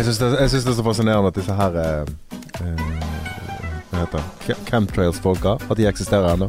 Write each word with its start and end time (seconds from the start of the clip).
Jeg 0.00 0.06
syns 0.06 0.18
det, 0.18 0.28
det 0.32 0.70
er 0.70 0.74
så 0.78 0.82
fascinerende 0.84 1.28
at 1.28 1.36
disse 1.36 1.52
her 1.52 1.74
eh, 1.76 2.12
eh, 2.64 2.78
Hva 3.90 3.98
heter 3.98 4.22
det? 4.46 4.54
Chemtrails-folka. 4.70 5.58
At 5.68 5.76
de 5.76 5.84
eksisterer 5.90 6.38
ennå. 6.38 6.46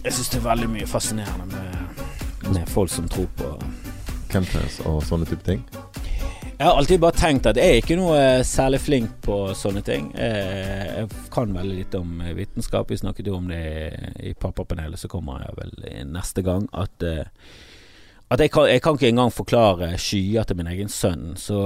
Jeg 0.00 0.14
syns 0.16 0.30
det 0.32 0.38
er 0.38 0.46
veldig 0.46 0.70
mye 0.72 0.88
fascinerende 0.88 1.44
med, 1.50 2.00
med 2.54 2.72
folk 2.72 2.88
som 2.94 3.04
tror 3.12 3.28
på 3.36 3.50
Chemtrails 4.32 4.78
og 4.88 5.02
sånne 5.04 5.28
type 5.28 5.44
ting. 5.44 5.60
Jeg 6.56 6.64
har 6.64 6.80
alltid 6.80 7.04
bare 7.04 7.20
tenkt 7.20 7.50
at 7.52 7.60
jeg 7.60 7.74
er 7.74 7.82
ikke 7.82 8.00
noe 8.00 8.24
særlig 8.48 8.80
flink 8.80 9.12
på 9.28 9.36
sånne 9.52 9.84
ting. 9.84 10.08
Eh, 10.16 11.02
Jeg 11.02 11.30
kan 11.36 11.52
veldig 11.52 11.78
lite 11.82 12.00
om 12.00 12.24
vitenskap. 12.40 12.88
Vi 12.88 13.02
snakket 13.04 13.28
jo 13.28 13.36
om 13.42 13.52
det 13.52 13.60
i 14.24 14.32
pappapanelet, 14.32 15.04
så 15.04 15.12
kommer 15.12 15.44
jeg 15.44 15.60
vel 15.60 16.08
neste 16.16 16.40
gang. 16.48 16.64
At, 16.72 16.96
eh, 17.04 17.28
at 18.26 18.40
jeg, 18.42 18.50
kan, 18.50 18.66
jeg 18.66 18.82
kan 18.82 18.96
ikke 18.98 19.08
engang 19.12 19.30
forklare 19.30 19.92
skyer 20.02 20.46
til 20.48 20.56
min 20.58 20.66
egen 20.66 20.88
sønn. 20.90 21.36
Så 21.38 21.58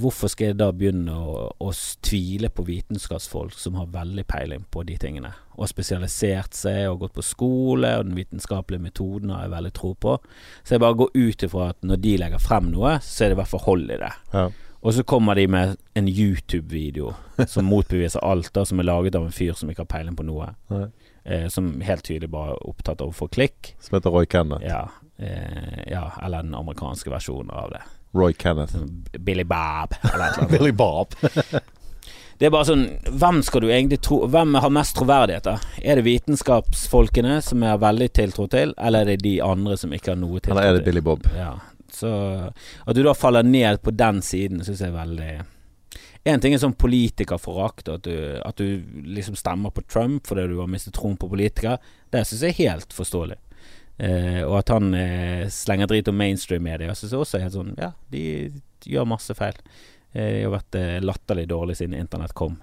hvorfor 0.00 0.32
skal 0.32 0.50
jeg 0.50 0.56
da 0.58 0.72
begynne 0.74 1.14
å, 1.14 1.44
å 1.54 1.70
tvile 2.02 2.50
på 2.50 2.64
vitenskapsfolk 2.66 3.54
som 3.54 3.76
har 3.78 3.92
veldig 3.94 4.24
peiling 4.26 4.64
på 4.74 4.82
de 4.88 4.96
tingene? 4.98 5.30
Og 5.54 5.68
har 5.68 5.70
spesialisert 5.70 6.58
seg 6.58 6.88
og 6.90 7.04
gått 7.04 7.14
på 7.20 7.26
skole, 7.28 7.92
og 8.00 8.08
den 8.08 8.18
vitenskapelige 8.18 8.88
metoden 8.88 9.30
har 9.30 9.44
jeg 9.46 9.54
veldig 9.54 9.72
tro 9.78 9.92
på. 9.94 10.16
Så 10.64 10.74
jeg 10.74 10.82
bare 10.82 10.98
går 10.98 11.14
ut 11.14 11.46
ifra 11.46 11.68
at 11.74 11.78
når 11.86 12.02
de 12.02 12.16
legger 12.24 12.42
frem 12.42 12.72
noe, 12.74 12.96
så 13.06 13.24
er 13.24 13.30
det 13.30 13.38
i 13.38 13.40
hvert 13.44 13.52
fall 13.52 13.66
hold 13.68 13.86
i 13.86 14.00
det. 14.02 14.10
Ja. 14.34 14.48
Og 14.80 14.96
så 14.96 15.04
kommer 15.04 15.36
de 15.36 15.44
med 15.46 15.76
en 15.94 16.08
YouTube-video 16.08 17.12
som 17.52 17.68
motbeviser 17.68 18.24
alt, 18.24 18.50
da, 18.56 18.64
som 18.66 18.80
er 18.80 18.88
laget 18.88 19.14
av 19.18 19.28
en 19.28 19.36
fyr 19.36 19.52
som 19.54 19.70
ikke 19.70 19.84
har 19.84 19.92
peiling 19.92 20.16
på 20.18 20.26
noe. 20.26 20.50
Ja. 20.72 20.88
Eh, 21.22 21.46
som 21.52 21.74
helt 21.84 22.02
tydelig 22.08 22.30
bare 22.32 22.56
er 22.56 22.66
opptatt 22.66 23.02
av 23.04 23.12
å 23.12 23.14
få 23.14 23.28
klikk. 23.30 23.74
Som 23.78 23.98
heter 23.98 24.14
Roy 24.14 24.26
Kenneth. 24.26 24.64
Ja, 24.64 24.88
ja, 25.90 26.06
eller 26.24 26.42
den 26.46 26.54
amerikanske 26.54 27.10
versjonen 27.12 27.50
av 27.50 27.70
det. 27.74 27.82
Roy 28.16 28.32
Kenneth. 28.34 28.72
Sånn 28.74 29.04
Billy 29.22 29.44
Bob. 29.44 29.94
Billy 30.50 30.72
Bob. 30.72 31.14
Det 32.40 32.46
er 32.48 32.52
bare 32.54 32.64
sånn 32.64 32.86
Hvem 33.20 33.42
skal 33.44 33.60
du 33.60 33.66
egentlig 33.68 33.98
tro 34.00 34.22
Hvem 34.32 34.54
har 34.64 34.70
mest 34.72 34.94
troverdighet, 34.96 35.44
da? 35.44 35.58
Er 35.84 35.98
det 36.00 36.06
vitenskapsfolkene 36.06 37.34
som 37.44 37.60
jeg 37.60 37.68
har 37.74 37.82
veldig 37.82 38.06
tiltro 38.16 38.46
til, 38.48 38.72
eller 38.80 39.02
er 39.04 39.10
det 39.12 39.24
de 39.26 39.34
andre 39.44 39.76
som 39.76 39.92
ikke 39.92 40.14
har 40.14 40.16
noe 40.20 40.40
tiltro 40.40 40.54
Eller 40.56 40.70
er 40.70 40.78
det? 40.78 40.84
Billy 40.86 41.02
Bob? 41.04 41.26
Ja. 41.36 41.50
Så 41.92 42.08
at 42.48 42.96
du 42.96 43.02
da 43.04 43.12
faller 43.12 43.44
ned 43.44 43.82
på 43.84 43.92
den 43.92 44.22
siden, 44.24 44.64
syns 44.64 44.80
jeg 44.80 44.88
er 44.88 44.96
veldig 44.96 45.30
En 46.32 46.40
ting 46.40 46.56
er 46.56 46.62
sånn 46.64 46.76
politikerforakt, 46.80 47.88
at, 47.92 48.08
du- 48.08 48.40
at 48.44 48.56
du 48.56 48.88
liksom 49.18 49.36
stemmer 49.36 49.72
på 49.76 49.84
Trump 49.88 50.26
fordi 50.28 50.48
du 50.48 50.58
har 50.60 50.68
mistet 50.72 50.96
troen 50.96 51.16
på 51.20 51.28
politikere. 51.32 51.76
Det 52.12 52.24
syns 52.28 52.42
jeg 52.48 52.56
er 52.56 52.72
helt 52.72 52.92
forståelig. 52.96 53.36
Eh, 54.00 54.40
og 54.46 54.56
at 54.62 54.72
han 54.72 54.94
eh, 54.96 55.44
slenger 55.52 55.90
drit 55.90 56.08
om 56.08 56.16
mainstream-media, 56.16 56.94
syns 56.96 57.12
jeg 57.12 57.20
også 57.20 57.36
er 57.36 57.42
helt 57.44 57.56
sånn 57.58 57.74
Ja, 57.76 57.92
de 58.12 58.24
gjør 58.88 59.08
masse 59.10 59.36
feil. 59.36 59.58
Eh, 60.14 60.38
de 60.38 60.42
har 60.46 60.54
vært 60.56 60.80
eh, 60.80 60.98
latterlig 61.04 61.48
dårlige 61.50 61.82
siden 61.82 61.98
internett 61.98 62.32
kom. 62.38 62.56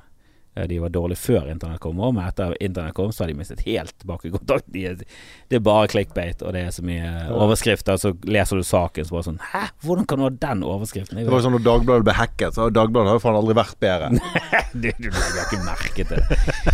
Eh, 0.58 0.66
de 0.68 0.80
var 0.82 0.90
dårlige 0.90 1.22
før 1.22 1.52
internett 1.52 1.80
kom, 1.84 2.00
og 2.02 2.18
etter 2.24 2.56
internett 2.64 2.96
kom, 2.98 3.12
så 3.14 3.24
har 3.24 3.32
de 3.32 3.38
mistet 3.38 3.62
helt 3.68 3.94
tilbakekontakt. 4.02 4.66
De 4.74 4.86
er, 4.90 5.04
det 5.48 5.60
er 5.60 5.64
bare 5.64 5.90
clickbait, 5.92 6.42
og 6.42 6.56
det 6.56 6.64
er 6.66 6.74
så 6.74 6.86
mye 6.88 7.12
overskrifter. 7.36 8.00
Så 8.02 8.16
leser 8.26 8.58
du 8.58 8.66
saken, 8.66 9.06
så 9.06 9.18
bare 9.18 9.28
sånn 9.30 9.42
Hæ, 9.52 9.66
hvordan 9.86 10.08
kan 10.10 10.22
du 10.22 10.26
ha 10.26 10.32
den 10.48 10.64
overskriften? 10.66 11.22
Det 11.22 11.30
var 11.30 11.44
jo 11.44 11.48
sånn 11.48 11.58
når 11.60 11.66
Dagbladet 11.68 12.08
ble 12.08 12.16
hacket, 12.18 12.58
så 12.58 12.70
Dagbladet 12.74 13.14
har 13.14 13.20
jo 13.20 13.26
faen 13.28 13.38
aldri 13.42 13.58
vært 13.62 13.78
bedre. 13.84 14.10
du, 14.82 14.90
du 14.90 15.12
har 15.14 15.44
ikke 15.46 15.62
merket 15.68 16.16
det. 16.16 16.24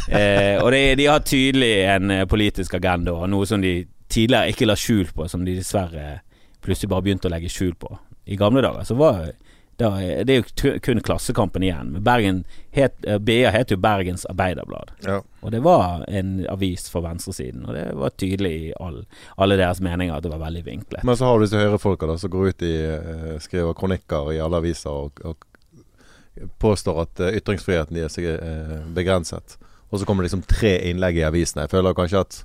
Eh, 0.08 0.56
og 0.61 0.72
det, 0.72 0.86
de 1.02 1.09
har 1.11 1.28
tydelig 1.28 1.73
en 1.97 2.16
eh, 2.16 2.28
politisk 2.30 2.80
agenda, 2.80 3.17
og 3.17 3.28
noe 3.34 3.50
som 3.50 3.64
de 3.64 3.81
tidligere 4.14 4.53
ikke 4.53 4.68
la 4.69 4.78
skjul 4.79 5.09
på, 5.16 5.28
som 5.31 5.46
de 5.46 5.57
dessverre 5.57 6.22
plutselig 6.63 6.91
bare 6.94 7.06
begynte 7.06 7.29
å 7.29 7.34
legge 7.34 7.51
skjul 7.51 7.74
på. 7.79 7.97
I 8.29 8.38
gamle 8.40 8.63
dager 8.63 8.85
så 8.88 8.96
var 8.96 9.25
da, 9.78 9.90
Det 10.24 10.29
er 10.29 10.44
jo 10.44 10.74
kun 10.85 11.01
Klassekampen 11.01 11.63
igjen. 11.66 11.96
Bergen 12.06 12.44
het, 12.72 12.94
eh, 13.07 13.18
BA 13.18 13.50
het 13.51 13.72
jo 13.72 13.78
Bergens 13.78 14.25
Arbeiderblad. 14.29 14.91
Ja. 15.01 15.22
Og 15.41 15.51
det 15.51 15.63
var 15.66 16.06
en 16.07 16.46
avis 16.50 16.90
for 16.90 17.01
venstresiden, 17.01 17.66
og 17.66 17.74
det 17.74 17.88
var 17.97 18.09
tydelig 18.09 18.51
i 18.51 18.74
all, 18.79 19.06
alle 19.38 19.57
deres 19.57 19.81
meninger 19.81 20.16
at 20.16 20.24
det 20.24 20.31
var 20.31 20.44
veldig 20.45 20.63
vinklet. 20.66 21.03
Men 21.03 21.18
så 21.18 21.25
har 21.25 21.40
du 21.40 21.45
disse 21.47 21.57
høyrefolka 21.57 22.18
som 22.18 22.30
går 22.30 22.53
ut 22.53 22.62
i 22.62 22.75
eh, 22.85 23.41
skriver 23.41 23.74
kronikker 23.74 24.31
i 24.35 24.40
alle 24.40 24.62
aviser 24.62 24.94
og, 24.94 25.19
og 25.25 26.47
påstår 26.62 27.01
at 27.01 27.19
eh, 27.19 27.41
ytringsfriheten 27.41 27.97
deres 27.97 28.18
er 28.22 28.85
begrenset. 28.94 29.57
Og 29.90 30.00
så 30.00 30.06
kommer 30.06 30.24
det 30.24 30.31
liksom 30.31 30.45
tre 30.50 30.78
innlegg 30.90 31.18
i 31.18 31.25
avisene. 31.25 31.66
Jeg 31.66 31.74
føler 31.74 31.97
kanskje 31.97 32.22
at 32.22 32.44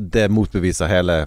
det 0.00 0.30
motbeviser 0.32 0.90
hele 0.90 1.20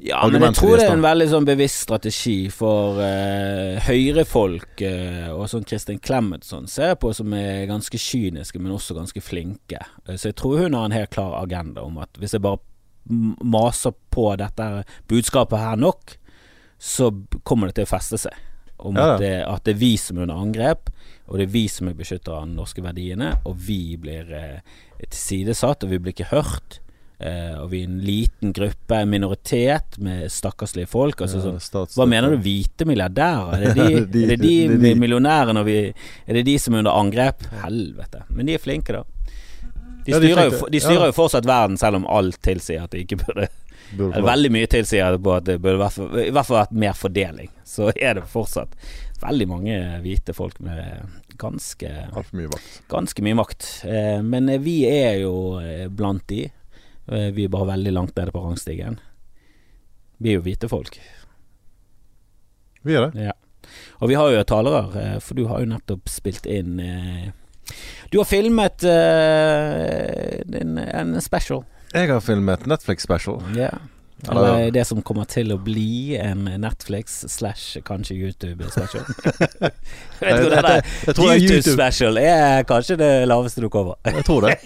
Ja, 0.00 0.22
men 0.30 0.40
jeg 0.46 0.56
tror 0.56 0.78
det 0.78 0.86
er 0.86 0.94
en 0.94 1.04
veldig 1.04 1.26
sånn 1.28 1.46
bevisst 1.48 1.82
strategi 1.84 2.48
for 2.54 2.96
uh, 3.02 3.76
høyrefolk 3.84 4.80
uh, 4.86 5.28
og 5.34 5.44
sånn 5.52 5.66
Kristin 5.68 6.00
Clemet 6.00 6.46
sånn, 6.48 6.70
ser 6.70 6.94
jeg 6.94 7.00
på 7.02 7.12
som 7.16 7.34
er 7.36 7.66
ganske 7.68 8.00
kyniske, 8.00 8.62
men 8.62 8.72
også 8.72 8.96
ganske 8.96 9.20
flinke. 9.20 9.82
Uh, 10.08 10.14
så 10.14 10.30
jeg 10.30 10.38
tror 10.40 10.62
hun 10.62 10.78
har 10.78 10.88
en 10.88 10.96
helt 10.96 11.12
klar 11.12 11.36
agenda 11.42 11.84
om 11.84 12.00
at 12.00 12.16
hvis 12.20 12.38
jeg 12.38 12.44
bare 12.46 12.62
maser 13.44 13.92
på 14.14 14.30
dette 14.40 14.70
budskapet 15.10 15.60
her 15.60 15.76
nok, 15.80 16.16
så 16.80 17.10
kommer 17.44 17.68
det 17.68 17.80
til 17.80 17.88
å 17.88 17.92
feste 17.92 18.24
seg. 18.24 18.46
Om 18.80 18.96
Ja, 18.96 19.14
at, 19.18 19.20
det, 19.20 19.34
at 19.44 19.66
det 19.68 19.74
er 19.74 19.82
vi 19.82 19.94
som 20.00 20.16
er 20.16 20.24
under 20.24 20.40
angrep, 20.40 20.88
og 21.28 21.36
det 21.36 21.50
er 21.50 21.56
vi 21.58 21.66
som 21.68 21.90
er 21.90 21.98
beskyttere 21.98 22.40
av 22.40 22.48
de 22.48 22.56
norske 22.56 22.80
verdiene, 22.84 23.34
og 23.44 23.58
vi 23.68 23.98
blir 24.00 24.30
tilsidesatt, 25.02 25.84
og 25.84 25.92
vi 25.92 26.00
blir 26.00 26.16
ikke 26.16 26.32
hørt. 26.32 26.80
Eh, 27.20 27.52
og 27.60 27.66
vi 27.68 27.82
er 27.82 27.88
en 27.90 27.98
liten 28.00 28.52
gruppe, 28.56 28.96
en 28.96 29.10
minoritet 29.12 29.98
med 30.00 30.22
stakkarslige 30.32 30.88
folk. 30.88 31.20
Altså, 31.20 31.42
sånn, 31.60 31.88
hva 31.92 32.06
mener 32.08 32.32
du, 32.32 32.38
hvite 32.40 32.86
milliardærer? 32.88 33.58
Er 33.58 33.74
det 33.74 33.74
de, 33.80 34.04
De- 34.08 34.22
er 34.24 34.30
det 34.32 34.38
de, 34.40 34.52
er 34.64 34.76
de. 34.80 34.92
millionærene 35.02 35.64
Er 35.68 36.38
det 36.38 36.44
de 36.48 36.54
som 36.58 36.74
er 36.74 36.78
under 36.84 36.96
angrep? 36.96 37.44
Helvete. 37.60 38.22
Men 38.30 38.46
de 38.48 38.54
er 38.56 38.62
flinke, 38.64 38.96
da. 38.96 39.02
De 40.06 40.14
Ja, 40.14 40.18
de 40.18 40.30
er 40.30 40.32
styrer, 40.32 40.46
jo, 40.56 40.68
de 40.72 40.80
styrer 40.80 41.02
Ja. 41.04 41.08
jo 41.10 41.16
fortsatt 41.18 41.44
verden, 41.44 41.76
selv 41.76 41.96
om 42.00 42.06
alt 42.08 42.38
tilsier 42.42 42.86
at 42.86 42.90
det 42.94 43.02
ikke 43.04 43.20
burde 43.26 43.48
Burde 43.90 44.22
Veldig 44.32 44.50
mye 44.54 44.68
tilsier 44.70 45.16
på 45.20 45.32
at 45.34 45.44
det 45.48 45.56
burde 45.60 45.80
vært, 45.82 45.98
i 46.24 46.30
hvert 46.30 46.46
fall 46.46 46.60
vært 46.62 46.72
mer 46.72 46.94
fordeling. 46.96 47.48
Så 47.66 47.88
er 47.96 48.14
det 48.16 48.22
fortsatt 48.30 48.72
veldig 49.20 49.46
mange 49.50 49.76
hvite 50.04 50.32
folk 50.32 50.56
med 50.64 51.02
ganske 51.40 51.90
Altfor 52.14 52.38
mye 52.38 52.48
makt. 52.52 52.80
ganske 52.88 53.24
mye 53.26 53.36
makt. 53.42 53.66
Eh, 53.84 54.22
men 54.24 54.48
vi 54.64 54.76
er 54.88 55.18
jo 55.26 55.34
eh, 55.60 55.88
blant 55.92 56.22
de. 56.30 56.46
Eh, 57.10 57.30
vi 57.34 57.44
er 57.44 57.48
bare 57.50 57.66
veldig 57.72 57.92
langt 57.92 58.16
nede 58.16 58.30
på 58.32 58.40
rangstigen. 58.44 59.00
Vi 60.18 60.30
er 60.30 60.38
jo 60.38 60.44
hvite 60.46 60.68
folk. 60.70 61.00
Vi 62.86 62.94
er 62.94 63.08
det. 63.08 63.26
Ja. 63.26 63.32
Og 64.00 64.08
vi 64.10 64.16
har 64.16 64.30
jo 64.30 64.42
talerør, 64.46 64.96
eh, 64.96 65.18
for 65.20 65.34
du 65.34 65.46
har 65.50 65.60
jo 65.60 65.72
nettopp 65.72 66.08
spilt 66.08 66.46
inn 66.48 66.80
eh, 66.80 67.30
Du 68.10 68.18
har 68.18 68.26
filmet 68.26 68.82
en, 70.50 71.20
special. 71.22 71.64
Jeg 71.92 72.08
har 72.10 72.20
filmet 72.20 72.66
Netflix-special. 72.66 73.42
Ja. 73.54 73.70
Eller- 74.28 74.70
det 74.74 74.84
som 74.86 75.02
kommer 75.02 75.24
til 75.30 75.52
å 75.54 75.58
bli 75.62 76.16
en 76.20 76.44
Netflix 76.60 77.20
slash 77.28 77.80
kanskje 77.86 78.14
YouTube-special. 78.18 79.06
Vet 80.20 80.40
hvor 80.40 80.50
det 80.50 80.64
der 80.66 80.82
jeg 81.06 81.14
tror 81.14 81.30
er 81.30 81.38
YouTube. 81.38 81.54
YouTube-special 81.56 82.20
er 82.22 82.66
kanskje 82.68 82.98
det 83.00 83.12
laveste 83.30 83.64
du 83.64 83.70
kommer. 83.72 83.96
Jeg 84.04 84.26
tror 84.28 84.48
det. 84.48 84.58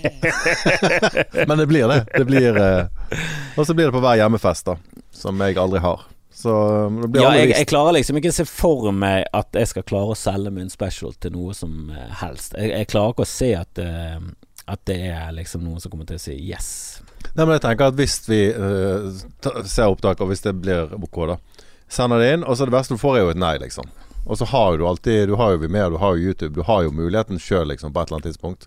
Men 1.49 1.59
det 1.59 1.69
blir 1.71 1.89
det. 1.89 2.01
det 2.17 2.25
blir, 2.27 2.59
eh, 2.59 3.23
og 3.57 3.67
så 3.67 3.75
blir 3.75 3.91
det 3.91 3.95
på 3.95 4.03
hver 4.03 4.19
hjemmefest, 4.23 4.73
da. 4.73 4.77
Som 5.15 5.41
jeg 5.41 5.59
aldri 5.61 5.81
har. 5.85 6.03
Så 6.35 6.51
um, 6.69 7.01
det 7.01 7.09
blir 7.09 7.23
Ja, 7.23 7.35
jeg, 7.39 7.53
jeg 7.55 7.69
klarer 7.71 7.95
liksom 7.95 8.19
ikke 8.19 8.33
å 8.33 8.37
se 8.37 8.45
for 8.49 8.91
meg 8.93 9.23
at 9.37 9.55
jeg 9.55 9.71
skal 9.71 9.87
klare 9.87 10.13
å 10.13 10.19
selge 10.19 10.51
min 10.53 10.73
special 10.73 11.15
til 11.23 11.33
noe 11.37 11.55
som 11.57 11.93
eh, 11.95 12.11
helst. 12.21 12.57
Jeg, 12.59 12.73
jeg 12.75 12.91
klarer 12.91 13.15
ikke 13.15 13.25
å 13.25 13.31
se 13.31 13.53
at, 13.55 13.81
eh, 13.81 14.19
at 14.70 14.81
det 14.88 14.96
er 15.12 15.34
liksom 15.37 15.64
noen 15.64 15.82
som 15.82 15.93
kommer 15.93 16.08
til 16.08 16.16
å 16.16 16.22
si 16.22 16.37
yes. 16.38 17.02
Nei, 17.34 17.44
men 17.44 17.56
jeg 17.56 17.64
tenker 17.66 17.90
at 17.90 17.99
hvis 17.99 18.16
vi 18.28 18.40
uh, 18.55 19.11
ser 19.69 19.90
opptak, 19.90 20.22
og 20.22 20.31
hvis 20.31 20.44
det 20.46 20.55
blir 20.61 20.94
OK, 20.96 21.20
da 21.32 21.38
Sender 21.94 22.19
det 22.19 22.31
inn, 22.32 22.44
og 22.49 22.56
så 22.56 22.64
det 22.66 22.72
verste 22.72 22.96
du 22.96 22.99
får, 22.99 23.19
er 23.19 23.26
jo 23.26 23.32
et 23.34 23.38
nei, 23.38 23.52
liksom. 23.61 23.90
Og 24.25 24.38
så 24.40 24.46
har 24.49 24.72
jo 24.72 24.78
du 24.81 24.87
alltid 24.88 25.28
Du 25.28 25.34
har 25.37 25.52
jo 25.52 25.61
Vimeo, 25.61 25.90
du 25.93 25.99
har 26.00 26.16
jo 26.16 26.31
YouTube, 26.31 26.55
du 26.56 26.64
har 26.64 26.82
jo 26.82 26.94
muligheten 26.96 27.38
sjøl, 27.38 27.69
liksom, 27.69 27.93
på 27.93 28.00
et 28.00 28.08
eller 28.08 28.22
annet 28.22 28.31
tidspunkt. 28.32 28.66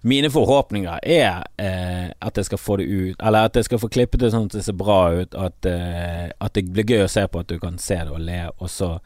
Mine 0.00 0.30
forhåpninger 0.30 1.00
er 1.02 1.46
eh, 1.58 2.10
at 2.20 2.36
jeg 2.36 2.46
skal 2.46 2.58
få 2.58 2.76
det 2.78 2.84
ut 2.86 3.22
Eller 3.26 3.48
at 3.48 3.56
jeg 3.56 3.66
skal 3.66 3.80
få 3.82 3.88
klippet 3.90 4.20
det 4.22 4.30
sånn 4.30 4.46
at 4.46 4.54
det 4.54 4.62
ser 4.62 4.76
bra 4.78 5.00
ut. 5.10 5.34
At, 5.34 5.66
eh, 5.66 6.28
at 6.30 6.54
det 6.54 6.68
blir 6.70 6.86
gøy 6.86 7.06
å 7.06 7.10
se 7.10 7.24
på, 7.26 7.42
at 7.42 7.50
du 7.50 7.58
kan 7.58 7.80
se 7.82 7.98
det 7.98 8.14
og 8.14 8.22
le, 8.22 8.44
og 8.58 8.70
så 8.70 8.98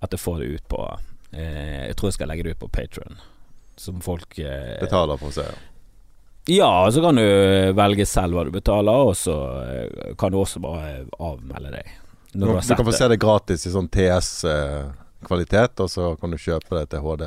at 0.00 0.16
jeg 0.16 0.22
får 0.22 0.40
det 0.40 0.48
ut 0.56 0.66
på 0.72 0.80
eh, 1.36 1.86
Jeg 1.90 1.96
tror 1.96 2.08
jeg 2.08 2.18
skal 2.18 2.32
legge 2.32 2.48
det 2.48 2.56
ut 2.56 2.64
på 2.64 2.72
Patron. 2.72 3.20
Som 3.80 4.00
folk 4.04 4.36
eh, 4.44 4.76
Betaler 4.82 5.16
for 5.20 5.32
å 5.32 5.36
se. 5.40 5.46
Ja, 6.50 6.70
så 6.92 7.00
kan 7.04 7.16
du 7.20 7.24
velge 7.78 8.04
selv 8.08 8.34
hva 8.36 8.42
du 8.44 8.50
betaler, 8.52 9.04
og 9.10 9.14
så 9.16 9.34
eh, 9.64 10.12
kan 10.20 10.32
du 10.34 10.38
også 10.40 10.60
bare 10.64 11.04
avmelde 11.22 11.70
deg. 11.78 11.90
Du, 12.32 12.44
du 12.46 12.74
kan 12.76 12.86
få 12.86 12.92
se 12.94 13.08
det 13.10 13.16
gratis 13.22 13.64
i 13.66 13.72
sånn 13.74 13.88
TS-kvalitet, 13.90 15.80
og 15.84 15.90
så 15.90 16.10
kan 16.20 16.30
du 16.34 16.38
kjøpe 16.40 16.78
det 16.78 16.84
til 16.92 17.02
HD. 17.04 17.26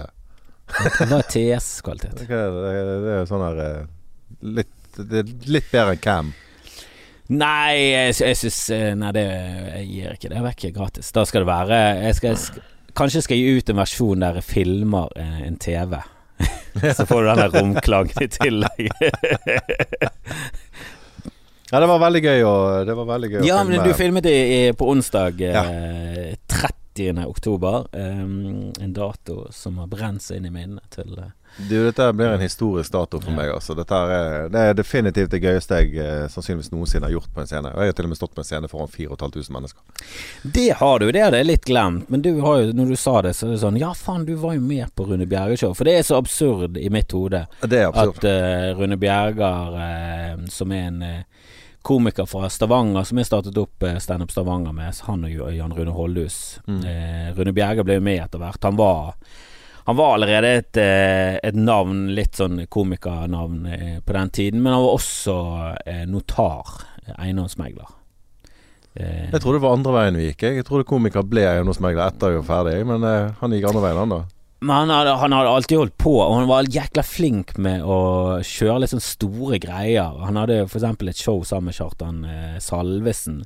Hva 0.73 1.17
er 1.19 1.27
TS-kvalitet? 1.29 2.23
Det 2.23 2.37
er, 2.37 3.09
jo 3.19 3.25
sånn 3.29 3.43
her 3.45 3.59
eh, 3.65 3.83
litt, 4.61 4.71
Det 4.95 5.23
litt 5.51 5.67
bedre 5.73 5.95
enn 5.97 6.01
Cam. 6.03 6.31
Nei, 7.33 7.75
jeg, 7.93 8.15
jeg 8.19 8.37
syns 8.37 8.57
eh, 8.75 8.89
Nei, 8.99 9.09
det 9.15 9.23
jeg 9.25 9.85
gir 9.89 10.15
ikke 10.17 10.31
det 10.33 10.41
vekk 10.45 10.65
gratis. 10.75 11.11
Da 11.15 11.23
skal 11.27 11.43
det 11.45 11.49
være 11.51 11.79
jeg 12.09 12.17
skal, 12.19 12.39
sk- 12.39 12.63
kanskje 12.99 13.23
skal 13.25 13.39
jeg 13.39 13.45
gi 13.47 13.61
ut 13.63 13.71
en 13.73 13.79
versjon 13.81 14.25
der 14.25 14.39
jeg 14.41 14.47
filmer 14.49 15.13
eh, 15.19 15.39
en 15.47 15.57
TV. 15.61 15.95
Så 16.97 17.05
får 17.05 17.21
du 17.21 17.27
den 17.29 17.37
der 17.43 17.53
romklangen 17.59 18.23
i 18.25 18.27
tillegg. 18.33 18.89
Ja, 21.73 21.79
det 21.79 21.87
var 21.89 21.97
veldig 22.03 22.19
gøy 22.21 22.43
å, 22.45 22.49
det 22.85 22.93
var 22.93 23.05
veldig 23.09 23.29
gøy 23.31 23.39
å 23.39 23.45
ja, 23.47 23.55
filme. 23.63 23.77
men 23.79 23.87
du 23.87 23.95
filmet 23.97 24.25
det 24.27 24.33
på 24.77 24.85
onsdag 24.91 25.39
Ja. 25.41 25.63
eh, 25.65 26.35
30. 26.45 27.23
oktober. 27.25 27.87
Um, 27.97 28.67
en 28.77 28.93
dato 28.93 29.47
som 29.49 29.79
har 29.81 29.87
brent 29.89 30.21
seg 30.21 30.37
inn 30.37 30.51
i 30.51 30.53
minnet 30.53 30.85
til 30.93 31.15
eh, 31.17 31.31
Du, 31.57 31.75
dette 31.85 32.13
blir 32.13 32.33
en 32.33 32.41
historisk 32.41 32.91
dato 32.93 33.19
for 33.21 33.35
meg. 33.35 33.51
Altså. 33.53 33.75
Er, 33.77 34.47
det 34.49 34.59
er 34.59 34.77
definitivt 34.77 35.31
det 35.33 35.41
gøyeste 35.43 35.81
jeg 35.83 35.97
eh, 36.01 36.25
sannsynligvis 36.33 36.71
noensinne 36.73 37.05
har 37.05 37.13
gjort 37.13 37.29
på 37.33 37.43
en 37.43 37.49
scene. 37.49 37.73
Og 37.73 37.83
jeg 37.83 37.93
har 37.93 37.97
til 37.99 38.07
og 38.07 38.13
med 38.13 38.19
stått 38.19 38.33
på 38.33 38.41
en 38.41 38.47
scene 38.47 38.69
foran 38.71 38.89
4500 38.89 39.53
mennesker. 39.53 40.07
Det 40.43 40.69
har 40.79 40.99
du, 40.99 41.07
det 41.13 41.25
hadde 41.25 41.41
jeg 41.43 41.49
litt 41.51 41.67
glemt. 41.69 42.09
Men 42.09 42.25
du 42.25 42.31
har 42.41 42.63
jo, 42.63 42.73
når 42.77 42.93
du 42.93 42.97
sa 42.99 43.15
det, 43.25 43.35
så 43.37 43.47
er 43.47 43.55
det 43.55 43.61
sånn 43.65 43.81
Ja, 43.81 43.93
faen, 43.97 44.25
du 44.25 44.33
var 44.41 44.57
jo 44.57 44.65
med 44.65 44.89
på 44.97 45.05
Rune 45.09 45.29
Bjerge-show. 45.29 45.75
For 45.77 45.89
det 45.89 45.99
er 45.99 46.07
så 46.07 46.17
absurd 46.17 46.79
i 46.81 46.89
mitt 46.93 47.13
hode 47.13 47.45
Det 47.61 47.83
er 47.85 47.93
at 47.93 48.25
uh, 48.25 48.69
Rune 48.79 48.97
Bjerger, 49.01 49.77
uh, 49.77 50.47
som 50.51 50.73
er 50.73 50.89
en 50.89 51.01
uh, 51.05 51.49
komiker 51.83 52.25
fra 52.25 52.49
Stavanger, 52.49 53.03
som 53.03 53.19
jeg 53.19 53.27
startet 53.27 53.57
opp 53.59 53.83
Standup 53.99 54.31
Stavanger 54.31 54.71
med, 54.73 54.95
han 55.03 55.25
og 55.27 55.51
Jan 55.51 55.73
Rune 55.75 55.91
Holdhus. 55.91 56.37
Mm. 56.63 56.83
Eh, 56.87 57.25
Rune 57.35 57.51
Bjerger 57.51 57.83
ble 57.83 57.97
jo 57.97 58.05
med 58.05 58.21
etter 58.23 58.39
hvert. 58.39 58.63
Han 58.63 58.79
var 58.79 59.17
han 59.85 59.97
var 59.99 60.13
allerede 60.15 60.51
et, 60.59 60.77
eh, 60.79 61.39
et 61.43 61.55
navn, 61.55 62.05
litt 62.15 62.39
sånn 62.39 62.61
komikernavn 62.71 63.65
eh, 63.67 63.97
på 64.05 64.15
den 64.15 64.31
tiden, 64.35 64.61
men 64.63 64.75
han 64.75 64.85
var 64.85 64.95
også 64.99 65.35
eh, 65.85 66.05
notar, 66.09 66.77
eiendomsmegler. 67.17 67.99
Jeg 68.93 69.41
trodde 69.41 69.57
det 69.57 69.63
var 69.63 69.73
andre 69.73 69.93
veien 69.95 70.17
vi 70.19 70.27
gikk. 70.27 70.43
jeg. 70.45 70.63
tror 70.67 70.83
komiker 70.85 71.25
ble 71.25 71.47
eiendomsmegler 71.49 72.13
etter 72.13 72.29
vi 72.29 72.41
var 72.43 72.45
ferdig, 72.45 72.75
men 72.85 73.01
han 73.39 73.55
gikk 73.55 73.65
andre 73.71 73.81
veien, 73.87 74.01
han 74.03 74.13
da. 74.13 74.19
Men 74.63 74.75
han 74.75 74.89
hadde, 74.93 75.15
han 75.19 75.33
hadde 75.35 75.49
alltid 75.51 75.79
holdt 75.81 75.95
på, 75.99 76.11
og 76.23 76.37
han 76.37 76.45
var 76.47 76.69
jækla 76.71 77.03
flink 77.03 77.57
med 77.59 77.81
å 77.83 77.97
kjøre 78.47 78.77
litt 78.79 78.93
sånn 78.93 79.03
store 79.03 79.59
greier. 79.59 80.21
Han 80.23 80.39
hadde 80.39 80.61
eksempel 80.63 81.11
et 81.11 81.19
show 81.19 81.41
sammen 81.43 81.71
med 81.71 81.75
Kjartan 81.75 82.21
eh, 82.23 82.61
Salvesen, 82.63 83.41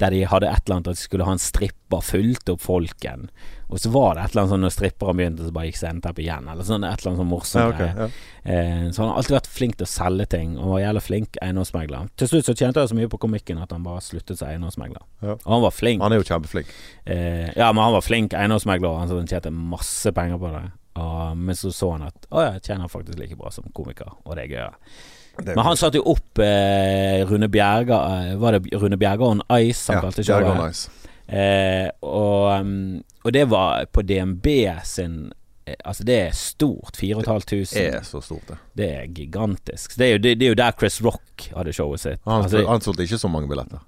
der 0.00 0.14
de 0.14 0.22
hadde 0.30 0.48
et 0.48 0.64
eller 0.64 0.78
annet 0.78 0.88
at 0.94 0.96
de 0.96 1.04
skulle 1.04 1.26
ha 1.28 1.34
en 1.36 1.42
stripper, 1.42 2.06
fulgte 2.06 2.56
opp 2.56 2.64
folken. 2.64 3.28
Og 3.68 3.80
så 3.80 3.90
var 3.90 4.14
det 4.14 4.24
et 4.24 4.34
eller 4.34 4.42
annet 4.42 4.52
sånn 4.52 4.64
når 4.66 4.74
stripperen 4.74 5.18
begynte, 5.18 5.46
så 5.46 5.54
bare 5.56 5.70
gikk 5.70 5.78
sceneteppet 5.80 6.24
igjen, 6.24 6.48
eller 6.52 6.68
sånn 6.68 6.84
et 6.84 7.00
eller 7.00 7.10
annet 7.10 7.22
sånn 7.22 7.30
morsomt 7.30 7.62
Ja, 7.62 7.70
okay, 7.72 7.90
ja. 7.96 8.08
Eh, 8.44 8.84
så 8.92 9.02
han 9.02 9.10
har 9.10 9.20
alltid 9.20 9.36
vært 9.38 9.50
flink 9.56 9.78
til 9.80 9.88
å 9.88 9.90
selge 9.90 10.28
ting, 10.36 10.54
og 10.60 10.74
var 10.74 10.84
jævla 10.84 11.02
flink 11.04 11.40
eiendomsmegler. 11.44 12.12
Til 12.20 12.30
slutt 12.30 12.50
så 12.50 12.56
tjente 12.58 12.84
han 12.84 12.92
så 12.92 12.98
mye 12.98 13.10
på 13.10 13.20
komikken 13.24 13.62
at 13.64 13.72
han 13.72 13.86
bare 13.86 14.04
sluttet 14.04 14.40
som 14.40 14.50
eiendomsmegler. 14.50 15.02
Ja. 15.24 15.38
Og 15.38 15.50
han 15.56 15.64
var 15.64 15.74
flink. 15.74 16.04
Han 16.04 16.14
er 16.14 16.20
jo 16.20 16.28
kjempeflink. 16.28 16.72
Eh, 17.04 17.50
ja, 17.56 17.72
men 17.72 17.82
han 17.82 17.96
var 17.96 18.04
flink 18.04 18.36
eiendomsmegler, 18.36 19.00
han 19.00 19.10
så 19.10 19.20
han 19.20 19.30
tjente 19.30 19.54
masse 19.54 20.12
penger 20.14 20.40
på 20.42 20.54
det. 20.54 20.64
Og, 21.00 21.36
men 21.36 21.58
så 21.58 21.72
så 21.74 21.90
han 21.96 22.06
at 22.06 22.28
å 22.30 22.42
ja, 22.44 22.54
jeg 22.54 22.68
tjener 22.68 22.92
faktisk 22.92 23.18
like 23.18 23.38
bra 23.38 23.50
som 23.54 23.66
komiker, 23.74 24.12
og 24.22 24.36
det 24.36 24.46
er 24.46 24.52
gøyere. 24.52 24.98
Er 25.42 25.56
Men 25.56 25.64
han 25.66 25.78
satte 25.78 25.98
jo 25.98 26.04
opp 26.12 26.38
eh, 26.38 27.24
Rune 27.26 27.48
Bjerga 27.50 27.96
eh, 28.20 28.34
Var 28.38 28.54
det 28.54 28.78
Rune 28.78 28.94
Bjerga 29.00 29.26
on 29.26 29.42
Ice 29.58 29.90
han 29.90 29.98
ja, 29.98 30.02
kalte 30.04 30.22
showet? 30.22 30.84
Eh, 31.26 31.88
og, 32.04 32.60
um, 32.60 33.02
og 33.24 33.32
det 33.32 33.46
var 33.48 33.86
på 33.92 34.02
DNB 34.04 34.46
sin 34.84 35.32
eh, 35.64 35.76
Altså, 35.88 36.04
det 36.04 36.18
er 36.26 36.34
stort. 36.36 36.98
4500. 37.00 37.64
Det 37.72 37.84
er 37.96 38.04
så 38.04 38.20
stort, 38.20 38.44
det. 38.50 38.58
Det 38.76 38.88
er 38.98 39.06
gigantisk. 39.16 39.96
Det 39.96 40.06
er, 40.08 40.12
jo, 40.16 40.18
det, 40.26 40.34
det 40.40 40.46
er 40.48 40.52
jo 40.52 40.58
der 40.60 40.76
Chris 40.78 41.00
Rock 41.02 41.48
hadde 41.56 41.72
showet 41.72 42.00
sitt. 42.04 42.20
Han, 42.28 42.42
altså, 42.44 42.64
han 42.68 42.84
solgte 42.84 43.06
ikke 43.08 43.18
så 43.22 43.30
mange 43.32 43.48
billetter. 43.48 43.80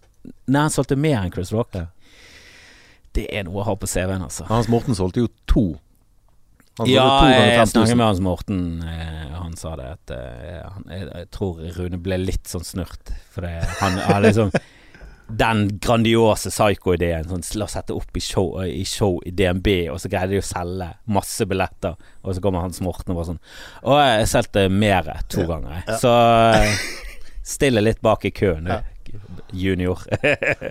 nei, 0.47 0.63
han 0.65 0.73
solgte 0.73 0.97
mer 0.97 1.21
enn 1.27 1.35
Chris 1.35 1.53
Rock. 1.53 1.77
Ja. 1.77 1.87
Det 3.17 3.27
er 3.33 3.45
noe 3.49 3.61
å 3.63 3.67
ha 3.69 3.75
på 3.81 3.89
CV-en, 3.89 4.25
altså. 4.27 4.45
Hans 4.49 4.69
Morten 4.73 4.97
solgte 4.97 5.23
jo 5.25 5.29
to. 5.49 5.67
Han 6.81 6.89
Ja, 6.91 7.05
jeg 7.31 7.55
5000. 7.63 7.71
snakket 7.73 7.97
med 7.97 8.07
Hans 8.07 8.21
Morten. 8.25 8.59
Eh, 8.85 9.37
han 9.37 9.55
sa 9.57 9.71
det 9.81 9.87
at 9.95 10.13
eh, 10.17 10.59
han, 10.69 10.83
jeg, 10.93 11.07
jeg 11.13 11.29
tror 11.33 11.63
Rune 11.79 12.01
ble 12.05 12.19
litt 12.21 12.49
sånn 12.51 12.65
snurt. 12.69 13.13
For 13.33 13.47
det, 13.47 13.55
han 13.81 13.97
har 14.09 14.21
liksom 14.25 14.51
Den 15.29 15.79
grandiose 15.83 16.53
psycho-ideen. 16.53 17.27
Sånn, 17.27 17.43
la 17.59 17.67
oss 17.67 17.75
sette 17.75 17.95
opp 17.97 18.17
i 18.17 18.23
show, 18.23 18.53
i 18.63 18.85
show 18.87 19.19
i 19.27 19.33
DNB, 19.35 19.69
og 19.91 19.99
så 20.03 20.11
greide 20.13 20.37
de 20.37 20.43
å 20.43 20.47
selge 20.47 20.91
masse 21.11 21.47
billetter. 21.51 21.97
Og 22.23 22.37
så 22.37 22.45
kommer 22.45 22.63
Hans 22.63 22.79
Morten 22.85 23.15
og 23.15 23.19
bare 23.21 23.33
sånn 23.33 23.41
Og 23.87 23.99
jeg 23.99 24.29
solgte 24.31 24.69
mer 24.71 25.11
to 25.33 25.47
ganger. 25.49 25.81
ja. 25.83 25.99
Så 25.99 26.13
eh, 26.55 26.85
stille 27.47 27.83
litt 27.83 28.03
bak 28.05 28.29
i 28.29 28.35
køen, 28.35 28.71
Ja 28.71 28.83
Junior. 29.51 29.99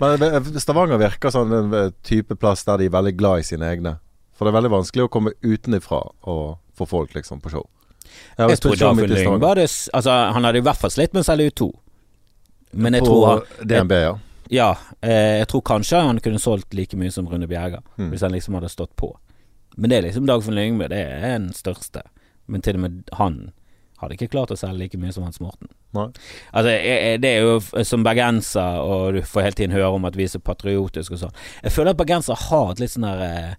Men 0.00 0.60
Stavanger 0.60 0.98
virker 0.98 1.30
som 1.30 1.52
en 1.52 1.74
eh, 1.74 1.90
type 2.02 2.36
plass 2.36 2.64
der 2.64 2.78
de 2.78 2.90
er 2.90 2.94
veldig 2.94 3.14
glad 3.18 3.42
i 3.42 3.46
sine 3.48 3.70
egne. 3.70 3.96
For 4.36 4.46
det 4.46 4.52
er 4.52 4.58
veldig 4.58 4.72
vanskelig 4.74 5.06
å 5.06 5.12
komme 5.12 5.32
utenifra 5.42 6.02
og 6.28 6.58
få 6.76 6.88
folk 6.88 7.16
liksom 7.16 7.40
på 7.40 7.54
show. 7.54 7.64
Jeg, 8.36 8.50
jeg 8.52 8.60
tror 8.62 8.76
Dagfinn 8.80 9.10
Lyng 9.10 9.40
var 9.42 9.58
det 9.58 9.66
Altså, 9.66 10.12
han 10.36 10.44
hadde 10.46 10.60
i 10.60 10.64
hvert 10.64 10.78
fall 10.78 10.92
slitt 10.94 11.16
med 11.16 11.24
å 11.24 11.26
selge 11.26 11.50
ut 11.50 11.58
to. 11.58 11.70
Men 12.76 12.96
jeg 12.96 13.04
på 13.04 13.08
tror 13.08 13.26
han 13.30 13.68
DNB, 13.72 13.94
ja. 14.04 14.14
Ja, 14.50 14.76
eh, 15.02 15.38
jeg 15.40 15.48
tror 15.50 15.62
kanskje 15.62 16.00
han 16.06 16.20
kunne 16.20 16.38
solgt 16.42 16.74
like 16.74 16.96
mye 16.96 17.10
som 17.12 17.26
Rune 17.28 17.46
Bjerga, 17.50 17.82
Mm. 17.98 18.10
hvis 18.12 18.20
han 18.22 18.32
liksom 18.32 18.54
hadde 18.54 18.68
stått 18.68 18.94
på. 18.96 19.16
Men 19.76 19.90
det 19.90 19.96
er 19.98 20.02
liksom 20.08 20.26
Dagfinn 20.26 20.54
Lyngbø, 20.54 20.88
det 20.88 20.98
er 21.06 21.20
den 21.38 21.52
største. 21.52 22.02
Men 22.46 22.62
til 22.62 22.76
og 22.76 22.80
med 22.80 23.10
han 23.18 23.52
hadde 23.98 24.14
ikke 24.16 24.30
klart 24.30 24.50
å 24.52 24.56
selge 24.56 24.78
like 24.78 24.98
mye 24.98 25.12
som 25.12 25.24
Hans 25.24 25.40
Morten. 25.40 25.68
Nei. 25.96 26.08
Altså, 26.52 26.70
jeg, 26.70 27.20
det 27.20 27.28
er 27.30 27.40
jo 27.42 27.84
som 27.84 28.04
bergenser, 28.04 28.80
og 28.84 29.14
du 29.14 29.22
får 29.22 29.42
hele 29.42 29.52
tiden 29.56 29.72
høre 29.76 29.88
om 29.96 30.04
at 30.04 30.16
vi 30.16 30.24
er 30.24 30.28
så 30.28 30.38
patriotiske 30.40 31.14
og 31.16 31.18
sånn. 31.26 31.34
Jeg 31.62 31.72
føler 31.72 31.90
at 31.90 31.96
bergensere 32.00 32.36
har 32.50 32.70
et 32.72 32.80
litt 32.80 32.90
sånn 32.94 33.08
der 33.08 33.24
eh, 33.26 33.54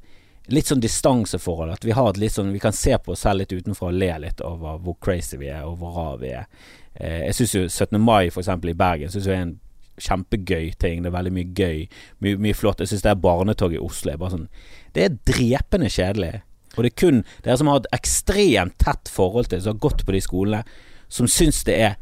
Litt 0.50 0.64
sånn 0.70 0.80
distanseforhold. 0.80 1.74
At 1.74 1.84
vi 1.84 1.92
har 1.92 2.08
et 2.10 2.18
litt 2.22 2.32
sånn 2.32 2.54
Vi 2.54 2.60
kan 2.64 2.72
se 2.72 2.94
på 3.04 3.12
oss 3.12 3.20
selv 3.26 3.42
litt 3.42 3.52
utenfra 3.52 3.90
og 3.90 3.98
le 4.00 4.08
litt 4.24 4.40
over 4.48 4.78
hvor 4.80 4.96
crazy 5.04 5.36
vi 5.36 5.50
er, 5.52 5.66
og 5.68 5.74
hvor 5.82 5.92
rar 5.98 6.18
vi 6.22 6.30
er. 6.30 6.46
Eh, 6.96 7.26
jeg 7.26 7.36
syns 7.36 7.56
jo 7.58 7.64
17. 7.68 8.00
mai, 8.00 8.30
for 8.32 8.40
eksempel, 8.40 8.70
i 8.72 8.74
Bergen, 8.80 9.10
synes 9.12 9.28
jo 9.28 9.34
er 9.36 9.42
en 9.44 9.60
kjempegøy 10.02 10.72
ting. 10.82 11.04
Det 11.04 11.12
er 11.12 11.16
veldig 11.18 11.34
mye 11.36 11.54
gøy. 11.58 11.86
Mye, 12.24 12.40
mye 12.48 12.58
flott. 12.58 12.82
Jeg 12.84 12.92
syns 12.94 13.06
det 13.06 13.14
er 13.14 13.22
barnetog 13.24 13.76
i 13.76 13.82
Oslo 13.82 14.14
er 14.14 14.20
bare 14.22 14.36
sånn 14.36 14.50
Det 14.96 15.06
er 15.06 15.16
drepende 15.30 15.90
kjedelig. 15.94 16.34
Og 16.78 16.84
det 16.86 16.92
er 16.92 17.00
kun 17.02 17.24
dere 17.46 17.58
som 17.58 17.70
har 17.72 17.82
et 17.82 17.90
ekstremt 17.98 18.78
tett 18.82 19.10
forhold 19.10 19.50
til, 19.50 19.64
som 19.64 19.74
har 19.74 19.82
gått 19.82 20.06
på 20.06 20.14
de 20.14 20.22
skolene, 20.22 20.62
som 21.10 21.30
syns 21.30 21.64
det 21.66 21.78
er 21.88 21.96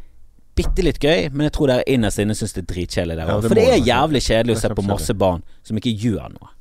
bitte 0.55 0.83
litt 0.83 0.99
gøy, 1.03 1.29
men 1.31 1.49
jeg 1.49 1.55
tror 1.57 1.71
dere 1.71 1.87
innerst 1.91 2.19
inne 2.23 2.35
syns 2.35 2.55
det 2.55 2.63
er 2.63 2.69
dritkjedelig 2.73 3.17
der 3.19 3.31
Ja, 3.31 3.37
òg. 3.37 3.47
For 3.47 3.59
det 3.59 3.65
er 3.71 3.81
jævlig 3.83 4.21
kjedelig 4.23 4.55
å 4.55 4.61
se 4.63 4.75
på 4.75 4.85
masse 4.87 5.15
barn 5.19 5.43
som 5.67 5.79
ikke 5.79 5.95
gjør 6.05 6.35
noe. 6.35 6.51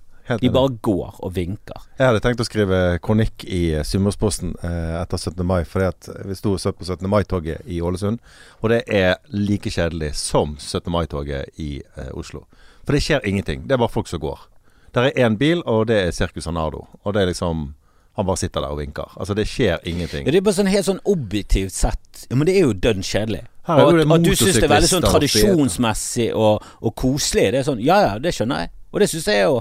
De 0.41 0.49
bare 0.49 0.73
går 0.81 1.19
og 1.21 1.35
vinker. 1.37 1.83
Jeg 1.99 2.09
hadde 2.09 2.23
tenkt 2.25 2.41
å 2.41 2.47
skrive 2.49 2.79
kronikk 3.05 3.45
i 3.45 3.75
eh, 3.77 3.85
Sunnmørsposten 3.85 4.55
eh, 4.65 4.95
etter 5.03 5.21
17. 5.21 5.45
mai, 5.45 5.61
fordi 5.69 5.91
at 5.91 6.09
vi 6.25 6.37
sto 6.39 6.55
og 6.57 6.63
så 6.63 6.73
på 6.73 6.87
17. 6.87 7.05
mai-toget 7.13 7.67
i 7.69 7.83
Ålesund, 7.85 8.23
og 8.63 8.73
det 8.73 8.83
er 8.89 9.19
like 9.37 9.69
kjedelig 9.75 10.15
som 10.17 10.57
17. 10.57 10.89
mai-toget 10.95 11.61
i 11.61 11.83
eh, 11.83 12.11
Oslo. 12.17 12.47
For 12.87 12.97
det 12.97 13.05
skjer 13.05 13.29
ingenting. 13.29 13.67
Det 13.69 13.77
er 13.77 13.85
bare 13.85 13.93
folk 13.93 14.09
som 14.09 14.23
går. 14.25 14.47
Der 14.95 15.11
er 15.11 15.27
én 15.27 15.37
bil, 15.37 15.61
og 15.67 15.89
det 15.91 16.01
er 16.07 16.11
Circus 16.17 16.47
Arnardo. 16.47 16.87
Og 17.03 17.15
det 17.15 17.23
er 17.23 17.33
liksom 17.33 17.75
Han 18.15 18.27
bare 18.27 18.39
sitter 18.39 18.63
der 18.63 18.71
og 18.71 18.79
vinker. 18.79 19.11
Altså, 19.19 19.35
det 19.35 19.49
skjer 19.51 19.81
ingenting. 19.91 20.23
Ja, 20.23 20.31
det 20.31 20.39
er 20.39 20.45
bare 20.47 20.55
sånn 20.55 20.69
helt 20.71 20.87
sånn 20.87 21.01
objektivt 21.03 21.75
sett 21.75 22.21
Ja, 22.31 22.37
men 22.39 22.47
det 22.47 22.53
er 22.55 22.69
jo 22.69 22.73
dønn 22.73 23.03
kjedelig. 23.03 23.41
Her 23.67 23.81
Og 23.83 23.99
at, 23.99 24.05
at 24.07 24.23
du 24.23 24.37
syns 24.39 24.55
det 24.55 24.63
er 24.69 24.71
veldig 24.71 24.91
sånn 24.93 25.03
tradisjonsmessig 25.03 26.29
og, 26.31 26.63
og 26.79 26.95
koselig. 26.95 27.49
Det 27.51 27.59
er 27.65 27.67
sånn 27.67 27.83
Ja 27.83 27.97
ja, 28.05 28.13
det 28.23 28.31
skjønner 28.37 28.63
jeg. 28.63 28.71
Og 28.95 29.03
det 29.03 29.09
syns 29.11 29.27
jeg 29.27 29.43
jo. 29.43 29.57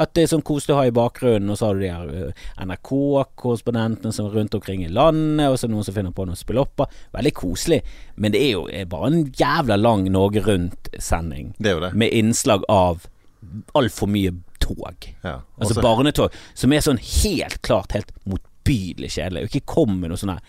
At 0.00 0.14
det 0.16 0.24
er 0.24 0.30
sånn 0.32 0.44
koselig 0.46 0.74
å 0.74 0.78
ha 0.80 0.86
i 0.88 0.94
bakgrunnen, 0.94 1.50
og 1.52 1.58
så 1.60 1.68
har 1.68 1.76
du 1.76 1.82
de 1.84 1.90
her 1.92 2.32
NRK-korrespondentene 2.64 4.14
som 4.14 4.28
er 4.28 4.36
rundt 4.38 4.56
omkring 4.56 4.84
i 4.86 4.90
landet, 4.92 5.50
og 5.50 5.58
så 5.60 5.68
noen 5.68 5.84
som 5.84 5.96
finner 5.96 6.14
på 6.16 6.24
noen 6.28 6.38
spillopper. 6.38 6.88
Veldig 7.12 7.34
koselig. 7.36 7.82
Men 8.16 8.32
det 8.34 8.40
er 8.46 8.54
jo 8.54 8.66
er 8.72 8.88
bare 8.90 9.10
en 9.12 9.24
jævla 9.36 9.76
lang 9.80 10.06
Norge 10.12 10.44
Rundt-sending, 10.46 11.52
med 11.92 12.08
innslag 12.08 12.64
av 12.72 13.06
altfor 13.76 14.08
mye 14.10 14.32
tog. 14.62 15.08
Ja. 15.22 15.40
Altså 15.58 15.80
barnetog, 15.82 16.34
som 16.54 16.72
er 16.72 16.84
sånn 16.84 17.00
helt 17.02 17.60
klart 17.66 17.96
helt 17.96 18.12
motbydelig 18.28 19.12
kjedelig. 19.16 19.44
Og 19.44 19.56
ikke 19.56 19.74
kom 19.74 19.98
med 20.00 20.12
noe 20.12 20.20
sånn 20.20 20.34
her 20.34 20.42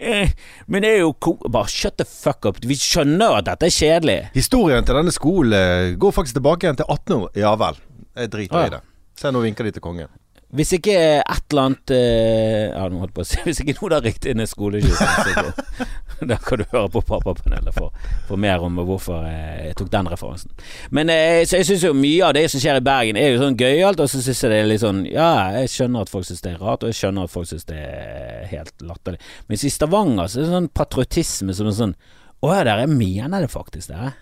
eh, 0.00 0.32
Men 0.70 0.84
det 0.84 0.94
er 0.94 1.02
jo 1.02 1.12
ko 1.12 1.34
Bare 1.44 1.68
shut 1.68 1.98
the 2.00 2.06
fuck 2.08 2.48
up. 2.48 2.60
Vi 2.64 2.78
skjønner 2.80 3.38
at 3.40 3.50
dette 3.50 3.68
er 3.68 3.76
kjedelig. 3.76 4.18
Historien 4.36 4.86
til 4.86 4.96
denne 4.96 5.14
skolen 5.14 5.56
eh, 5.58 5.94
går 6.00 6.16
faktisk 6.16 6.40
tilbake 6.40 6.66
igjen 6.66 6.80
til 6.80 6.88
18 6.88 7.16
år. 7.18 7.30
Ja 7.38 7.54
vel. 7.60 7.80
Jeg 8.20 8.32
driter 8.32 8.66
i 8.66 8.72
det. 8.76 8.82
Se, 9.20 9.30
nå 9.34 9.40
vinker 9.44 9.66
de 9.68 9.72
til 9.76 9.82
kongen. 9.84 10.10
Hvis 10.50 10.72
ikke 10.74 10.94
et 11.20 11.52
eller 11.52 11.62
annet 11.68 11.90
eh, 11.94 12.72
Ja, 12.74 12.88
nå 12.90 12.98
holdt 12.98 13.12
på 13.14 13.22
å 13.22 13.26
si 13.28 13.38
Hvis 13.46 13.60
ikke 13.62 13.76
noe 13.76 13.90
der 13.92 14.00
riktig 14.08 14.32
inn 14.32 14.40
i 14.42 14.46
skoleskyting, 14.50 15.52
da 16.30 16.38
kan 16.42 16.58
du 16.58 16.64
høre 16.72 16.88
på 16.90 17.02
Pappapanelet 17.06 17.70
for, 17.76 17.92
for 18.26 18.40
mer 18.42 18.64
om 18.66 18.80
hvorfor 18.82 19.28
eh, 19.28 19.68
jeg 19.68 19.76
tok 19.78 19.92
den 19.94 20.10
referansen. 20.10 20.50
Men 20.90 21.12
eh, 21.14 21.44
så 21.46 21.60
jeg 21.60 21.68
syns 21.68 21.84
jo 21.86 21.92
mye 21.94 22.26
av 22.26 22.34
det 22.34 22.42
som 22.50 22.60
skjer 22.64 22.80
i 22.80 22.84
Bergen, 22.88 23.20
er 23.20 23.30
jo 23.36 23.38
sånn 23.44 23.54
gøyalt, 23.62 24.02
og 24.02 24.10
så 24.10 24.24
syns 24.26 24.42
jeg 24.42 24.50
det 24.52 24.58
er 24.64 24.68
litt 24.72 24.82
sånn 24.82 25.04
Ja, 25.06 25.30
jeg 25.60 25.70
skjønner 25.76 26.02
at 26.08 26.10
folk 26.16 26.26
syns 26.26 26.42
det 26.42 26.52
er 26.56 26.58
rart, 26.66 26.82
og 26.82 26.90
jeg 26.90 26.98
skjønner 26.98 27.30
at 27.30 27.34
folk 27.36 27.48
syns 27.52 27.70
det 27.70 27.78
er 27.86 28.50
helt 28.50 28.74
latterlig. 28.90 29.22
Mens 29.52 29.64
i 29.64 29.72
Stavanger 29.76 30.26
så 30.34 30.42
er 30.42 30.48
det 30.48 30.54
sånn 30.58 30.70
patriotisme 30.82 31.54
som 31.56 31.70
er 31.70 31.78
sånn 31.78 31.94
Å 32.42 32.52
ja, 32.58 32.66
dere 32.72 32.90
mener 32.90 33.46
det 33.46 33.52
faktisk, 33.54 33.92
dere. 33.94 34.16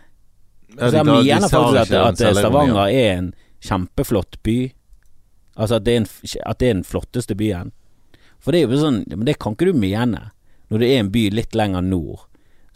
Ja, 0.77 0.91
de, 0.93 0.93
de- 0.93 1.05
de 1.09 1.21
mener 1.25 1.49
faktisk 1.49 1.95
at, 1.97 2.21
at. 2.21 2.37
Stavanger 2.37 2.85
er 2.93 3.13
en 3.17 3.33
kjempeflott 3.65 4.41
by. 4.47 4.59
Altså 5.59 5.79
at 5.79 5.87
det 5.87 5.95
er, 5.95 6.03
en, 6.03 6.11
at 6.47 6.59
det 6.61 6.69
er 6.69 6.77
den 6.77 6.87
flotteste 6.87 7.37
byen. 7.39 7.73
For 8.39 8.55
det 8.55 8.61
er 8.61 8.71
jo 8.71 8.79
sånn 8.79 9.01
Men 9.11 9.25
det 9.27 9.41
kan 9.43 9.57
ikke 9.57 9.73
du 9.73 9.79
mene 9.79 10.29
når 10.69 10.83
det 10.83 10.89
er 10.93 10.99
en 11.01 11.11
by 11.11 11.23
litt 11.33 11.55
lenger 11.57 11.81
nord, 11.81 12.27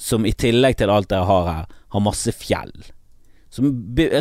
som 0.00 0.24
i 0.24 0.32
tillegg 0.32 0.78
til 0.80 0.88
alt 0.88 1.10
dere 1.10 1.26
har 1.28 1.42
her, 1.44 1.66
har 1.92 2.00
masse 2.00 2.32
fjell. 2.32 2.72
Som, 3.52 3.66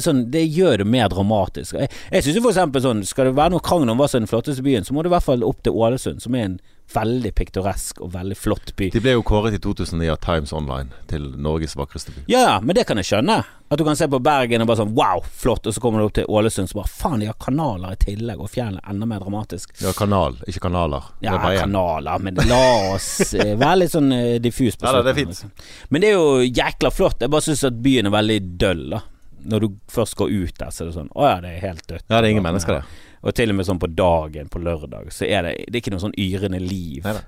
sånn, 0.04 0.26
det 0.34 0.42
gjør 0.44 0.82
det 0.82 0.88
mer 0.92 1.08
dramatisk. 1.08 1.78
Jeg, 1.80 1.88
jeg 2.12 2.26
synes 2.26 2.36
jo 2.36 2.42
for 2.44 2.52
eksempel 2.52 2.84
sånn 2.84 3.06
Skal 3.08 3.30
det 3.30 3.38
være 3.38 3.54
noe 3.54 3.64
krangel 3.64 3.94
om 3.94 4.02
hva 4.02 4.10
som 4.12 4.20
er 4.20 4.26
den 4.26 4.32
flotteste 4.34 4.66
byen, 4.66 4.84
så 4.84 4.92
må 4.92 5.06
det 5.06 5.12
i 5.12 5.14
hvert 5.16 5.24
fall 5.24 5.46
opp 5.48 5.62
til 5.64 5.78
Ålesund, 5.80 6.20
som 6.20 6.36
er 6.36 6.50
en 6.50 6.58
veldig 6.94 7.32
piktoresk 7.38 8.02
og 8.02 8.14
veldig 8.16 8.38
flott 8.38 8.74
by. 8.78 8.90
De 8.94 9.02
ble 9.04 9.16
jo 9.16 9.24
kåret 9.26 9.56
i 9.56 9.62
2009 9.62 10.12
av 10.14 10.20
Times 10.24 10.54
Online 10.56 10.92
til 11.10 11.26
Norges 11.42 11.76
vakreste 11.80 12.14
by. 12.16 12.26
Ja, 12.32 12.60
men 12.64 12.78
det 12.78 12.86
kan 12.90 13.00
jeg 13.02 13.10
skjønne. 13.10 13.42
At 13.72 13.80
du 13.80 13.86
kan 13.88 13.96
se 13.96 14.04
på 14.12 14.20
Bergen 14.20 14.64
og 14.64 14.68
bare 14.68 14.82
sånn 14.82 14.96
wow, 14.98 15.22
flott, 15.24 15.68
og 15.70 15.72
så 15.72 15.80
kommer 15.80 16.02
du 16.02 16.10
opp 16.10 16.16
til 16.18 16.28
Ålesund, 16.28 16.68
så 16.68 16.82
bare 16.82 16.92
faen, 16.92 17.22
de 17.24 17.30
har 17.30 17.38
kanaler 17.40 17.96
i 17.96 18.00
tillegg, 18.02 18.42
og 18.44 18.52
fjellet 18.52 18.84
enda 18.92 19.08
mer 19.08 19.22
dramatisk. 19.24 19.72
Ja, 19.80 19.94
kanal, 19.96 20.36
ikke 20.44 20.66
kanaler. 20.66 21.08
Ja, 21.24 21.38
er 21.40 21.62
kanaler, 21.62 22.20
men 22.20 22.42
la 22.50 22.60
oss 22.92 23.32
eh, 23.40 23.54
være 23.56 23.86
litt 23.86 23.96
sånn 23.96 24.12
eh, 24.12 24.36
diffus 24.44 24.76
på 24.76 24.90
Ja 24.90 25.00
det 25.00 25.14
er 25.14 25.20
fint. 25.22 25.32
liksom. 25.32 25.54
Men 25.88 26.04
det 26.04 26.12
er 26.12 26.20
jo 26.20 26.42
jækla 26.44 26.92
flott. 26.92 27.24
Jeg 27.24 27.32
bare 27.32 27.48
syns 27.48 27.64
at 27.70 27.80
byen 27.86 28.12
er 28.12 28.16
veldig 28.18 28.40
døll, 28.60 28.84
da. 28.98 29.06
Når 29.52 29.64
du 29.64 29.70
først 29.90 30.20
går 30.20 30.36
ut 30.36 30.60
der, 30.60 30.70
så 30.70 30.84
er 30.84 30.92
det 30.92 30.98
sånn 31.00 31.08
Å 31.18 31.24
ja, 31.26 31.38
det 31.42 31.56
er 31.56 31.64
helt 31.64 31.88
dødt. 31.88 32.04
Ja, 32.12 32.20
det 32.20 32.26
er 32.28 32.30
ingen 32.36 32.46
mennesker 32.46 32.82
der. 32.82 32.92
Og 33.22 33.36
til 33.38 33.54
og 33.54 33.58
med 33.60 33.68
sånn 33.68 33.80
på 33.82 33.90
dagen, 33.94 34.50
på 34.50 34.62
lørdag, 34.64 35.12
så 35.14 35.28
er 35.30 35.46
det 35.46 35.54
Det 35.68 35.76
er 35.76 35.82
ikke 35.84 35.94
noe 35.94 36.02
sånn 36.02 36.18
yrende 36.18 36.60
liv. 36.62 37.06
Neida. 37.06 37.22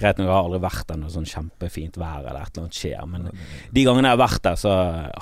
Greit 0.00 0.18
nok, 0.20 0.26
jeg 0.26 0.34
har 0.34 0.44
aldri 0.44 0.60
vært 0.66 0.86
der 0.90 1.00
når 1.00 1.14
sånn 1.14 1.30
kjempefint 1.30 1.96
vær 2.00 2.26
eller 2.26 2.42
et 2.44 2.52
eller 2.52 2.66
annet 2.66 2.80
skjer, 2.80 3.06
men 3.08 3.30
de 3.72 3.84
gangene 3.86 4.10
jeg 4.10 4.18
har 4.18 4.24
vært 4.26 4.44
der, 4.44 4.60
så 4.60 4.74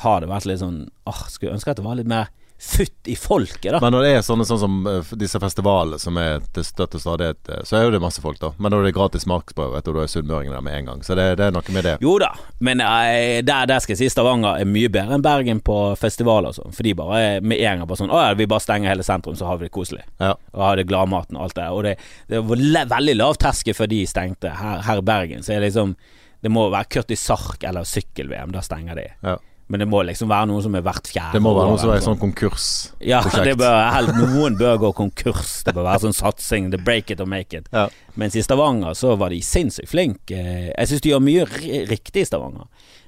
har 0.03 0.21
det 0.21 0.31
vært 0.31 0.51
litt 0.51 0.63
sånn 0.63 0.81
Åh, 1.09 1.23
skulle 1.33 1.55
ønske 1.55 1.71
at 1.73 1.79
det 1.81 1.87
var 1.87 1.97
litt 2.01 2.11
mer 2.11 2.29
futt 2.59 3.07
i 3.07 3.15
folket, 3.17 3.71
da. 3.73 3.79
Men 3.81 3.93
når 3.95 4.03
det 4.03 4.11
er 4.17 4.25
sånne 4.27 4.45
sånn 4.49 4.59
som 4.59 4.79
eh, 4.91 5.11
disse 5.21 5.39
festivalene 5.39 5.99
som 6.03 6.17
er 6.19 6.43
til 6.55 6.65
støtt 6.67 6.97
og 6.99 7.03
stadighet, 7.05 7.39
eh, 7.55 7.61
så 7.69 7.79
er 7.79 7.85
jo 7.87 7.93
det 7.95 8.01
masse 8.03 8.23
folk, 8.23 8.41
da. 8.43 8.51
Men 8.59 8.75
når 8.75 8.83
det 8.83 8.91
er 8.91 8.97
gratis 8.97 9.27
smaksprøve, 9.27 9.79
du, 9.87 9.93
da 9.95 10.03
er 10.03 10.11
sunnmøringen 10.11 10.57
der 10.57 10.65
med 10.67 10.75
en 10.75 10.91
gang. 10.91 11.05
Så 11.07 11.15
det, 11.19 11.29
det 11.39 11.47
er 11.47 11.55
noe 11.55 11.75
med 11.77 11.87
det. 11.87 11.95
Jo 12.03 12.17
da, 12.19 12.33
men 12.65 12.83
eh, 12.83 13.39
der, 13.47 13.71
der 13.71 13.85
skal 13.85 13.95
jeg 13.95 14.03
si 14.03 14.11
Stavanger 14.11 14.59
er 14.59 14.69
mye 14.69 14.91
bedre 14.91 15.15
enn 15.15 15.25
Bergen 15.25 15.63
på 15.65 15.79
festivaler 16.01 16.51
og 16.51 16.59
sånn. 16.59 16.75
For 16.75 16.89
de 16.89 16.95
bare 16.99 17.21
er 17.23 17.47
med 17.47 17.63
en 17.63 17.83
gang 17.85 17.91
bare 17.91 18.03
sånn 18.03 18.15
Å 18.15 18.23
ja, 18.27 18.37
vi 18.39 18.51
bare 18.51 18.67
stenger 18.67 18.91
hele 18.91 19.07
sentrum, 19.07 19.39
så 19.39 19.47
har 19.47 19.61
vi 19.61 19.69
det 19.69 19.75
koselig. 19.79 20.03
Ja. 20.19 20.35
Og 20.57 20.65
har 20.67 20.81
det 20.81 20.89
gladmaten 20.91 21.39
og 21.39 21.47
alt 21.47 21.59
det. 21.61 21.69
Og 21.71 21.85
det, 21.87 21.97
det 22.33 22.43
var 22.49 22.65
le 22.65 22.87
veldig 22.91 23.19
lav 23.21 23.39
terskel 23.39 23.79
før 23.79 23.93
de 23.95 24.03
stengte. 24.11 24.51
Her, 24.59 24.83
her 24.89 25.03
i 25.03 25.07
Bergen 25.07 25.47
så 25.47 25.55
er 25.55 25.63
det 25.63 25.71
liksom 25.71 25.95
Det 26.43 26.51
må 26.55 26.69
være 26.71 26.91
Curtis 26.91 27.23
Sark 27.27 27.63
eller 27.67 27.87
sykkel-VM, 27.87 28.51
da 28.55 28.63
stenger 28.63 28.99
de. 28.99 29.07
Ja. 29.27 29.39
Men 29.69 29.81
det 29.83 29.89
må 29.89 29.99
liksom 30.09 30.31
være 30.31 30.47
noe 30.49 30.63
som 30.65 30.75
er 30.79 30.81
hvert 30.87 31.09
fjerde 31.13 31.35
Det 31.37 31.43
må 31.45 31.51
være 31.53 31.67
noen 31.69 31.75
noe 31.77 31.81
som 31.83 31.91
er 31.93 31.99
sånn. 32.01 32.15
sånn 32.17 32.21
konkursprosjekt. 32.23 33.05
Ja, 33.05 33.21
det 33.45 33.57
bør, 33.61 34.09
noen 34.17 34.57
bør 34.57 34.79
gå 34.81 34.93
konkurs. 34.97 35.63
Det 35.67 35.75
bør 35.77 35.85
være 35.91 36.01
sånn 36.07 36.17
satsing. 36.17 36.71
The 36.73 36.79
break 36.81 37.11
it 37.13 37.21
or 37.21 37.27
make 37.29 37.53
it. 37.59 37.69
Ja. 37.73 37.89
Mens 38.17 38.35
i 38.35 38.43
Stavanger 38.43 38.97
så 38.97 39.13
var 39.21 39.29
de 39.35 39.43
sinnssykt 39.45 39.91
flinke. 39.93 40.39
Eh, 40.39 40.71
Jeg 40.73 40.89
syns 40.89 41.05
de 41.05 41.13
gjør 41.13 41.21
mye 41.27 41.45
riktig 41.91 42.23
i 42.25 42.25
Stavanger. 42.31 42.65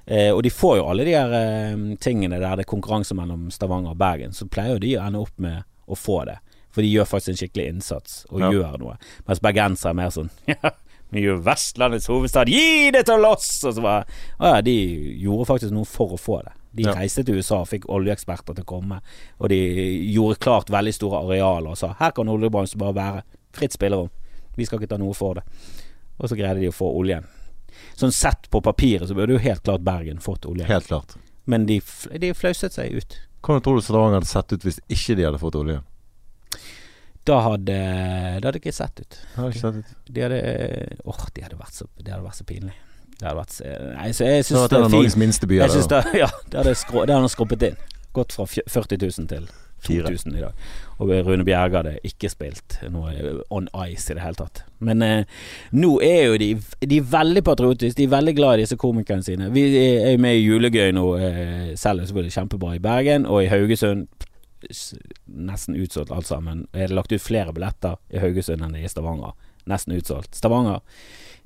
Eh, 0.07 0.29
og 0.35 0.43
de 0.43 0.51
får 0.51 0.77
jo 0.81 0.87
alle 0.91 1.05
de 1.09 1.17
her 1.17 1.33
eh, 1.33 1.97
tingene 2.03 2.39
der 2.41 2.57
det 2.61 2.67
er 2.67 2.71
konkurranse 2.77 3.15
mellom 3.17 3.49
Stavanger 3.51 3.91
og 3.95 3.99
Bergen. 3.99 4.33
Så 4.37 4.45
pleier 4.51 4.75
jo 4.77 4.85
de 4.85 4.95
å 4.99 5.07
ende 5.07 5.21
opp 5.25 5.33
med 5.41 5.63
å 5.89 5.97
få 5.97 6.25
det. 6.29 6.37
For 6.71 6.83
de 6.85 6.93
gjør 6.93 7.09
faktisk 7.09 7.33
en 7.33 7.41
skikkelig 7.41 7.69
innsats 7.73 8.27
og 8.31 8.41
Ja. 8.45 8.51
gjør 8.53 8.79
noe. 8.85 8.99
Mens 9.27 9.41
bergensere 9.41 9.91
er 9.91 9.95
mer 10.05 10.11
sånn 10.15 10.29
Vi 11.11 11.25
Vestlandets 11.43 12.07
hovedstad, 12.07 12.47
gi 12.51 12.91
det 12.95 13.05
til 13.09 13.25
oss! 13.27 13.49
Og 13.67 13.75
så 13.75 13.83
bare 13.83 14.05
Å 14.39 14.55
ja, 14.55 14.61
de 14.63 14.75
gjorde 15.23 15.49
faktisk 15.49 15.75
noe 15.75 15.89
for 15.89 16.15
å 16.15 16.19
få 16.21 16.41
det. 16.47 16.53
De 16.73 16.85
Ja. 16.87 16.93
reiste 16.95 17.25
til 17.27 17.41
USA 17.41 17.61
og 17.65 17.69
fikk 17.69 17.89
oljeeksperter 17.91 18.55
til 18.55 18.63
å 18.63 18.69
komme, 18.71 19.01
og 19.41 19.49
de 19.51 19.59
gjorde 20.15 20.39
klart 20.39 20.71
veldig 20.71 20.93
store 20.95 21.25
arealer 21.25 21.73
og 21.73 21.77
sa 21.81 21.97
her 21.99 22.13
kan 22.15 22.29
oljebransjen 22.31 22.79
bare 22.79 22.95
være. 22.95 23.23
Fritt 23.53 23.75
spillerom. 23.75 24.09
Vi 24.57 24.65
skal 24.65 24.79
ikke 24.79 24.89
ta 24.93 24.97
noe 25.03 25.15
for 25.15 25.35
det. 25.35 25.43
Og 26.21 26.29
så 26.31 26.37
greide 26.39 26.61
de 26.61 26.69
å 26.71 26.77
få 26.77 26.93
oljen. 27.01 27.25
Sånn 27.99 28.13
sett 28.15 28.47
på 28.53 28.61
papiret 28.63 29.09
så 29.09 29.15
burde 29.15 29.35
jo 29.35 29.43
helt 29.43 29.63
klart 29.67 29.83
Bergen 29.83 30.21
fått 30.23 30.47
olje. 30.47 30.65
Helt 30.69 30.87
klart. 30.87 31.17
Men 31.47 31.67
de, 31.67 31.81
de 32.21 32.33
flauset 32.35 32.73
seg 32.73 32.93
ut. 32.95 33.19
Hvordan 33.43 33.63
tror 33.65 33.77
du 33.81 33.83
Stavanger 33.83 34.21
hadde 34.21 34.31
sett 34.31 34.53
ut 34.53 34.63
hvis 34.63 34.79
ikke 34.93 35.17
de 35.17 35.25
hadde 35.27 35.41
fått 35.43 35.57
olje? 35.59 35.81
Da 37.31 37.39
hadde 37.47 37.79
Det 37.79 38.45
hadde 38.49 38.59
ikke 38.63 38.75
sett 38.75 39.01
ut. 39.05 39.17
Det 39.21 39.39
hadde 39.39 39.51
ikke 39.55 39.65
sett 39.65 39.81
ut. 39.81 39.97
De 40.11 40.25
hadde 40.27 40.41
Åh, 41.05 41.25
de 41.37 41.47
hadde 41.47 41.59
vært 41.61 41.79
så, 41.79 41.87
det 42.01 42.11
hadde 42.15 42.25
vært 42.27 42.41
så 42.43 42.49
pinlig. 42.51 42.77
Det 43.21 43.27
hadde 43.29 43.39
vært 43.43 43.55
så, 43.57 43.73
Nei, 43.97 44.11
så 44.17 44.27
jeg 44.29 44.43
Det 44.43 44.47
syns 44.51 44.61
hadde 44.65 44.77
det 44.77 44.85
er. 44.85 44.95
Norges 44.99 45.17
minste 45.21 45.47
by, 45.51 45.59
Jeg 45.63 45.75
det, 45.77 45.89
det, 45.95 46.05
ja, 46.25 46.31
det 46.51 46.63
hadde, 46.63 46.77
skrå, 46.83 47.07
det 47.09 47.15
hadde 47.19 47.33
skrumpet 47.35 47.67
inn. 47.71 47.83
Gått 48.17 48.33
fra 48.39 48.47
fj- 48.51 48.67
40 48.67 49.05
000 49.07 49.29
til 49.35 49.51
Fire. 49.81 50.11
2000 50.13 50.35
i 50.37 50.41
dag. 50.43 50.65
Og 51.01 51.09
Rune 51.25 51.45
Bjerge 51.47 51.79
hadde 51.79 51.93
ikke 52.05 52.29
spilt 52.29 52.75
noe 52.93 53.15
on 53.57 53.69
ice 53.87 54.11
i 54.13 54.17
det 54.19 54.21
hele 54.27 54.37
tatt. 54.37 54.59
Men 54.85 55.01
eh, 55.07 55.23
nå 55.73 55.95
er 56.05 56.27
jo 56.27 56.35
de 56.43 56.49
De 56.85 56.99
er 57.01 57.07
veldig 57.15 57.43
patriotiske, 57.47 57.97
de 57.97 58.05
er 58.05 58.13
veldig 58.13 58.35
glad 58.37 58.59
i 58.59 58.65
disse 58.67 58.77
komikerne 58.77 59.25
sine. 59.25 59.49
Vi 59.55 59.63
er 59.81 60.11
jo 60.13 60.21
med 60.21 60.37
i 60.37 60.43
Julegøy 60.45 60.91
nå, 60.99 61.07
eh, 61.17 61.71
selv 61.81 62.05
selvfølgelig 62.05 62.35
kjempebra 62.37 62.75
i 62.77 62.83
Bergen, 62.85 63.25
og 63.27 63.41
i 63.45 63.49
Haugesund 63.53 64.09
nesten 65.25 65.77
utsolgt 65.77 66.13
alt 66.13 66.29
sammen. 66.29 66.67
Jeg 66.73 66.89
hadde 66.89 66.99
lagt 66.99 67.13
ut 67.13 67.23
flere 67.23 67.55
billetter 67.57 67.99
i 68.11 68.23
Haugesund 68.23 68.65
enn 68.67 68.77
i 68.77 68.89
Stavanger. 68.89 69.33
Nesten 69.71 69.97
utsolgt. 69.97 70.35
Stavanger 70.39 70.81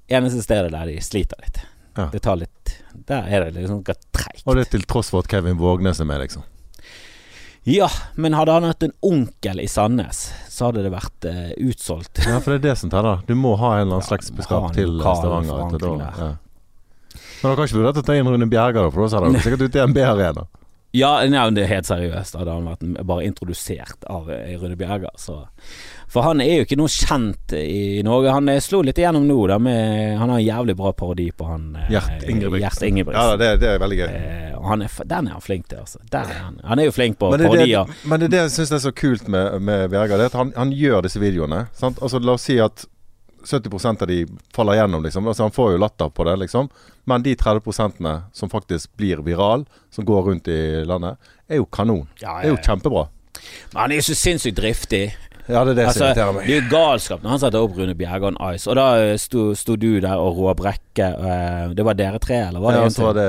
eneste 0.08 0.42
stedet 0.42 0.72
der 0.72 0.86
de 0.86 1.00
sliter 1.02 1.40
litt. 1.42 1.60
Ja. 1.94 2.08
Det 2.12 2.24
tar 2.24 2.36
litt 2.40 2.72
Der 3.06 3.28
er 3.30 3.44
det 3.44 3.60
liksom 3.60 3.84
treigt. 3.86 4.42
Og 4.44 4.56
det 4.58 4.66
til 4.72 4.82
tross 4.88 5.12
for 5.14 5.22
at 5.22 5.30
Kevin 5.30 5.58
Vågnes 5.60 6.00
er 6.02 6.08
med, 6.08 6.24
liksom. 6.24 6.42
Ja, 7.64 7.88
men 8.20 8.34
hadde 8.36 8.52
han 8.52 8.66
hatt 8.68 8.82
en 8.84 8.92
onkel 9.00 9.60
i 9.62 9.68
Sandnes, 9.70 10.26
så 10.52 10.68
hadde 10.68 10.82
det 10.84 10.90
vært 10.92 11.24
uh, 11.24 11.52
utsolgt. 11.64 12.20
Ja, 12.26 12.36
for 12.44 12.52
det 12.52 12.58
er 12.60 12.64
det 12.66 12.74
som 12.82 12.90
teller. 12.92 13.22
Du 13.24 13.32
må 13.38 13.54
ha 13.56 13.78
en 13.78 13.86
eller 13.86 14.02
annen 14.02 14.10
Ja, 14.10 14.36
beskap 14.36 14.66
til 14.76 14.98
Stavanger. 15.00 15.62
Etter 15.70 15.86
da. 15.86 16.10
Ja. 16.18 16.32
Men 17.14 17.46
da 17.46 17.54
kan 17.56 17.70
ikke 17.70 17.78
vurdert 17.78 18.02
å 18.02 18.04
ta 18.04 18.18
inn 18.18 18.28
Rune 18.28 18.50
Bjerga, 18.50 18.84
for 18.90 19.04
da 19.04 19.08
ser 19.12 19.24
det 19.24 19.44
sikkert 19.46 19.64
ut 19.64 19.78
i 19.78 19.82
en 19.84 19.96
B-arena. 19.96 20.44
Ja, 20.94 21.16
nei, 21.26 21.42
det 21.56 21.64
er 21.64 21.72
helt 21.72 21.88
seriøst. 21.88 22.36
Hadde 22.38 22.54
han 22.54 22.68
vært 22.70 22.84
bare 23.06 23.26
introdusert 23.26 24.06
av 24.10 24.28
eh, 24.30 24.54
Rune 24.60 24.76
Bjerga, 24.78 25.10
så 25.18 25.40
For 26.06 26.22
han 26.22 26.38
er 26.44 26.60
jo 26.60 26.66
ikke 26.68 26.78
noe 26.78 26.92
kjent 26.92 27.54
i 27.58 28.02
Norge. 28.06 28.30
Han 28.30 28.48
eh, 28.52 28.60
slo 28.62 28.78
litt 28.86 29.00
igjennom 29.02 29.26
nå, 29.26 29.38
da, 29.50 29.58
med 29.58 30.14
Han 30.20 30.30
har 30.30 30.38
en 30.38 30.44
jævlig 30.46 30.76
bra 30.78 30.92
parodi 30.94 31.30
på 31.34 31.48
han 31.48 31.72
eh, 31.82 31.90
Gjert 31.96 32.22
Ingebrigtsen. 32.30 33.02
Ja, 33.10 33.26
det, 33.40 33.50
det 33.64 33.72
er 33.72 33.82
veldig 33.82 34.00
gøy. 34.04 34.06
Eh, 34.06 34.54
han 34.64 34.86
er, 34.86 34.94
den 35.10 35.26
er 35.28 35.36
han 35.36 35.44
flink 35.44 35.66
til, 35.68 35.82
altså. 35.82 35.98
Er 36.14 36.30
han. 36.30 36.60
han 36.64 36.80
er 36.80 36.88
jo 36.88 36.94
flink 36.94 37.18
på 37.18 37.32
Men 37.34 37.42
er 37.42 37.50
parodier. 37.50 37.90
det, 37.90 38.08
men 38.08 38.22
det 38.22 38.30
er 38.30 38.36
det 38.36 38.42
jeg 38.44 38.54
syns 38.60 38.72
er 38.78 38.84
så 38.86 38.94
kult 38.94 39.26
med, 39.28 39.58
med 39.66 39.88
Bjerga, 39.92 40.16
det 40.20 40.28
er 40.28 40.32
at 40.32 40.38
han, 40.38 40.54
han 40.56 40.72
gjør 40.72 41.02
disse 41.08 41.20
videoene. 41.20 41.66
Sant? 41.76 41.98
Altså, 42.00 42.22
la 42.22 42.38
oss 42.38 42.46
si 42.46 42.60
at 42.62 42.86
70 43.44 44.02
av 44.02 44.08
de 44.08 44.18
faller 44.54 44.78
gjennom, 44.80 45.02
liksom. 45.04 45.28
Altså, 45.28 45.44
han 45.46 45.52
får 45.54 45.72
jo 45.74 45.80
latter 45.82 46.10
på 46.10 46.24
det, 46.28 46.36
liksom. 46.44 46.70
Men 47.04 47.22
de 47.22 47.34
30% 47.36 48.00
som 48.32 48.50
faktisk 48.50 48.90
blir 48.96 49.20
viral, 49.22 49.66
som 49.90 50.04
går 50.04 50.22
rundt 50.30 50.48
i 50.48 50.84
landet, 50.88 51.16
er 51.48 51.60
jo 51.60 51.66
kanon. 51.66 52.08
Ja, 52.22 52.40
Det 52.40 52.48
er 52.48 52.54
jo 52.56 52.62
kjempebra. 52.64 53.06
Men 53.72 53.80
han 53.82 53.92
er 53.92 54.00
jo 54.00 54.06
så 54.08 54.16
sinnssykt 54.16 54.56
driftig. 54.56 55.04
Ja, 55.44 55.60
det 55.64 55.74
er 55.74 55.76
det 55.76 55.84
som 55.84 55.90
Altså, 55.90 56.04
irriterer 56.06 56.32
meg. 56.32 56.46
det 56.46 56.54
er 56.54 56.62
jo 56.62 56.68
galskap 56.72 57.22
når 57.24 57.30
han 57.34 57.40
satte 57.42 57.60
opp 57.60 57.74
Rune 57.76 57.94
Bjergan 57.94 58.38
Ice. 58.54 58.66
Og 58.70 58.78
da 58.78 58.86
eh, 59.02 59.16
sto, 59.20 59.50
sto 59.54 59.76
du 59.76 60.00
der 60.00 60.16
og 60.16 60.38
Roar 60.38 60.56
Brekke. 60.56 61.10
og, 61.12 61.74
det 61.76 61.84
var 61.84 61.98
dere 61.98 62.18
tre, 62.18 62.38
eller 62.48 62.64
var 62.64 62.72
det 62.72 62.80
Ja, 62.80 62.88
var 63.04 63.12
til? 63.12 63.20
det 63.20 63.28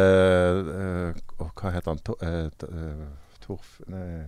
eh, 0.79 1.43
Å, 1.43 1.49
hva 1.59 1.73
heter 1.75 1.91
han? 1.91 1.99
Tor, 2.07 2.15
øh, 2.23 2.45
eh, 2.47 3.05
Torf... 3.43 3.81
Nei 3.91 4.23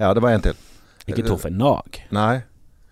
Ja, 0.00 0.12
det 0.14 0.22
var 0.22 0.36
en 0.36 0.44
til. 0.44 0.60
Ikke 1.08 1.24
Torfinn 1.24 1.56
Nag? 1.60 2.02
Nei. 2.12 2.42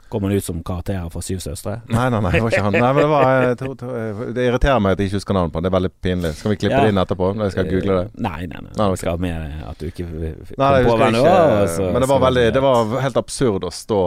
Kom 0.08 0.22
han 0.24 0.32
ut 0.32 0.44
som 0.44 0.62
karakterer 0.64 1.10
fra 1.12 1.20
Syv 1.20 1.38
søstre? 1.44 1.74
Nei, 1.92 2.06
nei, 2.08 2.20
nei, 2.24 2.30
det 2.32 2.40
var 2.42 2.54
ikke 2.54 2.62
han. 2.64 2.72
Nei, 2.72 2.92
men 2.96 3.02
det 3.02 3.08
var 3.12 3.26
jeg 3.44 3.58
to, 3.60 3.72
eh, 3.84 4.22
Det 4.32 4.46
irriterer 4.48 4.80
meg 4.80 4.92
at 4.96 5.02
jeg 5.02 5.10
ikke 5.10 5.18
husker 5.20 5.36
navnet 5.36 5.52
på 5.52 5.60
han. 5.60 5.66
Det 5.66 5.70
er 5.72 5.76
veldig 5.76 5.90
pinlig. 6.06 6.30
Skal 6.38 6.50
vi 6.54 6.56
klippe 6.62 6.78
Ja. 6.78 6.80
det 6.86 6.88
inn 6.94 7.00
etterpå? 7.02 7.28
Når 7.36 7.44
jeg 7.44 7.52
skal 7.52 7.68
google 7.68 7.98
det? 7.98 8.06
Nei, 8.24 8.40
nei, 8.46 8.60
nei. 8.62 8.72
Nei. 8.78 8.88
Vi 8.90 8.96
skal 9.02 9.10
ha 9.10 9.16
med 9.16 9.62
at 9.68 9.78
du 9.78 9.86
ikke 9.90 10.06
kom 10.08 10.64
Nei, 10.64 10.82
på 10.88 10.96
hvem 10.98 11.12
det 11.12 11.22
var. 11.22 11.92
Men 11.92 12.00
det 12.00 12.08
var 12.08 12.20
veldig 12.24 12.46
Det 12.56 12.62
var 12.62 13.00
helt 13.04 13.16
absurd 13.20 13.62
å 13.68 13.70
stå 13.72 14.02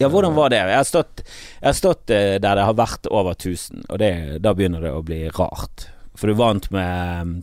Ja, 0.00 0.08
hvordan 0.08 0.34
var 0.34 0.48
det? 0.48 0.56
Jeg 0.60 0.76
har 0.76 0.84
stått, 0.88 1.22
jeg 1.60 1.68
har 1.68 1.76
stått 1.76 2.10
eh, 2.10 2.38
der 2.40 2.54
det 2.56 2.64
har 2.64 2.74
vært 2.74 3.06
over 3.10 3.32
1000, 3.36 3.84
og 3.90 3.98
det, 3.98 4.40
da 4.40 4.54
begynner 4.56 4.80
det 4.80 4.92
å 4.96 5.02
bli 5.04 5.28
rart. 5.28 5.88
For 6.16 6.26
du 6.28 6.34
vant 6.34 6.70
med 6.72 7.42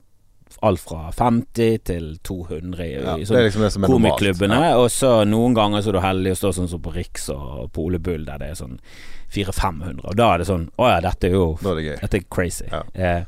alt 0.65 0.79
fra 0.81 1.11
50 1.11 1.77
til 1.85 2.07
200 2.25 2.85
i, 2.85 2.93
ja, 2.95 3.17
i 3.17 3.25
sånn 3.27 3.43
liksom 3.43 3.65
det 3.83 3.89
komiklubbene, 3.91 4.57
Ja. 4.69 4.77
og 4.77 4.89
så 4.91 5.23
noen 5.27 5.53
ganger 5.57 5.81
så 5.81 5.89
er 5.91 5.97
du 5.97 5.99
heldig 6.05 6.31
og 6.31 6.37
står 6.37 6.55
sånn 6.57 6.69
som 6.71 6.81
på 6.81 6.93
Riks 6.95 7.29
og 7.33 7.71
på 7.75 7.85
Ole 7.85 7.99
Bull, 7.99 8.25
der 8.25 8.39
det 8.41 8.49
er 8.53 8.59
sånn 8.61 8.79
400-500, 9.33 10.05
og 10.07 10.15
da 10.17 10.33
er 10.33 10.37
det 10.41 10.47
sånn 10.47 10.69
Å 10.79 10.89
ja, 10.89 10.99
dette 11.03 11.27
er 11.27 11.35
jo 11.35 11.57
er 11.61 11.81
det. 11.81 11.99
Dette 12.01 12.17
er 12.21 12.25
crazy. 12.31 12.65
Ja. 12.71 12.81
Eh, 12.93 13.23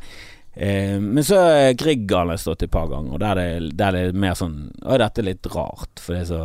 eh, 0.56 0.96
men 1.00 1.24
så 1.28 1.42
er 1.44 1.74
Grieghallen 1.80 2.34
har 2.34 2.40
stått 2.42 2.64
et 2.64 2.72
par 2.72 2.88
ganger, 2.88 3.14
og 3.14 3.20
der 3.20 3.38
er 3.44 3.60
det, 3.60 3.76
der 3.78 3.96
er 4.00 4.12
mer 4.16 4.34
sånn 4.40 4.72
Å, 4.82 4.98
dette 4.98 5.22
er 5.22 5.30
litt 5.34 5.52
rart, 5.54 6.00
for 6.00 6.16
det 6.16 6.22
er 6.24 6.32
så 6.34 6.42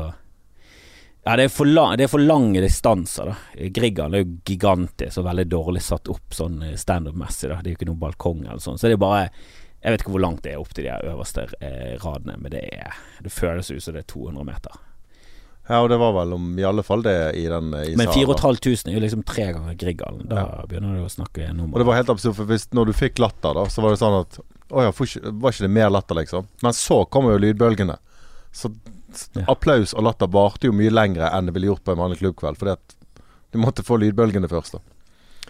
ja, 1.24 1.38
det 1.40 1.46
er, 1.46 1.48
for 1.48 1.64
lang, 1.64 1.94
det 1.96 2.04
er 2.04 2.10
for 2.12 2.20
lange 2.20 2.60
distanser, 2.60 3.30
da. 3.30 3.34
Grieghallen 3.72 4.14
er 4.18 4.24
jo 4.26 4.32
gigantisk 4.44 5.22
og 5.22 5.24
veldig 5.30 5.46
dårlig 5.48 5.80
satt 5.80 6.10
opp 6.12 6.34
sånn 6.36 6.58
eh, 6.66 6.74
standup-messig, 6.76 7.48
da. 7.48 7.62
Det 7.64 7.70
er 7.70 7.72
jo 7.72 7.78
ikke 7.78 7.88
noen 7.88 8.02
balkong 8.02 8.42
eller 8.44 8.60
sånn. 8.60 8.76
Så 8.76 8.90
det 8.90 8.98
er 8.98 9.00
bare 9.00 9.30
Jeg 9.84 9.92
vet 9.92 10.02
ikke 10.02 10.14
hvor 10.14 10.22
langt 10.24 10.42
det 10.46 10.54
er 10.54 10.60
opp 10.62 10.72
til 10.72 10.86
de 10.86 10.94
øverste 11.12 11.44
eh, 11.60 11.94
radene, 12.00 12.38
men 12.40 12.54
det 12.54 12.64
er 12.72 12.96
Det 13.22 13.32
føles 13.32 13.68
ut 13.70 13.82
som 13.84 13.92
det 13.94 14.06
er 14.06 14.12
200 14.14 14.46
meter. 14.48 14.78
Ja, 15.68 15.78
og 15.80 15.88
det 15.88 15.96
var 16.00 16.12
vel 16.12 16.32
om 16.36 16.48
i 16.60 16.64
alle 16.68 16.82
fall 16.84 17.02
det 17.04 17.14
i 17.40 17.44
den 17.48 17.70
eh, 17.76 17.92
i 17.92 17.96
Men 17.96 18.10
4500 18.12 18.90
er 18.90 18.96
jo 18.98 19.04
liksom 19.04 19.22
tre 19.28 19.46
ganger 19.56 19.76
Grieghallen. 19.80 20.26
Da 20.28 20.64
begynner 20.68 20.98
du 20.98 21.04
å 21.06 21.12
snakke 21.12 21.46
Og 21.52 21.78
det 21.80 21.86
var 21.88 21.96
helt 22.00 22.12
absurd, 22.12 22.36
for 22.36 22.48
hvis, 22.48 22.66
når 22.76 22.90
du 22.90 22.96
fikk 22.96 23.20
latter, 23.22 23.56
da, 23.56 23.64
så 23.72 23.84
var 23.84 23.94
det 23.94 24.00
sånn 24.02 24.18
at 24.22 24.40
Å 24.74 24.84
ja, 24.86 24.92
var 24.92 25.52
ikke 25.52 25.64
det 25.66 25.72
mer 25.72 25.92
latter, 25.92 26.18
liksom? 26.18 26.48
Men 26.64 26.76
så 26.76 27.04
kommer 27.08 27.36
jo 27.36 27.44
lydbølgene. 27.44 27.96
Så 28.52 28.72
Ja. 29.34 29.44
applaus 29.46 29.92
og 29.94 30.02
latter 30.02 30.26
varte 30.26 30.66
jo 30.66 30.72
mye 30.74 30.90
lengre 30.90 31.28
enn 31.30 31.46
det 31.46 31.52
ville 31.54 31.68
gjort 31.68 31.84
på 31.86 31.92
en 31.92 32.00
vanlig 32.00 32.18
klubbkveld. 32.18 32.58
Fordi 32.58 32.72
at 32.72 32.96
du 33.52 33.60
måtte 33.62 33.84
få 33.86 34.00
lydbølgene 34.02 34.48
først, 34.50 34.74
da. 34.74 34.93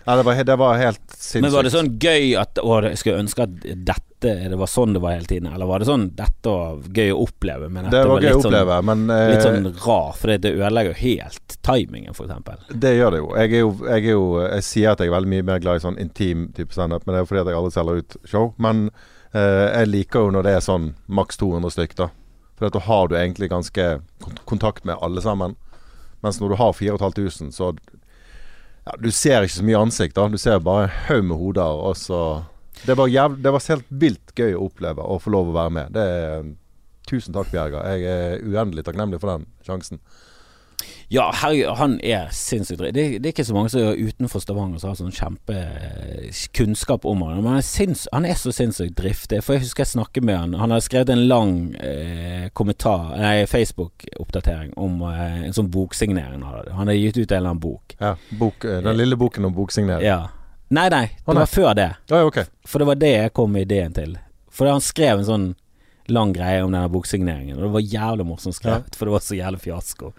Ja, 0.06 0.16
det 0.16 0.22
var, 0.26 0.38
det 0.44 0.56
var 0.60 0.76
helt 0.76 1.00
sinnssykt. 1.10 1.42
Men 1.46 1.52
var 1.54 1.62
det 1.66 1.70
sånn 1.72 1.92
gøy 2.02 2.34
at 2.36 2.58
Å, 2.60 2.74
jeg 2.84 2.98
skulle 3.00 3.22
ønske 3.24 3.46
at 3.46 3.54
dette 3.88 4.32
Det 4.50 4.56
var 4.60 4.68
sånn 4.68 4.92
det 4.96 5.00
var 5.04 5.14
hele 5.16 5.28
tiden? 5.28 5.48
Eller 5.52 5.68
var 5.68 5.80
det 5.80 5.86
sånn 5.88 6.06
Dette 6.16 6.52
var 6.52 6.78
gøy 6.96 7.10
å 7.12 7.22
oppleve, 7.24 7.70
men 7.72 7.86
dette 7.88 8.02
Det 8.02 8.10
var 8.12 8.20
gøy 8.24 8.34
å 8.36 8.42
oppleve, 8.42 8.76
sånn- 8.78 8.88
men 8.90 9.14
eh, 9.16 9.30
Litt 9.32 9.42
sånn 9.46 9.68
rar, 9.86 10.12
for 10.20 10.32
det, 10.32 10.52
ødelegger 10.54 10.92
jo 10.92 10.98
helt 11.00 11.56
timingen, 11.64 12.12
eksempel. 12.12 12.60
Det 12.68 12.92
gjør 12.98 13.16
det 13.16 13.22
jo. 13.22 13.28
Jeg 13.40 13.54
jo, 13.64 13.72
jeg 13.88 14.04
er 14.04 14.10
jo 14.12 14.24
Jeg 14.44 14.66
sier 14.68 14.90
at 14.92 15.00
jeg 15.04 15.08
er 15.12 15.16
veldig 15.16 15.32
mye 15.34 15.48
mer 15.52 15.58
glad 15.64 15.80
i 15.80 15.84
sånn 15.86 15.98
intim 16.00 16.46
type 16.56 16.72
standup, 16.76 17.06
men 17.06 17.14
det 17.14 17.20
er 17.20 17.24
jo 17.24 17.30
fordi 17.32 17.42
at 17.46 17.52
jeg 17.52 17.60
aldri 17.62 17.74
selger 17.78 18.02
ut 18.04 18.16
show. 18.28 18.46
Men 18.60 18.84
eh, 19.32 19.66
jeg 19.80 19.88
liker 19.92 20.26
jo 20.28 20.30
når 20.36 20.42
det 20.48 20.54
er 20.58 20.64
sånn 20.68 20.90
maks 21.08 21.40
200 21.40 21.72
stykk, 21.78 21.96
da. 22.04 22.10
For 22.60 22.70
da 22.70 22.84
har 22.86 23.08
du 23.08 23.16
egentlig 23.18 23.48
ganske 23.50 23.88
kont- 24.22 24.44
kontakt 24.46 24.84
med 24.84 25.00
alle 25.02 25.20
sammen. 25.24 25.56
Mens 26.22 26.38
når 26.40 26.54
du 26.54 26.56
har 26.60 26.72
4500, 26.72 27.50
så 27.52 27.72
ja, 28.84 28.96
Du 29.00 29.10
ser 29.14 29.44
ikke 29.44 29.58
så 29.58 29.66
mye 29.66 29.84
ansikt, 29.86 30.16
da. 30.16 30.28
Du 30.28 30.38
ser 30.40 30.60
bare 30.64 30.88
en 30.88 30.98
haug 31.08 31.24
med 31.30 31.40
hoder, 31.40 31.80
og 31.88 31.96
så 31.96 32.20
Det 32.84 32.96
var, 32.98 33.08
jævlig, 33.08 33.42
det 33.42 33.52
var 33.54 33.64
helt 33.68 33.88
vilt 33.88 34.34
gøy 34.36 34.54
å 34.54 34.66
oppleve 34.66 35.02
og 35.02 35.22
få 35.22 35.30
lov 35.32 35.50
å 35.52 35.56
være 35.56 35.74
med. 35.78 35.94
Det 35.94 36.56
Tusen 37.04 37.34
takk, 37.36 37.50
Bjerga. 37.52 37.82
Jeg 37.92 38.06
er 38.08 38.44
uendelig 38.48 38.86
takknemlig 38.86 39.18
for 39.20 39.28
den 39.28 39.42
sjansen. 39.66 40.00
Ja, 41.14 41.28
herregud, 41.38 41.76
han 41.78 41.92
er 42.02 42.30
sinnssykt 42.34 42.80
dritt. 42.80 42.94
Det, 42.96 43.04
det 43.22 43.28
er 43.28 43.34
ikke 43.36 43.46
så 43.46 43.54
mange 43.54 43.70
som 43.70 43.84
er 43.84 44.00
utenfor 44.02 44.42
Stavanger 44.42 44.80
som 44.82 44.90
har 44.90 44.96
sånn 44.98 45.14
kjempekunnskap 45.14 47.06
om 47.06 47.22
han. 47.22 47.36
Men 47.38 47.52
han 47.52 47.60
er, 47.60 47.66
sinns, 47.66 48.08
han 48.10 48.26
er 48.26 48.34
så 48.40 48.50
sinnssykt 48.54 48.96
driftig. 48.98 49.38
For 49.46 49.54
jeg 49.54 49.62
husker 49.62 49.84
jeg 49.84 49.92
snakket 49.92 50.26
med 50.26 50.40
han. 50.40 50.56
Han 50.58 50.74
har 50.74 50.82
skrevet 50.82 51.12
en 51.14 51.22
lang 51.30 51.54
eh, 51.78 52.48
kommentar, 52.58 53.12
nei, 53.20 53.44
Facebook-oppdatering 53.50 54.74
om 54.80 55.04
eh, 55.12 55.44
en 55.46 55.54
sånn 55.54 55.70
boksignering 55.74 56.40
han 56.40 56.48
hadde. 56.50 56.74
Han 56.80 56.90
har 56.90 56.98
gitt 56.98 57.20
ut 57.20 57.28
en 57.28 57.36
eller 57.36 57.52
annen 57.52 57.62
bok. 57.62 57.94
Ja, 58.00 58.16
bok, 58.34 58.66
eh, 58.66 58.82
Den 58.82 58.98
lille 58.98 59.20
boken 59.20 59.46
om 59.46 59.54
boksignering. 59.54 60.02
Ja. 60.02 60.24
Nei, 60.74 60.88
nei, 60.90 61.06
det 61.12 61.28
oh, 61.28 61.36
nei. 61.36 61.44
var 61.44 61.52
før 61.52 61.74
det. 61.78 61.90
Oh, 62.10 62.18
ja, 62.18 62.24
ok. 62.26 62.42
For 62.66 62.82
det 62.82 62.90
var 62.90 62.98
det 62.98 63.14
jeg 63.14 63.36
kom 63.38 63.54
med 63.54 63.68
ideen 63.68 63.94
til. 63.94 64.18
For 64.50 64.66
han 64.66 64.82
skrev 64.82 65.20
en 65.20 65.30
sånn 65.30 65.52
lang 66.10 66.34
greie 66.34 66.60
om 66.64 66.72
denne 66.72 66.90
boksigneringen, 66.92 67.56
og 67.56 67.64
det 67.64 67.72
var 67.78 67.86
jævlig 67.94 68.26
morsomt 68.28 68.56
skrevet, 68.58 68.96
for 68.96 69.08
det 69.08 69.14
var 69.14 69.22
så 69.24 69.38
jævlig 69.38 69.60
fiasko. 69.62 70.10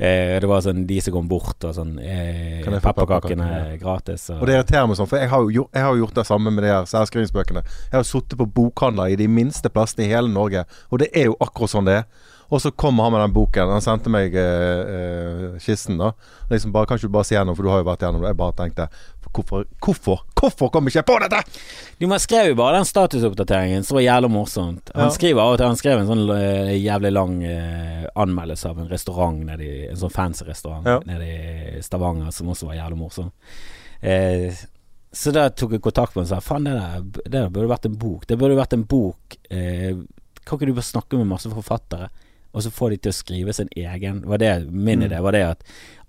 Eh, 0.00 0.38
det 0.40 0.48
var 0.48 0.62
sånn 0.64 0.86
de 0.88 0.96
som 1.04 1.12
kom 1.12 1.26
bort 1.28 1.60
og 1.68 1.74
sånn 1.76 1.98
eh, 2.00 2.62
Pepperkakene 2.64 3.48
ja. 3.50 3.64
gratis. 3.82 4.30
Og, 4.32 4.38
Og 4.40 4.48
det 4.48 4.54
irriterer 4.56 4.86
meg 4.88 4.96
sånn, 4.96 5.10
for 5.10 5.20
jeg 5.20 5.28
har 5.28 5.44
jo 5.44 5.50
gjort, 5.58 5.76
har 5.76 5.98
gjort 6.00 6.16
det 6.16 6.24
samme 6.30 6.52
med 6.56 6.64
de 6.64 6.70
her 6.72 6.88
særskrivingsbøkene. 6.88 7.62
Jeg 7.90 7.98
har 7.98 8.06
sittet 8.08 8.40
på 8.40 8.46
bokhandler 8.48 9.12
i 9.12 9.18
de 9.20 9.28
minste 9.28 9.68
plassene 9.68 10.06
i 10.06 10.12
hele 10.14 10.32
Norge, 10.32 10.64
og 10.88 11.02
det 11.04 11.10
er 11.12 11.28
jo 11.28 11.36
akkurat 11.44 11.74
sånn 11.74 11.90
det 11.90 11.98
er. 12.00 12.08
Og 12.50 12.58
så 12.60 12.70
kommer 12.74 13.04
han 13.06 13.12
med 13.14 13.20
den 13.22 13.32
boken. 13.36 13.70
Han 13.70 13.82
sendte 13.84 14.10
meg 14.10 14.34
eh, 14.34 15.58
kisten, 15.62 16.00
da. 16.00 16.12
Liksom 16.50 16.72
bare, 16.74 16.88
kan 16.90 16.98
ikke 16.98 17.06
du 17.06 17.14
bare 17.14 17.28
se 17.28 17.36
gjennom, 17.36 17.54
for 17.54 17.62
du 17.62 17.70
har 17.70 17.82
jo 17.82 17.86
vært 17.86 18.02
gjennom 18.02 18.24
det. 18.24 18.32
Jeg 18.32 18.38
bare 18.40 18.56
tenkte 18.58 18.88
Hvorfor 19.30 19.62
Hvorfor 19.78 20.24
Hvorfor 20.40 20.70
kom 20.74 20.88
ikke 20.90 20.98
jeg 20.98 21.06
på 21.06 21.18
dette?! 21.22 21.40
Du, 22.00 22.08
man 22.10 22.18
skrev 22.18 22.48
jo 22.50 22.56
bare 22.58 22.80
den 22.80 22.88
statusoppdateringen, 22.88 23.84
som 23.86 23.94
var 24.00 24.02
jævlig 24.02 24.30
morsomt. 24.34 24.90
Han 24.96 25.04
Ja. 25.06 25.14
skriver 25.14 25.40
av 25.44 25.52
og 25.52 25.58
til 25.60 25.66
Han 25.70 25.78
skrev 25.78 26.00
en 26.00 26.08
sånn 26.10 26.24
uh, 26.26 26.72
jævlig 26.74 27.12
lang 27.14 27.36
uh, 27.44 28.08
anmeldelse 28.24 28.72
av 28.72 28.80
en 28.82 28.88
restaurant 28.90 29.38
nedi, 29.46 29.70
En 29.92 30.00
sånn 30.00 30.10
fancy 30.10 30.44
restaurant 30.48 30.86
Ja. 30.90 30.98
nede 31.06 31.28
i 31.78 31.82
Stavanger, 31.86 32.32
som 32.34 32.50
også 32.50 32.66
var 32.72 32.80
jævlig 32.80 32.98
morsom. 32.98 33.30
Uh, 34.02 34.50
så 35.12 35.32
da 35.34 35.48
tok 35.50 35.72
jeg 35.74 35.82
kontakt 35.82 36.14
med 36.16 36.26
ham 36.26 36.26
og 36.26 36.34
sa 36.34 36.40
faen, 36.42 36.66
det 36.66 36.74
der, 36.74 37.06
det 37.24 37.32
der 37.36 37.48
burde 37.50 37.70
vært 37.70 37.86
en 37.86 37.96
bok. 37.98 38.26
Det 38.26 38.38
burde 38.38 38.58
vært 38.58 38.74
en 38.76 38.84
bok 38.86 39.34
eh, 39.50 39.94
Kan 40.46 40.58
ikke 40.58 40.68
du 40.70 40.74
bare 40.76 40.86
snakke 40.86 41.18
med 41.18 41.26
masse 41.26 41.50
forfattere, 41.50 42.06
og 42.52 42.62
så 42.62 42.70
få 42.70 42.90
de 42.90 42.96
til 42.96 43.12
å 43.12 43.14
skrive 43.14 43.52
sin 43.54 43.68
egen 43.76 44.22
var 44.26 44.38
det, 44.38 44.66
Min 44.70 44.98
Mm. 45.00 45.08
idé 45.10 45.22
var 45.22 45.32
det 45.32 45.42
at 45.46 45.62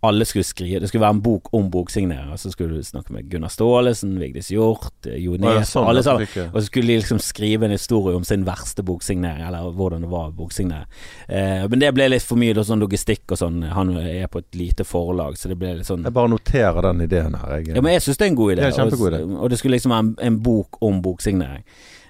alle 0.04 0.26
skulle 0.26 0.44
skrive 0.44 0.80
Det 0.82 0.88
skulle 0.90 1.04
være 1.06 1.14
en 1.14 1.22
bok 1.22 1.50
om 1.54 1.68
boksignere 1.70 2.32
Og 2.34 2.40
så 2.40 2.50
skulle 2.52 2.74
du 2.74 2.82
snakke 2.84 3.12
med 3.14 3.30
Gunnar 3.30 3.50
Staalesen, 3.54 4.16
Vigdis 4.20 4.50
Hjorth, 4.50 5.06
Jo 5.06 5.34
Og 5.36 5.44
er 5.46 5.60
Nes, 5.60 5.70
sånn 5.70 5.86
alle 5.88 6.02
sammen. 6.02 6.26
eh, 6.36 6.48
Og 6.52 6.56
så 6.62 6.66
skulle 6.66 6.88
de 6.88 6.98
liksom 6.98 7.20
skrive 7.22 7.66
en 7.66 7.72
historie 7.72 8.16
om 8.18 8.24
sin 8.24 8.44
verste 8.44 8.82
boksignering, 8.84 9.46
eller 9.46 9.72
hvordan 9.78 10.02
det 10.02 10.10
var 10.10 10.32
å 10.32 10.34
boksignere. 10.34 10.86
Eh, 11.30 11.68
men 11.68 11.80
det 11.80 11.94
ble 11.94 12.10
litt 12.10 12.24
for 12.26 12.36
mye 12.36 12.56
sånn 12.66 12.82
logistikk 12.82 13.30
og 13.32 13.38
sånn. 13.38 13.62
Han 13.72 13.96
er 13.98 14.26
på 14.28 14.40
et 14.40 14.52
lite 14.58 14.84
forlag, 14.84 15.38
så 15.38 15.48
det 15.50 15.60
ble 15.60 15.76
litt 15.78 15.86
sånn 15.86 16.04
Jeg 16.04 16.14
bare 16.14 16.30
noterer 16.34 16.82
den 16.82 17.02
ideen 17.06 17.36
her. 17.38 17.60
Jeg, 17.60 17.76
Ja, 17.76 17.82
men 17.82 17.94
jeg 17.94 18.02
syns 18.02 18.18
det 18.18 18.26
er 18.26 18.30
en 18.32 18.36
god 18.36 18.58
idé. 18.58 18.62
Det 18.74 19.22
og, 19.22 19.44
og 19.44 19.50
det 19.52 19.60
skulle 19.60 19.78
liksom 19.78 19.92
være 19.92 20.00
en, 20.00 20.16
en 20.20 20.40
bok 20.40 20.82
om 20.82 21.02
boksignering. 21.02 21.64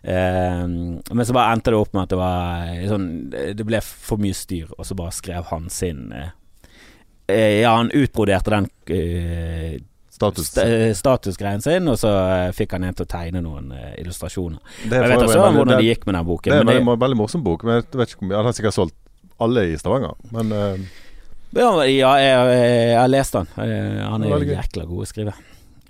Eh, 0.04 0.64
men 0.68 1.26
så 1.28 1.34
bare 1.36 1.54
endte 1.54 1.70
det 1.74 1.78
opp 1.78 1.94
med 1.94 2.04
at 2.08 2.10
det 2.10 2.18
var 2.18 2.72
sånn 2.90 3.04
Det 3.30 3.66
ble 3.70 3.78
for 3.86 4.18
mye 4.18 4.34
styr, 4.34 4.72
og 4.74 4.86
så 4.90 4.96
bare 4.98 5.14
skrev 5.14 5.46
han 5.52 5.68
sin 5.70 6.08
eh, 6.18 6.32
eh, 7.30 7.60
Ja, 7.62 7.76
han 7.78 7.92
utbroderte 7.94 8.50
den 8.56 8.66
eh, 8.96 9.76
status. 10.10 10.48
sta- 10.50 10.66
eh, 10.66 10.94
statusgreien 10.98 11.62
sin, 11.62 11.86
og 11.88 12.00
så 12.02 12.10
eh, 12.18 12.48
fikk 12.58 12.74
han 12.78 12.88
en 12.90 12.98
til 12.98 13.06
å 13.06 13.12
tegne 13.14 13.44
noen 13.46 13.70
eh, 13.78 13.94
illustrasjoner. 14.02 14.58
Det 14.88 14.98
er 14.98 15.06
Jeg 15.06 15.14
vet 15.14 15.28
ikke 15.28 15.38
hvordan 15.52 15.70
det 15.76 15.78
det- 15.78 15.86
gikk 15.92 16.06
med 16.10 16.16
den 16.18 16.26
boken. 16.32 16.50
Det 16.52 16.58
er 16.58 16.66
en 16.66 16.74
veldig, 16.74 16.98
veldig 17.06 17.20
morsom 17.22 17.44
bok, 17.46 17.64
men 17.70 17.80
jeg 17.84 18.02
vet 18.02 18.16
ikke 18.16 18.26
mye 18.32 18.38
Han 18.42 18.50
har 18.50 18.58
sikkert 18.58 18.78
solgt 18.80 18.98
alle 19.42 19.68
i 19.72 19.78
Stavanger, 19.78 20.18
men 20.34 20.52
uh... 20.54 20.90
Ja, 21.54 21.70
jeg, 21.84 22.96
har 22.98 23.08
lest. 23.12 23.36
Eh, 23.36 24.02
Han 24.08 24.24
er 24.24 24.30
jo 24.30 24.38
jækla 24.54 24.86
god 24.88 25.02
å 25.04 25.08
skrive. 25.10 25.34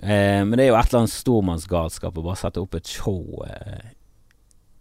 Eh, 0.01 0.41
men 0.43 0.55
det 0.57 0.63
er 0.65 0.71
jo 0.71 0.77
et 0.79 0.87
eller 0.89 1.03
annet 1.03 1.13
stormannsgalskap 1.13 2.15
å 2.17 2.23
bare 2.25 2.39
sette 2.39 2.57
opp 2.63 2.73
et 2.79 2.87
show 2.89 3.43
eh, 3.45 3.91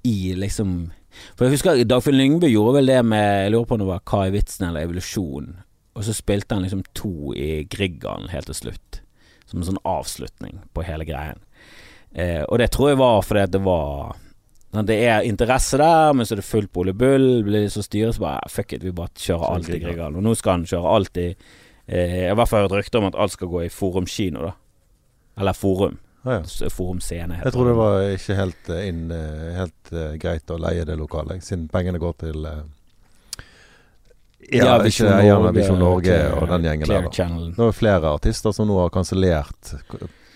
i 0.07 0.33
liksom 0.39 0.91
For 1.37 1.47
jeg 1.47 1.57
husker 1.57 1.83
Dagfinn 1.85 2.17
Lyngbø 2.17 2.49
gjorde 2.51 2.79
vel 2.79 2.91
det 2.93 3.01
med 3.05 3.27
Jeg 3.45 3.53
lurer 3.53 3.69
på 3.69 3.77
om 3.77 3.83
det 3.83 3.91
var 3.91 4.07
Kai 4.07 4.31
Witzen 4.35 4.69
eller 4.69 4.87
Evolusjon. 4.87 5.53
Og 5.99 6.07
så 6.07 6.15
spilte 6.15 6.55
han 6.55 6.65
liksom 6.65 6.85
to 6.97 7.35
i 7.35 7.65
Grieghallen 7.71 8.31
helt 8.33 8.49
til 8.51 8.59
slutt. 8.59 9.01
Som 9.51 9.61
en 9.61 9.73
sånn 9.73 9.83
avslutning 9.89 10.61
på 10.73 10.85
hele 10.87 11.05
greien. 11.09 11.41
Eh, 12.15 12.43
og 12.47 12.59
det 12.63 12.71
tror 12.75 12.93
jeg 12.93 13.01
var 13.01 13.23
fordi 13.23 13.47
det 13.55 13.63
var 13.63 14.17
sånn, 14.73 14.87
Det 14.87 14.97
er 15.07 15.27
interesse 15.27 15.79
der, 15.79 16.13
men 16.15 16.27
så 16.27 16.35
er 16.35 16.41
det 16.43 16.47
fullt 16.47 16.73
på 16.73 16.85
Ole 16.85 16.95
Bull. 16.95 17.43
Blir 17.47 17.67
det 17.67 17.73
så 17.75 17.83
styret, 17.83 18.15
så 18.17 18.25
bare 18.25 18.51
fuck 18.51 18.73
it, 18.73 18.87
vi 18.87 18.95
bare 18.95 19.11
kjører 19.15 19.51
alt 19.51 19.69
i 19.71 19.81
Grieghallen. 19.83 20.21
Og 20.21 20.27
nå 20.27 20.37
skal 20.39 20.59
han 20.61 20.69
kjøre 20.71 20.95
alt 20.95 21.21
i 21.21 21.29
eh, 21.35 22.31
I 22.31 22.35
hvert 22.39 22.51
fall 22.51 22.65
hørt 22.67 22.79
rykte 22.79 23.03
om 23.03 23.11
at 23.11 23.19
alt 23.19 23.35
skal 23.35 23.51
gå 23.51 23.65
i 23.67 23.73
Forum 23.75 24.07
kino, 24.07 24.47
da. 24.47 24.55
Eller 25.41 25.59
Forum. 25.59 25.99
Ja, 26.25 26.33
ja. 26.33 26.43
S- 26.45 26.75
Forum 26.75 27.01
Scene. 27.01 27.41
Jeg 27.45 27.53
tror 27.55 27.71
det 27.71 27.77
var 27.79 28.03
ikke 28.17 28.37
helt, 28.39 28.69
eh, 28.69 28.89
inn, 28.89 29.07
eh, 29.15 29.49
helt 29.57 29.93
uh, 29.95 30.13
greit 30.21 30.51
å 30.51 30.59
leie 30.61 30.85
det 30.85 30.99
lokalet, 31.01 31.45
siden 31.45 31.69
pengene 31.73 32.01
går 32.03 32.17
til 32.27 32.47
uh, 32.47 32.63
Ja, 34.51 34.79
ikke 34.83 35.07
Norge, 35.07 35.35
av 35.37 35.55
Visjon 35.55 35.79
Norge 35.79 36.17
og 36.37 36.49
den 36.51 36.65
gjengen 36.67 36.89
der. 36.91 37.11
Channel. 37.15 37.53
Det 37.57 37.69
er 37.69 37.77
flere 37.77 38.15
artister 38.17 38.57
som 38.57 38.67
nå 38.69 38.81
har 38.81 38.91
kansellert 38.95 39.75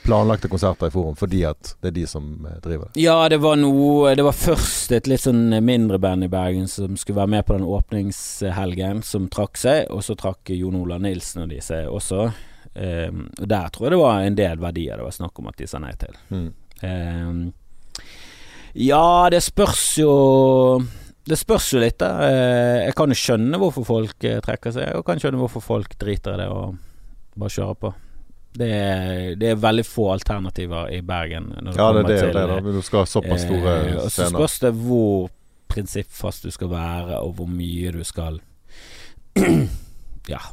planlagte 0.05 0.49
konserter 0.53 0.87
i 0.87 0.93
Forum 0.93 1.17
fordi 1.17 1.43
at 1.49 1.75
det 1.81 1.91
er 1.91 1.97
de 1.97 2.07
som 2.07 2.27
driver 2.63 2.91
det. 2.91 3.01
Ja, 3.01 3.17
det 3.33 3.39
var 3.41 3.57
noe 3.57 4.13
Det 4.17 4.25
var 4.27 4.37
først 4.37 4.93
et 4.93 5.09
litt 5.09 5.25
sånn 5.25 5.49
mindre 5.65 5.99
band 5.99 6.27
i 6.27 6.31
Bergen 6.33 6.69
som 6.69 6.99
skulle 7.01 7.23
være 7.23 7.33
med 7.39 7.47
på 7.49 7.57
den 7.57 7.65
åpningshelgen, 7.65 9.01
som 9.03 9.31
trakk 9.33 9.57
seg. 9.61 9.89
Og 9.91 10.05
så 10.05 10.17
trakk 10.19 10.53
Jon 10.53 10.77
Olav 10.83 11.01
Nilsen 11.05 11.47
og 11.47 11.55
de 11.55 11.61
seg 11.65 11.89
også. 11.89 12.29
Ehm, 12.75 13.29
og 13.39 13.47
der 13.49 13.71
tror 13.71 13.87
jeg 13.87 13.95
det 13.95 14.03
var 14.03 14.25
en 14.27 14.39
del 14.39 14.59
verdier 14.63 14.99
det 14.99 15.07
var 15.07 15.15
snakk 15.15 15.39
om 15.39 15.51
at 15.51 15.59
de 15.61 15.69
sa 15.71 15.81
nei 15.83 15.93
til. 16.01 16.17
Mm. 16.35 16.49
Ehm, 16.89 17.43
ja, 18.75 19.31
det 19.31 19.39
spørs 19.47 19.83
jo 20.01 20.15
Det 21.25 21.37
spørs 21.39 21.69
jo 21.73 21.79
litt, 21.81 21.97
da. 22.03 22.09
Eh, 22.27 22.79
jeg 22.89 22.97
kan 22.99 23.09
jo 23.09 23.17
skjønne 23.17 23.61
hvorfor 23.63 23.87
folk 23.89 24.27
eh, 24.29 24.43
trekker 24.45 24.75
seg, 24.75 24.91
og 24.99 25.07
kan 25.07 25.23
skjønne 25.23 25.41
hvorfor 25.41 25.63
folk 25.65 25.95
driter 26.01 26.35
i 26.35 26.43
det 26.43 26.49
og 26.53 26.75
bare 27.39 27.55
kjører 27.55 27.79
på. 27.81 27.93
Det 28.55 28.69
er, 28.71 29.31
det 29.41 29.49
er 29.51 29.63
veldig 29.63 29.87
få 29.89 30.11
alternativer 30.13 30.93
i 30.95 31.01
Bergen. 31.03 31.49
Ja, 31.75 31.89
det 31.97 32.05
er 32.05 32.11
det, 32.11 32.19
til, 32.21 32.37
det 32.37 32.45
da. 32.51 32.59
Du 32.77 32.83
skal 32.85 33.03
ha 33.03 33.09
såpass 33.09 33.47
store 33.47 33.73
eh, 33.79 33.97
Og 34.03 34.13
så 34.13 34.29
spørs 34.31 34.59
det 34.63 34.75
hvor 34.83 35.33
prinsippfast 35.73 36.45
du 36.45 36.53
skal 36.55 36.71
være, 36.71 37.23
og 37.25 37.39
hvor 37.39 37.49
mye 37.51 37.95
du 37.97 38.05
skal 38.07 38.43
Ja. 40.35 40.45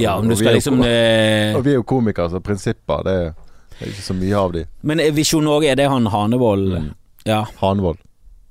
Ja, 0.00 0.14
om 0.16 0.28
du 0.28 0.36
skal 0.36 0.54
liksom 0.56 0.80
eh, 0.86 1.52
Og 1.56 1.64
vi 1.66 1.74
er 1.74 1.80
jo 1.80 1.84
komikere, 1.84 2.30
så 2.32 2.40
prinsipper 2.40 3.02
det 3.04 3.12
er, 3.12 3.32
det 3.76 3.86
er 3.86 3.90
ikke 3.92 4.04
så 4.06 4.14
mye 4.16 4.38
av 4.40 4.52
de. 4.54 4.62
Men 4.88 5.00
eh, 5.04 5.12
Visjon 5.12 5.44
Norge, 5.44 5.68
er 5.68 5.76
det 5.76 5.88
han 5.92 6.06
Hanevold 6.12 6.72
Mm. 6.78 6.90
Ja, 7.28 7.44
Hanvold. 7.60 7.98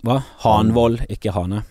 hva? 0.06 0.22
Hanvold, 0.46 1.02
ikke 1.12 1.34
Hane? 1.36 1.64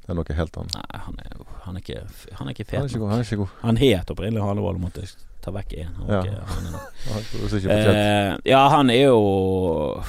Det 0.00 0.14
er 0.14 0.16
noe 0.16 0.36
helt 0.38 0.54
annet. 0.56 0.76
Nei, 0.78 1.00
han 1.04 1.18
er, 1.20 1.34
han 1.66 1.76
er 1.76 1.82
ikke 1.82 1.98
Han 2.38 2.48
er 2.48 2.54
ikke 2.54 2.64
Han 2.72 2.86
er 2.86 2.88
ikke 2.88 3.00
god. 3.02 3.10
Han 3.10 3.18
er 3.20 3.26
ikke 3.26 3.36
god. 3.42 3.50
Han 3.62 3.76
het 3.82 4.10
opprinnelig 4.14 4.44
Hanevold, 4.46 4.78
måtte 4.80 5.04
ta 5.44 5.52
vekk 5.52 5.74
én. 5.82 5.90
Ja. 6.08 6.22
Eh, 7.68 8.32
ja, 8.48 8.62
han 8.72 8.90
er 8.90 9.02
jo 9.10 10.02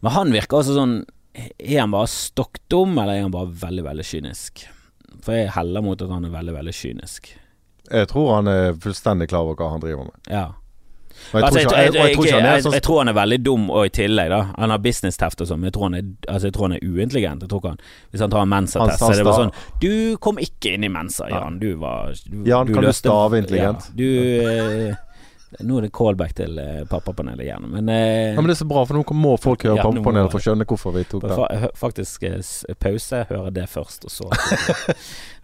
Men 0.00 0.12
han 0.12 0.32
virker 0.32 0.60
altså 0.60 0.74
sånn 0.76 0.94
Er 1.34 1.80
han 1.82 1.92
bare 1.94 2.08
stokk 2.10 2.58
dum, 2.72 2.96
eller 2.98 3.16
er 3.18 3.22
han 3.26 3.34
bare 3.34 3.52
veldig, 3.62 3.84
veldig 3.86 4.06
kynisk? 4.06 4.64
For 5.24 5.36
jeg 5.36 5.52
heller 5.54 5.84
mot 5.84 6.00
at 6.02 6.10
han 6.10 6.24
er 6.26 6.32
veldig, 6.32 6.54
veldig 6.56 6.74
kynisk. 6.74 7.30
Jeg 7.90 8.08
tror 8.12 8.34
han 8.36 8.48
er 8.50 8.72
fullstendig 8.80 9.28
klar 9.30 9.46
over 9.46 9.58
hva 9.58 9.70
han 9.74 9.82
driver 9.82 10.08
med. 10.08 10.16
Ja. 10.30 10.46
Jeg, 11.32 11.44
Altså, 11.44 11.60
tror, 11.60 11.76
jeg, 11.76 11.92
jeg 11.94 12.14
tror 12.16 12.30
han 12.32 12.46
er 12.48 12.62
sånn 12.64 12.74
jeg 12.74 12.82
tror 12.86 12.98
han 13.02 13.10
er 13.12 13.16
veldig 13.18 13.38
dum, 13.44 13.66
og 13.70 13.86
i 13.86 13.92
tillegg, 13.94 14.30
da. 14.32 14.40
Han 14.56 14.72
har 14.72 14.80
businessteft 14.82 15.42
og 15.44 15.50
sånn, 15.50 15.60
men 15.60 15.68
jeg 15.68 15.74
tror 15.76 15.86
han 15.90 15.98
er, 15.98 16.06
altså, 16.32 16.48
jeg 16.48 16.56
tror 16.56 16.66
han 16.68 16.76
er 16.78 16.86
uintelligent. 16.86 17.44
Han 17.52 17.76
Hvis 18.10 18.24
han 18.24 18.32
tar 18.32 18.46
en 18.46 18.50
Mensa-test, 18.50 19.02
så 19.02 19.10
er 19.12 19.20
det 19.20 19.26
bare 19.28 19.44
sånn 19.44 19.52
Du 19.84 19.92
kom 20.24 20.40
ikke 20.42 20.74
inn 20.74 20.86
i 20.88 20.90
Mensa, 20.90 21.28
Jan. 21.30 21.60
Du 21.60 21.68
var 21.82 22.16
du, 22.24 22.40
Jan, 22.48 22.72
kan 22.72 22.88
du 22.88 22.92
stave 22.96 23.42
intelligent? 23.42 23.90
Ja, 23.90 23.96
du 24.00 24.08
eh, 24.48 24.96
Nå 25.66 25.78
er 25.80 25.86
det 25.88 25.90
callback 25.98 26.34
til 26.38 26.58
eh, 26.62 26.84
pappapanelet 26.86 27.42
igjen, 27.42 27.64
men, 27.72 27.88
eh, 27.90 28.30
Ja, 28.30 28.38
men 28.38 28.46
det 28.46 28.54
er 28.54 28.60
så 28.60 28.68
bra, 28.70 28.84
for 28.86 28.94
nå 29.00 29.02
må 29.18 29.32
folk 29.42 29.64
høre 29.66 29.80
Ja, 29.80 29.82
på 29.82 29.90
Pappapanelet 29.96 30.30
for 30.30 30.38
å 30.38 30.44
skjønne 30.44 30.66
hvorfor 30.70 30.94
vi 30.94 31.02
tok 31.10 31.24
den. 31.26 31.34
fa 31.34 31.70
faktisk 31.80 32.22
eh, 32.28 32.74
pause, 32.78 33.24
høre 33.32 33.50
det 33.56 33.66
først, 33.72 34.06
og 34.06 34.14
så 34.14 34.28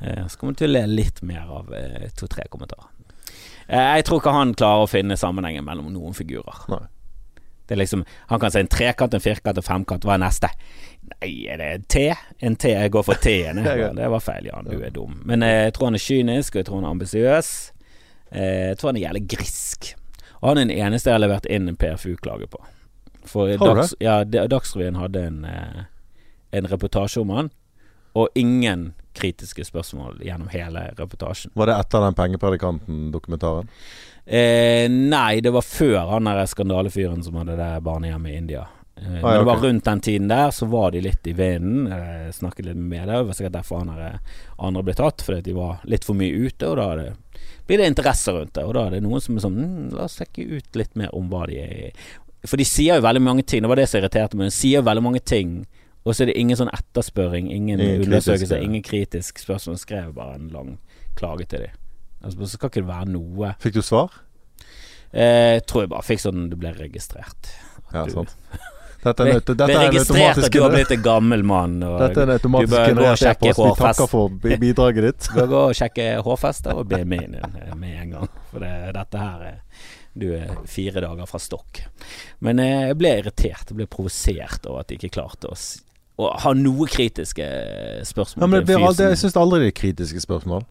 eh, 0.06 0.22
Så 0.30 0.38
kommer 0.38 0.54
du 0.54 0.62
til 0.62 0.70
å 0.70 0.76
le 0.76 0.84
litt 0.92 1.22
mer 1.26 1.50
av 1.58 1.74
eh, 1.74 2.06
to-tre 2.14 2.46
kommentarer. 2.52 2.86
Eh, 3.66 3.96
jeg 3.98 4.06
tror 4.06 4.22
ikke 4.22 4.36
han 4.36 4.54
klarer 4.54 4.86
å 4.86 4.90
finne 4.90 5.18
sammenhengen 5.18 5.66
mellom 5.66 5.90
noen 5.90 6.14
figurer. 6.14 6.62
Nei. 6.70 6.84
Det 7.66 7.74
er 7.74 7.80
liksom 7.82 8.04
Han 8.30 8.38
kan 8.40 8.52
si 8.54 8.60
en 8.62 8.68
trekant, 8.70 9.14
en 9.14 9.20
firkant, 9.20 9.58
en 9.58 9.66
femkant. 9.66 10.04
Hva 10.06 10.14
er 10.14 10.22
neste? 10.22 10.52
Nei, 11.16 11.32
er 11.50 11.58
det 11.58 11.70
en 11.74 11.86
T? 11.90 12.02
En 12.46 12.54
T, 12.54 12.70
jeg 12.70 12.92
går 12.94 13.02
for 13.06 13.18
T-en. 13.18 13.58
Det 13.98 14.10
var 14.10 14.22
feil, 14.22 14.46
Jan. 14.52 14.70
Du 14.70 14.78
er 14.78 14.94
dum. 14.94 15.18
Men 15.26 15.42
eh, 15.42 15.64
jeg 15.66 15.74
tror 15.74 15.90
han 15.90 15.98
er 15.98 16.04
kynisk, 16.06 16.54
og 16.54 16.62
jeg 16.62 16.68
tror 16.70 16.80
han 16.80 16.86
er 16.86 16.94
ambisiøs. 16.94 17.50
Eh, 18.30 18.72
jeg 18.72 18.78
tror 18.78 18.92
han 18.92 19.00
er 19.00 19.08
jævlig 19.08 19.26
grisk. 19.36 19.92
Og 20.40 20.48
han 20.48 20.58
er 20.58 20.68
den 20.68 20.78
eneste 20.78 21.10
jeg 21.10 21.18
har 21.18 21.24
levert 21.24 21.46
inn 21.50 21.68
en 21.70 21.78
PFU-klage 21.80 22.48
på. 22.52 22.62
For 23.26 23.50
Dags, 23.58 23.94
ja, 24.00 24.20
Dagsrevyen 24.24 24.98
hadde 25.00 25.22
en, 25.26 25.44
eh, 25.44 25.86
en 26.50 26.68
reportasje 26.70 27.20
om 27.20 27.32
han, 27.34 27.50
og 28.14 28.28
ingen 28.38 28.92
kritiske 29.16 29.64
spørsmål 29.64 30.20
gjennom 30.24 30.48
hele 30.52 30.90
reportasjen. 30.98 31.50
Var 31.54 31.66
det 31.66 31.78
etter 31.80 32.04
den 32.04 32.14
Pengepredikanten-dokumentaren? 32.14 33.68
Eh, 34.26 34.86
nei, 34.90 35.40
det 35.40 35.52
var 35.54 35.62
før 35.62 35.98
han 36.10 36.28
der 36.28 36.46
skandalefyren 36.50 37.22
som 37.24 37.38
hadde 37.40 37.56
det 37.58 37.70
barnehjemmet 37.86 38.32
i 38.32 38.40
India. 38.40 38.66
Eh, 38.96 39.14
ja, 39.14 39.20
når 39.20 39.38
det 39.38 39.44
var 39.44 39.56
okay. 39.56 39.68
rundt 39.68 39.84
den 39.84 40.00
tiden 40.00 40.28
der, 40.28 40.50
så 40.50 40.66
var 40.66 40.90
de 40.90 41.00
litt 41.04 41.26
i 41.26 41.32
vinden. 41.36 41.92
Eh, 41.92 42.32
snakket 42.32 42.66
litt 42.66 42.76
med 42.76 42.88
media. 42.98 43.18
Det 43.18 43.28
var 43.28 43.38
sikkert 43.38 43.58
derfor 43.58 43.84
han 43.84 43.92
der 43.94 44.18
andre 44.58 44.82
ble 44.82 44.96
tatt, 44.96 45.22
fordi 45.22 45.44
de 45.50 45.56
var 45.56 45.84
litt 45.84 46.04
for 46.04 46.18
mye 46.18 46.32
ute. 46.46 46.70
Og 46.70 46.76
da 46.80 46.88
hadde 46.90 47.06
blir 47.66 47.78
det 47.82 47.86
interesse 47.90 48.32
rundt 48.32 48.52
det. 48.54 48.64
Og 48.64 48.74
da 48.74 48.86
er 48.86 48.90
det 48.96 49.02
noen 49.02 49.20
som 49.24 49.36
er 49.36 49.42
sånn 49.44 49.56
mm, 49.58 49.92
La 49.96 50.04
oss 50.06 50.18
sjekke 50.20 50.44
ut 50.58 50.76
litt 50.78 50.94
mer 50.96 51.10
om 51.16 51.28
hva 51.32 51.46
de 51.50 51.58
er 51.62 51.92
For 52.46 52.56
de 52.60 52.64
sier 52.68 53.00
jo 53.00 53.02
veldig 53.06 53.22
mange 53.26 53.42
ting. 53.42 53.62
Det 53.64 53.68
var 53.72 53.76
det 53.80 53.88
som 53.90 53.98
irriterte 54.00 54.36
meg. 54.38 54.52
De 54.52 54.54
sier 54.54 54.78
jo 54.78 54.86
veldig 54.86 55.02
mange 55.02 55.20
ting. 55.26 55.56
Og 56.06 56.14
så 56.14 56.22
er 56.22 56.30
det 56.30 56.36
ingen 56.38 56.54
sånn 56.56 56.70
etterspørring, 56.70 57.48
ingen, 57.50 57.80
Ingen 57.82 58.04
undersøkelse, 58.06 58.46
kritiske- 58.54 58.62
ingen 58.68 58.82
kritisk 58.86 59.38
spørsmål. 59.42 59.78
Skrev 59.82 60.12
bare 60.14 60.36
en 60.38 60.48
lang 60.54 60.78
klage 61.18 61.48
til 61.50 61.64
dem. 61.66 61.74
Altså, 62.22 62.38
så 62.46 62.52
skal 62.54 62.70
ikke 62.70 62.84
det 62.84 62.88
være 62.92 63.08
noe 63.10 63.54
Fikk 63.60 63.74
du 63.74 63.82
svar? 63.82 64.14
Eh, 65.12 65.58
tror 65.66 65.82
jeg 65.82 65.90
bare 65.90 66.02
fikk 66.06 66.20
sånn 66.22 66.48
du 66.50 66.56
ble 66.60 66.70
registrert. 66.76 67.50
Ja, 67.92 68.04
Du- 68.06 68.12
sant. 68.12 68.36
Dette 69.06 69.26
er, 69.26 69.40
dette 69.46 69.66
er 69.70 69.84
registrert 69.86 70.40
at 70.42 70.52
du 70.52 70.60
har 70.64 70.72
blitt 70.74 70.92
en 70.96 71.02
gammel 71.04 71.44
mann. 71.46 71.76
Dette 71.80 72.22
er 72.22 72.26
en 72.26 72.34
automatisk 72.34 72.74
generert 72.74 73.22
e-post. 73.26 73.60
Vi 73.60 73.74
takker 73.80 74.10
for 74.10 74.34
bidraget 74.64 75.06
ditt. 75.06 75.28
bør 75.36 75.50
gå 75.54 75.60
og 75.68 75.76
sjekke 75.78 76.08
hårfester 76.26 76.80
og 76.80 76.88
BMI-en 76.90 77.36
din 77.38 77.60
eh, 77.62 77.74
med 77.78 78.00
en 78.02 78.16
gang. 78.16 78.34
For 78.50 78.64
det, 78.64 78.72
dette 78.96 79.22
her 79.22 79.46
er 79.52 79.62
Du 80.16 80.30
er 80.32 80.52
fire 80.64 81.02
dager 81.04 81.28
fra 81.28 81.40
stokk. 81.42 81.82
Men 82.44 82.62
eh, 82.62 82.88
jeg 82.90 82.98
ble 82.98 83.14
irritert. 83.20 83.70
Jeg 83.70 83.78
ble 83.82 83.88
provosert 83.90 84.66
over 84.66 84.82
at 84.82 84.90
de 84.90 84.98
ikke 84.98 85.12
klarte 85.18 85.52
å, 85.52 85.58
å 86.24 86.32
ha 86.42 86.54
noe 86.56 86.88
kritiske 86.90 87.46
spørsmål. 88.08 88.42
Ja, 88.42 88.50
men 88.50 88.66
det 88.66 88.80
aldri, 88.80 89.10
jeg 89.12 89.22
syns 89.22 89.36
aldri 89.38 89.66
det 89.66 89.74
er 89.74 89.80
kritiske 89.84 90.24
spørsmål. 90.24 90.64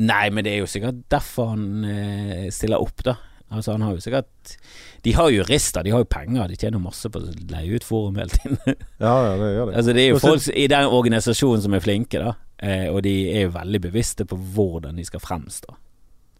Nei, 0.00 0.30
men 0.32 0.46
det 0.46 0.54
er 0.54 0.62
jo 0.62 0.70
sikkert 0.70 1.02
derfor 1.12 1.52
han 1.52 1.84
eh, 1.84 2.46
stiller 2.54 2.80
opp, 2.80 3.04
da. 3.04 3.18
Altså 3.50 3.72
Han 3.74 3.82
har 3.82 3.96
jo 3.96 4.02
sikkert 4.04 4.52
De 5.02 5.12
har 5.16 5.30
jurister, 5.34 5.82
de 5.82 5.90
har 5.90 6.04
jo 6.04 6.08
penger, 6.10 6.46
de 6.48 6.56
tjener 6.60 6.82
masse 6.82 7.10
på 7.10 7.18
å 7.18 7.32
leie 7.50 7.74
ut 7.74 7.86
forum 7.86 8.18
hele 8.20 8.30
tiden. 8.30 8.58
Ja, 9.02 9.14
ja, 9.26 9.36
det 9.40 9.50
gjør 9.56 9.70
det. 9.70 9.76
altså 9.80 9.94
Det 9.96 10.02
er 10.04 10.10
jo 10.12 10.20
folk 10.22 10.48
i 10.54 10.66
den 10.70 10.90
organisasjonen 11.00 11.64
som 11.64 11.74
er 11.74 11.82
flinke, 11.84 12.20
da. 12.22 12.34
Eh, 12.60 12.86
og 12.92 13.00
de 13.06 13.14
er 13.32 13.46
jo 13.48 13.54
veldig 13.56 13.80
bevisste 13.88 14.26
på 14.28 14.38
hvordan 14.54 15.00
de 15.00 15.06
skal 15.08 15.22
fremstå. 15.24 15.74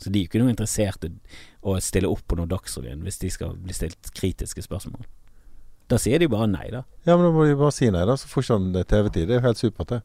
Så 0.01 0.09
de 0.13 0.21
er 0.21 0.25
jo 0.25 0.31
ikke 0.31 0.43
noe 0.43 0.53
interessert 0.53 1.05
i 1.09 1.11
å 1.67 1.75
stille 1.83 2.09
opp 2.09 2.23
på 2.29 2.37
noe 2.39 2.49
Dagsrevyen 2.49 3.03
hvis 3.05 3.19
de 3.21 3.33
skal 3.33 3.57
bli 3.59 3.75
stilt 3.77 4.13
kritiske 4.17 4.63
spørsmål. 4.65 5.03
Da 5.91 5.99
sier 5.99 6.23
de 6.23 6.29
bare 6.31 6.47
nei, 6.49 6.69
da. 6.71 6.85
Ja, 7.09 7.17
men 7.17 7.27
da 7.27 7.33
må 7.35 7.45
de 7.49 7.57
bare 7.59 7.75
si 7.75 7.91
nei, 7.91 8.05
da. 8.09 8.15
Så 8.17 8.31
får 8.31 8.47
ikke 8.47 8.57
han 8.61 8.71
TV-tid. 8.93 9.27
Det 9.27 9.35
er 9.35 9.41
jo 9.41 9.47
helt 9.49 9.61
supert, 9.61 9.91
det. 9.97 10.01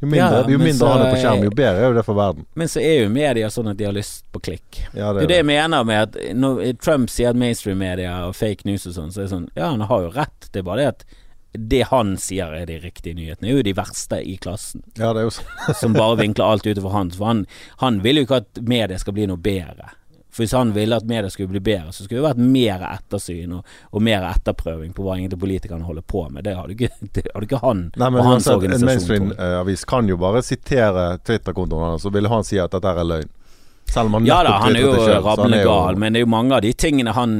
Jo 0.00 0.08
mindre, 0.08 0.40
Ja, 0.40 0.48
jo 0.48 0.58
mindre 0.58 0.72
så- 0.78 0.92
han 0.92 1.02
er 1.06 1.14
på 1.14 1.20
skjerm, 1.20 1.42
jo 1.44 1.50
bedre 1.50 1.76
er 1.84 1.88
jo 1.90 1.94
det 1.94 2.04
for 2.06 2.14
verden. 2.14 2.46
Men 2.54 2.68
så 2.68 2.80
er 2.80 3.02
jo 3.02 3.08
media 3.10 3.48
sånn 3.48 3.70
at 3.70 3.76
de 3.76 3.84
har 3.84 3.92
lyst 3.92 4.24
på 4.32 4.40
klikk. 4.40 4.78
Ja, 4.94 5.12
Det 5.12 5.22
er 5.22 5.26
det 5.26 5.28
det 5.28 5.36
jeg 5.36 5.46
mener 5.46 5.84
med 5.84 6.02
at 6.02 6.34
når 6.34 6.78
Trump 6.80 7.10
sier 7.10 7.28
at 7.30 7.36
mainstream-media 7.36 8.26
og 8.26 8.34
fake 8.34 8.64
news 8.64 8.86
og 8.86 8.94
sånn, 8.94 9.12
så 9.12 9.18
er 9.18 9.22
det 9.28 9.30
sånn 9.34 9.48
Ja, 9.56 9.70
han 9.70 9.80
har 9.80 10.00
jo 10.02 10.10
rett. 10.10 10.48
Det 10.52 10.60
er 10.60 10.62
bare 10.62 10.76
det 10.78 10.86
at 10.88 11.04
det 11.52 11.82
han 11.88 12.16
sier 12.16 12.54
er 12.54 12.64
de 12.64 12.78
riktige 12.78 13.14
nyhetene, 13.14 13.48
er 13.50 13.56
jo 13.56 13.62
de 13.62 13.72
verste 13.74 14.24
i 14.24 14.36
klassen. 14.38 14.82
Ja, 14.96 15.12
det 15.12 15.20
er 15.20 15.24
jo 15.24 15.30
sånn. 15.30 15.74
Som 15.74 15.92
bare 15.92 16.16
vinkler 16.16 16.44
alt 16.46 16.62
utover 16.64 16.92
han. 16.92 17.10
For 17.10 17.26
han, 17.26 17.46
han 17.78 18.00
vil 18.00 18.16
jo 18.16 18.24
ikke 18.24 18.36
at 18.36 18.62
media 18.62 18.96
skal 18.98 19.12
bli 19.12 19.26
noe 19.26 19.36
bedre. 19.36 19.90
For 20.30 20.44
hvis 20.44 20.54
han 20.54 20.72
ville 20.76 20.96
at 20.96 21.06
media 21.08 21.30
skulle 21.30 21.50
bli 21.50 21.60
bedre, 21.60 21.92
så 21.92 22.04
skulle 22.04 22.20
det 22.20 22.28
vært 22.28 22.42
mer 22.54 22.84
ettersyn 22.86 23.56
og, 23.58 23.74
og 23.90 24.04
mer 24.06 24.26
etterprøving 24.30 24.94
på 24.94 25.04
hva 25.04 25.16
egentlig 25.18 25.40
politikerne 25.42 25.86
holder 25.88 26.06
på 26.06 26.24
med. 26.30 26.46
Det 26.46 26.54
hadde 26.58 26.76
ikke, 26.76 26.90
det 27.16 27.26
hadde 27.32 27.48
ikke 27.48 27.62
han 27.64 27.84
Nei, 27.96 28.08
men 28.08 28.22
og 28.22 28.28
hans 28.28 28.48
uansett, 28.48 28.78
en 28.78 28.86
mainstream-avis 28.86 29.84
kan 29.90 30.08
jo 30.10 30.20
bare 30.20 30.44
sitere 30.46 31.10
Twitter-kontoen 31.26 31.92
hans, 31.92 32.06
så 32.06 32.14
vil 32.14 32.30
han 32.30 32.46
si 32.46 32.60
at 32.62 32.72
dette 32.76 32.94
er 32.94 33.12
løgn. 33.12 33.36
Selv 33.90 34.06
om 34.06 34.20
han 34.20 34.26
Ja 34.28 34.42
da, 34.46 34.58
han 34.62 34.76
er 34.76 34.84
jo 34.84 34.96
rablende 35.24 35.62
gal, 35.66 35.98
men 35.98 36.14
det 36.14 36.20
er 36.20 36.28
jo 36.28 36.30
mange 36.30 36.58
av 36.58 36.62
de 36.62 36.70
tingene 36.78 37.14
han 37.16 37.32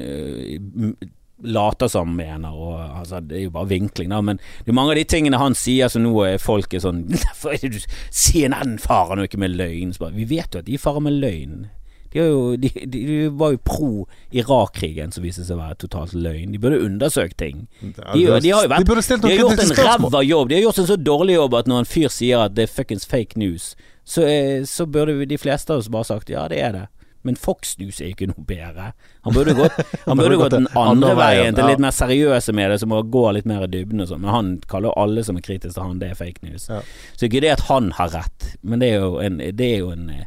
uh, 0.00 1.08
later 1.44 1.88
som 1.88 2.14
mener, 2.16 2.52
og 2.52 2.78
altså, 3.00 3.20
det 3.24 3.36
er 3.38 3.44
jo 3.46 3.52
bare 3.54 3.68
vinkling, 3.70 4.10
da, 4.12 4.20
men 4.24 4.40
det 4.40 4.72
er 4.72 4.76
mange 4.76 4.94
av 4.94 5.00
de 5.00 5.04
tingene 5.08 5.40
han 5.40 5.56
sier 5.56 5.92
som 5.92 6.04
nå 6.04 6.14
er 6.26 6.40
folk 6.40 6.72
er 6.74 6.84
sånn 6.84 7.04
Derfor 7.12 7.54
er 7.56 7.64
det 7.64 7.80
du 7.80 7.98
CNN 8.08 8.78
farer 8.80 9.18
nå 9.18 9.28
ikke 9.28 9.40
med 9.40 9.56
løgn? 9.56 9.94
Så 9.94 10.06
bare, 10.06 10.16
vi 10.16 10.28
vet 10.30 10.54
jo 10.54 10.62
at 10.62 10.68
de 10.68 10.80
farer 10.80 11.04
med 11.04 11.20
løgn. 11.20 11.68
De, 12.12 12.18
jo, 12.18 12.56
de, 12.56 12.70
de, 12.90 13.02
var 13.38 13.54
jo 13.54 13.60
pro 13.64 13.90
Irak-krigen, 14.34 15.12
som 15.14 15.22
viste 15.22 15.44
seg 15.46 15.56
å 15.56 15.60
være 15.60 15.78
totalt 15.84 16.14
løgn. 16.14 16.52
De 16.54 16.62
burde 16.62 16.80
undersøkt 16.82 17.38
ting. 17.38 17.66
De, 17.80 17.92
har 18.02 18.18
jo 18.18 18.34
vært 18.34 18.86
De 19.22 19.30
har 19.30 19.42
gjort 19.44 19.64
en 19.64 19.74
ræva 19.78 20.22
jobb. 20.26 20.50
De 20.50 20.58
har 20.58 20.64
gjort 20.68 20.82
en 20.82 20.90
så 20.90 20.98
dårlig 20.98 21.38
jobb 21.38 21.58
at 21.60 21.70
når 21.70 21.84
en 21.84 21.92
fyr 21.92 22.10
sier 22.12 22.46
at 22.46 22.56
det 22.56 22.66
er 22.66 22.72
fuckings 22.74 23.06
fake 23.06 23.38
news, 23.40 23.74
så, 24.04 24.24
eh, 24.26 24.64
så 24.66 24.86
burde 24.90 25.22
de 25.26 25.38
fleste 25.38 25.72
av 25.72 25.84
oss 25.84 25.92
bare 25.92 26.08
sagt 26.08 26.32
ja, 26.32 26.48
det 26.50 26.58
er 26.58 26.74
det. 26.74 26.86
Men 27.22 27.36
Fox 27.36 27.74
News 27.78 28.00
er 28.00 28.14
ikke 28.14 28.30
noe 28.30 28.42
bedre. 28.48 28.92
Han 29.26 29.34
burde 29.36 29.52
gått, 29.58 29.76
han 30.08 30.18
burde 30.18 30.38
gått 30.40 30.54
den 30.54 30.68
andre 30.78 31.12
veien, 31.18 31.56
til 31.56 31.68
litt 31.68 31.82
mer 31.82 31.92
seriøse 31.92 32.54
medier 32.56 32.80
som 32.80 32.94
å 32.96 33.02
gå 33.04 33.26
litt 33.36 33.48
mer 33.48 33.66
i 33.66 33.70
dybden 33.70 34.00
og 34.00 34.08
sånn. 34.08 34.22
Men 34.24 34.32
han 34.34 34.52
kaller 34.70 34.96
alle 35.00 35.24
som 35.26 35.36
er 35.36 35.44
kritiske 35.44 35.76
til 35.76 35.84
han, 35.84 36.00
det 36.00 36.14
er 36.14 36.20
fake 36.20 36.46
news. 36.46 36.70
Ja. 36.72 36.80
Så 37.12 37.28
ikke 37.28 37.42
det 37.44 37.52
at 37.58 37.66
han 37.68 37.92
har 37.98 38.14
rett, 38.16 38.54
men 38.64 38.80
det 38.80 38.94
er 38.94 39.04
jo 39.04 39.18
en, 39.20 39.40
det 39.40 39.68
er 39.68 39.82
jo 39.82 39.92
en 39.92 40.08
eh, 40.14 40.24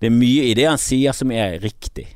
Det 0.00 0.08
er 0.08 0.14
mye 0.16 0.48
i 0.48 0.54
det 0.56 0.64
han 0.68 0.80
sier 0.80 1.12
som 1.16 1.30
er 1.34 1.58
riktig. 1.60 2.06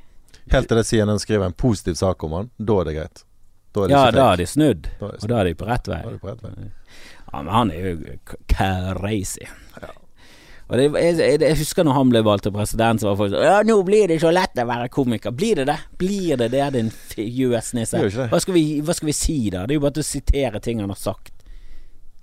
Helt 0.52 0.68
til 0.68 0.76
det 0.80 0.86
CNN 0.88 1.20
skriver 1.20 1.46
en 1.48 1.56
positiv 1.56 1.94
sak 2.00 2.22
om 2.24 2.32
han, 2.38 2.50
da 2.58 2.80
er 2.80 2.88
det 2.88 2.94
greit. 2.98 3.24
Da 3.74 3.84
er 3.84 3.88
det 3.90 3.94
Ja, 3.96 4.04
da 4.14 4.24
har 4.30 4.36
de 4.40 4.46
snudd, 4.46 4.88
Da 5.00 5.10
og 5.10 5.28
da 5.28 5.40
er 5.40 5.50
de 5.50 5.54
på 5.58 5.66
rett 5.68 5.88
vei. 5.90 6.00
På 6.22 6.30
rett 6.30 6.42
vei. 6.44 6.70
Ja, 7.32 7.42
men 7.42 7.52
han 7.52 7.70
er 7.74 7.90
jo 7.90 8.16
crazy. 8.46 9.44
crazy. 9.44 9.46
Og 10.64 10.78
det, 10.80 10.84
jeg, 10.96 11.40
jeg, 11.42 11.56
husker 11.60 11.84
når 11.84 11.92
han 11.98 12.08
ble 12.12 12.22
valgt 12.24 12.46
til 12.46 12.52
president, 12.54 13.02
så 13.02 13.10
var 13.10 13.16
folk 13.18 13.34
sånn 13.34 13.42
Ja, 13.44 13.56
nå 13.68 13.74
blir 13.84 14.08
det 14.08 14.16
så 14.22 14.30
lett 14.32 14.56
å 14.56 14.64
være 14.68 14.88
komiker. 14.88 15.34
Blir 15.36 15.60
det 15.60 15.66
det? 15.68 15.76
Blir 16.00 16.38
det 16.40 16.48
det, 16.54 16.68
din 16.78 16.88
US-nisse? 17.50 18.00
Hva, 18.30 18.40
skal 18.40 18.54
vi- 18.56 18.80
hva 18.80 18.94
skal 18.96 19.10
vi 19.10 19.12
si 19.12 19.50
da? 19.50 19.66
Det 19.66 19.74
er 19.74 19.80
jo 19.80 19.84
bare 19.84 19.98
til 19.98 20.06
å 20.06 20.08
sitere 20.08 20.60
ting 20.64 20.80
han 20.80 20.88
har 20.88 20.96
sagt. 20.96 21.32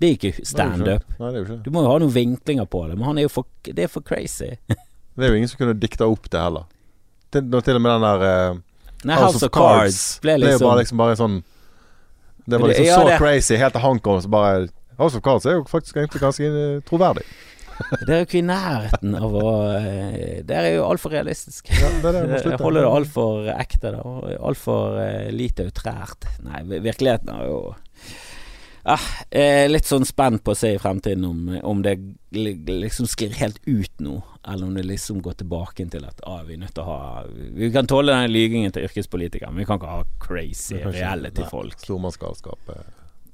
Det 0.00 0.08
er 0.08 0.16
ikke 0.18 0.44
standup. 0.46 1.04
Du 1.62 1.70
må 1.70 1.84
jo 1.84 1.92
ha 1.92 1.98
noen 2.02 2.10
vinklinger 2.10 2.66
på 2.66 2.88
det, 2.88 2.96
men 2.98 3.04
han 3.06 3.18
er 3.18 3.28
jo 3.28 3.28
for 3.28 3.44
Det 3.62 3.84
er 3.84 3.92
for 3.92 4.02
crazy. 4.02 4.56
Det 5.16 5.26
er 5.26 5.32
jo 5.34 5.40
ingen 5.40 5.50
som 5.50 5.60
kunne 5.60 5.76
dikta 5.76 6.08
opp 6.08 6.28
det 6.32 6.40
heller. 6.40 6.68
Til, 7.32 7.48
til 7.64 7.78
og 7.78 7.82
med 7.84 7.94
den 7.94 8.04
der 8.06 8.24
uh, 8.26 8.60
Nei, 9.08 9.16
House 9.18 9.40
of 9.42 9.52
Cards 9.54 10.02
ble 10.22 10.36
Det 10.38 10.50
er 10.50 10.52
jo 10.52 10.58
liksom 10.58 10.68
bare, 10.68 10.82
liksom 10.82 11.00
bare 11.00 11.16
sånn 11.18 11.38
Det 12.44 12.58
var 12.60 12.70
liksom 12.70 12.86
ja, 12.86 12.98
så 12.98 13.06
det- 13.08 13.16
crazy 13.22 13.56
helt 13.58 13.74
til 13.76 13.84
han 13.86 14.02
kom, 14.04 14.20
så 14.22 14.30
bare 14.32 14.68
House 14.98 15.16
of 15.16 15.24
Cards 15.24 15.48
er 15.48 15.56
jo 15.56 15.64
faktisk 15.66 15.96
egentlig 15.96 16.20
ganske 16.20 16.44
eh, 16.46 16.82
troverdig. 16.86 17.24
Det 18.06 18.12
er 18.12 18.20
jo 18.20 18.26
ikke 18.26 18.38
i 18.42 18.44
nærheten 18.46 19.14
av 19.16 19.36
å 19.40 19.52
eh, 19.74 20.42
Det 20.46 20.58
er 20.58 20.68
jo 20.76 20.84
altfor 20.86 21.14
realistisk. 21.16 21.70
Ja, 21.72 21.88
det 22.02 22.12
er 22.12 22.28
det, 22.28 22.42
Jeg 22.44 22.60
holder 22.66 22.84
det 22.84 22.92
altfor 22.98 23.48
ekte, 23.56 23.94
da. 23.96 24.02
Og 24.04 24.28
altfor 24.50 24.98
uh, 25.00 25.30
lite 25.34 25.66
utrært. 25.70 26.28
Nei, 26.44 26.60
virkeligheten 26.74 27.32
er 27.32 27.48
jo 27.48 27.56
ah, 28.84 29.08
eh, 29.30 29.64
Litt 29.70 29.88
sånn 29.88 30.06
spent 30.08 30.44
på 30.44 30.54
å 30.54 30.58
se 30.58 30.74
i 30.76 30.82
fremtiden 30.82 31.24
om, 31.26 31.56
om 31.62 31.82
det 31.84 31.96
liksom 32.32 33.08
sklir 33.10 33.34
helt 33.40 33.58
ut 33.66 34.04
nå, 34.04 34.20
eller 34.48 34.66
om 34.66 34.74
det 34.74 34.82
liksom 34.82 35.20
går 35.22 35.32
tilbake 35.42 35.84
til 35.90 36.04
at 36.04 36.20
ah, 36.26 36.40
vi 36.42 36.54
er 36.56 36.62
nødt 36.64 36.74
til 36.74 36.82
å 36.82 36.86
ha 36.86 37.24
Vi 37.28 37.68
kan 37.74 37.86
tåle 37.86 38.12
den 38.14 38.32
lygingen 38.32 38.72
til 38.74 38.88
yrkespolitikere, 38.88 39.50
men 39.52 39.62
vi 39.62 39.66
kan 39.68 39.78
ikke 39.78 39.90
ha 39.92 40.02
crazy 40.20 40.80
reality-folk. 40.82 41.78
Stormannsgalskap. 41.78 42.72
eh. 42.74 42.82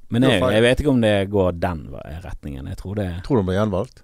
Men 0.08 0.24
jeg, 0.24 0.40
jeg 0.40 0.64
vet 0.64 0.80
ikke 0.82 0.92
om 0.92 1.00
det 1.04 1.14
går 1.32 1.56
den 1.60 1.86
retningen. 2.24 2.68
Jeg 2.72 2.80
tror 2.80 2.94
det 2.96 3.08
Tror 3.24 3.36
du 3.36 3.42
han 3.42 3.48
blir 3.48 3.58
gjenvalgt? 3.60 4.02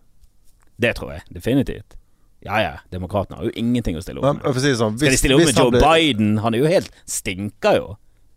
Det 0.81 0.95
tror 0.99 1.13
jeg 1.15 1.23
definitivt. 1.33 1.97
Ja 2.45 2.59
ja, 2.61 2.73
demokratene 2.93 3.39
har 3.39 3.47
jo 3.49 3.53
ingenting 3.57 3.97
å 3.97 4.03
stille 4.05 4.21
opp 4.21 4.41
med. 4.43 4.59
si 4.61 4.75
sånn, 4.77 4.99
hvis, 5.01 5.07
Skal 5.07 5.15
de 5.15 5.21
stille 5.21 5.37
opp 5.39 5.47
med 5.49 5.61
Joe 5.61 5.71
ble- 5.73 5.85
Biden? 5.85 6.35
Han 6.45 6.55
er 6.57 6.61
jo 6.65 6.69
helt 6.69 6.91
Stinker 7.09 7.79
jo. 7.79 7.87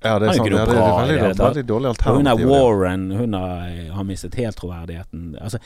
Ja, 0.04 0.20
det 0.22 0.30
er 0.30 0.38
sant. 0.38 0.48
Ja, 0.48 0.66
det 0.66 0.76
er 0.78 0.84
veldig, 1.02 1.18
det 1.18 1.40
veldig 1.42 1.66
dårlig 1.68 1.90
alternativ. 1.90 2.18
hun 2.18 2.28
er 2.28 2.52
Warren, 2.52 3.06
hun 3.18 3.34
har, 3.34 3.72
har 3.98 4.04
mistet 4.06 4.36
helt 4.38 4.56
troverdigheten. 4.60 5.36
Altså, 5.42 5.58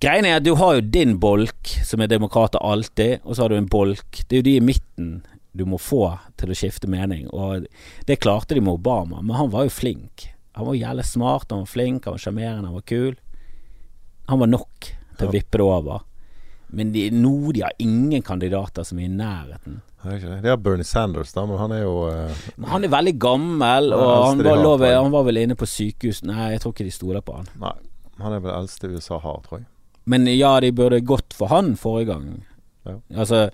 greien 0.00 0.26
er 0.26 0.38
at 0.38 0.46
du 0.46 0.54
har 0.58 0.78
jo 0.78 0.86
din 0.96 1.18
bolk, 1.20 1.74
som 1.86 2.00
er 2.00 2.10
demokrater 2.10 2.62
alltid, 2.64 3.20
og 3.24 3.36
så 3.36 3.44
har 3.44 3.52
du 3.52 3.58
en 3.58 3.70
bolk. 3.70 4.22
Det 4.26 4.36
er 4.38 4.42
jo 4.42 4.48
de 4.48 4.56
i 4.58 4.64
midten 4.64 5.12
du 5.52 5.64
må 5.66 5.80
få 5.82 6.04
til 6.38 6.52
å 6.52 6.56
skifte 6.56 6.90
mening, 6.90 7.26
og 7.34 7.66
det 8.06 8.20
klarte 8.22 8.54
de 8.54 8.62
med 8.62 8.78
Obama, 8.78 9.18
men 9.22 9.34
han 9.36 9.50
var 9.50 9.66
jo 9.66 9.74
flink. 9.74 10.28
Han 10.58 10.68
var 10.68 10.78
jævlig 10.78 11.06
smart, 11.08 11.50
han 11.50 11.64
var 11.64 11.72
flink, 11.72 12.06
han 12.06 12.14
var 12.14 12.22
sjarmerende, 12.22 12.70
han 12.70 12.78
var 12.78 12.86
kul. 12.86 13.18
Han 14.30 14.40
var 14.42 14.50
nok 14.50 14.90
til 15.18 15.26
å 15.28 15.34
vippe 15.34 15.58
det 15.58 15.66
over. 15.66 16.06
Men 16.70 16.92
de, 16.94 17.08
nå 17.10 17.50
de 17.54 17.64
har 17.64 17.74
ingen 17.82 18.22
kandidater 18.22 18.86
som 18.86 19.00
er 19.00 19.08
i 19.08 19.14
nærheten. 19.14 19.80
Det 20.00 20.20
er 20.22 20.46
er 20.54 20.56
Bernie 20.56 20.86
Sanders, 20.86 21.34
da, 21.34 21.42
men 21.44 21.58
han 21.60 21.74
er 21.76 21.82
jo 21.82 21.96
uh, 22.08 22.44
Han 22.70 22.86
er 22.86 22.92
veldig 22.94 23.16
gammel, 23.20 23.90
og 23.92 24.06
han 24.30 24.44
var, 24.46 24.86
jeg. 24.86 24.96
han 24.96 25.12
var 25.12 25.26
vel 25.26 25.42
inne 25.42 25.58
på 25.58 25.68
sykehus. 25.68 26.22
Nei, 26.24 26.54
jeg 26.54 26.62
tror 26.62 26.72
ikke 26.72 26.86
de 26.86 26.94
stoler 26.94 27.26
på 27.26 27.36
han. 27.36 27.50
Nei, 27.60 27.74
han 28.22 28.36
er 28.36 28.40
vel 28.46 28.54
eldste 28.54 28.88
USA 28.94 29.18
har, 29.20 29.42
tror 29.44 29.60
jeg. 29.60 29.68
Men 30.10 30.26
ja, 30.26 30.56
de 30.60 30.72
burde 30.74 31.00
gått 31.06 31.34
for 31.38 31.52
han 31.52 31.76
forrige 31.78 32.10
gang. 32.10 32.30
Ja. 32.82 32.96
Altså 33.20 33.50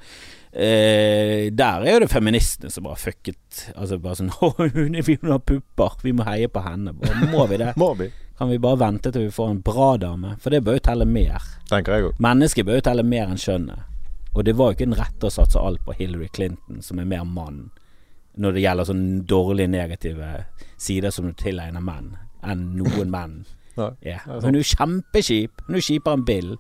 eh, 0.53 1.51
Der 1.53 1.83
er 1.83 1.91
jo 1.91 2.03
det 2.05 2.09
feministene 2.09 2.71
som 2.73 2.87
bare 2.87 2.97
fucket. 2.97 3.67
Altså 3.75 3.99
bare 4.01 4.17
sånn 4.21 4.31
Å, 4.41 4.53
hun 4.57 4.97
har 4.97 5.43
pupper, 5.45 5.99
vi 6.05 6.15
må 6.17 6.25
heie 6.29 6.49
på 6.49 6.63
henne. 6.65 6.95
Bare, 6.97 7.29
må 7.33 7.45
vi 7.51 7.61
det? 7.61 7.75
Må 7.83 7.91
vi? 7.99 8.09
Kan 8.37 8.51
vi 8.53 8.59
bare 8.61 8.81
vente 8.81 9.13
til 9.13 9.27
vi 9.29 9.33
får 9.33 9.51
en 9.53 9.61
bra 9.65 9.91
dame? 10.01 10.35
For 10.41 10.53
det 10.53 10.63
bør 10.65 10.79
jo 10.79 10.85
telle 10.89 11.09
mer. 11.09 11.45
Tenker 11.69 11.97
jeg 11.97 12.09
òg. 12.09 12.19
Mennesket 12.25 12.69
bør 12.69 12.81
jo 12.81 12.87
telle 12.89 13.05
mer 13.05 13.31
enn 13.33 13.41
kjønnet. 13.41 13.93
Og 14.37 14.45
det 14.45 14.53
var 14.57 14.73
jo 14.73 14.77
ikke 14.77 14.89
den 14.89 14.99
rette 14.99 15.29
å 15.29 15.33
satse 15.33 15.61
alt 15.61 15.81
på 15.85 15.95
Hillary 15.97 16.29
Clinton, 16.29 16.83
som 16.85 17.01
er 17.01 17.09
mer 17.09 17.25
mann, 17.25 17.71
når 18.37 18.53
det 18.53 18.65
gjelder 18.67 18.89
sånne 18.91 19.23
dårlige 19.29 19.73
negative 19.73 20.33
sider 20.77 21.13
som 21.13 21.31
du 21.31 21.37
tilegner 21.41 21.81
menn, 21.81 22.11
enn 22.45 22.67
noen 22.77 23.09
menn 23.13 23.39
Nei, 23.77 23.91
yeah. 24.05 24.25
Hun 24.27 24.55
er 24.55 24.63
jo 24.63 24.71
kjempekjip. 24.77 25.67
Hun 25.67 25.77
er 25.77 25.83
jo 25.83 25.89
kjipere 25.91 26.19
enn 26.19 26.27
Bill. 26.29 26.55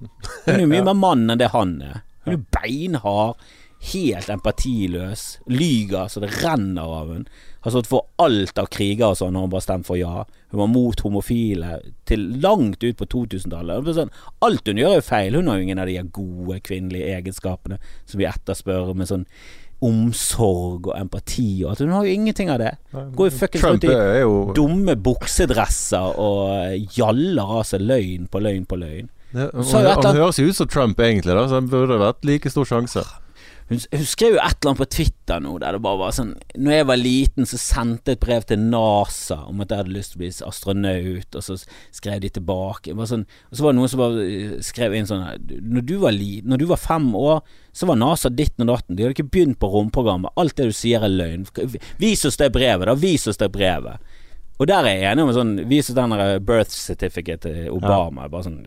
Hun 0.00 0.54
er 0.56 0.64
jo 0.64 0.70
mye 0.70 0.86
mer 0.88 0.98
mann 0.98 1.28
enn 1.28 1.40
det 1.40 1.52
han 1.54 1.76
er. 1.84 2.02
Hun 2.24 2.38
er 2.38 2.44
beinhard, 2.56 3.42
helt 3.84 4.30
empatiløs, 4.32 5.24
lyger 5.52 6.08
så 6.08 6.22
det 6.22 6.30
renner 6.40 6.88
av 7.00 7.10
hun. 7.12 7.26
Har 7.64 7.74
stått 7.74 7.88
for 7.88 8.08
alt 8.20 8.58
av 8.60 8.70
kriger 8.72 9.10
og 9.10 9.18
sånn 9.18 9.34
når 9.36 9.44
hun 9.44 9.52
bare 9.52 9.64
stemte 9.64 9.88
for 9.88 10.00
ja. 10.00 10.24
Hun 10.52 10.60
var 10.62 10.70
mot 10.72 11.00
homofile 11.04 11.78
til 12.08 12.26
langt 12.40 12.84
ut 12.84 12.96
på 13.00 13.08
2000-tallet. 13.12 13.88
Er 13.88 13.98
Sånn, 13.98 14.14
alt 14.44 14.68
hun 14.68 14.80
gjør 14.80 14.96
er 14.96 15.00
jo 15.00 15.06
feil. 15.08 15.36
Hun 15.36 15.50
har 15.50 15.60
jo 15.60 15.66
ingen 15.68 15.82
av 15.82 15.90
de 15.90 15.98
gode 16.16 16.60
kvinnelige 16.64 17.12
egenskapene 17.18 17.80
som 18.04 18.20
vi 18.20 18.28
etterspør, 18.28 18.92
med 18.96 19.10
sånn 19.10 19.28
omsorg 19.84 20.88
og 20.90 20.94
empati 20.98 21.64
og 21.64 21.74
at 21.74 21.82
Hun 21.84 21.92
har 21.94 22.06
jo 22.06 22.14
ingenting 22.14 22.50
av 22.52 22.60
det. 22.62 22.72
Går 22.92 23.30
jo 23.30 23.34
fuckings 23.38 23.64
Trump 23.64 23.84
rundt 23.84 23.88
i 23.88 23.94
er 23.94 24.22
jo 24.22 24.38
dumme 24.56 24.96
buksedresser 24.96 26.20
og 26.20 26.88
jaller 26.96 27.58
av 27.60 27.66
seg 27.68 27.84
løgn 27.84 28.30
på 28.30 28.42
løgn 28.44 28.64
på 28.70 28.80
løgn. 28.80 29.10
Ja, 29.34 29.48
han, 29.50 29.88
han 29.98 30.16
høres 30.16 30.38
jo 30.38 30.46
ut 30.46 30.54
som 30.56 30.68
Trump, 30.70 31.00
egentlig, 31.02 31.34
da, 31.34 31.48
så 31.50 31.58
han 31.58 31.70
burde 31.70 31.98
vært 31.98 32.22
like 32.26 32.50
stor 32.52 32.68
sjanse. 32.68 33.02
Hun, 33.70 33.78
hun 33.80 34.04
skrev 34.04 34.34
jo 34.34 34.40
et 34.42 34.58
eller 34.58 34.70
annet 34.70 34.80
på 34.82 34.86
Twitter 34.92 35.40
nå 35.40 35.54
der 35.62 35.72
det 35.72 35.80
bare 35.86 35.96
var 35.96 36.10
sånn 36.12 36.34
Når 36.60 36.74
jeg 36.74 36.86
var 36.90 36.98
liten, 37.00 37.46
så 37.48 37.56
sendte 37.60 38.12
jeg 38.12 38.18
et 38.18 38.24
brev 38.26 38.44
til 38.44 38.60
NASA 38.60 39.38
om 39.48 39.62
at 39.64 39.72
jeg 39.72 39.80
hadde 39.80 39.94
lyst 39.94 40.12
til 40.12 40.18
å 40.18 40.22
bli 40.22 40.30
astronaut, 40.50 41.38
og 41.38 41.46
så 41.46 41.56
skrev 41.94 42.20
de 42.20 42.30
tilbake. 42.36 42.92
Var 42.98 43.08
sånn, 43.08 43.24
og 43.48 43.56
så 43.56 43.64
var 43.64 43.72
det 43.72 43.80
noen 43.80 43.92
som 43.92 44.02
bare 44.02 44.26
eh, 44.26 44.52
skrev 44.64 44.96
inn 44.98 45.08
sånn 45.08 45.24
Når 45.48 45.88
du 45.88 45.94
var 46.02 46.16
li, 46.16 46.42
når 46.44 46.60
du 46.60 46.66
var 46.74 46.82
fem 46.82 47.08
år, 47.16 47.40
så 47.72 47.88
var 47.88 47.98
NASA 48.00 48.30
ditten 48.30 48.66
og 48.66 48.74
datten. 48.74 48.98
De 48.98 49.06
hadde 49.06 49.16
ikke 49.16 49.32
begynt 49.32 49.60
på 49.62 49.72
romprogrammet. 49.72 50.36
Alt 50.38 50.58
det 50.60 50.68
du 50.68 50.76
sier 50.76 51.02
er 51.06 51.14
løgn. 51.14 51.48
Vis 52.02 52.28
oss 52.28 52.38
det 52.40 52.52
brevet, 52.54 52.86
da. 52.90 52.98
Vis 53.00 53.26
oss 53.30 53.40
det 53.40 53.48
brevet. 53.54 54.12
Og 54.60 54.68
der 54.70 54.86
er 54.86 55.00
jeg 55.00 55.10
enig 55.10 55.24
med 55.26 55.34
sånn 55.34 55.56
Vis 55.66 55.88
oss 55.90 55.96
den 55.96 56.14
birth 56.46 56.76
certificate 56.76 57.48
til 57.48 57.72
Obama. 57.74 58.28
Bare 58.30 58.46
sånn 58.46 58.60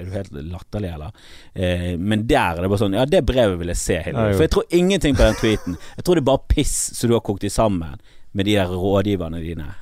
Er 0.00 0.08
du 0.08 0.14
helt 0.16 0.32
latterlig, 0.50 0.92
eller? 0.94 1.12
Eh, 1.54 1.92
men 2.00 2.26
der 2.30 2.56
er 2.56 2.64
det 2.64 2.70
bare 2.72 2.82
sånn 2.82 2.96
Ja, 2.96 3.04
det 3.08 3.22
brevet 3.28 3.60
vil 3.60 3.72
jeg 3.72 3.80
se, 3.80 4.00
jo. 4.08 4.16
For 4.32 4.46
jeg 4.46 4.54
tror 4.56 4.76
ingenting 4.80 5.18
på 5.18 5.26
den 5.26 5.38
tweeten. 5.40 5.78
Jeg 5.98 6.06
tror 6.06 6.18
det 6.18 6.24
er 6.24 6.30
bare 6.32 6.48
piss 6.50 6.76
som 6.96 7.10
du 7.10 7.16
har 7.18 7.24
kokt 7.26 7.46
i 7.46 7.52
sammen 7.52 8.00
med 8.32 8.46
de 8.46 8.56
der 8.58 8.70
rådgiverne 8.70 9.42
dine. 9.42 9.72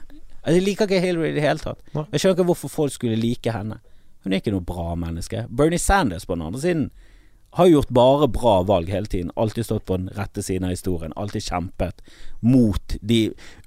Altså, 0.42 0.56
Jeg 0.56 0.64
liker 0.64 0.88
ikke 0.88 1.00
Hillary 1.04 1.30
i 1.30 1.36
det 1.36 1.44
hele 1.44 1.62
tatt. 1.62 1.82
Jeg 1.94 2.20
skjønner 2.20 2.38
ikke 2.38 2.48
hvorfor 2.52 2.72
folk 2.72 2.94
skulle 2.94 3.18
like 3.20 3.52
henne. 3.52 3.80
Hun 4.24 4.32
er 4.32 4.40
ikke 4.42 4.54
noe 4.54 4.64
bra 4.64 4.94
menneske. 4.98 5.46
Bernie 5.48 5.78
Sanders 5.78 6.26
på 6.26 6.34
den 6.34 6.46
andre 6.46 6.60
siden 6.60 6.90
har 7.56 7.66
gjort 7.66 7.88
bare 7.88 8.28
bra 8.28 8.62
valg 8.62 8.90
hele 8.92 9.06
tiden. 9.06 9.30
Alltid 9.36 9.64
stått 9.64 9.86
på 9.88 9.96
den 9.96 10.10
rette 10.16 10.42
siden 10.44 10.64
av 10.68 10.74
historien. 10.74 11.12
Alltid 11.16 11.42
kjempet 11.42 12.02
mot 12.40 12.96
de 13.00 13.20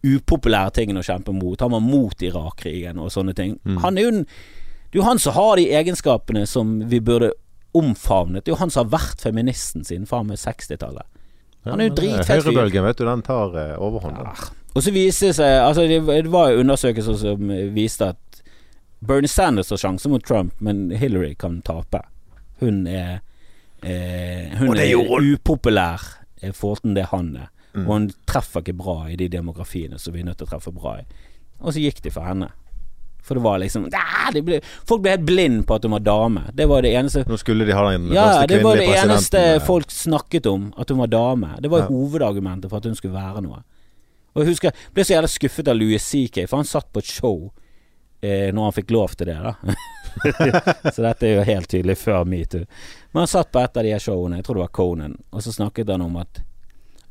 upopulære 0.06 0.76
tingene 0.78 1.02
å 1.02 1.08
kjempe 1.08 1.34
mot. 1.34 1.60
Han 1.62 1.74
var 1.74 1.84
mot 1.86 2.22
Irak-krigen 2.22 3.02
og 3.02 3.12
sånne 3.14 3.34
ting. 3.38 3.58
Mm. 3.66 3.80
Han 3.82 3.98
er 3.98 4.06
jo 4.06 4.14
en, 4.14 4.26
det 4.92 5.00
er 5.00 5.02
jo 5.02 5.08
han 5.08 5.20
som 5.24 5.36
har 5.38 5.56
de 5.56 5.70
egenskapene 5.72 6.44
som 6.50 6.82
vi 6.92 7.00
burde 7.00 7.32
omfavnet. 7.78 8.44
Det 8.44 8.52
er 8.52 8.56
jo 8.58 8.60
han 8.60 8.74
som 8.74 8.84
har 8.84 9.00
vært 9.00 9.24
feministen 9.24 9.86
siden 9.88 10.08
faen 10.10 10.28
meg 10.28 10.42
60-tallet. 10.42 11.08
Han 11.70 11.80
er 11.80 11.88
jo 11.88 11.94
eh, 11.94 11.98
dritfett 12.00 12.28
fyr. 12.28 12.50
Høyrebølgen, 12.50 12.84
vet 12.90 13.00
du, 13.00 13.06
den 13.08 13.24
tar 13.24 13.56
eh, 13.56 13.78
overhånd. 13.80 14.20
Ja. 14.20 14.50
Og 14.72 14.84
så 14.84 14.92
viste 14.96 15.30
det 15.30 15.36
seg 15.36 15.58
Altså 15.62 15.84
det, 15.88 16.00
det 16.08 16.32
var 16.32 16.52
jo 16.52 16.62
undersøkelser 16.64 17.18
som 17.20 17.50
viste 17.76 18.12
at 18.14 18.42
Bernie 19.02 19.32
Sanders 19.32 19.72
har 19.74 19.80
sjanse 19.82 20.10
mot 20.12 20.24
Trump, 20.26 20.54
men 20.60 20.90
Hillary 20.92 21.34
kan 21.40 21.62
tape. 21.66 22.04
Hun 22.60 22.84
er 22.88 23.22
eh, 23.82 24.52
Hun 24.60 24.76
er 24.76 24.92
gjorde 24.92 25.24
upopulær 25.38 26.04
i 26.42 26.52
forhold 26.52 26.84
til 26.84 27.00
det 27.00 27.08
han 27.14 27.32
er. 27.46 27.50
Mm. 27.74 27.86
Og 27.86 27.94
hun 27.94 28.10
treffer 28.28 28.62
ikke 28.62 28.78
bra 28.78 28.98
i 29.08 29.16
de 29.16 29.30
demografiene 29.32 30.00
som 30.02 30.14
vi 30.14 30.22
er 30.22 30.28
nødt 30.28 30.42
til 30.42 30.50
å 30.50 30.52
treffe 30.52 30.74
bra 30.76 31.00
i. 31.00 31.06
Og 31.62 31.74
så 31.74 31.82
gikk 31.82 32.04
de 32.04 32.12
for 32.14 32.28
henne. 32.28 32.52
For 33.22 33.38
det 33.38 33.44
var 33.46 33.60
liksom 33.62 33.84
de 34.34 34.42
ble, 34.42 34.58
Folk 34.90 35.04
ble 35.04 35.12
helt 35.14 35.26
blind 35.28 35.66
på 35.70 35.76
at 35.78 35.84
hun 35.86 35.94
var 35.94 36.02
dame. 36.06 36.42
Det 36.58 36.66
var 36.70 36.82
det 36.82 36.94
eneste 36.98 37.22
Nå 37.30 37.38
skulle 37.38 37.68
de 37.68 37.76
ha 37.78 37.84
den 37.92 38.08
ja, 38.16 38.24
første 38.26 38.48
det 38.50 38.62
var 38.66 38.80
det 38.82 38.88
eneste 38.98 39.42
eh, 39.56 39.60
folk 39.66 39.92
snakket 39.94 40.48
om, 40.50 40.70
at 40.78 40.90
hun 40.90 41.02
var 41.04 41.12
dame. 41.12 41.52
Det 41.62 41.70
var 41.70 41.84
Ja. 41.86 41.90
hovedargumentet 41.92 42.70
for 42.72 42.78
at 42.82 42.86
hun 42.90 42.96
skulle 42.98 43.14
være 43.14 43.44
noe. 43.46 43.62
Og 44.34 44.42
jeg 44.44 44.54
husker 44.54 44.72
jeg 44.72 44.94
ble 44.96 45.04
så 45.06 45.14
jævla 45.18 45.30
skuffet 45.30 45.68
av 45.68 45.76
Louis 45.78 46.02
CK, 46.02 46.46
for 46.48 46.58
han 46.62 46.66
satt 46.70 46.88
på 46.94 47.00
et 47.04 47.10
show 47.12 47.52
eh, 48.24 48.50
når 48.56 48.64
han 48.70 48.76
fikk 48.80 48.92
lov 48.96 49.14
til 49.20 49.28
det, 49.28 49.38
da. 49.44 49.54
så 50.96 51.04
dette 51.06 51.28
er 51.28 51.36
jo 51.38 51.44
helt 51.48 51.70
tydelig 51.72 51.98
før 52.00 52.24
metoo. 52.26 52.64
Men 53.12 53.26
han 53.26 53.28
satt 53.32 53.52
på 53.52 53.60
et 53.62 53.78
av 53.78 53.84
de 53.86 53.92
her 53.94 54.00
showene, 54.02 54.40
jeg 54.40 54.48
tror 54.48 54.60
det 54.60 54.66
var 54.66 54.74
Conan, 54.78 55.18
og 55.32 55.44
så 55.44 55.54
snakket 55.56 55.90
han 55.94 56.02
om 56.06 56.16
at 56.22 56.42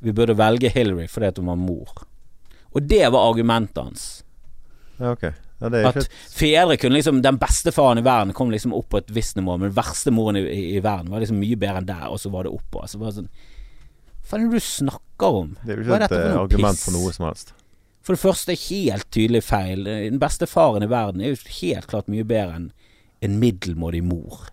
vi 0.01 0.15
burde 0.17 0.35
velge 0.39 0.71
Hillary 0.73 1.07
fordi 1.13 1.29
at 1.29 1.39
hun 1.39 1.51
var 1.53 1.61
mor. 1.61 1.93
Og 2.73 2.83
det 2.89 3.03
var 3.13 3.29
argumentet 3.31 3.83
hans. 3.85 4.05
Ja, 4.99 5.13
ok. 5.13 5.29
Ja, 5.61 5.69
det 5.69 5.83
er 5.83 5.89
At 5.91 6.07
fedre 6.33 6.77
kunne 6.81 6.97
liksom 6.97 7.19
Den 7.21 7.37
beste 7.41 7.73
faren 7.75 8.01
i 8.01 8.05
verden 8.07 8.33
kom 8.37 8.53
liksom 8.53 8.73
opp 8.77 8.89
på 8.95 9.01
et 9.03 9.11
visst 9.13 9.37
nivå, 9.37 9.59
men 9.59 9.69
den 9.69 9.77
verste 9.77 10.13
moren 10.15 10.39
i, 10.41 10.45
i, 10.49 10.63
i 10.79 10.83
verden 10.85 11.11
var 11.13 11.21
liksom 11.21 11.41
mye 11.41 11.59
bedre 11.61 11.83
enn 11.83 11.89
der, 11.91 12.07
og 12.09 12.21
så 12.23 12.33
var 12.33 12.47
det 12.49 12.55
oppå. 12.55 12.85
Altså, 12.87 13.01
bare 13.03 13.17
sånn 13.19 13.31
Hva 14.25 14.39
er 14.39 14.45
det 14.47 14.61
du 14.61 14.65
snakker 14.65 15.41
om? 15.43 15.57
det 15.65 15.75
er 15.75 15.81
jo 15.81 15.85
ikke 15.85 15.99
er 15.99 16.07
et 16.07 16.15
for 16.15 16.29
eh, 16.29 16.39
argument 16.45 16.79
piss? 16.79 16.85
for 16.87 16.97
noe 16.97 17.17
som 17.17 17.27
helst. 17.29 17.55
For 18.01 18.17
det 18.17 18.23
første 18.23 18.57
helt 18.57 19.11
tydelig 19.13 19.43
feil. 19.45 19.85
Den 19.85 20.21
beste 20.23 20.47
faren 20.49 20.87
i 20.87 20.89
verden 20.89 21.21
er 21.21 21.35
jo 21.35 21.43
helt 21.61 21.91
klart 21.91 22.09
mye 22.09 22.25
bedre 22.25 22.57
enn 22.57 22.71
en 23.21 23.35
middelmådig 23.43 24.01
mor. 24.07 24.47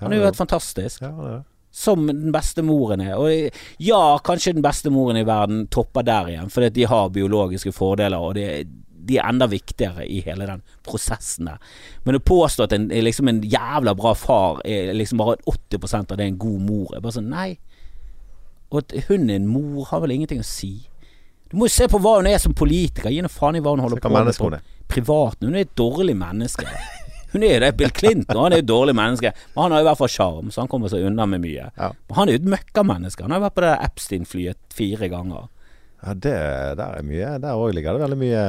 Han 0.00 0.12
er 0.12 0.22
jo 0.22 0.24
helt 0.24 0.38
fantastisk. 0.38 1.02
Ja, 1.04 1.10
det 1.12 1.32
er. 1.34 1.42
Som 1.74 2.06
den 2.06 2.32
beste 2.32 2.62
moren 2.62 3.02
er. 3.02 3.18
Og 3.18 3.58
ja, 3.82 4.00
kanskje 4.24 4.54
den 4.54 4.64
beste 4.64 4.92
moren 4.94 5.18
i 5.18 5.26
verden 5.26 5.66
topper 5.74 6.06
der 6.06 6.30
igjen, 6.30 6.50
fordi 6.54 6.70
de 6.76 6.86
har 6.88 7.12
biologiske 7.12 7.72
fordeler, 7.74 8.22
og 8.22 8.36
det, 8.38 8.46
de 9.06 9.18
er 9.18 9.28
enda 9.28 9.48
viktigere 9.50 10.06
i 10.06 10.20
hele 10.26 10.48
den 10.48 10.64
prosessen 10.86 11.50
der. 11.50 11.76
Men 12.06 12.18
å 12.18 12.24
påstå 12.24 12.66
at 12.66 12.74
en, 12.76 12.88
liksom 12.88 13.30
en 13.30 13.42
jævla 13.44 13.94
bra 13.98 14.14
far 14.18 14.62
er 14.64 14.94
liksom 14.96 15.20
bare 15.22 15.38
80% 15.50 16.12
av 16.12 16.18
det 16.18 16.26
er 16.26 16.32
en 16.32 16.42
god 16.46 16.64
mor, 16.64 16.94
er 16.94 17.04
bare 17.04 17.18
sånn 17.18 17.30
nei. 17.32 17.50
Og 18.72 18.82
at 18.82 18.96
hun 19.08 19.28
er 19.28 19.38
en 19.38 19.50
mor, 19.50 19.86
har 19.90 20.02
vel 20.02 20.16
ingenting 20.16 20.42
å 20.42 20.48
si. 20.48 20.74
Du 21.50 21.58
må 21.60 21.68
jo 21.68 21.76
se 21.76 21.86
på 21.90 22.00
hva 22.02 22.16
hun 22.18 22.26
er 22.26 22.40
som 22.42 22.56
politiker. 22.56 23.12
Gi 23.12 23.22
nå 23.22 23.30
faen 23.30 23.60
i 23.60 23.62
hva 23.62 23.76
hun 23.76 23.84
holder 23.84 24.02
på 24.02 24.10
med 24.10 24.30
på 24.34 24.50
privaten. 24.90 25.46
Hun 25.46 25.58
er 25.58 25.68
et 25.68 25.76
dårlig 25.78 26.16
menneske. 26.18 26.66
Hun 27.34 27.42
er 27.42 27.56
jo 27.56 27.62
det. 27.64 27.72
Bill 27.78 27.90
Clinton 27.90 28.38
han 28.38 28.54
er 28.54 28.60
jo 28.60 28.64
et 28.64 28.70
dårlig 28.70 28.94
menneske, 28.94 29.32
men 29.54 29.64
han 29.64 29.72
har 29.74 29.82
i 29.82 29.86
hvert 29.88 29.98
fall 29.98 30.10
sjarm, 30.12 30.52
så 30.54 30.62
han 30.62 30.70
kommer 30.70 30.90
seg 30.92 31.02
unna 31.08 31.26
med 31.26 31.42
mye. 31.42 31.66
Ja. 31.74 31.88
Men 31.90 32.18
han 32.18 32.30
er 32.30 32.36
jo 32.36 32.42
et 32.42 32.52
møkkamenneske. 32.52 33.24
Han 33.26 33.34
har 33.34 33.40
jo 33.40 33.46
vært 33.48 33.56
på 33.56 33.64
det 33.64 33.72
Epstein-flyet 33.88 34.76
fire 34.78 35.08
ganger. 35.10 35.48
Ja, 36.04 36.14
det 36.14 36.34
der 36.78 36.98
er 36.98 37.04
mye 37.06 37.28
Der 37.40 37.56
òg 37.56 37.72
ligger 37.72 37.96
det 37.96 38.02
veldig 38.04 38.18
mye 38.20 38.44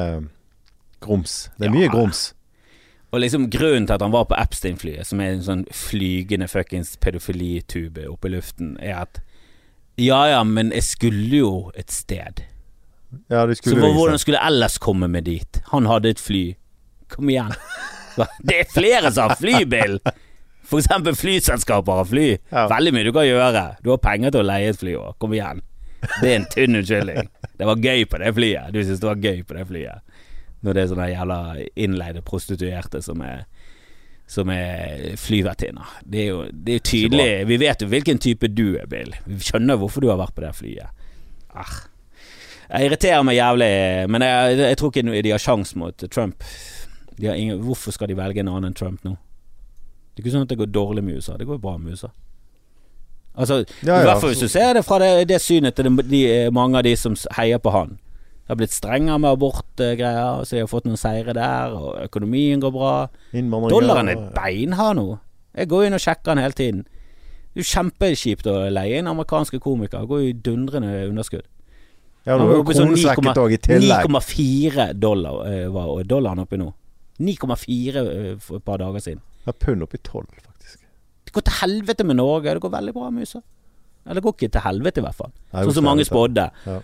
grums. 1.06 1.36
Det 1.60 1.68
er 1.70 1.72
Ja. 1.74 1.78
mye 1.80 1.92
grums. 1.94 2.24
Og 3.14 3.22
liksom 3.22 3.46
grunnen 3.54 3.86
til 3.88 3.94
at 3.96 4.02
han 4.04 4.12
var 4.12 4.26
på 4.28 4.36
Epstein-flyet, 4.36 5.06
som 5.08 5.22
er 5.24 5.32
en 5.38 5.44
sånn 5.46 5.62
flygende 5.72 6.50
fuckings 6.52 6.98
pedofilitube 7.00 8.08
oppe 8.12 8.28
i 8.28 8.34
luften, 8.34 8.76
er 8.84 9.04
at 9.06 9.22
ja 9.98 10.26
ja, 10.28 10.42
men 10.44 10.72
jeg 10.76 10.84
skulle 10.84 11.30
jo 11.40 11.72
et 11.80 11.90
sted. 11.94 12.42
Ja, 13.32 13.46
Så 13.48 13.76
hvordan 13.78 14.20
skulle 14.20 14.36
jeg 14.42 14.48
ellers 14.52 14.78
komme 14.78 15.08
meg 15.08 15.24
dit? 15.24 15.62
Han 15.72 15.86
hadde 15.88 16.10
et 16.10 16.20
fly. 16.20 16.56
Kom 17.08 17.30
igjen. 17.32 17.54
Det 18.44 18.58
er 18.60 18.68
flere 18.74 19.12
som 19.12 19.30
har 19.30 19.38
flybil! 19.40 20.00
For 20.66 20.80
eksempel 20.82 21.16
flyselskaper 21.16 22.00
har 22.02 22.06
fly. 22.10 22.28
Ja. 22.52 22.66
Veldig 22.72 22.92
mye 22.96 23.04
du 23.06 23.12
kan 23.14 23.28
gjøre. 23.28 23.64
Du 23.86 23.92
har 23.94 24.00
penger 24.04 24.32
til 24.34 24.42
å 24.42 24.48
leie 24.50 24.72
et 24.74 24.80
fly 24.82 24.96
òg. 24.98 25.14
Kom 25.22 25.32
igjen. 25.38 25.62
Det 26.22 26.30
er 26.32 26.36
en 26.40 26.48
tynn 26.52 26.76
unnskyldning. 26.82 27.30
Det 27.60 27.68
var 27.70 27.76
gøy 27.80 28.04
på 28.10 28.20
det 28.20 28.32
flyet. 28.36 28.72
Du 28.74 28.80
syns 28.84 29.00
det 29.00 29.08
var 29.08 29.16
gøy 29.22 29.44
på 29.46 29.56
det 29.60 29.68
flyet. 29.70 30.15
Når 30.66 30.76
det 30.76 30.84
er 30.84 30.92
sånne 30.92 31.08
jævla 31.12 31.40
innleide 31.86 32.26
prostituerte 32.26 33.02
som 33.06 33.22
er 33.26 33.46
som 34.28 34.50
er 34.50 35.12
flyvertinner. 35.22 36.00
Det 36.02 36.22
er 36.24 36.30
jo 36.32 36.38
det 36.50 36.80
er 36.80 36.86
tydelig 36.90 37.28
Vi 37.46 37.58
vet 37.62 37.84
jo 37.84 37.90
hvilken 37.92 38.18
type 38.18 38.50
du 38.50 38.72
er, 38.74 38.88
Bill. 38.90 39.14
Vi 39.30 39.38
skjønner 39.46 39.78
hvorfor 39.78 40.02
du 40.02 40.10
har 40.10 40.18
vært 40.18 40.34
på 40.34 40.42
det 40.42 40.54
flyet. 40.58 41.04
Arr. 41.54 41.76
Jeg 42.66 42.88
irriterer 42.88 43.22
meg 43.22 43.38
jævlig, 43.38 43.70
men 44.10 44.26
jeg, 44.26 44.58
jeg 44.64 44.78
tror 44.80 44.90
ikke 44.90 45.22
de 45.22 45.34
har 45.36 45.44
sjans 45.44 45.76
mot 45.78 46.06
Trump. 46.10 46.42
De 47.20 47.28
har 47.30 47.38
ingen, 47.38 47.62
hvorfor 47.62 47.94
skal 47.94 48.10
de 48.10 48.18
velge 48.18 48.42
en 48.42 48.50
annen 48.50 48.72
enn 48.72 48.78
Trump 48.78 49.04
nå? 49.06 49.14
Det 50.16 50.24
er 50.24 50.26
ikke 50.26 50.34
sånn 50.34 50.48
at 50.48 50.54
det 50.54 50.58
går 50.64 50.72
dårlig 50.74 51.04
med 51.06 51.20
USA. 51.20 51.36
Det 51.38 51.46
går 51.46 51.62
bra 51.62 51.76
med 51.78 51.94
USA. 51.94 52.10
Altså, 53.36 53.62
Ja, 53.84 54.00
I 54.00 54.08
hvert 54.08 54.24
fall 54.24 54.32
hvis 54.32 54.42
du 54.42 54.50
ser 54.50 54.74
det 54.74 54.86
fra 54.88 54.98
det, 55.04 55.28
det 55.30 55.42
synet 55.44 55.76
til 55.76 55.90
de, 55.90 56.04
de, 56.08 56.24
mange 56.56 56.80
av 56.80 56.88
de 56.88 56.96
som 56.98 57.18
heier 57.38 57.60
på 57.62 57.74
han. 57.76 57.98
Det 58.46 58.54
har 58.54 58.58
blitt 58.60 58.76
strengere 58.76 59.18
med 59.18 59.32
abortgreier, 59.34 60.44
så 60.46 60.54
de 60.54 60.60
har 60.62 60.70
fått 60.70 60.86
noen 60.86 61.00
seire 61.02 61.34
der, 61.34 61.74
og 61.74 61.96
økonomien 62.04 62.62
går 62.62 62.74
bra. 62.76 62.92
Dollaren 63.34 64.12
er 64.12 64.28
beinhard 64.36 65.00
nå. 65.00 65.06
Jeg 65.58 65.72
går 65.72 65.88
inn 65.88 65.98
og 65.98 66.04
sjekker 66.04 66.36
den 66.36 66.44
hele 66.44 66.58
tiden. 66.60 66.84
Det 66.86 67.64
er 67.64 67.64
jo 67.64 67.72
kjempekjipt 67.72 68.50
å 68.52 68.56
leie 68.70 69.00
inn 69.02 69.10
amerikanske 69.10 69.58
komikere. 69.64 70.06
Går 70.06 70.22
jo 70.22 70.30
i 70.30 70.38
dundrende 70.46 70.92
underskudd. 71.08 71.48
Ja, 72.26 72.38
nå 72.38 72.46
er 72.52 72.60
jo 72.60 72.66
kronesvekket 72.68 72.78
sånn 72.78 72.94
kronen 72.94 73.02
svekket 73.02 73.42
òg, 73.42 73.56
i 73.56 73.60
tillegg. 73.66 74.10
9,4 74.14 74.88
dollar 74.98 75.42
eh, 75.50 75.66
var 75.74 75.92
dollaren 76.10 76.46
oppe 76.46 76.60
nå. 76.62 76.72
9,4 77.26 78.02
eh, 78.04 78.32
for 78.44 78.60
et 78.60 78.66
par 78.68 78.82
dager 78.82 79.04
siden. 79.08 79.22
Ja, 79.46 79.54
pund 79.54 79.86
oppi 79.86 80.02
12, 80.02 80.26
faktisk. 80.42 80.82
Det 81.26 81.34
går 81.34 81.46
til 81.50 81.58
helvete 81.64 82.06
med 82.06 82.20
Norge. 82.22 82.54
Det 82.58 82.66
går 82.66 82.74
veldig 82.78 82.96
bra 82.98 83.10
med 83.14 83.26
USA. 83.26 83.42
Eller 84.06 84.20
det 84.20 84.26
går 84.26 84.36
ikke 84.38 84.52
til 84.54 84.66
helvete, 84.66 85.02
i 85.02 85.06
hvert 85.06 85.18
fall. 85.18 85.34
Sånn 85.54 85.78
som 85.80 85.88
mange 85.88 86.06
spådde. 86.06 86.50
Ja. 86.66 86.82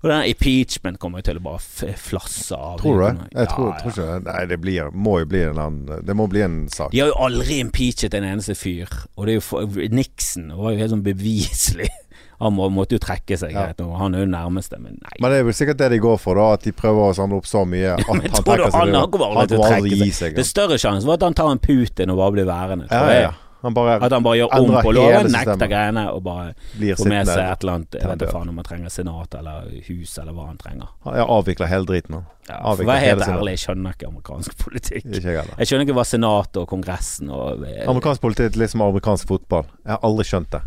Og 0.00 0.08
den 0.08 0.22
impeachment 0.30 0.96
kommer 0.98 1.20
jo 1.20 1.26
til 1.28 1.36
å 1.36 1.42
bare 1.44 1.94
flasse 2.00 2.56
av. 2.56 2.78
Tror 2.80 2.94
du 2.96 3.02
det? 3.04 3.10
Ja, 3.34 3.40
Jeg 3.42 3.48
tror, 3.52 3.66
ja. 3.68 3.78
tror 3.82 3.90
ikke 3.92 4.06
det. 4.08 4.20
Nei, 4.32 4.44
det 4.48 4.56
blir, 4.62 4.90
må 4.96 5.18
jo 5.20 5.26
bli 5.28 5.42
en 5.44 5.58
annen 5.60 6.06
Det 6.08 6.14
må 6.16 6.24
bli 6.32 6.40
en 6.46 6.54
sak. 6.72 6.92
De 6.94 7.02
har 7.02 7.10
jo 7.12 7.18
aldri 7.20 7.58
impeachet 7.60 8.14
en 8.16 8.24
eneste 8.30 8.54
fyr. 8.56 8.88
Og 9.16 9.26
det 9.28 9.34
er 9.34 9.40
jo 9.40 9.44
for, 9.44 9.76
Nixon 9.92 10.48
var 10.56 10.72
jo 10.72 10.80
helt 10.80 10.94
sånn 10.94 11.04
beviselig. 11.04 11.90
Han 12.40 12.54
må, 12.56 12.70
måtte 12.72 12.96
jo 12.96 13.02
trekke 13.04 13.36
seg 13.36 13.52
Ja. 13.52 13.66
nå. 13.76 13.90
Han 14.00 14.14
er 14.16 14.22
jo 14.24 14.30
nærmeste, 14.32 14.78
men 14.80 14.96
nei. 14.96 15.12
Men 15.20 15.34
det 15.34 15.42
er 15.42 15.44
vel 15.50 15.56
sikkert 15.58 15.82
det 15.82 15.90
de 15.92 15.98
går 16.00 16.16
for, 16.22 16.40
da. 16.40 16.46
At 16.56 16.64
de 16.64 16.72
prøver 16.72 17.10
å 17.10 17.12
samle 17.20 17.36
opp 17.36 17.50
så 17.50 17.66
mye 17.68 17.92
at 17.98 18.00
ja, 18.00 18.06
han 18.08 18.24
tror 18.24 18.40
trekker 18.46 18.70
seg. 18.70 18.78
han, 18.80 18.94
han 18.96 19.10
kommer 19.12 19.34
aldri 19.36 19.52
til 19.52 19.60
å 19.60 19.68
trekke 19.68 19.98
seg? 20.00 20.14
seg. 20.22 20.40
Det 20.40 20.46
større 20.48 20.80
sjanse 20.80 21.04
var 21.04 21.20
at 21.20 21.26
han 21.28 21.36
tar 21.36 21.52
en 21.52 21.60
Putin 21.60 22.14
og 22.16 22.22
bare 22.24 22.38
blir 22.38 22.48
værende. 22.48 22.88
Ja, 22.88 22.96
tror 23.04 23.12
ja, 23.12 23.20
ja. 23.28 23.36
Han 23.60 23.76
bare 23.76 23.98
At 24.00 24.12
han 24.12 24.24
bare 24.24 24.40
gjør 24.40 24.54
om 24.56 24.74
på 24.80 24.92
loven, 24.96 25.30
nekter 25.34 25.68
greiene 25.68 26.06
og 26.14 26.22
bare 26.24 26.54
får 26.56 27.10
med 27.12 27.28
seg 27.28 27.42
et 27.44 27.64
eller 27.64 27.76
annet 27.76 27.98
Jeg 27.98 28.08
vet 28.08 28.24
ikke 28.24 28.34
faen 28.38 28.52
om 28.52 28.60
han 28.60 28.68
trenger 28.68 28.94
senat 28.94 29.36
eller 29.36 29.68
hus 29.90 30.16
eller 30.22 30.36
hva 30.36 30.48
han 30.48 30.58
trenger. 30.60 30.90
Han 31.06 31.18
ja, 31.20 31.28
avvikler 31.38 31.70
hele 31.70 31.88
driten. 31.90 32.18
Han. 32.18 32.26
Ja, 32.48 32.60
for 32.64 32.82
å 32.82 32.88
være 32.88 33.04
helt 33.04 33.26
ærlig, 33.28 33.54
jeg 33.58 33.64
skjønner 33.66 33.94
ikke 33.94 34.10
amerikansk 34.10 34.56
politikk. 34.64 35.06
Ikke 35.06 35.36
jeg. 35.36 35.54
Jeg 35.60 35.70
skjønner 35.70 35.86
ikke 35.86 35.98
hva 36.00 36.08
senatet 36.08 36.60
og 36.64 36.68
kongressen 36.72 37.30
og 37.30 37.64
Amerikansk 37.68 38.24
politikk 38.24 38.56
er 38.56 38.64
liksom 38.64 38.84
amerikansk 38.88 39.30
fotball. 39.30 39.68
Jeg 39.84 39.94
har 39.94 40.04
aldri 40.08 40.26
skjønt 40.32 40.52
det. 40.56 40.64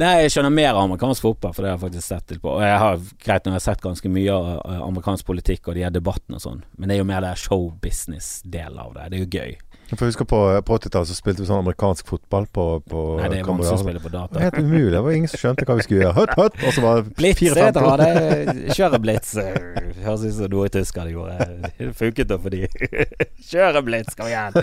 Nei, 0.00 0.12
jeg 0.24 0.32
skjønner 0.32 0.52
mer 0.54 0.78
amerikansk 0.80 1.20
fotball, 1.20 1.52
for 1.52 1.64
det 1.64 1.68
har 1.68 1.76
jeg 1.76 1.82
faktisk 1.82 2.06
sett 2.06 2.32
litt 2.32 2.40
på. 2.40 2.54
Og 2.54 2.62
jeg 2.64 2.78
har 2.80 3.02
greit 3.26 3.44
når 3.44 3.52
jeg 3.52 3.58
har 3.58 3.64
sett 3.66 3.82
ganske 3.84 4.12
mye 4.14 4.32
av 4.32 4.46
eh, 4.54 4.78
amerikansk 4.86 5.26
politikk 5.28 5.68
og 5.68 5.76
de 5.76 5.84
her 5.84 5.92
debattene 5.92 6.38
og 6.38 6.44
sånn, 6.46 6.62
men 6.78 6.88
det 6.88 6.96
er 6.96 7.02
jo 7.02 7.08
mer 7.10 7.20
det 7.24 7.34
showbusiness-delen 7.42 8.80
av 8.80 8.94
det. 8.96 9.10
Det 9.12 9.18
er 9.18 9.26
jo 9.26 9.42
gøy. 9.42 9.52
For 9.92 10.06
jeg 10.06 10.12
husker 10.14 10.24
På, 10.28 10.38
på 10.64 10.76
80-tallet 10.78 11.10
så 11.10 11.16
spilte 11.16 11.42
vi 11.42 11.48
sånn 11.50 11.60
amerikansk 11.60 12.06
fotball 12.08 12.46
på, 12.48 12.64
på 12.88 13.00
Nei, 13.18 13.26
det 13.28 13.40
er 13.42 13.48
mange 13.48 13.60
vanskelig 13.60 13.76
å 13.76 13.82
spille 13.82 14.02
på 14.04 14.12
data. 14.14 14.40
helt 14.40 14.56
umulig. 14.58 14.92
Det 14.94 15.02
var 15.04 15.16
ingen 15.18 15.32
som 15.32 15.42
skjønte 15.42 15.66
hva 15.68 15.76
vi 15.76 15.84
skulle 15.86 16.06
gjøre. 16.06 16.14
Høtt, 16.16 16.34
høtt! 16.38 16.56
Og 16.64 16.76
så 16.76 16.84
var 16.84 17.00
det 17.02 17.14
Blitz, 17.20 17.40
fire-fem 17.42 17.76
jeg 17.76 18.00
det 18.00 18.76
Kjøre 18.78 19.00
blitz. 19.04 19.32
Høres 20.06 20.24
ut 20.24 20.36
som 20.38 20.52
noe 20.54 20.70
tyskerne 20.72 21.12
gjorde. 21.12 21.48
Det 21.76 21.90
funket 21.98 22.30
da 22.32 22.38
for 22.40 22.54
de. 22.54 22.62
Kjøre 23.52 23.82
blitz, 23.84 24.16
kom 24.16 24.30
igjen. 24.30 24.56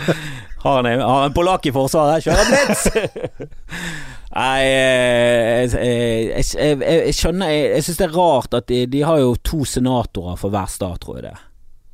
Har 0.66 0.82
en, 0.82 1.04
har 1.06 1.28
en 1.28 1.36
polakk 1.38 1.70
i 1.70 1.76
forsvaret. 1.76 2.26
Kjøre 2.26 2.48
blitz! 2.50 2.88
Nei, 4.40 4.62
eh, 4.62 5.66
jeg, 5.66 5.70
jeg, 5.74 6.44
jeg, 6.54 6.76
jeg 7.10 7.16
skjønner 7.18 7.50
Jeg, 7.50 7.64
jeg 7.74 7.86
syns 7.88 7.98
det 7.98 8.06
er 8.06 8.12
rart 8.14 8.54
at 8.60 8.68
de, 8.70 8.84
de 8.94 9.00
har 9.02 9.18
jo 9.24 9.32
to 9.42 9.64
senatorer 9.66 10.38
for 10.38 10.54
hver 10.54 10.70
stat, 10.70 11.00
tror 11.02 11.18
jeg 11.18 11.32
det. 11.32 11.38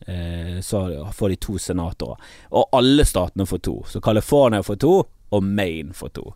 Eh, 0.08 0.60
så 0.62 0.82
får 1.14 1.30
de 1.30 1.36
to 1.42 1.58
senatorer. 1.58 2.18
Og 2.52 2.70
alle 2.78 3.06
statene 3.06 3.46
får 3.50 3.62
to. 3.66 3.78
Så 3.90 4.02
California 4.06 4.62
får 4.64 4.80
to, 4.84 4.94
og 5.34 5.44
Maine 5.44 5.94
får 5.98 6.14
to. 6.20 6.28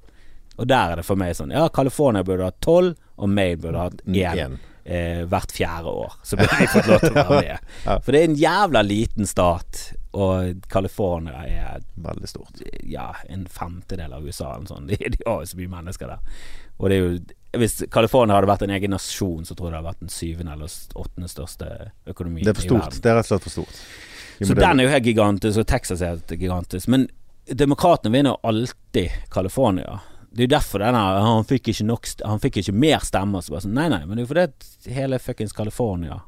Og 0.59 0.67
der 0.67 0.91
er 0.91 0.99
det 0.99 1.05
for 1.07 1.15
meg 1.15 1.35
sånn 1.37 1.53
Ja, 1.55 1.69
California 1.71 2.23
burde 2.27 2.49
ha 2.49 2.51
tolv, 2.59 2.97
og 3.15 3.29
Maine 3.31 3.61
burde 3.61 3.79
ha 3.85 3.89
én 3.93 4.17
Igjen. 4.17 4.57
eh, 4.83 5.21
hvert 5.29 5.53
fjerde 5.55 5.93
år. 6.01 6.17
Så 6.23 6.35
burde 6.39 6.57
de 6.59 6.67
fått 6.73 6.89
lov 6.89 6.99
til 7.05 7.13
å 7.13 7.23
være 7.29 7.41
med. 7.45 7.69
For 8.03 8.11
det 8.11 8.19
er 8.23 8.27
en 8.31 8.39
jævla 8.41 8.81
liten 8.83 9.29
stat, 9.29 9.85
og 10.17 10.65
California 10.67 11.45
er 11.45 11.83
Veldig 11.95 12.27
stort. 12.27 12.59
ja, 12.83 13.11
en 13.29 13.45
femtedel 13.47 14.13
av 14.17 14.25
USA 14.25 14.55
Sånn. 14.65 14.87
De, 14.89 14.97
de 15.13 15.21
har 15.27 15.43
jo 15.45 15.51
så 15.53 15.59
mye 15.61 15.71
mennesker 15.77 16.09
der. 16.11 16.41
Og 16.79 16.89
det 16.89 16.97
er 16.97 17.05
jo 17.05 17.19
Hvis 17.57 17.79
California 17.91 18.35
hadde 18.37 18.47
vært 18.51 18.61
en 18.67 18.69
egen 18.75 18.91
nasjon, 18.93 19.45
så 19.45 19.55
tror 19.57 19.69
jeg 19.69 19.73
det 19.73 19.77
hadde 19.79 19.89
vært 19.89 20.03
den 20.03 20.13
syvende 20.13 20.53
eller 20.53 20.73
åttende 21.01 21.29
største 21.31 21.69
økonomien 22.11 22.45
Det 22.45 22.51
er 22.51 22.59
for 22.59 22.65
i 22.65 22.69
stort. 22.69 22.83
verden. 22.85 23.01
Det 23.01 23.09
er 23.09 23.15
rett 23.17 23.25
og 23.25 23.31
slett 23.31 23.47
for 23.47 23.55
stort. 23.55 23.79
Så 24.39 24.55
den 24.55 24.79
er 24.79 24.83
jo 24.85 24.91
helt 24.93 25.03
gigantisk, 25.09 25.57
og 25.59 25.67
Texas 25.67 26.01
er 26.01 26.13
helt 26.13 26.29
gigantisk. 26.39 26.87
Men 26.87 27.07
demokratene 27.49 28.13
vinner 28.13 28.37
alltid 28.45 29.09
California. 29.33 29.99
Det 30.31 30.43
er 30.43 30.47
jo 30.47 30.51
derfor 30.53 30.79
denne 30.79 30.99
Han 31.25 31.43
fikk 31.49 31.71
ikke 31.71 31.85
nok 31.89 32.05
Han 32.23 32.39
fikk 32.39 32.57
ikke 32.61 32.73
mer 32.77 32.99
stemmer. 33.01 33.41
Så 33.41 33.49
bare 33.55 33.65
sånn, 33.65 33.73
nei, 33.73 33.87
nei, 33.89 34.03
men 34.05 34.15
det 34.15 34.21
er 34.21 34.27
jo 34.27 34.33
fordi 34.35 34.93
hele 34.93 35.17
fuckings 35.19 35.55
California 35.57 36.19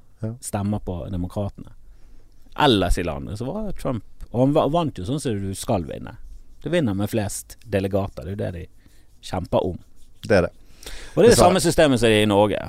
stemmer 0.41 0.79
på 0.81 0.95
demokratene. 1.13 1.71
Ellers 2.60 2.97
i 2.97 3.03
landet 3.03 3.38
så 3.39 3.45
var 3.45 3.71
Trump 3.77 4.03
Og 4.31 4.39
han 4.55 4.71
vant 4.73 4.97
jo 4.97 5.05
sånn 5.05 5.19
som 5.21 5.38
du 5.39 5.53
skal 5.55 5.86
vinne. 5.86 6.17
Du 6.63 6.69
vinner 6.69 6.93
med 6.97 7.10
flest 7.10 7.57
delegater. 7.65 8.25
Det 8.25 8.31
er 8.31 8.36
jo 8.36 8.41
det 8.41 8.51
de 8.57 8.65
kjemper 9.21 9.65
om. 9.65 9.77
Det 10.27 10.38
er 10.38 10.41
det. 10.49 10.51
Og 10.88 11.22
det 11.22 11.26
er 11.26 11.34
det 11.34 11.39
samme 11.39 11.62
systemet 11.63 12.02
som 12.02 12.10
er 12.10 12.24
i 12.24 12.30
Norge. 12.30 12.60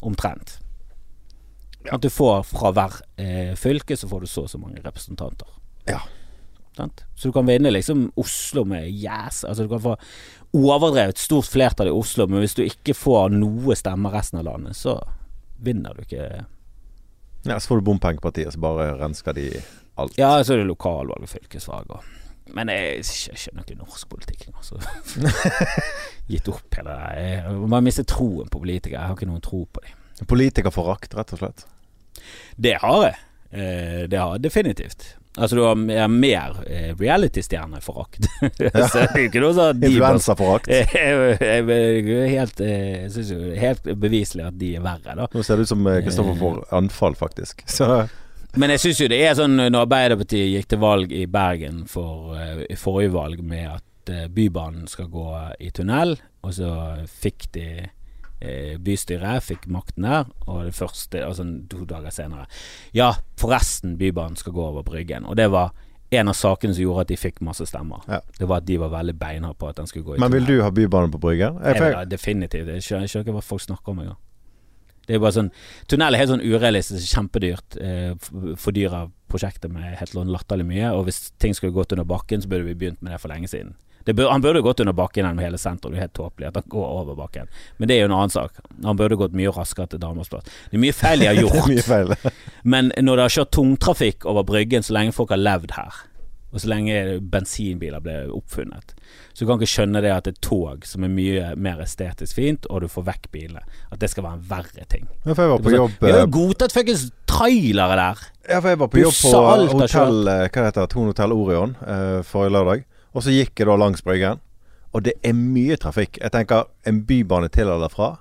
Omtrent. 0.00 0.58
At 1.90 2.02
du 2.02 2.10
får 2.12 2.42
fra 2.50 2.72
hver 2.76 2.96
eh, 3.16 3.52
fylke 3.56 3.96
så 3.96 4.08
får 4.08 4.24
du 4.24 4.30
så 4.30 4.44
og 4.44 4.50
så 4.52 4.60
mange 4.60 4.82
representanter. 4.84 5.48
Ja. 5.88 6.00
Så 7.14 7.28
du 7.28 7.32
kan 7.32 7.46
vinne 7.46 7.70
liksom 7.70 8.12
Oslo 8.16 8.64
med 8.64 8.88
yes. 8.88 9.44
Altså 9.44 9.62
du 9.62 9.68
kan 9.68 9.80
få 9.80 9.96
overdrevet 10.56 11.18
stort 11.18 11.48
flertall 11.50 11.90
i 11.90 11.94
Oslo, 11.94 12.26
men 12.26 12.40
hvis 12.40 12.56
du 12.56 12.62
ikke 12.64 12.94
får 12.96 13.34
noe 13.34 13.76
stemmer 13.78 14.14
resten 14.14 14.40
av 14.40 14.48
landet, 14.48 14.78
så 14.78 14.96
vinner 15.60 15.94
du 15.94 16.06
ikke 16.06 16.44
Ja, 17.44 17.56
så 17.56 17.70
får 17.70 17.80
du 17.80 17.86
bompengepartiet, 17.88 18.52
så 18.52 18.60
bare 18.60 18.94
rensker 19.00 19.36
de 19.36 19.50
alt. 20.00 20.16
Ja, 20.18 20.32
så 20.44 20.54
er 20.54 20.62
det 20.62 20.70
lokalvalg 20.70 21.24
og 21.24 21.30
fylkesvalg 21.30 21.92
og 21.96 22.08
Men 22.56 22.72
jeg, 22.72 23.04
jeg 23.04 23.40
skjønner 23.44 23.64
ikke 23.66 23.78
norsk 23.80 24.10
politikk 24.10 24.46
lenger, 24.48 24.60
Gitt 26.30 26.50
opp 26.52 26.76
hele 26.78 26.96
det. 26.96 27.30
der 27.46 27.64
Man 27.70 27.86
mister 27.86 28.06
troen 28.08 28.50
på 28.50 28.62
politikere. 28.62 29.00
Jeg 29.00 29.12
har 29.12 29.18
ikke 29.18 29.30
noen 29.30 29.44
tro 29.44 29.64
på 29.66 29.82
dem. 29.86 30.26
Politikerforakt, 30.30 31.14
rett 31.16 31.32
og 31.34 31.40
slett. 31.42 31.64
Det 32.56 32.76
har 32.82 33.02
jeg. 33.06 33.16
Eh, 33.50 34.02
det 34.10 34.20
har 34.20 34.36
jeg 34.36 34.44
definitivt. 34.44 35.14
Altså 35.38 35.56
du 35.56 35.62
har 35.62 36.08
mer, 36.10 36.56
eh, 36.66 36.90
reality-stjerneforakt. 36.98 38.26
så 38.42 38.50
det 38.58 39.04
er 39.06 39.20
ikke 39.28 39.42
noe 39.42 39.54
sånn 39.56 39.84
Influensaforakt. 39.86 40.70
Jeg, 40.74 41.36
helt, 42.34 42.60
eh, 42.60 43.04
jeg 43.04 43.12
synes 43.14 43.30
jo 43.30 43.54
helt 43.62 43.86
beviselig 44.02 44.48
at 44.48 44.58
de 44.58 44.72
er 44.76 44.82
verre, 44.84 45.14
da. 45.16 45.28
Nå 45.30 45.44
ser 45.46 45.60
det 45.60 45.68
ut 45.68 45.72
som 45.72 45.86
Kristoffer 45.86 46.36
får 46.42 46.58
anfall, 46.80 47.16
faktisk. 47.18 47.62
Så 47.70 47.86
Men 48.56 48.72
jeg 48.74 48.80
syns 48.82 49.00
jo 49.04 49.08
det 49.12 49.20
er 49.22 49.36
sånn 49.38 49.54
når 49.60 49.84
Arbeiderpartiet 49.84 50.48
gikk 50.56 50.68
til 50.72 50.80
valg 50.82 51.12
i 51.14 51.26
Bergen 51.30 51.84
for 51.90 52.34
eh, 52.38 52.64
i 52.70 52.76
forrige 52.78 53.12
valg 53.14 53.42
med 53.46 53.68
at 53.76 54.10
eh, 54.10 54.26
Bybanen 54.32 54.88
skal 54.90 55.06
gå 55.12 55.26
i 55.62 55.70
tunnel, 55.70 56.16
og 56.42 56.54
så 56.56 56.70
fikk 57.06 57.46
de 57.54 57.66
eh, 58.40 58.74
bystyret 58.82 59.44
fikk 59.46 59.68
makten 59.70 60.06
der, 60.08 60.26
og 60.48 60.64
det 60.66 60.74
første 60.74 61.22
Altså 61.26 61.44
to 61.70 61.84
dager 61.84 62.10
senere 62.10 62.46
Ja, 62.96 63.12
forresten, 63.38 63.94
Bybanen 64.00 64.36
skal 64.40 64.56
gå 64.56 64.64
over 64.72 64.82
Bryggen. 64.82 65.26
Og 65.30 65.36
det 65.38 65.50
var 65.52 65.70
en 66.10 66.26
av 66.32 66.34
sakene 66.34 66.74
som 66.74 66.82
gjorde 66.82 67.04
at 67.04 67.10
de 67.12 67.16
fikk 67.22 67.36
masse 67.46 67.62
stemmer. 67.70 68.02
Ja. 68.10 68.18
Det 68.34 68.48
var 68.50 68.64
at 68.64 68.66
de 68.66 68.80
var 68.82 68.90
veldig 68.90 69.14
beinharde 69.20 69.54
på 69.60 69.68
at 69.70 69.76
den 69.78 69.86
skulle 69.86 70.08
gå 70.08 70.16
i 70.16 70.18
Men 70.18 70.32
vil 70.32 70.42
tunnel. 70.42 70.58
du 70.58 70.64
ha 70.66 70.70
Bybanen 70.74 71.12
på 71.14 71.20
Bryggen? 71.22 71.60
Jeg, 71.62 71.76
Jeg 71.76 71.84
vil 71.84 71.94
ha 72.00 72.04
definitivt. 72.04 72.72
Jeg 72.74 72.82
skjønner 72.82 73.22
ikke 73.22 73.36
hva 73.36 73.44
folk 73.46 73.62
snakker 73.62 73.94
om 73.94 74.00
engang. 74.02 74.18
Det 75.10 75.16
er 75.18 75.22
bare 75.24 75.34
sånn 75.34 75.48
Tunnel 75.90 76.14
er 76.14 76.22
helt 76.22 76.30
sånn 76.30 76.44
urealistisk, 76.46 77.10
kjempedyrt. 77.10 77.76
Eh, 77.82 78.12
Fordyra 78.62 79.08
prosjektet 79.30 79.72
med 79.74 79.96
helt 79.98 80.14
sånn 80.14 80.30
latterlig 80.30 80.68
mye. 80.68 80.92
Og 80.94 81.08
hvis 81.08 81.32
ting 81.42 81.54
skulle 81.56 81.74
gått 81.74 81.94
under 81.96 82.06
bakken, 82.06 82.42
så 82.42 82.50
burde 82.50 82.68
vi 82.68 82.76
begynt 82.78 83.02
med 83.02 83.16
det 83.16 83.18
for 83.22 83.32
lenge 83.32 83.50
siden. 83.50 83.74
Det 84.06 84.14
bør, 84.16 84.30
han 84.32 84.40
burde 84.40 84.62
gått 84.64 84.80
under 84.80 84.94
bakken 84.96 85.24
gjennom 85.26 85.42
hele 85.42 85.58
sentrum. 85.60 85.92
Det 85.92 85.98
er 86.00 86.06
helt 86.06 86.14
tåpelig 86.16 86.48
at 86.48 86.56
han 86.56 86.70
går 86.72 86.86
over 87.02 87.18
bakken. 87.18 87.50
Men 87.78 87.90
det 87.90 87.96
er 87.96 88.04
jo 88.04 88.08
en 88.08 88.16
annen 88.16 88.32
sak. 88.32 88.56
Han 88.86 88.96
burde 88.96 89.18
gått 89.20 89.34
mye 89.36 89.52
raskere 89.52 89.90
til 89.92 90.00
Danmarksplass. 90.02 90.46
Det 90.70 90.78
er 90.78 90.84
mye 90.86 90.96
feil 90.96 91.20
de 91.20 91.28
har 91.28 91.34
det 91.36 91.42
er 91.42 91.48
gjort. 91.50 91.68
mye 91.68 91.84
feil. 91.84 92.14
Men 92.64 92.92
når 92.96 93.20
det 93.20 93.26
har 93.26 93.34
kjørt 93.36 93.52
tungtrafikk 93.58 94.24
over 94.30 94.46
Bryggen 94.48 94.86
så 94.86 94.96
lenge 94.96 95.12
folk 95.16 95.34
har 95.34 95.42
levd 95.42 95.76
her, 95.76 96.00
Og 96.50 96.62
så 96.62 96.70
lenge 96.72 96.94
bensinbiler 97.30 98.02
ble 98.02 98.14
oppfunnet. 98.34 98.94
Så 99.32 99.44
du 99.44 99.46
kan 99.48 99.60
ikke 99.60 99.70
skjønne 99.70 100.02
det 100.02 100.10
at 100.10 100.26
et 100.26 100.40
tog 100.42 100.82
som 100.88 101.04
er 101.06 101.12
mye 101.14 101.52
mer 101.54 101.78
estetisk 101.84 102.34
fint, 102.40 102.66
og 102.66 102.82
du 102.82 102.88
får 102.90 103.06
vekk 103.06 103.28
bilene, 103.30 103.62
at 103.90 104.00
det 104.02 104.10
skal 104.10 104.26
være 104.26 104.40
en 104.40 104.48
verre 104.50 104.86
ting. 104.90 105.06
Ja, 105.24 105.32
for 105.34 105.44
jeg 105.44 105.52
var 105.52 105.64
på 105.64 105.74
jobb 105.76 105.94
Vi 106.00 106.10
har 106.10 106.18
eh, 106.18 106.24
jo 106.26 106.32
godtatt 106.34 106.74
fuckings 106.74 107.06
trailere 107.30 107.98
der! 108.00 108.24
Ja, 108.50 108.58
for 108.58 108.72
jeg 108.72 108.80
var 108.82 108.90
på 108.90 109.02
jobb 109.04 109.18
på 109.20 109.34
hotell 109.78 110.32
eh, 110.32 110.46
Hva 110.50 110.66
heter 110.66 110.82
det? 110.82 110.90
Thon 110.94 111.12
hotell 111.12 111.36
Orion 111.36 111.76
uh, 111.84 112.20
forrige 112.26 112.56
lørdag. 112.56 112.86
Og 113.14 113.24
så 113.26 113.34
gikk 113.34 113.58
jeg 113.62 113.70
da 113.70 113.76
langs 113.78 114.02
Bryggen. 114.06 114.42
Og 114.90 115.04
det 115.06 115.14
er 115.22 115.34
mye 115.38 115.78
trafikk. 115.78 116.18
Jeg 116.18 116.34
tenker 116.34 116.66
en 116.86 117.04
bybane 117.06 117.50
til 117.54 117.70
eller 117.70 117.90
fra. 117.92 118.16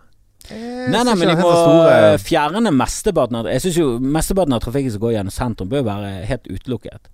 Eh, 0.50 0.90
Nei, 0.90 1.02
nei, 1.04 1.14
men 1.18 1.30
de 1.34 1.36
må 1.42 1.50
store- 1.52 2.18
fjerne 2.22 2.72
mesteparten 2.74 3.38
av 3.42 3.50
Jeg 3.52 3.62
syns 3.66 3.78
jo 3.78 3.88
mesteparten 4.00 4.54
av 4.56 4.62
trafikken 4.64 4.94
som 4.94 5.02
går 5.04 5.18
gjennom 5.18 5.34
sentrum, 5.34 5.70
bør 5.70 5.84
være 5.90 6.12
helt 6.30 6.48
utelukket. 6.50 7.10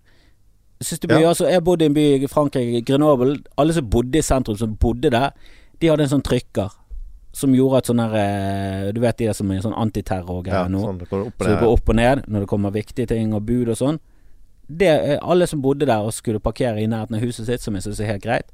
Synes 0.82 1.00
Ja. 1.10 1.30
altså, 1.30 1.48
jeg 1.48 1.64
bodde 1.64 1.86
i 1.86 1.88
en 1.88 1.94
by 1.94 2.24
i 2.24 2.28
Frankrike, 2.28 2.82
Grenoble. 2.86 3.38
Alle 3.58 3.74
som 3.74 3.90
bodde 3.90 4.18
i 4.18 4.22
sentrum, 4.22 4.58
som 4.58 4.76
bodde 4.76 5.10
der, 5.10 5.32
de 5.80 5.88
hadde 5.88 6.04
en 6.04 6.10
sånn 6.10 6.24
trykker 6.26 6.72
som 7.36 7.52
gjorde 7.56 7.78
at 7.82 7.90
sånn 7.90 8.00
der 8.00 8.14
eh, 8.16 8.92
Du 8.96 9.02
vet 9.04 9.18
de 9.20 9.28
der 9.28 9.36
som 9.36 9.50
er 9.52 9.64
sånn 9.64 9.76
antiterror-greier 9.76 10.68
ja, 10.68 10.72
nå? 10.72 10.80
sånn, 10.80 11.00
Så 11.04 11.24
du 11.28 11.46
det 11.46 11.58
går 11.60 11.72
opp 11.72 11.90
og 11.92 11.96
ned 12.00 12.24
når 12.32 12.46
det 12.46 12.48
kommer 12.52 12.72
viktige 12.72 13.08
ting 13.12 13.34
og 13.36 13.44
bud 13.48 13.72
og 13.74 13.80
sånn. 13.80 14.00
Det, 14.68 14.88
eh, 14.88 15.18
alle 15.22 15.48
som 15.48 15.62
bodde 15.62 15.86
der 15.86 16.06
og 16.08 16.14
skulle 16.16 16.40
parkere 16.40 16.80
i 16.82 16.88
nærheten 16.88 17.18
av 17.20 17.26
huset 17.26 17.46
sitt, 17.50 17.62
som 17.62 17.76
jeg 17.76 17.84
synes 17.84 18.00
er 18.00 18.14
helt 18.14 18.24
greit, 18.24 18.48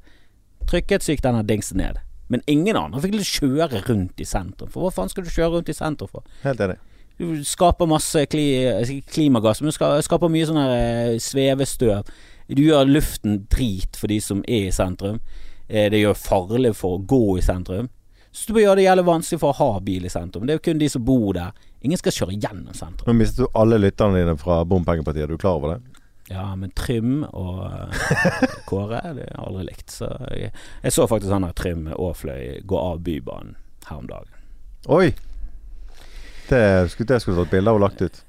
trykket 0.66 1.02
så 1.04 1.14
gikk 1.14 1.22
denne 1.22 1.44
dingsen 1.46 1.78
ned. 1.78 2.00
Men 2.28 2.42
ingen 2.50 2.76
andre 2.76 3.00
fikk 3.04 3.14
kjøre 3.22 3.82
rundt 3.86 4.20
i 4.20 4.26
sentrum. 4.26 4.70
For 4.72 4.82
hva 4.84 4.92
faen 4.94 5.10
skal 5.12 5.24
du 5.26 5.30
kjøre 5.30 5.58
rundt 5.58 5.70
i 5.70 5.76
sentrum 5.76 6.10
for? 6.10 6.26
Helt 6.42 6.60
enig. 6.64 6.78
Du 7.18 7.44
skaper 7.44 7.86
masse 7.90 8.24
kli, 8.26 8.46
klimagass, 9.12 9.60
men 9.62 9.70
du 9.70 9.76
skaper 10.06 10.30
mye 10.32 10.46
sånn 10.48 11.18
svevestøv. 11.22 12.08
Du 12.52 12.62
gjør 12.66 12.88
luften 12.88 13.44
drit 13.52 13.96
for 13.96 14.10
de 14.12 14.18
som 14.20 14.42
er 14.48 14.68
i 14.68 14.74
sentrum. 14.74 15.20
Eh, 15.68 15.88
Det 15.92 16.00
gjør 16.02 16.18
farlig 16.18 16.74
for 16.76 16.98
å 16.98 17.04
gå 17.06 17.38
i 17.38 17.44
sentrum. 17.44 17.88
Så 18.32 18.48
du 18.48 18.54
bør 18.56 18.62
gjøre 18.64 18.76
det 18.80 18.86
jævlig 18.88 19.04
vanskelig 19.04 19.40
for 19.40 19.52
å 19.52 19.58
ha 19.60 19.80
bil 19.84 20.04
i 20.08 20.12
sentrum. 20.12 20.46
Det 20.46 20.54
er 20.54 20.58
jo 20.60 20.64
kun 20.70 20.78
de 20.80 20.88
som 20.88 21.04
bor 21.04 21.32
der. 21.36 21.52
Ingen 21.84 21.98
skal 22.00 22.12
kjøre 22.16 22.38
gjennom 22.40 22.74
sentrum. 22.74 23.06
Men 23.06 23.18
mistet 23.20 23.44
du 23.44 23.58
alle 23.58 23.78
lytterne 23.80 24.22
dine 24.22 24.36
fra 24.40 24.62
Bompengepartiet. 24.64 25.26
Er 25.26 25.32
du 25.34 25.36
klar 25.40 25.60
over 25.60 25.74
det? 25.74 25.98
Ja, 26.30 26.46
men 26.56 26.70
Trym 26.78 27.24
og 27.28 27.66
eh, 27.66 28.54
Kåre 28.70 29.02
det 29.12 29.26
har 29.28 29.34
jeg 29.34 29.42
aldri 29.46 29.66
likt. 29.68 29.90
Så 29.92 30.08
jeg, 30.32 30.52
jeg 30.82 30.92
så 30.96 31.06
faktisk 31.10 31.32
han 31.34 31.44
der 31.44 31.52
Trym 31.58 31.88
Aafløy 31.92 32.62
gå 32.64 32.78
av 32.80 33.02
Bybanen 33.04 33.56
her 33.88 34.00
om 34.00 34.08
dagen. 34.08 34.32
Oi! 34.88 35.12
Det 36.52 36.92
skulle, 36.92 37.16
jeg 37.16 37.24
skulle 37.24 37.42
tatt 37.42 37.54
bilde 37.56 37.72
av 37.72 37.80
og 37.80 37.84
lagt 37.86 38.04
ut. 38.04 38.22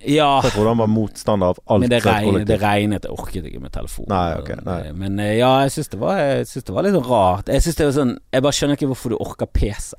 Ja, 0.00 0.40
Jeg 0.40 0.54
trodde 0.54 0.70
han 0.72 0.80
var 0.80 0.88
motstander 0.88 1.52
av 1.52 1.58
alt 1.68 1.82
men 1.82 1.90
det, 1.92 1.98
regn, 2.06 2.38
det 2.48 2.56
regnet. 2.62 3.04
Jeg 3.04 3.12
orket 3.12 3.48
ikke 3.50 3.60
med 3.60 3.72
telefon. 3.74 4.06
Nei, 4.08 4.28
ok, 4.38 4.52
nei. 4.64 4.78
Men 4.96 5.18
eh, 5.20 5.34
ja, 5.36 5.50
jeg 5.66 5.74
syns 5.74 5.90
det, 5.92 5.98
det 6.00 6.74
var 6.76 6.86
litt 6.86 6.96
rart. 7.04 7.50
Jeg 7.52 7.66
synes 7.66 7.76
det 7.76 7.88
var 7.88 7.96
sånn 7.98 8.14
Jeg 8.32 8.44
bare 8.46 8.56
skjønner 8.56 8.78
ikke 8.78 8.88
hvorfor 8.94 9.12
du 9.12 9.18
orker 9.20 9.50
PC. 9.52 9.92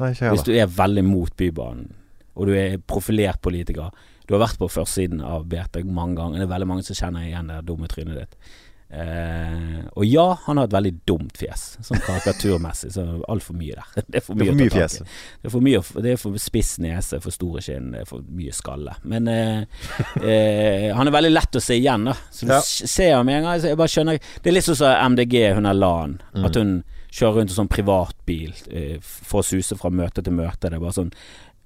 Nei, 0.00 0.10
ikke 0.16 0.32
Hvis 0.34 0.46
du 0.48 0.50
er 0.56 0.70
veldig 0.74 1.04
mot 1.06 1.36
Bybanen, 1.38 1.92
og 2.34 2.48
du 2.48 2.56
er 2.58 2.78
profilert 2.90 3.40
politiker. 3.44 3.94
Du 4.26 4.34
har 4.34 4.42
vært 4.44 4.58
på 4.58 4.70
førstesiden 4.70 5.22
av 5.26 5.46
BT 5.50 5.82
mange 5.86 6.18
ganger. 6.18 6.40
Det 6.40 6.48
er 6.48 6.54
veldig 6.56 6.70
mange 6.70 6.86
som 6.86 6.98
kjenner 6.98 7.26
igjen 7.26 7.50
det 7.50 7.60
dumme 7.68 7.90
trynet 7.90 8.18
ditt. 8.18 8.52
Eh, 8.92 9.84
og 9.94 10.02
ja, 10.04 10.24
han 10.48 10.58
har 10.58 10.66
et 10.66 10.72
veldig 10.74 10.92
dumt 11.06 11.36
fjes, 11.38 11.76
sånn 11.86 12.00
karikaturmessig. 12.02 12.90
Så 12.96 13.04
altfor 13.30 13.54
mye 13.58 13.76
der. 13.78 13.90
Det 14.10 14.18
er 14.18 14.24
for 14.26 14.34
Det 14.34 14.48
mye, 14.48 14.50
er 14.50 14.56
for 14.56 14.62
mye 14.64 14.74
fjes. 14.74 14.96
Det 15.40 15.50
er 15.50 15.54
for 15.54 15.66
mye 15.66 15.82
Det 16.06 16.12
er 16.14 16.20
for 16.20 16.38
spiss 16.42 16.72
nese, 16.82 17.20
for 17.22 17.34
store 17.34 17.62
kinn, 17.62 17.90
det 17.94 18.02
er 18.02 18.08
for 18.10 18.24
mye 18.40 18.54
skalle. 18.56 18.96
Men 19.12 19.28
eh, 19.30 19.60
eh, 20.22 20.88
han 20.96 21.06
er 21.10 21.14
veldig 21.14 21.32
lett 21.34 21.60
å 21.60 21.62
se 21.62 21.78
igjen, 21.78 22.08
da. 22.10 22.16
Så 22.34 22.48
du 22.48 22.54
Ja. 22.56 22.60
ser 22.66 23.14
ham 23.16 23.26
med 23.30 23.38
en 23.40 23.48
gang. 23.48 23.60
Så 23.62 23.70
jeg 23.70 23.78
bare 23.78 23.94
skjønner 23.94 24.18
Det 24.42 24.50
er 24.50 24.56
litt 24.58 24.66
sånn 24.66 24.80
som 24.82 25.12
MDG, 25.14 25.38
hun 25.54 25.70
er 25.70 25.78
LAN. 25.78 26.18
Mm. 26.34 26.44
At 26.50 26.58
hun 26.58 26.74
kjører 27.10 27.40
rundt 27.40 27.50
i 27.54 27.58
sånn 27.58 27.70
privatbil 27.70 28.52
eh, 28.70 28.98
for 29.02 29.42
å 29.42 29.46
suse 29.46 29.78
fra 29.78 29.90
møte 29.90 30.22
til 30.26 30.34
møte. 30.34 30.66
Det 30.66 30.74
er 30.78 30.82
bare 30.82 30.98
sånn 30.98 31.12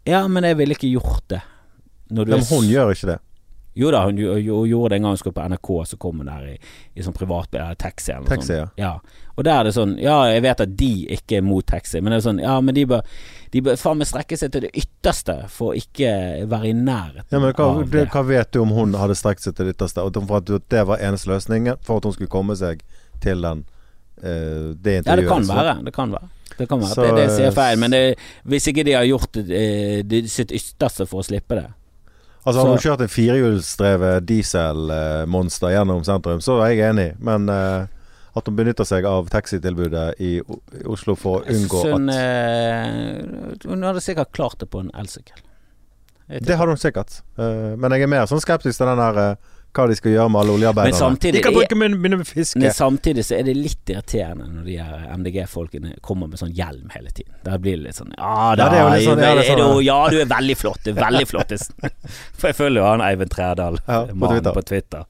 Ja, 0.08 0.26
men 0.28 0.44
jeg 0.44 0.56
ville 0.60 0.76
ikke 0.76 0.92
gjort 0.92 1.24
det. 1.32 1.40
Når 2.12 2.28
du 2.28 2.34
men 2.36 2.44
hun 2.50 2.68
gjør 2.68 2.92
ikke 2.92 3.14
det. 3.14 3.18
Jo 3.74 3.90
da, 3.90 4.04
hun, 4.06 4.16
gjo- 4.18 4.66
gjorde 4.70 4.90
det 4.92 4.96
en 5.00 5.02
gang 5.08 5.14
hun 5.16 5.18
skulle 5.18 5.34
på 5.34 5.44
NRK, 5.50 5.70
så 5.90 5.96
kom 5.98 6.20
hun 6.22 6.28
der 6.30 6.44
i, 6.52 6.56
i 6.94 7.02
sånn 7.02 7.16
privatbil, 7.16 7.60
eller 7.60 7.74
taxi 7.80 8.12
eller 8.12 8.22
noe 8.22 8.30
Taxi, 8.36 8.52
sånt. 8.54 8.78
ja. 8.78 8.90
Ja. 8.94 9.22
Og 9.34 9.42
der 9.48 9.56
er 9.60 9.64
det 9.66 9.72
sånn 9.74 9.96
Ja, 9.98 10.18
jeg 10.30 10.44
vet 10.44 10.60
at 10.62 10.76
de 10.78 10.90
ikke 11.16 11.40
er 11.40 11.42
mot 11.42 11.66
taxi, 11.66 11.98
men 12.00 12.12
det 12.14 12.20
er 12.20 12.26
sånn 12.28 12.38
Ja, 12.38 12.60
men 12.62 12.76
de 12.76 12.84
bør 12.86 13.02
De 13.50 13.62
bør 13.66 13.76
faen 13.80 13.98
meg 13.98 14.06
strekke 14.06 14.38
seg 14.38 14.52
til 14.54 14.62
det 14.68 14.70
ytterste 14.78 15.34
for 15.50 15.72
å 15.72 15.78
ikke 15.80 16.12
være 16.50 16.70
i 16.70 16.76
nærheten 16.78 17.34
Ja, 17.34 17.40
men 17.42 17.50
hva, 17.50 17.66
av 17.72 17.82
det, 17.82 17.90
det. 18.04 18.04
hva 18.14 18.22
vet 18.28 18.52
du 18.54 18.60
om 18.62 18.70
hun 18.76 18.94
hadde 18.94 19.16
strekt 19.18 19.42
seg 19.42 19.56
til 19.58 19.66
det 19.66 19.74
ytterste? 19.74 20.06
Og 20.06 20.14
for 20.22 20.38
at 20.38 20.70
det 20.70 20.84
var 20.86 21.02
eneste 21.02 21.32
løsningen 21.34 21.82
for 21.82 21.98
at 21.98 22.06
hun 22.06 22.14
skulle 22.14 22.30
komme 22.30 22.54
seg 22.58 22.82
til 23.26 23.42
den 23.42 23.64
uh, 24.22 24.70
det 24.78 25.00
intervjuet? 25.02 25.06
Ja, 25.10 25.16
det 25.18 25.28
kan 25.28 25.46
være. 25.50 25.74
Det 25.84 25.94
kan 25.98 26.14
være. 26.14 26.28
Det 26.58 26.68
kan 26.70 26.82
være 26.84 26.94
Så, 26.94 27.02
det, 27.02 27.14
det 27.18 27.30
sier 27.34 27.50
eh, 27.50 27.54
feil, 27.56 27.78
men 27.82 27.90
det, 27.90 28.02
hvis 28.46 28.68
ikke 28.70 28.84
de 28.86 28.92
har 28.94 29.06
gjort 29.08 29.38
eh, 29.42 30.02
de, 30.06 30.20
sitt 30.30 30.52
ytterste 30.54 31.06
for 31.10 31.22
å 31.22 31.26
slippe 31.26 31.58
det 31.58 31.66
Altså 32.44 32.60
Hadde 32.60 32.72
hun 32.74 32.82
kjørt 32.82 33.02
en 33.04 33.08
firehjulsdrevet 33.12 34.24
dieselmonster 34.28 35.72
gjennom 35.72 36.02
sentrum, 36.04 36.42
så 36.44 36.58
er 36.60 36.74
jeg 36.74 36.90
enig. 36.92 37.06
Men 37.24 37.48
uh, 37.48 37.86
at 38.36 38.50
hun 38.50 38.56
benytter 38.58 38.86
seg 38.88 39.06
av 39.08 39.30
taxitilbudet 39.32 40.20
i, 40.20 40.36
Oslo 40.90 41.14
for 41.16 41.40
å 41.40 41.54
unngå 41.54 41.82
hun, 41.86 42.10
at 42.12 42.20
eh, 42.20 43.70
hun 43.70 43.86
hadde 43.86 44.02
sikkert 44.04 44.34
klart 44.36 44.58
det 44.60 44.68
på 44.72 44.82
en 44.84 44.90
elsykkel. 44.98 45.40
Det 46.44 46.56
hadde 46.56 46.74
hun 46.74 46.80
sikkert. 46.80 47.22
uh, 47.40 47.72
men 47.80 47.94
jeg 47.94 48.04
er 48.04 48.12
mer 48.12 48.28
sånn 48.28 48.42
skeptisk 48.42 48.80
til 48.80 48.90
den 48.90 49.00
der 49.00 49.20
eh, 49.22 49.52
hva 49.74 49.86
de 49.90 49.96
skal 49.98 50.12
gjøre 50.14 50.30
med 50.30 50.40
alle 50.40 50.52
Men 50.52 50.56
oljearbeiderne. 50.60 50.98
samtidig 50.98 51.32
de 51.34 51.42
kan 51.42 51.52
er- 51.52 51.56
bruke 51.58 51.76
munn, 51.80 51.94
begynne 52.02 52.18
med 52.20 52.26
fiske. 52.28 52.58
Men 52.62 52.70
samtidig 52.70 53.24
så 53.26 53.38
er 53.38 53.42
det 53.48 53.54
litt 53.56 53.84
irriterende 53.90 54.46
når 54.52 54.64
de 54.68 54.76
her 54.78 55.08
MDG-folkene 55.18 55.94
kommer 56.00 56.28
med 56.30 56.38
sånn 56.38 56.52
hjelm 56.54 56.90
hele 56.94 57.10
tiden. 57.10 57.34
Da 57.44 57.58
blir 57.58 57.76
det 57.76 57.84
litt 57.88 57.98
sånn 57.98 58.12
Ja 58.16 58.54
da, 58.54 58.64
Ja, 58.64 58.70
det 58.70 58.78
er 58.78 58.84
jo 58.84 59.10
sånn- 59.10 59.18
er, 59.18 59.34
det 59.34 59.44
sånn, 59.44 59.58
er 59.58 59.62
sånn- 59.64 59.76
du, 59.78 59.82
ja 59.84 60.08
du 60.08 60.20
er 60.20 60.26
veldig 60.26 60.56
flott. 60.56 60.80
Du 60.84 60.90
er 60.90 60.94
veldig 61.02 61.26
flott. 61.28 61.52
For 62.38 62.46
jeg 62.48 62.56
følger 62.56 62.80
jo 62.80 62.86
han 62.86 63.00
Eivind 63.00 63.30
Trædal, 63.30 63.78
Ja, 63.88 64.04
på 64.06 64.14
mannen 64.14 64.42
Twitter. 64.42 64.52
på 64.52 64.64
Twitter. 64.64 65.04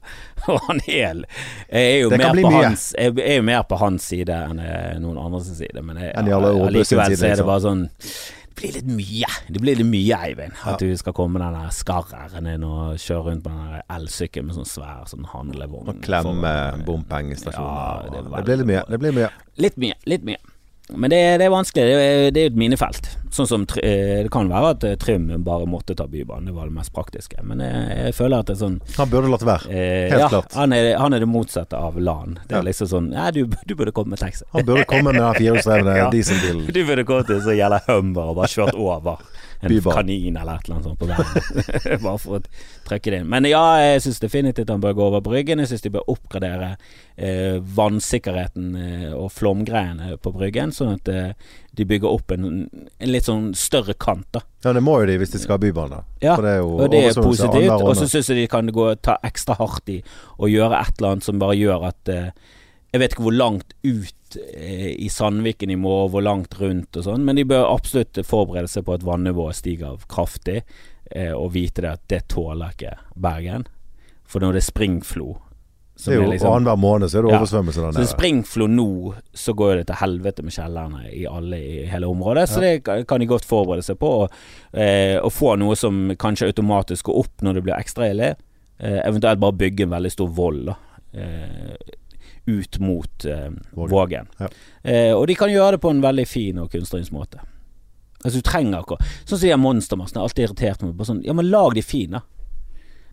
Og 0.47 0.59
han 0.67 0.79
er 0.87 0.93
Jeg 0.93 1.25
er 1.69 2.01
jo 2.01 2.09
mer 2.09 2.33
på 2.41 2.51
hans 2.51 2.93
Jeg 2.97 3.19
er 3.19 3.35
jo 3.37 3.41
mer 3.43 3.63
på 3.63 3.77
hans 3.79 4.03
side 4.03 4.29
enn 4.29 4.59
eh, 4.59 4.97
noen 4.99 5.17
andres 5.17 5.47
side. 5.57 5.81
Men 5.83 5.97
jeg, 5.97 6.11
ja, 6.15 6.37
allikevel 6.39 6.85
så 6.85 6.99
er 7.01 7.09
det 7.09 7.19
liksom. 7.19 7.45
bare 7.47 7.61
sånn 7.61 7.89
det 8.55 8.61
blir 8.61 8.71
litt 8.77 8.87
mye. 8.87 9.29
Det 9.51 9.59
blir 9.59 9.75
litt 9.75 9.89
mye, 9.89 10.17
Eivind. 10.29 10.53
At 10.63 10.79
du 10.79 10.87
skal 10.97 11.13
komme 11.13 11.35
med 11.35 11.43
den 11.43 11.57
der 11.59 11.73
skarreren 11.75 12.47
din 12.47 12.63
og 12.63 12.95
kjøre 13.01 13.23
rundt 13.27 13.43
på 13.43 13.51
den 13.51 13.81
elsykkelen 13.97 14.47
med 14.47 14.55
sånn 14.55 14.69
svær 14.69 15.03
sånn 15.11 15.27
handlevogn. 15.27 15.91
Og 15.91 15.99
klemme 16.05 16.53
bompengestasjoner. 16.87 18.07
Ja, 18.07 18.13
det 18.13 18.23
det, 18.31 18.43
blir 18.47 18.61
litt 18.61 18.69
mye. 18.71 18.83
Det 18.87 19.01
blir 19.03 19.17
mye. 19.19 19.31
Litt 19.65 19.81
mye, 19.81 19.97
litt 20.07 20.27
mye. 20.27 20.39
Men 20.93 21.09
det, 21.09 21.17
det 21.41 21.45
er 21.47 21.49
vanskelig. 21.49 21.83
Det 21.97 22.01
er, 22.37 22.43
jo 22.45 22.49
et 22.51 22.57
minefelt. 22.61 23.07
Sånn 23.33 23.47
som 23.49 23.63
eh, 23.81 24.21
Det 24.23 24.29
kan 24.31 24.47
være 24.51 24.69
at 24.75 24.83
eh, 24.85 24.93
Trym 25.01 25.25
bare 25.43 25.65
måtte 25.67 25.95
ta 25.97 26.05
Bybanen, 26.07 26.45
det 26.45 26.53
var 26.53 26.69
det 26.69 26.75
mest 26.77 26.93
praktiske. 26.93 27.41
Men 27.43 27.63
jeg, 27.65 27.87
jeg 28.05 28.13
føler 28.15 28.43
at 28.43 28.51
det 28.51 28.53
er 28.53 28.59
sånn 28.61 28.75
Han 28.99 29.09
burde 29.09 29.31
latt 29.33 29.45
være. 29.49 29.71
eh, 29.73 30.05
Helt 30.13 30.21
ja, 30.21 30.29
klart. 30.29 30.53
Han 30.59 30.75
er, 30.77 30.91
han 31.01 31.17
er 31.17 31.25
det 31.25 31.29
motsatte 31.31 31.79
av 31.79 31.97
LAN. 31.97 32.37
Det 32.45 32.53
er 32.53 32.61
Ja. 32.61 32.67
liksom 32.69 32.91
sånn 32.93 33.09
Ja, 33.17 33.31
du, 33.33 33.41
du 33.65 33.73
burde 33.75 33.91
komme 33.97 34.13
med 34.13 34.21
taxi. 34.21 34.45
Han 34.53 34.63
burde 34.69 34.85
komme 34.85 35.09
med 35.11 35.23
den 35.23 35.33
firehjulsdrevne 35.39 35.97
Ja. 36.03 36.09
dieselbilen. 36.13 36.69
Du 36.69 36.81
burde 36.85 37.03
kommet 37.09 37.27
til 37.33 37.41
så 37.41 37.57
gjelder 37.57 37.81
Humber 37.89 38.29
og 38.31 38.37
bare 38.43 38.53
kjørt 38.53 38.77
over 38.77 39.25
en 39.65 39.73
Bybar. 39.73 39.97
kanin 39.99 40.37
eller 40.37 40.59
et 40.59 40.67
eller 40.67 40.75
annet 40.75 40.87
sånt 40.87 40.99
på 40.99 41.09
veien. 41.09 42.03
bare 42.05 42.21
for 42.21 42.37
å 42.37 42.41
trykke 42.87 43.11
det 43.13 43.19
inn. 43.21 43.29
Men 43.31 43.47
ja, 43.49 43.63
jeg 43.81 44.05
syns 44.05 44.21
definitivt 44.23 44.71
han 44.73 44.83
bør 44.83 44.95
gå 44.97 45.07
over 45.09 45.23
Bryggen. 45.25 45.61
Jeg 45.63 45.73
syns 45.73 45.85
de 45.85 45.91
bør 45.95 46.07
oppgradere 46.15 46.71
eh, 47.17 47.57
vannsikkerheten 47.77 48.73
eh, 48.79 49.13
og 49.15 49.31
flomgreiene 49.33 50.15
på 50.21 50.33
Bryggen, 50.35 50.73
sånn 50.75 50.95
at 50.97 51.11
eh, 51.11 51.53
de 51.75 51.87
bygger 51.87 52.11
opp 52.11 52.31
en, 52.35 52.49
en 52.65 53.11
litt 53.11 53.27
sånn 53.27 53.49
større 53.57 53.97
kant, 53.99 54.27
da. 54.35 54.43
Ja, 54.65 54.73
det 54.73 54.81
må 54.85 54.97
jo 55.01 55.09
de 55.09 55.17
hvis 55.21 55.33
de 55.35 55.41
skal 55.41 55.57
ha 55.57 55.61
bybane. 55.61 56.01
Ja, 56.23 56.35
det 56.41 56.57
Og 56.65 56.87
det 56.93 57.03
er 57.09 57.17
positivt. 57.19 57.73
Og 57.75 57.93
så 57.99 58.07
syns 58.09 58.31
jeg 58.31 58.43
de 58.43 58.51
kan 58.51 58.71
gå 58.73 58.87
ta 59.05 59.19
ekstra 59.25 59.57
hardt 59.59 59.91
i 59.93 59.99
og 60.39 60.49
gjøre 60.49 60.79
et 60.79 60.95
eller 60.97 61.15
annet 61.15 61.27
som 61.27 61.41
bare 61.41 61.57
gjør 61.59 61.89
at 61.91 62.13
eh, 62.13 62.31
Jeg 62.95 63.01
vet 63.01 63.11
ikke 63.15 63.25
hvor 63.25 63.35
langt 63.35 63.73
ut 63.83 64.37
eh, 64.55 64.93
i 65.03 65.09
Sandviken 65.11 65.67
de 65.73 65.75
må, 65.75 65.95
hvor 66.07 66.23
langt 66.23 66.55
rundt 66.61 66.95
og 66.95 67.03
sånn, 67.03 67.25
men 67.27 67.35
de 67.35 67.43
bør 67.43 67.67
absolutt 67.67 68.21
forberede 68.23 68.71
seg 68.71 68.85
på 68.87 68.95
at 68.95 69.03
vannivået 69.03 69.57
stiger 69.59 69.97
kraftig, 70.07 70.61
eh, 71.11 71.33
og 71.35 71.51
vite 71.57 71.83
det 71.83 71.91
at 71.91 72.05
det 72.13 72.21
tåler 72.31 72.71
ikke 72.71 72.93
Bergen. 73.19 73.67
For 74.23 74.39
når 74.39 74.55
det 74.55 74.61
er 74.63 74.71
springflo 74.71 75.33
som 75.95 76.11
Det 76.11 76.19
er 76.19 76.23
jo 76.23 76.31
liksom- 76.31 76.53
Annenhver 76.53 76.79
måned 76.79 77.09
så 77.09 77.19
er 77.19 77.21
det 77.23 77.31
Ja. 77.31 77.39
der 77.39 77.91
der 77.91 78.05
så 78.05 78.17
springflo 78.17 78.67
nå, 78.67 79.15
så 79.33 79.53
går 79.55 79.75
det 79.77 79.87
til 79.87 79.95
helvete 79.95 80.43
med 80.43 80.53
kjellerne 80.53 81.13
i 81.13 81.25
alle 81.25 81.55
i 81.57 81.85
hele 81.85 82.07
området. 82.07 82.49
Så 82.49 82.59
det 82.59 82.83
kan- 82.83 83.19
de 83.19 83.25
godt 83.25 83.45
forberede 83.45 83.83
seg 83.83 83.97
på. 83.99 84.27
Å 84.27 84.29
eh, 84.73 85.19
få 85.21 85.57
noe 85.57 85.75
som 85.75 86.09
kanskje 86.15 86.47
automatisk 86.51 87.03
går 87.03 87.17
opp 87.17 87.41
når 87.41 87.53
det 87.53 87.63
blir 87.63 87.79
ekstra 87.79 88.09
ille. 88.09 88.35
Eh, 88.79 89.01
eventuelt 89.07 89.39
bare 89.39 89.53
bygge 89.53 89.83
en 89.83 89.89
veldig 89.89 90.11
stor 90.11 90.27
vold. 90.27 90.75
eh, 91.13 91.77
ut 92.45 92.79
mot 92.79 93.25
eh, 93.25 93.49
Vågen. 93.71 94.27
Ja. 94.37 94.49
Eh, 94.83 95.11
og 95.15 95.27
de 95.27 95.35
kan 95.37 95.51
gjøre 95.51 95.75
det 95.75 95.81
på 95.83 95.91
en 95.93 96.03
veldig 96.03 96.27
fin 96.29 96.61
og 96.61 96.71
kunstnerisk 96.73 97.13
måte. 97.15 97.41
Altså 98.25 98.41
du 98.41 98.45
trenger 98.45 98.81
ikke 98.81 98.97
Sånn 99.25 99.37
som 99.37 99.43
de 99.45 99.57
monstermassene 99.61 100.21
alltid 100.23 100.47
irritert 100.47 100.85
meg. 100.85 101.01
Sånn, 101.05 101.23
ja, 101.25 101.33
men 101.37 101.49
lag 101.49 101.75
de 101.77 101.83
fine. 101.85 102.21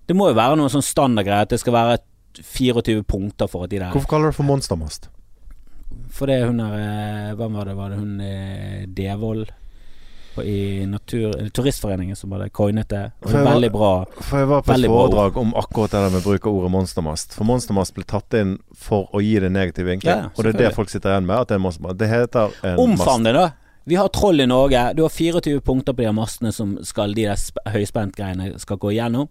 Det 0.09 0.17
må 0.17 0.31
jo 0.31 0.39
være 0.39 0.59
noen 0.61 0.73
sånn 0.73 0.85
standardgreier 0.85 1.47
at 1.47 1.53
det 1.53 1.61
skal 1.63 1.77
være 1.77 1.99
24 2.41 3.05
punkter 3.09 3.51
for 3.51 3.67
at 3.67 3.73
de 3.73 3.81
der 3.81 3.93
Hvorfor 3.93 4.15
kaller 4.15 4.31
du 4.31 4.33
det 4.33 4.39
for 4.39 4.49
monstermast? 4.49 5.11
For 6.13 6.29
det 6.29 6.39
hun 6.47 6.61
er 6.65 6.79
eh, 6.79 7.35
Hvem 7.37 7.59
var 7.59 7.69
det? 7.69 7.75
Var 7.77 7.93
det 7.93 7.99
hun 8.01 8.15
Devold 8.97 9.53
i 10.41 10.87
natur, 10.87 11.33
Turistforeningen 11.53 12.17
som 12.17 12.33
hadde 12.33 12.49
coinet 12.51 12.89
det? 12.89 13.13
Og 13.23 13.33
var- 13.33 13.45
veldig 13.53 13.71
bra. 13.73 14.05
For 14.21 14.39
jeg 14.39 14.49
var 14.49 14.63
på 14.63 14.73
et 14.73 14.87
foredrag 14.89 15.37
om 15.37 15.53
akkurat 15.55 15.91
det 15.91 16.01
der 16.05 16.11
med 16.11 16.23
bruk 16.25 16.47
av 16.47 16.53
ordet 16.55 16.71
monstermast. 16.71 17.35
For 17.35 17.45
monstermast 17.45 17.95
ble 17.95 18.05
tatt 18.05 18.33
inn 18.35 18.59
for 18.75 19.09
å 19.13 19.21
gi 19.21 19.39
det 19.39 19.51
negativ 19.53 19.85
vinkling. 19.87 20.15
Ja, 20.17 20.31
og 20.37 20.45
det 20.45 20.55
er 20.55 20.59
det 20.69 20.75
folk 20.75 20.89
sitter 20.89 21.11
igjen 21.13 21.27
med. 21.27 21.37
At 21.37 21.49
det 21.49 21.55
er 21.55 21.59
monstermast. 21.59 21.99
Det 21.99 22.09
heter 22.09 22.51
en 22.65 22.79
Omfavn 22.79 23.25
det, 23.25 23.35
da. 23.35 23.51
Vi 23.85 23.97
har 23.97 24.09
troll 24.09 24.41
i 24.41 24.47
Norge. 24.47 24.95
Du 24.95 25.03
har 25.03 25.11
24 25.11 25.61
punkter 25.61 25.93
på 25.93 26.03
de 26.07 26.13
mastene 26.15 26.53
som 26.55 26.79
skal 26.85 27.13
de 27.15 27.25
der 27.27 27.35
sp- 27.35 27.59
høyspentgreiene 27.67 28.59
skal 28.59 28.77
gå 28.79 28.93
igjennom. 28.95 29.29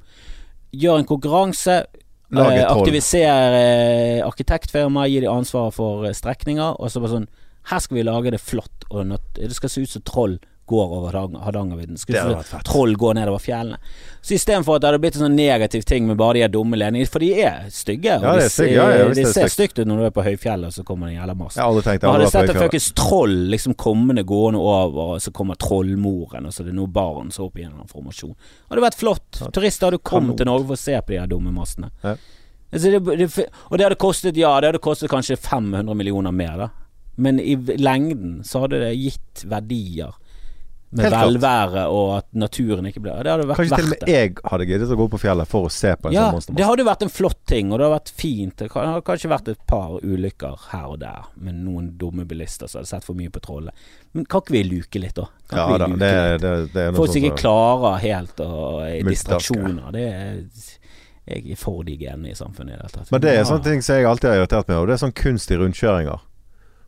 Gjør 0.75 0.99
en 0.99 1.05
konkurranse. 1.05 1.85
Eh. 2.33 2.63
Aktiviser 2.63 3.53
eh, 3.55 4.21
arkitektfirma, 4.25 5.07
gi 5.07 5.19
de 5.21 5.27
ansvaret 5.27 5.73
for 5.73 6.05
eh, 6.05 6.13
strekninger. 6.15 6.77
Og 6.79 6.91
så 6.91 7.01
bare 7.01 7.15
sånn 7.17 7.27
Her 7.69 7.77
skal 7.79 7.97
vi 7.99 8.03
lage 8.03 8.31
det 8.31 8.39
flott, 8.41 8.87
og 8.89 9.05
det 9.35 9.51
skal 9.53 9.69
se 9.69 9.81
ut 9.83 9.89
som 9.91 10.01
troll 10.01 10.39
går 10.71 10.93
over 10.97 11.15
Hardangervidda. 11.17 11.99
Det 12.07 12.21
vært 12.23 12.47
fett. 12.49 12.63
troll 12.67 12.95
går 12.99 13.17
nedover 13.19 13.43
fjellene. 13.43 13.77
Så 14.21 14.35
istedenfor 14.37 14.75
at 14.77 14.83
det 14.83 14.89
hadde 14.91 15.01
blitt 15.03 15.15
en 15.17 15.23
sånn 15.25 15.35
negativ 15.37 15.83
ting 15.89 16.05
med 16.07 16.17
bare 16.19 16.33
de 16.37 16.41
her 16.45 16.51
dumme 16.53 16.77
ledningene, 16.77 17.09
for 17.09 17.19
de 17.23 17.29
er 17.41 17.65
stygge. 17.73 18.15
og 18.19 18.23
Ja, 18.23 18.33
det 18.37 18.45
er 18.45 18.49
ser- 18.49 18.71
Ja, 18.71 18.87
ja, 18.89 19.07
de 19.09 19.13
det 19.23 19.33
ser 19.33 19.47
stygt. 19.49 19.79
ut 19.79 19.87
når 19.87 19.97
du 19.97 20.05
er 20.05 20.13
på 20.15 20.23
høyfjellet, 20.23 20.65
og 20.67 20.73
så 20.73 20.83
kommer 20.85 21.07
det 21.09 21.15
en 21.17 21.21
jævla 21.23 21.35
mast. 21.37 21.57
Tenkt 21.57 22.03
Man 22.03 22.13
hadde 22.19 22.31
sett 22.31 22.49
en 22.49 22.61
fuckings 22.61 22.91
troll 22.93 23.37
liksom 23.49 23.73
kommende 23.75 24.23
gående 24.23 24.59
over, 24.61 24.99
og 25.15 25.19
så 25.21 25.31
kommer 25.33 25.55
trollmoren, 25.57 26.45
og 26.45 26.51
så 26.53 26.61
er 26.61 26.65
det 26.71 26.75
noen 26.75 26.93
barn 26.93 27.31
som 27.31 27.45
er 27.45 27.49
oppe 27.49 27.59
i 27.59 27.63
en 27.63 27.71
eller 27.71 27.83
annen 27.83 27.93
formasjon. 27.95 28.35
Hadde 28.69 28.81
vært 28.85 28.95
flott. 29.01 29.31
Turister 29.51 29.89
hadde 29.91 29.99
kommet 30.03 30.37
til 30.37 30.45
Norge 30.45 30.65
for 30.67 30.73
å 30.75 30.77
se 30.77 30.95
på 31.01 31.07
de 31.07 31.17
her 31.19 31.27
dumme 31.27 31.51
mastene. 31.51 31.89
Altså, 32.73 32.87
det, 32.93 33.17
det, 33.19 33.47
og 33.69 33.77
det 33.77 33.83
hadde 33.83 33.97
kostet, 33.99 34.37
ja, 34.37 34.53
det 34.61 34.69
hadde 34.71 34.79
kostet 34.79 35.09
kanskje 35.11 35.35
500 35.37 35.93
millioner 35.93 36.31
mer, 36.31 36.57
da. 36.57 36.69
Men 37.17 37.39
i 37.39 37.55
lengden 37.57 38.43
så 38.47 38.61
hadde 38.63 38.79
det 38.79 38.93
gitt 38.97 39.43
verdier. 39.45 40.13
Med 40.91 41.05
Helt 41.07 41.15
velvære 41.15 41.85
og 41.87 42.09
at 42.17 42.25
naturen 42.35 42.87
ikke 42.89 42.99
ble 42.99 43.13
Det 43.23 43.31
hadde 43.31 43.45
vært 43.47 43.61
Kanskje 43.61 43.77
til 43.79 43.85
og 43.85 43.91
med 43.93 44.09
jeg 44.11 44.31
hadde 44.51 44.65
giddet 44.67 44.89
å 44.91 44.97
gå 44.99 45.05
på 45.13 45.19
fjellet 45.21 45.47
for 45.47 45.67
å 45.67 45.71
se 45.71 45.93
på 45.95 46.09
en 46.09 46.15
Ja, 46.17 46.25
sånn 46.35 46.57
det 46.57 46.65
hadde 46.67 46.83
vært 46.83 47.05
en 47.05 47.11
flott 47.13 47.37
ting, 47.47 47.69
og 47.71 47.79
det 47.79 47.85
hadde 47.87 47.95
vært 47.95 48.11
fint. 48.19 48.55
Det 48.59 48.67
hadde 48.73 49.03
kanskje 49.07 49.29
vært 49.31 49.51
et 49.53 49.61
par 49.71 49.93
ulykker 50.03 50.65
her 50.73 50.89
og 50.91 50.97
der 50.99 51.29
med 51.39 51.61
noen 51.63 51.87
dumme 52.01 52.25
bilister 52.27 52.67
som 52.67 52.81
hadde 52.81 52.91
sett 52.91 53.07
for 53.07 53.15
mye 53.15 53.31
på 53.31 53.39
trollet. 53.45 53.87
Men 54.11 54.27
kan 54.27 54.43
ikke 54.43 54.55
vi 54.57 54.63
luke 54.67 54.99
litt, 54.99 55.15
da? 55.15 55.29
Kan 55.47 55.61
Ja 55.61 55.77
da, 55.79 55.87
det, 55.87 56.11
det, 56.43 56.51
det 56.73 56.83
er 56.83 56.91
noe 56.91 56.99
Folk 56.99 57.13
som 57.13 57.21
ikke 57.21 57.39
klarer 57.39 58.01
helt 58.03 58.43
er 58.47 58.97
distraksjoner. 59.07 59.93
Det 59.95 60.03
er 60.09 60.41
Jeg 61.31 61.53
er 61.53 61.61
for 61.61 61.85
de 61.87 61.95
genene 62.01 62.33
i 62.33 62.35
samfunnet 62.35 62.73
i 62.73 62.75
det 62.75 62.81
hele 62.81 62.93
tatt. 62.97 63.11
Men 63.15 63.23
det 63.23 63.31
er 63.37 63.47
sånne 63.47 63.63
ting 63.69 63.85
som 63.85 63.95
jeg 63.95 64.09
alltid 64.09 64.29
har 64.33 64.41
irritert 64.41 64.67
meg 64.67 64.81
over. 64.81 64.91
Det 64.91 64.97
er 64.97 65.03
sånn 65.05 65.15
kunst 65.15 65.53
i 65.55 65.59
rundkjøringer. 65.61 66.27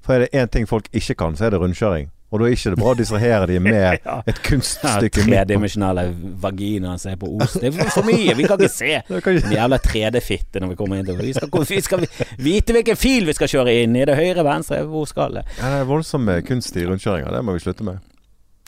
For 0.04 0.18
er 0.18 0.26
det 0.26 0.34
én 0.36 0.51
ting 0.51 0.68
folk 0.68 0.89
ikke 0.91 1.16
kan, 1.22 1.38
så 1.39 1.47
er 1.47 1.56
det 1.56 1.62
rundkjøring. 1.64 2.10
Og 2.34 2.41
da 2.41 2.47
er 2.49 2.55
ikke 2.55 2.71
det 2.73 2.79
bra 2.81 2.91
å 2.91 2.97
distrahere 2.97 3.45
de 3.51 3.59
med 3.69 3.99
Ja. 4.01 4.15
et 4.25 4.39
kunststykke 4.41 5.21
Ja. 5.21 5.43
Tredimensjonale 5.43 6.07
vaginaer 6.41 6.97
som 6.97 7.11
er 7.13 7.19
på 7.21 7.29
ost. 7.38 7.59
Det 7.61 7.69
er 7.69 7.91
for 7.93 8.07
mye, 8.07 8.34
vi 8.36 8.47
kan 8.49 8.57
ikke 8.57 8.73
se. 8.73 8.91
Det 9.13 9.21
Den 9.45 9.53
jævla 9.53 9.77
3D-fitte 9.84 10.61
når 10.63 10.73
vi 10.73 10.79
kommer 10.79 10.97
inn 10.99 11.11
vi 11.19 11.34
skal, 11.38 11.49
vi 11.69 11.81
skal 11.86 12.07
vite 12.41 12.73
hvilken 12.73 12.97
fil 12.97 13.29
vi 13.29 13.38
skal 13.38 13.51
kjøre 13.53 13.77
inn 13.84 13.95
i. 13.95 14.05
Det 14.09 14.17
høyre, 14.17 14.43
venstre, 14.47 14.81
hvor 14.89 15.05
skal 15.09 15.38
det? 15.39 15.45
Ja, 15.59 15.69
det 15.75 15.84
er 15.84 15.89
voldsomme 15.93 16.39
kunstige 16.47 16.89
rundkjøringer. 16.89 17.29
Det 17.38 17.43
må 17.45 17.53
vi 17.55 17.63
slutte 17.63 17.86
med. 17.88 18.01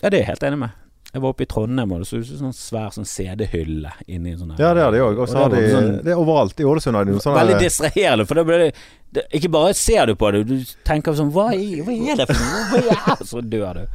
Ja, 0.03 0.09
det 0.11 0.19
er 0.19 0.25
jeg 0.25 0.31
helt 0.35 0.43
enig 0.51 0.61
med. 0.67 0.84
Jeg 1.15 1.21
var 1.23 1.31
oppe 1.31 1.45
i 1.45 1.47
Trondheim, 1.47 1.93
og 1.95 2.01
det 2.03 2.07
så 2.09 2.17
ut 2.19 2.27
som 2.27 2.49
en 2.49 2.51
sånn 2.51 2.57
svær 2.59 2.89
sånn 2.91 3.07
CD-hylle 3.07 3.93
inni 4.11 4.33
en 4.35 4.41
sånn 4.41 4.51
Ja, 4.59 4.73
det 4.75 4.83
har 4.83 4.91
de 4.91 4.99
òg. 5.05 5.21
Og 5.23 5.29
så 5.31 5.37
har 5.39 5.53
det 5.53 5.61
de 5.63 5.69
sånn- 5.71 6.03
Det 6.03 6.11
er 6.11 6.19
overalt. 6.19 6.59
I 6.59 6.67
Ålesund 6.67 6.99
har 6.99 7.05
de 7.07 7.15
noe 7.15 7.23
sånn 7.23 7.37
Veldig 7.39 7.55
distraherende, 7.63 8.25
for 8.27 8.35
da 8.35 8.43
blir 8.43 8.57
det, 8.65 8.75
det 9.15 9.23
Ikke 9.39 9.49
bare 9.55 9.73
ser 9.79 10.05
du 10.11 10.15
på 10.19 10.31
det, 10.35 10.43
du 10.49 10.57
tenker 10.83 11.15
sånn 11.15 11.31
Hva, 11.31 11.47
hva 11.55 11.95
er 12.11 12.19
det 12.19 12.27
for 12.27 12.43
noe? 12.43 13.15
Så 13.31 13.41
dør 13.41 13.79
du. 13.79 13.87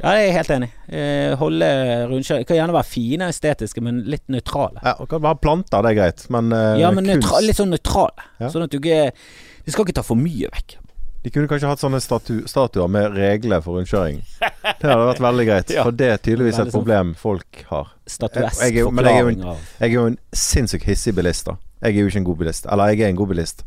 Ja, 0.00 0.12
jeg 0.16 0.28
er 0.28 0.36
helt 0.36 0.52
enig. 0.54 0.68
Eh, 0.88 1.32
holde 1.40 1.66
rundkjøring 2.12 2.46
Kan 2.46 2.56
gjerne 2.60 2.76
være 2.76 2.86
fine 2.88 3.26
estetiske, 3.32 3.82
men 3.82 4.04
litt 4.04 4.22
nøytrale. 4.30 4.78
Ja, 4.84 4.94
og 5.00 5.08
kan 5.10 5.20
være 5.24 5.40
planter, 5.42 5.82
det 5.82 5.90
er 5.90 5.98
greit, 5.98 6.22
men 6.30 6.52
eh, 6.52 6.76
Ja, 6.84 6.90
men 6.94 7.04
kunst 7.08 7.24
Nøytral, 7.26 7.48
litt 7.48 7.56
sånn 7.58 7.72
nøytrale. 7.74 8.28
Ja. 8.38 8.48
Sånn 8.52 8.64
at 8.68 8.70
du 8.70 8.78
ikke 8.78 9.10
Vi 9.66 9.72
skal 9.74 9.84
ikke 9.88 9.96
ta 9.98 10.04
for 10.06 10.16
mye 10.20 10.48
vekk. 10.52 10.76
De 11.22 11.30
kunne 11.30 11.48
kanskje 11.50 11.68
hatt 11.68 11.82
sånne 11.82 11.98
statu 12.00 12.46
statuer 12.48 12.88
med 12.88 13.12
regler 13.16 13.60
for 13.60 13.76
rundkjøring. 13.76 14.22
Det 14.40 14.88
hadde 14.88 15.04
vært 15.10 15.20
veldig 15.20 15.44
greit, 15.50 15.70
Ja. 15.76 15.82
for 15.84 15.92
det 15.92 16.06
er 16.14 16.16
tydeligvis 16.24 16.58
et 16.62 16.70
problem 16.72 17.14
folk 17.14 17.64
har. 17.68 17.90
Statuesk 18.08 18.62
Jeg- 18.62 18.74
jeg 18.78 18.86
er 18.86 18.90
men 18.90 19.04
jeg 19.04 19.18
er 19.20 19.28
en- 19.28 19.42
Jeg 19.80 19.90
er 19.90 19.94
jo 19.94 20.06
en 20.06 20.18
sinnssykt 20.32 20.84
hissig 20.88 21.14
bilist, 21.14 21.44
da. 21.46 21.56
Jeg 21.82 21.96
er 21.96 22.00
jo 22.00 22.06
ikke 22.08 22.16
en 22.16 22.24
god 22.24 22.36
bilist. 22.38 22.66
Eller 22.72 22.88
jeg 22.94 23.00
er 23.00 23.08
en 23.08 23.16
god 23.16 23.28
bilist, 23.28 23.62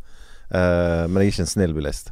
uh, 0.53 1.07
men 1.07 1.15
jeg 1.21 1.27
er 1.27 1.31
ikke 1.31 1.39
en 1.39 1.53
snill 1.53 1.73
bilist. 1.73 2.11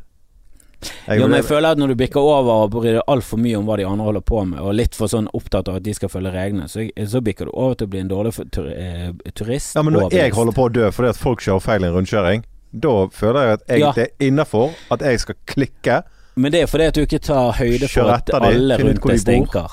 Jeg, 1.07 1.19
Jo, 1.19 1.27
men 1.27 1.35
jeg 1.37 1.45
føler 1.45 1.71
at 1.71 1.77
når 1.77 1.87
du 1.89 1.95
bikker 1.95 2.17
over 2.19 2.63
og 2.63 2.71
bryr 2.73 2.95
deg 2.97 3.03
altfor 3.07 3.37
mye 3.37 3.55
om 3.59 3.65
hva 3.67 3.75
de 3.77 3.83
andre 3.85 4.03
holder 4.03 4.21
på 4.25 4.45
med, 4.49 4.59
og 4.59 4.73
litt 4.73 4.95
for 4.97 5.05
sånn 5.07 5.27
opptatt 5.37 5.67
av 5.69 5.75
at 5.77 5.83
de 5.83 5.93
skal 5.93 6.09
følge 6.09 6.31
reglene, 6.33 6.65
så, 6.67 6.87
så 7.05 7.21
bikker 7.21 7.45
du 7.45 7.51
over 7.53 7.75
til 7.77 7.85
å 7.85 7.89
bli 7.91 7.99
en 7.99 8.09
dårlig 8.09 8.33
tur, 8.51 8.65
eh, 8.73 9.11
turist. 9.37 9.75
ja, 9.75 9.83
men 9.83 9.93
når 9.93 10.09
jeg 10.11 10.33
holder 10.33 10.53
på 10.57 10.65
å 10.69 10.71
dø 10.73 10.89
fordi 10.89 11.09
at 11.09 11.17
folk 11.21 11.39
kjører 11.45 11.61
feil 11.61 11.83
i 11.83 11.87
en 11.87 11.93
rundkjøring, 11.93 12.43
da 12.73 13.07
føler 13.11 13.41
jeg 13.41 13.53
at 13.53 13.61
jeg, 13.67 13.79
Ja. 13.79 13.91
det 13.95 14.03
er 14.07 14.27
innafor 14.27 14.71
at 14.91 15.01
jeg 15.01 15.19
skal 15.19 15.35
klikke. 15.45 16.01
Men 16.35 16.51
det 16.51 16.61
er 16.61 16.65
fordi 16.71 16.83
at 16.83 16.95
du 16.95 17.01
ikke 17.01 17.19
tar 17.19 17.51
høyde 17.57 17.87
for 17.91 18.11
at 18.13 18.27
de, 18.27 18.33
alle 18.39 18.77
rundt 18.79 19.03
deg 19.03 19.19
stinker. 19.19 19.71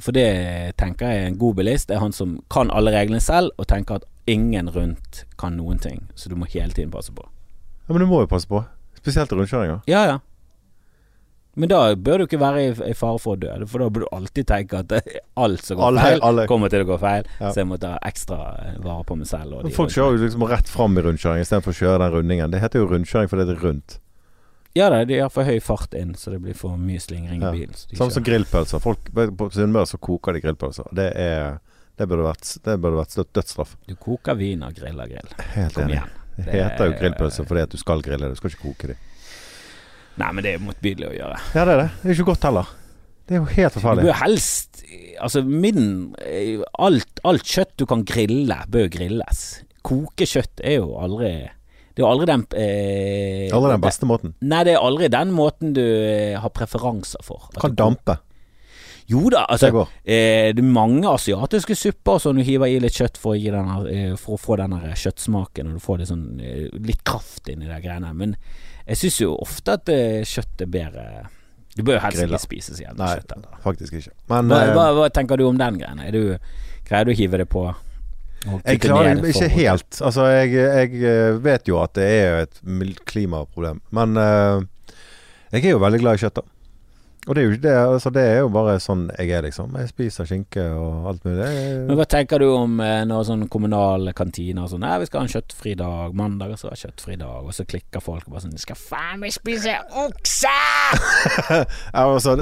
For 0.00 0.12
det 0.12 0.76
tenker 0.80 1.08
jeg 1.12 1.26
en 1.26 1.34
god 1.38 1.54
bilist 1.54 1.88
Det 1.88 1.96
er 1.96 2.00
han 2.00 2.12
som 2.12 2.38
kan 2.50 2.70
alle 2.72 2.90
reglene 2.94 3.20
selv, 3.20 3.50
og 3.58 3.66
tenker 3.68 3.94
at 4.00 4.04
ingen 4.26 4.68
rundt 4.70 5.24
kan 5.38 5.52
noen 5.56 5.78
ting. 5.78 6.08
Så 6.14 6.28
du 6.28 6.36
må 6.36 6.46
hele 6.52 6.72
tiden 6.72 6.90
passe 6.90 7.12
på. 7.12 7.24
Ja, 7.88 7.92
Men 7.94 8.00
du 8.00 8.06
må 8.06 8.20
jo 8.20 8.26
passe 8.26 8.48
på. 8.48 8.62
Spesielt 8.96 9.32
rundkjøringer. 9.32 9.80
Ja, 9.86 10.04
ja. 10.06 10.18
Men 11.54 11.68
da 11.68 11.94
bør 11.94 12.18
du 12.18 12.24
ikke 12.24 12.38
være 12.40 12.60
i, 12.70 12.94
fare 12.96 13.18
for 13.20 13.36
å 13.36 13.40
dø, 13.42 13.66
for 13.68 13.82
da 13.84 13.88
bør 13.92 14.06
du 14.06 14.08
alltid 14.16 14.46
tenke 14.48 14.78
at 14.80 14.92
alt 15.36 15.60
som 15.66 15.76
går 15.76 15.84
Alle- 15.90 16.00
feil, 16.06 16.20
alle- 16.24 16.46
kommer 16.48 16.70
til 16.72 16.80
å 16.84 16.88
gå 16.88 16.96
feil. 17.02 17.26
Ja. 17.40 17.50
Så 17.52 17.60
jeg 17.60 17.68
må 17.68 17.76
ta 17.82 17.98
ekstra 18.08 18.38
eh, 18.62 18.78
vare 18.80 19.04
på 19.04 19.16
meg 19.20 19.26
selv. 19.28 19.58
Folk 19.76 19.90
kjører 19.92 20.16
jo 20.16 20.22
liksom 20.24 20.46
rett 20.48 20.68
fram 20.72 20.96
i 20.96 21.02
rundkjøring 21.04 21.44
istedenfor 21.44 21.74
å 21.74 21.80
kjøre 21.82 21.98
den 22.06 22.14
rundingen. 22.16 22.50
Det 22.54 22.62
heter 22.64 22.80
jo 22.80 22.88
rundkjøring 22.88 23.28
fordi 23.28 23.46
det 23.50 23.56
er 23.58 23.66
rundt. 23.66 23.98
Ja 24.74 24.86
da, 24.88 25.02
de 25.04 25.18
har 25.20 25.28
for 25.28 25.44
høy 25.44 25.58
fart 25.60 25.92
inn, 25.92 26.14
så 26.16 26.32
det 26.32 26.40
blir 26.40 26.56
for 26.56 26.78
mye 26.80 26.96
slingring 27.04 27.42
Ja. 27.44 27.50
i 27.52 27.58
bilen. 27.66 27.76
Samme 27.92 28.10
som 28.16 28.24
grillpølser. 28.24 28.80
Folk, 28.80 29.12
på 29.12 29.50
Sunnmøre 29.52 29.84
så 29.92 30.00
koker 30.00 30.32
de 30.32 30.40
grillpølser. 30.40 30.88
Det 30.96 31.10
er 31.16 31.58
Det 32.00 32.06
burde 32.08 32.24
vært, 32.24 32.48
det 32.64 32.80
burde 32.80 32.96
vært 32.96 33.32
dødsstraff. 33.36 33.76
Du 33.86 33.92
koker 34.00 34.34
vin 34.34 34.62
og 34.64 34.72
griller 34.74 35.06
grill. 35.06 35.28
Helt 35.52 35.76
enig. 35.76 36.00
Det 36.38 36.48
heter 36.56 36.88
jo 36.88 36.92
grillpølser 36.96 37.44
fordi 37.46 37.60
at 37.60 37.68
du 37.68 37.76
skal 37.76 38.00
grille. 38.00 38.30
Du 38.32 38.34
skal 38.40 38.48
ikke 38.50 38.62
koke 38.72 38.88
de. 38.88 38.96
Nei, 40.20 40.28
men 40.36 40.44
det 40.44 40.54
er 40.56 40.62
motbydelig 40.62 41.08
å 41.08 41.16
gjøre. 41.16 41.40
Ja, 41.56 41.64
det 41.64 41.74
er 41.74 41.82
det. 41.84 41.90
Det 42.02 42.10
er 42.10 42.18
ikke 42.18 42.30
godt 42.32 42.46
heller. 42.48 42.72
Det 43.28 43.36
er 43.36 43.40
jo 43.40 43.48
helt 43.54 43.76
Du 43.78 44.02
bør 44.02 44.16
helst 44.18 44.80
Altså 45.22 45.44
min 45.46 45.84
alt, 46.82 47.20
alt 47.22 47.46
kjøtt 47.46 47.76
du 47.78 47.84
kan 47.88 48.02
grille, 48.04 48.56
bør 48.68 48.88
grilles. 48.92 49.62
Koke 49.86 50.26
kjøtt 50.28 50.60
er 50.66 50.80
jo 50.80 50.96
aldri 51.00 51.30
Det 51.94 52.02
er 52.02 52.08
aldri 52.08 52.26
den 52.28 52.44
eh, 52.58 53.46
Aldri 53.54 53.70
den 53.76 53.84
beste 53.84 54.08
måten. 54.10 54.34
Nei, 54.42 54.64
det 54.66 54.74
er 54.74 54.84
aldri 54.84 55.08
den 55.12 55.32
måten 55.36 55.72
du 55.76 55.84
eh, 55.84 56.34
har 56.40 56.52
preferanser 56.52 57.24
for. 57.24 57.48
Du 57.54 57.62
Kan 57.62 57.78
dampe. 57.78 58.18
Jo 59.10 59.26
da, 59.32 59.44
altså 59.50 59.68
eh, 60.04 60.52
Det 60.54 60.62
er 60.62 60.68
mange 60.74 61.08
asiatiske 61.10 61.76
supper 61.78 62.20
som 62.22 62.38
du 62.38 62.44
hiver 62.46 62.70
i 62.70 62.78
litt 62.82 62.96
kjøtt 62.98 63.18
for 63.20 63.34
å, 63.34 63.38
gi 63.38 63.50
den 63.52 63.72
eh, 63.90 64.12
for 64.20 64.36
å 64.36 64.40
få 64.40 64.58
den 64.60 64.76
kjøttsmaken, 64.78 65.72
og 65.72 65.78
du 65.78 65.84
får 65.84 66.02
litt 66.02 66.12
sånn 66.12 66.28
eh, 66.42 66.68
litt 66.84 67.02
kraft 67.08 67.50
inn 67.52 67.64
i 67.64 67.70
de 67.70 67.80
greiene. 67.82 68.12
Men 68.16 68.36
jeg 68.86 69.00
syns 69.04 69.20
jo 69.22 69.36
ofte 69.42 69.78
at 69.78 69.92
eh, 69.92 70.24
kjøtt 70.26 70.64
er 70.64 70.72
bedre 70.72 71.06
Du 71.76 71.84
bør 71.86 71.96
jo 71.96 72.02
helst 72.04 72.18
Grilla. 72.18 72.36
ikke 72.36 72.42
spise 72.42 72.74
så 72.74 72.82
jævlig 72.82 73.00
Nei, 73.00 73.14
kjøtt. 73.20 73.32
Eller. 73.36 73.62
faktisk 73.64 73.96
ikke. 74.00 74.12
Men 74.32 74.50
Hva, 74.52 74.60
eh, 74.66 74.74
hva, 74.76 74.90
hva 74.98 75.08
tenker 75.14 75.40
du 75.40 75.46
om 75.48 75.60
den 75.60 75.80
greien? 75.80 76.02
Er 76.02 76.12
greier 76.88 77.08
du 77.08 77.14
å 77.14 77.16
hive 77.16 77.40
det 77.40 77.48
på? 77.52 77.70
jeg 78.42 78.80
klarer 78.82 79.20
det 79.22 79.30
ikke 79.30 79.50
helt. 79.54 80.00
Altså, 80.02 80.26
jeg, 80.32 80.52
jeg 80.58 81.02
eh, 81.06 81.36
vet 81.42 81.68
jo 81.70 81.78
at 81.82 81.94
det 81.98 82.08
er 82.10 82.40
et 82.42 82.62
klimaproblem. 83.08 83.78
Men 83.94 84.18
uh, 84.18 84.64
jeg 85.52 85.68
er 85.68 85.76
jo 85.76 85.82
veldig 85.82 86.00
glad 86.02 86.18
i 86.18 86.24
kjøtt, 86.24 86.40
da. 86.40 86.51
Og 87.28 87.36
det 87.36 87.42
er 87.42 87.44
jo 87.46 87.52
ikke 87.54 87.62
det, 87.68 87.72
altså, 87.78 88.10
det 88.10 88.22
er 88.26 88.40
jo 88.40 88.48
bare 88.50 88.72
sånn 88.82 89.04
jeg 89.14 89.30
er, 89.30 89.44
liksom. 89.46 89.76
Jeg 89.78 89.92
spiser 89.92 90.26
skinke 90.26 90.64
og 90.74 91.04
alt 91.12 91.26
mulig. 91.28 91.46
Men 91.86 91.98
hva 92.00 92.06
tenker 92.10 92.42
du 92.42 92.48
om 92.50 92.80
eh, 92.82 93.04
når 93.06 93.28
sånn 93.28 93.44
kommunale 93.52 94.14
kantiner 94.18 94.66
sånn 94.66 94.82
Nei, 94.82 94.96
vi 94.98 95.06
skal 95.06 95.22
ha 95.22 95.28
en 95.28 95.34
kjøttfri 95.36 95.76
dag. 95.78 96.16
Mandag 96.18 96.56
skal 96.58 96.74
ha 96.74 96.80
kjøttfri 96.80 97.20
dag. 97.20 97.46
Og 97.46 97.54
så 97.54 97.66
klikker 97.68 98.02
folk 98.02 98.26
og 98.26 98.34
bare 98.34 98.42
sånn 98.48 98.58
skal 98.58 98.80
faen 98.80 99.22
meg 99.22 99.34
spise 99.34 99.78
okse! 100.02 100.56
Altså, 102.02 102.34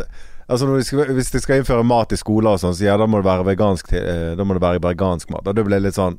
altså 0.48 0.66
de 0.70 0.84
skal, 0.86 1.12
hvis 1.14 1.30
de 1.34 1.40
skal 1.42 1.60
innføre 1.60 1.84
mat 1.86 2.14
i 2.14 2.18
skoler 2.18 2.56
og 2.56 2.62
sånn, 2.62 2.72
så 2.76 2.86
ja, 2.86 2.96
da 2.98 3.06
må 3.10 3.20
det 3.20 3.28
være 3.28 3.44
vegansk 3.50 3.92
eh, 3.98 4.32
Da 4.38 4.46
må 4.46 4.56
det 4.56 4.64
være 4.64 4.80
vegansk 4.82 5.28
mat. 5.34 5.44
Og 5.44 5.58
det 5.60 5.66
blir 5.66 5.82
litt 5.84 5.98
sånn 5.98 6.16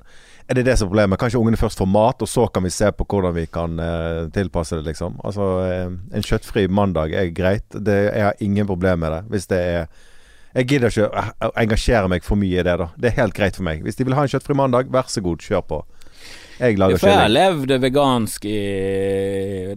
Er 0.48 0.58
det 0.58 0.66
det 0.68 0.78
som 0.78 0.88
er 0.88 0.92
problemet? 0.92 1.20
Kanskje 1.22 1.40
ungene 1.40 1.60
først 1.60 1.82
får 1.82 1.90
mat, 1.90 2.22
og 2.24 2.30
så 2.30 2.48
kan 2.54 2.66
vi 2.66 2.74
se 2.74 2.90
på 2.96 3.06
hvordan 3.08 3.36
vi 3.38 3.46
kan 3.52 3.80
eh, 3.80 4.28
tilpasse 4.36 4.80
det, 4.80 4.86
liksom. 4.90 5.20
Altså, 5.28 5.50
eh, 5.68 5.92
en 5.92 6.28
kjøttfri 6.28 6.68
mandag 6.68 7.16
er 7.18 7.34
greit. 7.36 7.68
Det, 7.72 7.98
jeg 8.10 8.26
har 8.28 8.44
ingen 8.44 8.68
problem 8.70 9.04
med 9.06 9.16
det. 9.16 9.22
Hvis 9.34 9.52
det 9.52 9.62
er 9.76 10.08
Jeg 10.52 10.68
gidder 10.68 10.92
ikke 10.92 11.22
å 11.48 11.50
engasjere 11.56 12.10
meg 12.12 12.26
for 12.28 12.36
mye 12.36 12.60
i 12.60 12.64
det, 12.68 12.74
da. 12.76 12.90
Det 13.00 13.08
er 13.08 13.22
helt 13.22 13.36
greit 13.38 13.56
for 13.56 13.64
meg. 13.64 13.86
Hvis 13.86 13.96
de 13.96 14.04
vil 14.04 14.18
ha 14.18 14.26
en 14.26 14.32
kjøttfri 14.34 14.56
mandag, 14.60 14.90
vær 14.92 15.08
så 15.08 15.24
god, 15.24 15.40
kjør 15.40 15.62
på. 15.70 15.78
Jeg 16.62 16.78
lager 16.78 17.00
For 17.00 17.10
jeg 17.10 17.18
har 17.18 17.32
levd 17.32 17.72
vegansk 17.82 18.46
i 18.46 18.58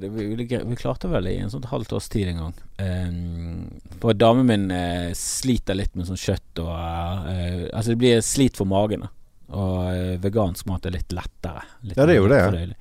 det, 0.01 0.11
vi, 0.13 0.27
vi 0.35 0.77
klarte 0.77 1.09
vel 1.09 1.31
i 1.31 1.39
en 1.41 1.53
sånn 1.53 1.65
halvt 1.71 1.95
års 1.97 2.11
tid 2.13 2.33
en 2.33 2.43
gang. 2.43 2.57
Um, 2.83 3.95
for 4.03 4.19
damen 4.19 4.51
min 4.51 4.67
uh, 4.75 5.15
sliter 5.17 5.79
litt 5.79 5.95
med 5.97 6.11
sånn 6.11 6.21
kjøtt 6.21 6.61
og 6.65 6.73
uh, 6.75 7.63
Altså 7.71 7.95
det 7.95 8.01
blir 8.03 8.25
slit 8.27 8.59
for 8.61 8.69
magen. 8.69 9.07
Da. 9.07 9.13
Og 9.53 9.81
eh, 9.91 10.15
vegansk 10.23 10.67
mat 10.71 10.87
er 10.87 10.97
litt 10.97 11.13
lettere. 11.13 11.65
Litt 11.85 11.99
Ja, 11.99 12.07
det 12.09 12.17
er 12.17 12.23
jo 12.23 12.31
det. 12.31 12.41
Ja. 12.41 12.77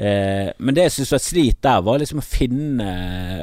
Eh, 0.00 0.50
men 0.58 0.76
det 0.76 0.88
jeg 0.88 0.96
syns 0.98 1.14
var 1.14 1.22
slit 1.22 1.60
der, 1.62 1.82
var 1.86 2.00
liksom 2.00 2.22
å 2.22 2.26
finne 2.26 2.90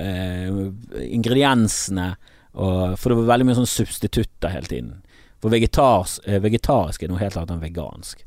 eh, 0.02 0.62
ingrediensene. 1.08 2.12
Og, 2.58 2.98
for 2.98 3.14
det 3.14 3.20
var 3.22 3.32
veldig 3.34 3.48
mye 3.48 3.60
sånn 3.60 3.70
substitutter 3.70 4.54
hele 4.54 4.72
tiden. 4.72 4.94
For 5.38 5.54
vegetars, 5.54 6.18
eh, 6.26 6.42
vegetarisk 6.44 7.04
er 7.04 7.14
noe 7.14 7.22
helt 7.22 7.38
annet 7.38 7.56
enn 7.56 7.66
vegansk. 7.66 8.24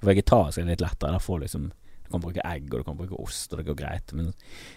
For 0.00 0.10
vegetarisk 0.10 0.58
er 0.58 0.66
det 0.66 0.78
litt 0.78 0.86
lettere. 0.86 1.14
Der 1.14 1.24
får 1.24 1.40
du 1.40 1.48
liksom 1.48 1.72
Du 2.04 2.10
kan 2.12 2.20
bruke 2.20 2.42
egg, 2.44 2.66
og 2.68 2.82
du 2.82 2.84
kan 2.84 2.96
bruke 2.98 3.16
ost, 3.16 3.48
og 3.50 3.58
det 3.58 3.64
går 3.64 3.78
greit. 3.78 4.12
Men 4.12 4.34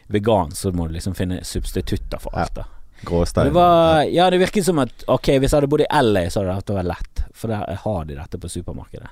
vegansk 0.08 0.62
så 0.62 0.72
må 0.72 0.86
du 0.88 0.94
liksom 0.96 1.14
finne 1.14 1.42
substitutter 1.44 2.22
for 2.24 2.32
alt. 2.34 2.56
da 2.56 2.64
Gråstein. 3.06 3.46
det 3.46 3.54
var, 3.56 4.02
ja, 4.04 4.30
det 4.30 4.40
virket 4.42 4.66
som 4.66 4.80
at 4.82 5.04
Ok, 5.08 5.30
hvis 5.38 5.52
jeg 5.52 5.58
hadde 5.58 5.70
bodd 5.70 5.84
i 5.86 5.90
LA, 6.02 6.28
så 6.34 6.44
hadde 6.48 6.66
det 6.66 6.78
vært 6.80 6.92
lett. 6.92 7.24
For 7.38 7.54
der 7.54 7.82
har 7.84 8.06
de 8.10 8.18
dette 8.18 8.40
på 8.42 8.50
supermarkedet. 8.50 9.10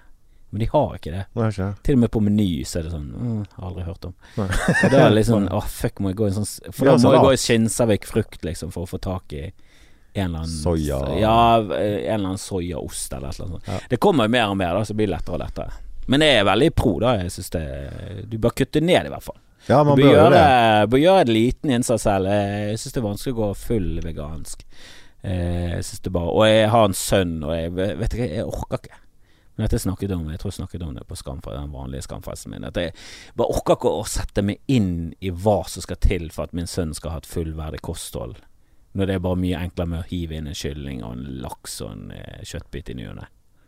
Men 0.50 0.60
de 0.60 0.70
har 0.72 0.96
ikke 0.96 1.12
det. 1.12 1.24
Nei, 1.36 1.50
ikke. 1.52 1.66
Til 1.84 1.98
og 1.98 2.02
med 2.06 2.12
på 2.14 2.22
Meny 2.24 2.48
så 2.64 2.80
er 2.80 2.88
det 2.88 2.94
sånn 2.94 3.08
mm, 3.12 3.40
aldri 3.68 3.84
hørt 3.84 4.06
om. 4.08 4.14
Nei. 4.38 4.46
Og 4.48 4.86
da 4.94 5.02
er 5.02 5.10
det 5.10 5.16
litt 5.18 5.28
sånn 5.28 5.50
Å, 5.58 5.62
fuck, 5.68 6.00
må 6.00 6.14
jeg 6.14 6.20
gå 6.22 6.30
i 6.30 6.32
en 6.32 6.38
sånn 6.38 6.72
For 6.72 6.88
Ja, 6.88 6.96
da 6.96 7.04
må 7.04 7.12
jeg 7.16 7.26
gå 7.26 7.34
i 7.36 7.42
Skinsavik 7.44 8.08
frukt, 8.08 8.46
liksom, 8.48 8.72
for 8.72 8.88
å 8.88 8.90
få 8.90 9.02
tak 9.04 9.36
i 9.36 9.44
en 10.16 10.30
eller 10.30 10.46
annen 10.46 10.54
Soya. 10.54 11.00
Ja, 11.20 11.36
en 11.60 11.74
eller 11.76 12.30
annen 12.30 12.40
soyaost 12.40 13.12
eller 13.14 13.34
et 13.34 13.42
eller 13.42 13.50
annet 13.50 13.66
sånt. 13.66 13.68
Ja. 13.68 13.90
Det 13.92 14.00
kommer 14.00 14.30
jo 14.30 14.32
mer 14.38 14.54
og 14.54 14.56
mer, 14.62 14.78
da, 14.78 14.86
så 14.88 14.96
blir 14.96 15.10
det 15.10 15.18
lettere 15.18 15.36
og 15.36 15.44
lettere. 15.44 15.82
Men 16.08 16.24
jeg 16.24 16.38
er 16.40 16.48
veldig 16.48 16.70
pro, 16.78 16.94
da. 17.02 17.18
Jeg 17.20 17.34
syns 17.34 17.52
det 17.52 17.66
Du 18.32 18.38
bør 18.40 18.56
kutte 18.56 18.80
ned, 18.80 19.10
i 19.10 19.12
hvert 19.12 19.26
fall. 19.26 19.42
Ja, 19.70 19.84
man 19.84 19.98
bør 19.98 20.12
gjøre, 20.12 20.30
det. 20.36 20.90
bør 20.92 21.02
gjøre 21.02 21.22
en 21.26 21.34
liten 21.34 21.72
innsats 21.74 22.04
selv. 22.06 22.30
Jeg 22.30 22.78
syns 22.80 22.94
det 22.94 23.02
er 23.02 23.08
vanskelig 23.08 23.34
å 23.34 23.40
gå 23.40 23.48
full 23.58 23.90
vegansk. 24.06 24.66
Eh, 25.26 25.72
Jeg 25.78 25.84
synes 25.88 26.04
det 26.06 26.12
bare 26.14 26.30
Og 26.36 26.46
jeg 26.46 26.70
har 26.70 26.86
en 26.86 26.94
sønn, 26.94 27.44
og 27.44 27.56
jeg 27.56 27.72
vet 27.76 28.14
ikke, 28.14 28.30
jeg 28.36 28.46
orker 28.46 28.78
ikke. 28.84 29.00
Men 29.56 29.64
dette 29.66 29.80
snakket 29.80 30.12
om 30.12 30.26
Jeg 30.30 30.40
tror 30.40 30.52
jeg 30.52 30.58
snakket 30.60 30.82
om 30.84 30.94
det 30.96 31.08
på 31.08 31.16
Skamfest, 31.16 31.56
den 31.58 31.72
vanlige 31.74 32.02
Skamfesten 32.06 32.52
min. 32.52 32.64
At 32.68 32.76
jeg 32.78 32.92
bare 33.36 33.48
orker 33.56 33.78
ikke 33.80 33.94
å 34.02 34.04
sette 34.06 34.44
meg 34.44 34.60
inn 34.68 35.14
i 35.22 35.32
hva 35.32 35.64
som 35.72 35.82
skal 35.82 35.98
til 36.04 36.30
for 36.36 36.44
at 36.44 36.54
min 36.54 36.68
sønn 36.68 36.94
skal 36.94 37.12
ha 37.16 37.18
et 37.24 37.30
fullverdig 37.30 37.82
kosthold. 37.82 38.36
Når 38.96 39.06
det 39.10 39.16
er 39.16 39.24
bare 39.24 39.40
mye 39.40 39.58
enklere 39.64 39.90
med 39.92 40.04
å 40.04 40.08
hive 40.12 40.36
inn 40.38 40.48
en 40.48 40.56
kylling 40.56 41.02
og 41.04 41.16
en 41.18 41.26
laks 41.42 41.82
og 41.82 41.92
en 41.92 42.12
eh, 42.12 42.44
kjøttbit 42.48 42.92
i 42.94 42.98
ny 43.00 43.08
og 43.10 43.16
ne. 43.22 43.26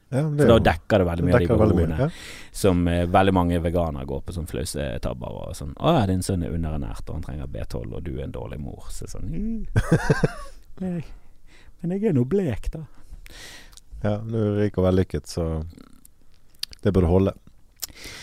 Ja, 0.10 0.22
det 0.24 0.46
For 0.46 0.54
da 0.54 0.58
dekker 0.70 1.02
det 1.02 1.08
veldig 1.10 1.26
mye 1.28 1.36
av 1.36 1.42
de 1.42 1.48
behovene 1.52 1.98
ja. 2.00 2.08
som 2.56 2.86
eh, 2.88 3.04
veldig 3.12 3.34
mange 3.36 3.58
veganere 3.60 4.08
går 4.08 4.22
på 4.24 4.36
sånn 4.38 4.48
flause 4.48 4.86
tabber 5.04 5.40
og 5.42 5.56
sånn 5.58 5.74
'Å 5.76 5.96
ja, 5.98 6.06
din 6.08 6.24
sønn 6.24 6.46
er 6.48 6.56
underernært, 6.56 7.04
og 7.10 7.18
han 7.18 7.26
trenger 7.26 7.52
B12, 7.52 7.82
og 7.92 8.06
du 8.06 8.14
er 8.16 8.24
en 8.24 8.36
dårlig 8.36 8.62
mor'. 8.64 8.88
Så 8.94 9.10
sånn 9.12 9.28
«Mm. 10.80 11.04
Men 11.82 11.94
jeg 11.94 12.10
er 12.10 12.16
nå 12.16 12.24
blek, 12.30 12.72
da. 12.74 12.86
Ja, 14.04 14.18
du 14.22 14.38
er 14.38 14.56
rik 14.62 14.78
og 14.80 14.88
vellykket, 14.88 15.28
så 15.28 15.50
det 16.84 16.94
burde 16.94 17.12
holde. 17.12 17.34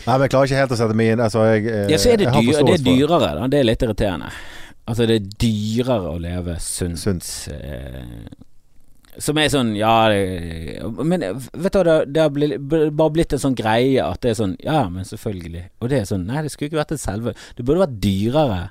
Nei, 0.05 0.15
men 0.15 0.25
jeg 0.25 0.31
klarer 0.33 0.49
ikke 0.49 0.59
helt 0.61 0.73
å 0.73 0.77
sette 0.79 0.95
meg 0.95 1.09
inn 1.11 1.21
Altså, 1.23 1.41
jeg, 1.49 1.65
jeg, 1.67 1.89
Ja, 1.91 1.97
så 1.99 2.11
er 2.13 2.21
det, 2.21 2.29
dyr, 2.31 2.59
det 2.63 2.75
er 2.77 2.83
dyrere, 2.85 3.31
da. 3.35 3.47
Det 3.51 3.59
er 3.59 3.67
litt 3.67 3.83
irriterende. 3.83 4.29
Altså, 4.85 5.07
det 5.09 5.17
er 5.19 5.29
dyrere 5.43 6.11
å 6.13 6.19
leve 6.21 6.55
sunt. 6.63 7.01
Sunt. 7.01 7.29
Eh, 7.51 8.23
som 9.21 9.37
er 9.39 9.49
sånn 9.53 9.73
Ja, 9.77 10.09
men 11.03 11.23
vet 11.23 11.75
du 11.75 11.79
hva, 11.79 11.97
det, 12.05 12.21
har 12.21 12.91
bare 12.91 13.13
blitt 13.13 13.35
en 13.35 13.41
sånn 13.41 13.57
greie 13.57 14.03
at 14.03 14.21
det 14.23 14.33
er 14.33 14.39
sånn 14.39 14.55
Ja, 14.63 14.85
men 14.91 15.07
selvfølgelig. 15.07 15.67
Og 15.81 15.91
det 15.91 16.01
er 16.01 16.09
sånn 16.09 16.25
Nei, 16.29 16.43
det 16.45 16.53
skulle 16.53 16.71
ikke 16.71 16.81
vært 16.81 16.95
det 16.95 17.01
selve. 17.03 17.35
Det 17.57 17.65
burde 17.65 17.85
vært 17.85 17.99
dyrere 18.03 18.61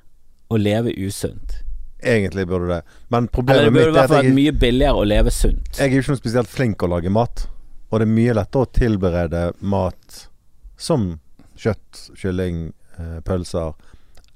å 0.53 0.61
leve 0.61 0.93
usunt. 1.01 1.61
Egentlig 2.05 2.45
burde 2.51 2.69
det. 2.69 2.99
Men 3.15 3.31
problemet 3.33 3.73
mitt 3.73 3.87
er 3.87 3.89
at 3.89 3.95
Det 3.95 3.95
burde 3.95 4.07
vært 4.13 4.29
jeg, 4.29 4.37
mye 4.37 4.55
billigere 4.67 5.01
å 5.01 5.09
leve 5.09 5.33
sunt. 5.33 5.73
jeg 5.79 5.89
er 5.89 5.97
jo 5.97 6.05
ikke 6.05 6.15
noe 6.15 6.23
spesielt 6.23 6.53
flink 6.53 6.85
å 6.85 6.91
lage 6.93 7.13
mat. 7.13 7.47
Og 7.91 8.01
det 8.01 8.09
er 8.09 8.15
mye 8.19 8.37
lettere 8.37 8.67
å 8.67 8.73
tilberede 8.75 9.43
mat 9.63 10.21
som 10.77 11.15
kjøtt, 11.61 12.09
kylling, 12.19 12.73
eh, 12.99 13.19
pølser 13.25 13.73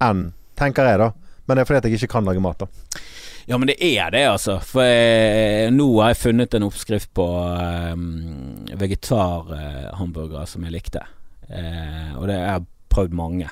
enn 0.05 0.29
Tenker 0.59 0.89
jeg, 0.91 0.99
da. 0.99 1.13
Men 1.47 1.57
det 1.57 1.63
er 1.63 1.69
fordi 1.69 1.79
at 1.79 1.87
jeg 1.87 2.01
ikke 2.01 2.15
kan 2.17 2.27
lage 2.27 2.41
mat, 2.43 2.59
da. 2.59 2.67
Ja, 3.49 3.57
men 3.59 3.70
det 3.70 3.78
er 3.80 4.11
det, 4.12 4.26
altså. 4.28 4.59
For 4.61 4.84
eh, 4.84 5.70
nå 5.72 5.86
har 6.03 6.11
jeg 6.12 6.20
funnet 6.20 6.53
en 6.53 6.66
oppskrift 6.66 7.09
på 7.16 7.24
eh, 7.57 7.94
vegetarhamburgere 8.76 10.42
som 10.51 10.66
jeg 10.66 10.74
likte. 10.74 11.01
Eh, 11.49 12.12
og 12.18 12.26
det 12.28 12.36
jeg 12.36 12.51
har 12.53 12.66
prøvd 12.92 13.16
mange. 13.16 13.49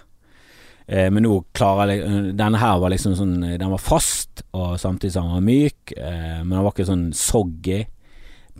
Eh, 0.84 1.08
men 1.08 1.24
nå 1.24 1.38
klarer 1.56 1.94
jeg 1.94 2.34
Denne 2.36 2.60
her 2.60 2.76
var 2.78 2.92
liksom 2.92 3.16
sånn 3.16 3.40
Den 3.56 3.72
var 3.72 3.80
fast, 3.80 4.44
og 4.52 4.76
samtidig 4.78 5.14
som 5.16 5.30
den 5.30 5.38
var 5.38 5.48
myk. 5.48 5.96
Men 5.96 6.52
den 6.52 6.60
var 6.60 6.70
ikke 6.74 6.88
sånn 6.92 7.08
soggy. 7.16 7.80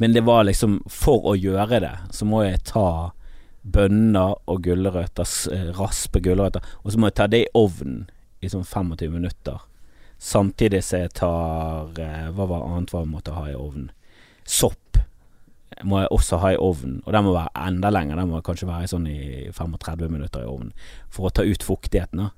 Men 0.00 0.16
det 0.16 0.24
var 0.24 0.48
liksom 0.48 0.80
For 0.88 1.28
å 1.28 1.36
gjøre 1.36 1.84
det, 1.84 1.94
så 2.16 2.24
må 2.24 2.46
jeg 2.46 2.64
ta 2.72 3.12
bønner 3.60 4.38
og 4.48 4.64
gulrøtter, 4.64 5.28
raspe 5.76 6.24
gulrøtter, 6.24 6.64
og 6.80 6.92
så 6.92 7.00
må 7.02 7.08
jeg 7.10 7.18
ta 7.18 7.24
det 7.28 7.40
i 7.44 7.54
ovnen 7.58 8.04
i 8.40 8.48
sånn 8.48 8.64
25 8.64 9.10
minutter. 9.10 9.58
Samtidig 10.26 10.82
som 10.84 11.04
jeg 11.04 11.12
tar 11.14 12.00
eh, 12.02 12.30
Hva 12.34 12.48
var 12.50 12.64
annet 12.66 12.90
hva 12.90 13.04
jeg 13.04 13.12
måtte 13.12 13.36
ha 13.36 13.44
i 13.50 13.54
ovnen? 13.54 13.92
Sopp 14.46 14.82
må 15.84 16.00
jeg 16.00 16.08
også 16.14 16.38
ha 16.40 16.54
i 16.54 16.58
ovnen, 16.62 17.02
og 17.04 17.12
den 17.12 17.24
må 17.26 17.34
være 17.34 17.66
enda 17.66 17.90
lenger. 17.92 18.16
Den 18.16 18.30
må 18.30 18.40
kanskje 18.44 18.68
være 18.68 18.88
sånn 18.88 19.06
i 19.10 19.18
35 19.52 20.08
minutter 20.08 20.40
i 20.40 20.48
ovnen 20.48 20.70
for 21.12 21.28
å 21.28 21.32
ta 21.34 21.44
ut 21.44 21.66
fuktigheten. 21.66 22.22
da. 22.22 22.30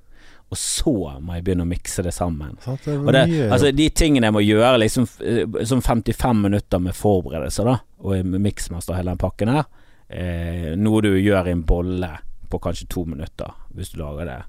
Og 0.49 0.57
så 0.59 0.91
må 1.21 1.37
jeg 1.37 1.45
begynne 1.45 1.63
å 1.63 1.69
mikse 1.69 2.03
det 2.03 2.11
sammen. 2.11 2.57
Det 2.65 2.97
det, 3.13 3.23
altså 3.47 3.71
De 3.71 3.87
tingene 3.95 4.27
jeg 4.27 4.35
må 4.35 4.43
gjøre, 4.43 4.81
liksom 4.81 5.07
eh, 5.23 5.59
sånn 5.69 5.85
55 5.85 6.41
minutter 6.49 6.83
med 6.83 6.97
forberedelser, 6.97 7.69
da, 7.69 7.77
og 8.03 8.33
miksmaster 8.33 8.97
hele 8.97 9.13
den 9.13 9.21
pakken 9.21 9.53
her, 9.53 9.69
eh, 10.09 10.71
noe 10.75 11.03
du 11.05 11.13
gjør 11.13 11.47
i 11.47 11.55
en 11.55 11.65
bolle 11.69 12.11
på 12.49 12.59
kanskje 12.59 12.89
to 12.89 13.05
minutter, 13.05 13.53
hvis 13.77 13.93
du 13.93 14.01
lager 14.01 14.27
det 14.27 14.39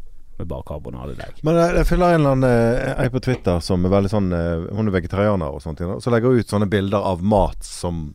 med 0.40 0.48
bare 0.50 0.66
karbonadedeig. 0.68 1.42
Men 1.46 1.58
jeg, 1.60 1.76
jeg 1.80 1.88
følger 1.90 2.14
en 2.14 2.20
eller 2.20 2.36
annen 2.36 2.48
eh, 2.48 3.04
ei 3.04 3.12
på 3.12 3.22
Twitter 3.24 3.60
som 3.64 3.84
er 3.84 3.92
veldig 3.92 4.12
sånn 4.12 4.32
eh, 4.36 4.66
Hun 4.76 4.90
er 4.90 4.96
vegetarianer 4.96 5.56
og 5.56 5.62
sånt. 5.64 5.82
Så 6.00 6.12
legger 6.12 6.32
hun 6.32 6.40
ut 6.40 6.54
sånne 6.54 6.70
bilder 6.70 7.06
av 7.12 7.22
mat 7.24 7.64
som 7.66 8.08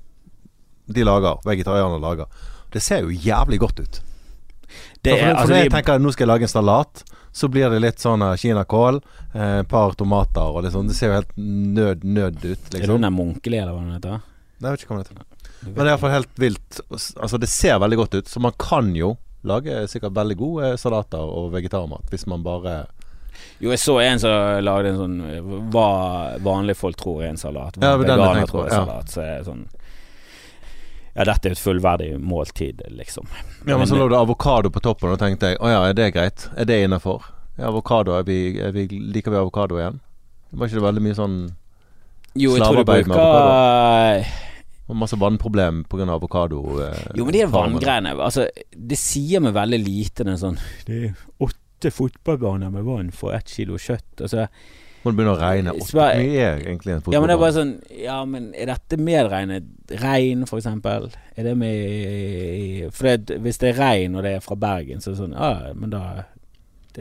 de 0.86 1.06
lager. 1.06 1.40
Vegetarianere 1.46 2.02
lager. 2.02 2.52
Det 2.74 2.84
ser 2.84 3.06
jo 3.06 3.14
jævlig 3.14 3.62
godt 3.62 3.82
ut. 3.82 4.02
Det 5.06 5.14
for, 5.14 5.22
er, 5.22 5.30
for 5.30 5.40
altså, 5.40 5.54
når 5.54 5.62
jeg 5.62 5.74
tenker 5.76 5.96
at 5.96 6.04
nå 6.04 6.14
skal 6.14 6.26
jeg 6.26 6.32
lage 6.34 6.48
en 6.48 6.52
salat, 6.52 7.04
så 7.36 7.50
blir 7.52 7.70
det 7.74 7.82
litt 7.84 8.02
sånn 8.02 8.24
kinakål, 8.40 9.02
et 9.34 9.38
eh, 9.44 9.62
par 9.70 9.96
tomater 10.00 10.56
og 10.56 10.66
litt 10.66 10.74
sånn. 10.76 10.90
Det 10.90 10.96
ser 10.98 11.12
jo 11.12 11.20
helt 11.20 11.34
nød, 11.38 12.06
nød 12.08 12.40
ut, 12.42 12.50
er 12.50 12.72
det 12.72 12.82
liksom. 12.82 13.04
der 13.04 13.14
Munkeli, 13.14 13.60
eller 13.60 13.76
hva 13.76 13.84
den 13.84 13.98
heter? 13.98 14.26
Nei, 14.56 14.70
jeg 14.70 14.76
vet 14.76 14.86
ikke 14.86 14.94
hva 14.94 15.00
den 15.02 15.06
heter. 15.06 15.52
Men 15.66 15.78
det 15.78 15.86
er 15.86 15.92
iallfall 15.92 16.14
helt 16.14 16.42
vilt. 16.42 16.80
Altså, 16.96 17.40
det 17.42 17.50
ser 17.52 17.82
veldig 17.84 18.00
godt 18.00 18.18
ut, 18.20 18.32
så 18.32 18.42
man 18.44 18.56
kan 18.62 18.94
jo 18.98 19.16
lage 19.48 19.88
sikkert 19.92 20.16
veldig 20.16 20.38
gode 20.40 20.74
salater 20.82 21.22
og 21.24 21.52
vegetarmat 21.54 22.12
hvis 22.14 22.26
man 22.32 22.44
bare 22.46 22.86
Jo, 23.60 23.72
jeg 23.72 23.80
så 23.80 23.98
en 24.04 24.20
som 24.20 24.64
lagde 24.64 24.94
en 24.94 25.00
sånn 25.00 25.16
Hva 25.74 25.88
vanlige 26.44 26.80
folk 26.80 26.98
tror 27.00 27.24
er 27.24 27.34
en 27.34 27.38
salat. 27.42 27.78
Hva 27.78 27.94
Ja, 27.94 27.98
veganere 28.02 28.48
tror 28.48 28.66
er 28.68 28.72
ja. 28.74 28.84
salat. 28.84 29.12
Så 29.12 29.22
er 29.24 29.44
sånn 29.48 29.66
Ja, 31.16 31.24
dette 31.30 31.48
er 31.48 31.56
et 31.56 31.62
fullverdig 31.62 32.10
måltid, 32.20 32.82
liksom. 32.92 33.28
Ja, 33.68 33.78
men 33.78 33.88
så 33.88 33.96
lå 33.96 34.10
det 34.12 34.18
avokado 34.20 34.68
på 34.70 34.82
toppen, 34.84 35.14
og 35.14 35.20
tenkte 35.22 35.54
jeg 35.54 35.62
å 35.64 35.70
ja, 35.72 35.84
er 35.88 35.94
det 35.96 36.10
greit? 36.12 36.50
Er 36.60 36.68
det 36.68 36.82
innafor? 36.84 37.30
Ja, 37.56 37.70
avokado, 37.70 38.18
er 38.20 38.26
vi, 38.28 38.58
er 38.60 38.74
vi, 38.76 38.88
liker 38.92 39.32
vi 39.32 39.40
avokado 39.40 39.78
igjen? 39.80 40.02
Var 40.52 40.68
ikke 40.68 40.82
det 40.82 40.84
veldig 40.90 41.04
mye 41.06 41.16
sånn 41.16 41.38
slavearbeid 42.36 42.36
med 42.36 42.36
avokado? 42.36 42.36
Jo, 42.36 42.58
jeg 42.58 42.66
tror 42.66 42.84
du 42.84 42.90
bruker 42.92 44.44
og 44.88 44.96
Masse 45.02 45.18
vannproblem 45.18 45.84
pga. 45.90 46.06
avokado? 46.14 46.60
Eh, 46.86 47.12
Jo, 47.18 47.26
men 47.26 47.34
de 47.34 47.42
er 47.42 47.48
vanngreiene 47.54 48.16
Altså, 48.22 48.48
det 48.72 48.98
sier 49.02 49.42
meg 49.42 49.56
veldig 49.58 49.80
lite 49.82 50.26
når 50.28 50.42
sånn 50.42 50.58
Det 50.86 51.00
er 51.10 51.14
åtte 51.42 51.92
fotballbaner 51.92 52.70
med 52.74 52.84
vann 52.88 53.10
for 53.12 53.34
ett 53.36 53.50
kilo 53.52 53.78
kjøtt. 53.82 54.22
Altså, 54.22 54.46
Må 55.04 55.12
det 55.12 55.18
begynne 55.18 55.34
å 55.36 55.42
regne? 55.42 55.74
Hvor 55.80 56.14
mye 56.18 56.46
er 56.46 56.62
egentlig 56.64 56.94
en 56.96 57.02
ja, 57.14 57.20
men 57.20 57.30
det 57.30 57.36
er 57.36 57.42
bare 57.42 57.58
sånn 57.58 57.74
Ja, 57.98 58.20
men 58.26 58.48
er 58.54 58.70
dette 58.72 58.98
medregnet 59.02 59.68
regn, 60.02 60.46
for 60.50 60.62
eksempel? 60.62 61.10
Er 61.36 61.44
det 61.50 61.58
med 61.58 62.94
For 62.94 63.10
det, 63.18 63.40
hvis 63.42 63.58
det 63.62 63.74
er 63.74 63.82
regn, 63.82 64.16
og 64.16 64.24
det 64.26 64.38
er 64.38 64.46
fra 64.46 64.56
Bergen, 64.56 65.02
så 65.02 65.12
er 65.12 65.18
det 65.18 65.24
sånn 65.24 65.36
Ja, 65.38 65.74
men 65.74 65.94
da 65.94 66.06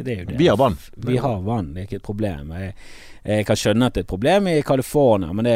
det, 0.03 0.15
det. 0.29 0.37
Vi 0.39 0.47
har 0.51 0.57
vann. 0.59 0.77
Vi 0.97 1.17
har 1.23 1.41
vann, 1.47 1.73
det 1.75 1.81
er 1.83 1.87
ikke 1.89 1.97
et 2.01 2.07
problem. 2.07 2.51
Jeg, 2.59 2.75
jeg 3.25 3.47
kan 3.49 3.57
skjønne 3.57 3.87
at 3.87 3.95
det 3.95 4.03
er 4.03 4.05
et 4.05 4.11
problem 4.11 4.49
i 4.51 4.57
California, 4.67 5.33
men 5.33 5.47
det 5.49 5.55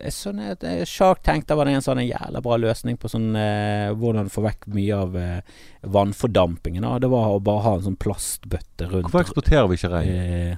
er, 0.00 0.12
sånn 0.14 0.38
at 0.46 0.62
Shark 0.88 1.20
Tank 1.26 1.44
der 1.50 1.58
var 1.58 1.68
det 1.68 1.74
en 1.76 1.84
sånn 1.84 2.00
en 2.00 2.08
jævla 2.08 2.40
bra 2.44 2.56
løsning 2.62 2.96
på 3.02 3.10
sånn 3.12 3.30
eh, 3.36 3.90
hvordan 3.98 4.30
få 4.32 4.44
vekk 4.46 4.68
mye 4.72 5.00
av 5.04 5.16
eh, 5.20 5.40
vannfordampingen. 5.96 6.82
Da. 6.86 6.98
Det 7.02 7.10
var 7.12 7.34
å 7.34 7.40
bare 7.44 7.64
ha 7.66 7.74
en 7.78 7.86
sånn 7.88 7.98
plastbøtte 8.00 8.88
rundt. 8.88 9.08
Hvorfor 9.08 9.26
eksporterer 9.26 9.68
vi 9.70 9.78
ikke 9.80 9.92
regn? 9.92 10.12
Eh, 10.12 10.56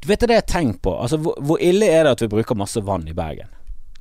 du 0.00 0.08
vet 0.08 0.20
det 0.26 0.34
jeg 0.36 0.42
har 0.44 0.50
tenkt 0.52 0.82
på? 0.84 0.94
Altså, 0.96 1.18
hvor, 1.22 1.36
hvor 1.44 1.62
ille 1.64 1.88
er 1.92 2.04
det 2.08 2.16
at 2.16 2.22
vi 2.24 2.30
bruker 2.32 2.58
masse 2.58 2.80
vann 2.84 3.08
i 3.08 3.16
Bergen? 3.16 3.50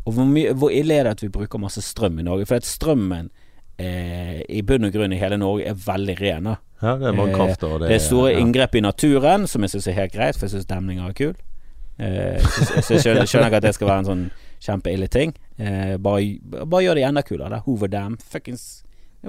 Og 0.08 0.14
hvor, 0.16 0.28
mye- 0.30 0.54
hvor 0.56 0.72
ille 0.72 0.96
er 0.96 1.08
det 1.10 1.16
at 1.18 1.24
vi 1.26 1.32
bruker 1.34 1.60
masse 1.60 1.82
strøm 1.84 2.20
i 2.22 2.24
Norge? 2.28 2.46
For 2.48 2.60
at 2.62 2.68
strømmen 2.68 3.28
eh, 3.80 4.42
i 4.50 4.62
bunn 4.62 4.88
og 4.88 4.96
grunn 4.96 5.14
i 5.14 5.20
hele 5.22 5.38
Norge 5.38 5.68
er 5.70 5.78
veldig 5.86 6.18
ren. 6.22 6.56
Ja, 6.82 6.96
det 6.98 7.10
er 7.10 7.14
Eh, 7.14 7.18
vannkrafter 7.18 7.68
og 7.68 7.80
det 7.82 7.90
Det 7.90 7.96
er 7.96 8.06
store 8.06 8.32
ja. 8.32 8.40
inngrep 8.40 8.76
i 8.76 8.82
naturen, 8.82 9.48
som 9.48 9.62
jeg 9.62 9.70
syns 9.70 9.88
er 9.88 10.00
helt 10.02 10.14
greit, 10.14 10.36
for 10.36 10.46
jeg 10.46 10.56
syns 10.56 10.66
demninger 10.70 11.08
er 11.10 11.14
kul. 11.14 11.36
Eh, 12.00 12.40
så, 12.82 12.94
jeg 12.94 13.02
skjønner, 13.02 13.26
skjønner 13.26 13.48
ikke 13.48 13.62
at 13.62 13.64
det 13.64 13.76
skal 13.76 13.88
være 13.88 14.04
en 14.04 14.10
sånn 14.12 14.26
kjempeille 14.62 15.08
ting. 15.08 15.34
Eh, 15.58 15.98
bare, 15.98 16.38
bare 16.66 16.84
gjør 16.84 16.96
det 16.96 17.08
enda 17.08 17.22
kulere. 17.26 17.56
Er 17.56 17.66
Hoover 17.66 17.88
Dam. 17.88 18.18
Fuckings 18.18 18.84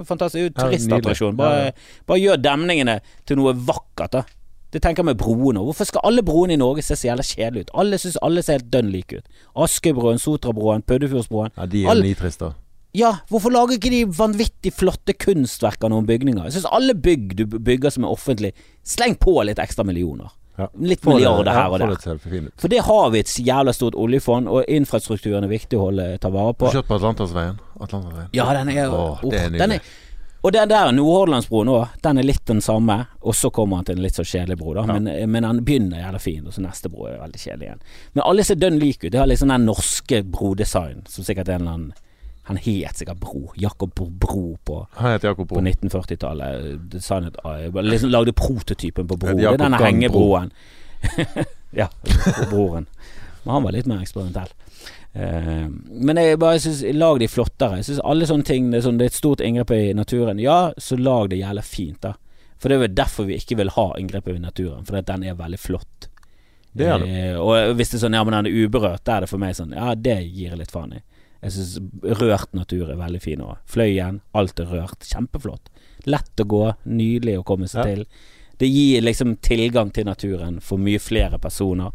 fantastisk. 0.05 0.53
Turistattraksjon. 0.55 1.37
Bare, 1.37 1.71
bare 2.07 2.21
gjør 2.21 2.37
demningene 2.41 2.99
til 3.25 3.39
noe 3.41 3.55
vakkert, 3.55 4.13
da. 4.13 4.23
Det 4.69 4.83
tenker 4.83 5.01
jeg 5.01 5.09
med 5.09 5.17
broene. 5.17 5.63
Hvorfor 5.65 5.87
skal 5.89 6.03
alle 6.05 6.21
broene 6.21 6.53
i 6.53 6.59
Norge 6.61 6.83
se 6.85 6.93
så 6.93 7.07
jævla 7.07 7.25
kjedelige 7.25 7.65
ut? 7.65 7.71
Alle 7.81 7.97
syns 7.97 8.19
alle 8.21 8.43
ser 8.45 8.59
helt 8.59 8.69
dønn 8.69 8.91
like 8.93 9.17
ut. 9.17 9.39
Askebroen, 9.57 10.21
Sotrabroen, 10.21 10.85
Puddefjordsbroen. 10.85 11.55
ja, 11.57 11.65
de 11.65 11.85
er 11.85 12.03
nitriste. 12.03 12.51
Ja, 12.97 13.11
hvorfor 13.29 13.53
lager 13.53 13.75
ikke 13.77 13.91
de 13.93 14.05
vanvittig 14.17 14.71
flotte 14.73 15.13
kunstverk 15.13 15.83
av 15.85 15.91
noen 15.93 16.07
bygninger? 16.09 16.47
Jeg 16.49 16.55
syns 16.57 16.71
alle 16.73 16.95
bygg 16.97 17.35
du 17.37 17.45
bygger 17.45 17.93
som 17.93 18.03
er 18.07 18.09
offentlig, 18.15 18.53
sleng 18.83 19.13
på 19.21 19.35
litt 19.45 19.61
ekstra 19.61 19.85
millioner. 19.85 20.31
Ja. 20.57 20.67
Litt 20.81 20.99
Få 21.05 21.11
det- 21.13 21.19
milliarder 21.21 21.53
her 21.53 21.69
og 21.71 21.79
der. 21.79 21.87
det. 21.95 22.51
For 22.59 22.67
det 22.67 22.79
har 22.83 23.09
vi 23.13 23.19
et 23.19 23.27
jævla 23.27 23.71
stort 23.73 23.95
oljefond, 23.95 24.49
og 24.49 24.65
infrastrukturen 24.67 25.43
er 25.45 25.47
viktig 25.53 25.77
å 25.77 25.85
holde, 25.85 26.17
ta 26.19 26.29
vare 26.29 26.53
på. 26.53 26.67
du 26.71 26.77
kjørt 26.79 26.87
på 26.89 26.97
Atlanterhavsveien? 26.97 27.59
Atlantersveien. 27.79 28.29
Ja, 28.33 28.53
den 28.53 28.69
er 28.69 28.89
Åh, 28.89 29.21
det 29.29 29.39
er 29.39 29.49
nydelig. 29.49 29.81
Og 30.41 30.53
den 30.53 30.69
der 30.69 30.91
Nordhordlandsbroen 30.91 31.67
òg, 31.67 31.87
den 32.01 32.17
er 32.17 32.23
litt 32.23 32.45
den 32.45 32.61
samme, 32.61 33.07
og 33.21 33.33
så 33.35 33.51
kommer 33.51 33.75
han 33.77 33.85
til 33.85 33.97
en 33.97 34.01
litt 34.03 34.13
så 34.15 34.23
kjedelig 34.23 34.57
bro, 34.57 34.73
da. 34.73 34.85
Ja. 34.87 34.93
Men, 34.99 35.31
men 35.31 35.43
han 35.43 35.63
begynner 35.63 35.99
jævla 35.99 36.19
fin, 36.19 36.45
og 36.47 36.53
så 36.53 36.61
neste 36.63 36.89
bro 36.89 37.05
er 37.07 37.19
veldig 37.19 37.39
kjedelig 37.39 37.67
igjen. 37.67 37.81
Men 38.15 38.23
alle 38.25 38.43
ser 38.43 38.55
dønn 38.55 38.79
like 38.79 39.03
ut. 39.07 39.11
De 39.11 39.17
har 39.19 39.27
liksom 39.27 39.49
den 39.49 39.65
norske 39.67 40.23
brodesign, 40.23 41.03
som 41.07 41.23
sikkert 41.27 41.49
er 41.49 41.53
en 41.59 41.61
eller 41.61 41.71
annen 41.73 41.93
Han 42.49 42.57
het 42.57 42.97
sikkert 42.97 43.19
Bro. 43.21 43.51
Jakob 43.55 43.91
Bro, 43.93 44.57
på 44.63 44.87
på 45.45 45.61
1940-tallet. 45.61 46.79
Designet 46.91 47.35
liksom 47.85 48.09
Lagde 48.09 48.33
prototypen 48.33 49.07
på 49.07 49.17
bro. 49.17 49.35
Det 49.37 49.45
er 49.45 49.59
denne 49.61 49.77
hengebroen. 49.77 50.49
ja, 51.81 51.87
broren. 52.49 52.87
Men 53.43 53.53
han 53.53 53.63
var 53.63 53.75
litt 53.75 53.85
mer 53.85 54.01
eksperimentell. 54.01 54.49
Uh, 55.13 55.69
men 55.89 56.17
jeg 56.17 56.39
bare 56.41 56.57
synes 56.63 56.81
lag 56.97 57.21
de 57.21 57.27
flottere. 57.29 57.83
Jeg 57.83 57.91
synes 57.91 58.01
alle 58.01 58.25
sånne 58.29 58.49
ting 58.49 58.71
det 58.73 58.79
er, 58.79 58.87
sånn, 58.87 58.97
det 58.97 59.05
er 59.05 59.13
et 59.13 59.19
stort 59.19 59.45
inngrep 59.45 59.75
i 59.77 59.83
naturen. 59.93 60.41
Ja, 60.41 60.71
så 60.81 60.97
lag 60.97 61.29
det 61.29 61.43
jævla 61.43 61.61
fint, 61.65 62.01
da. 62.01 62.15
For 62.57 62.73
det 62.73 62.79
er 62.79 62.83
vel 62.87 62.97
derfor 62.97 63.29
vi 63.29 63.37
ikke 63.37 63.59
vil 63.61 63.75
ha 63.77 63.91
inngrep 64.01 64.33
i 64.33 64.39
naturen. 64.41 64.89
For 64.89 64.97
den 65.05 65.27
er 65.29 65.37
veldig 65.37 65.61
flott. 65.61 66.09
Det 66.73 66.89
er 66.89 67.05
det. 67.05 67.13
Uh, 67.13 67.45
og 67.45 67.77
hvis 67.77 67.93
det 67.93 68.01
er 68.01 68.05
sånn 68.07 68.17
ja, 68.17 68.25
men 68.25 68.39
den 68.39 68.49
er 68.49 68.65
uberørt, 68.65 69.05
da 69.05 69.19
er 69.19 69.27
det 69.27 69.29
for 69.29 69.45
meg 69.45 69.53
sånn 69.61 69.77
Ja, 69.77 69.93
det 69.93 70.17
gir 70.25 70.49
jeg 70.49 70.63
litt 70.63 70.73
faen 70.73 70.97
i. 70.97 71.05
Jeg 71.41 71.51
syns 71.55 71.77
rørt 72.19 72.53
natur 72.53 72.89
er 72.91 72.97
veldig 72.99 73.21
fin 73.23 73.39
òg. 73.45 73.57
Fløyen, 73.65 74.21
alt 74.35 74.59
er 74.59 74.65
rørt. 74.73 75.05
Kjempeflott. 75.07 75.69
Lett 76.05 76.41
å 76.43 76.45
gå, 76.47 76.63
nydelig 76.85 77.37
å 77.39 77.45
komme 77.47 77.67
seg 77.67 77.85
Ja. 77.85 77.95
til. 77.95 78.05
Det 78.59 78.67
gir 78.67 79.01
liksom 79.01 79.37
tilgang 79.41 79.91
til 79.93 80.03
naturen 80.05 80.59
for 80.61 80.77
mye 80.77 80.99
flere 80.99 81.39
personer. 81.39 81.91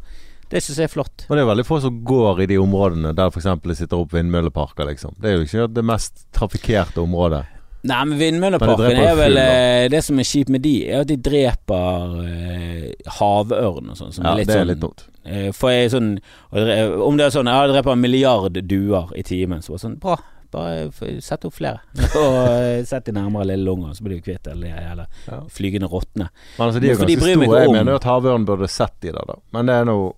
Det 0.49 0.63
syns 0.63 0.77
jeg 0.79 0.85
er 0.85 0.93
flott. 0.95 1.27
Og 1.29 1.37
det 1.37 1.43
er 1.43 1.51
veldig 1.51 1.67
få 1.67 1.81
som 1.83 2.05
går 2.05 2.41
i 2.43 2.47
de 2.47 2.57
områdene 2.61 3.15
der 3.15 3.29
f.eks. 3.31 3.45
det 3.63 3.77
sitter 3.77 3.97
opp 3.99 4.13
vindmølleparker, 4.13 4.87
liksom. 4.87 5.15
Det 5.21 5.31
er 5.31 5.37
jo 5.39 5.45
ikke 5.45 5.75
det 5.75 5.85
mest 5.85 6.27
trafikkerte 6.33 7.03
området. 7.03 7.45
Nei, 7.85 7.99
men 8.09 8.17
Vindmølleparken 8.19 8.97
er 8.97 9.15
vel 9.19 9.35
fugler. 9.35 9.41
eh, 9.85 9.89
Det 9.93 9.99
som 10.07 10.19
er 10.19 10.25
kjipt 10.25 10.49
med 10.55 10.63
de, 10.65 10.75
er 10.89 11.03
at 11.05 11.09
de 11.11 11.17
dreper 11.21 12.15
eh, 12.25 13.11
havørn 13.19 13.91
og 13.93 13.99
sånn. 13.99 14.13
Som 14.17 14.25
Ja, 14.25 14.33
er 14.33 14.45
det 14.45 14.55
er 14.55 14.63
sånn, 14.63 14.71
litt 14.73 14.81
dumt. 14.81 15.03
Eh, 15.25 15.51
For 15.53 15.71
jeg 15.73 15.91
sånn 15.93 16.09
Om 16.53 17.17
det 17.17 17.27
er 17.27 17.31
sånn 17.33 17.49
Jeg 17.49 17.71
dreper 17.73 17.93
en 17.93 18.01
milliard 18.01 18.57
duer 18.69 19.13
i 19.17 19.23
timen, 19.25 19.61
så 19.65 19.73
var 19.75 19.79
det 19.79 19.85
sånn 19.87 19.99
Bra, 20.01 20.17
bare 20.55 21.21
sett 21.25 21.45
opp 21.49 21.55
flere. 21.57 21.81
og 22.21 22.35
eh, 22.49 22.83
sett 22.89 23.05
de 23.09 23.13
nærmere 23.17 23.49
lille 23.53 23.65
lungene 23.69 23.95
så 23.97 24.05
blir 24.07 24.21
du 24.21 24.25
kvitt 24.31 24.47
alle 24.49 24.73
de 24.73 25.07
Ja. 25.29 25.39
flygende 25.51 25.89
rottene. 25.91 26.29
Men 26.59 26.69
altså, 26.69 26.81
de 26.81 26.89
er 26.89 26.95
jo 26.95 27.01
ganske 27.05 27.21
store. 27.21 27.63
Jeg 27.65 27.73
mener 27.75 27.93
jo 27.93 27.97
at 28.01 28.07
havørn 28.09 28.45
burde 28.49 28.69
sett 28.71 28.95
de 29.03 29.13
der, 29.13 29.25
da. 29.29 29.37
Men 29.53 29.67
det 29.67 29.75
er 29.83 29.89
noe 29.89 30.13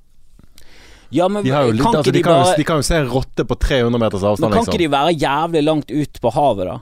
Ja, 1.15 1.29
men 1.29 1.43
De, 1.45 1.51
jo 1.51 1.71
litt, 1.73 1.83
kan 1.83 1.95
altså, 1.95 2.11
de, 2.13 2.19
de 2.19 2.23
kan 2.27 2.35
jo, 2.37 2.43
bare 2.51 2.57
de 2.59 2.65
kan 2.67 2.77
jo 2.83 2.83
se 2.83 2.97
en 2.99 3.09
rotte 3.11 3.45
på 3.47 3.55
300 3.63 3.99
meters 4.03 4.23
avstand. 4.27 4.51
Men 4.51 4.59
kan 4.59 4.65
liksom. 4.67 4.75
ikke 4.75 4.85
de 4.85 4.93
være 4.95 5.13
jævlig 5.23 5.63
langt 5.65 5.91
ut 5.95 6.21
på 6.21 6.33
havet, 6.35 6.67
da? 6.67 6.79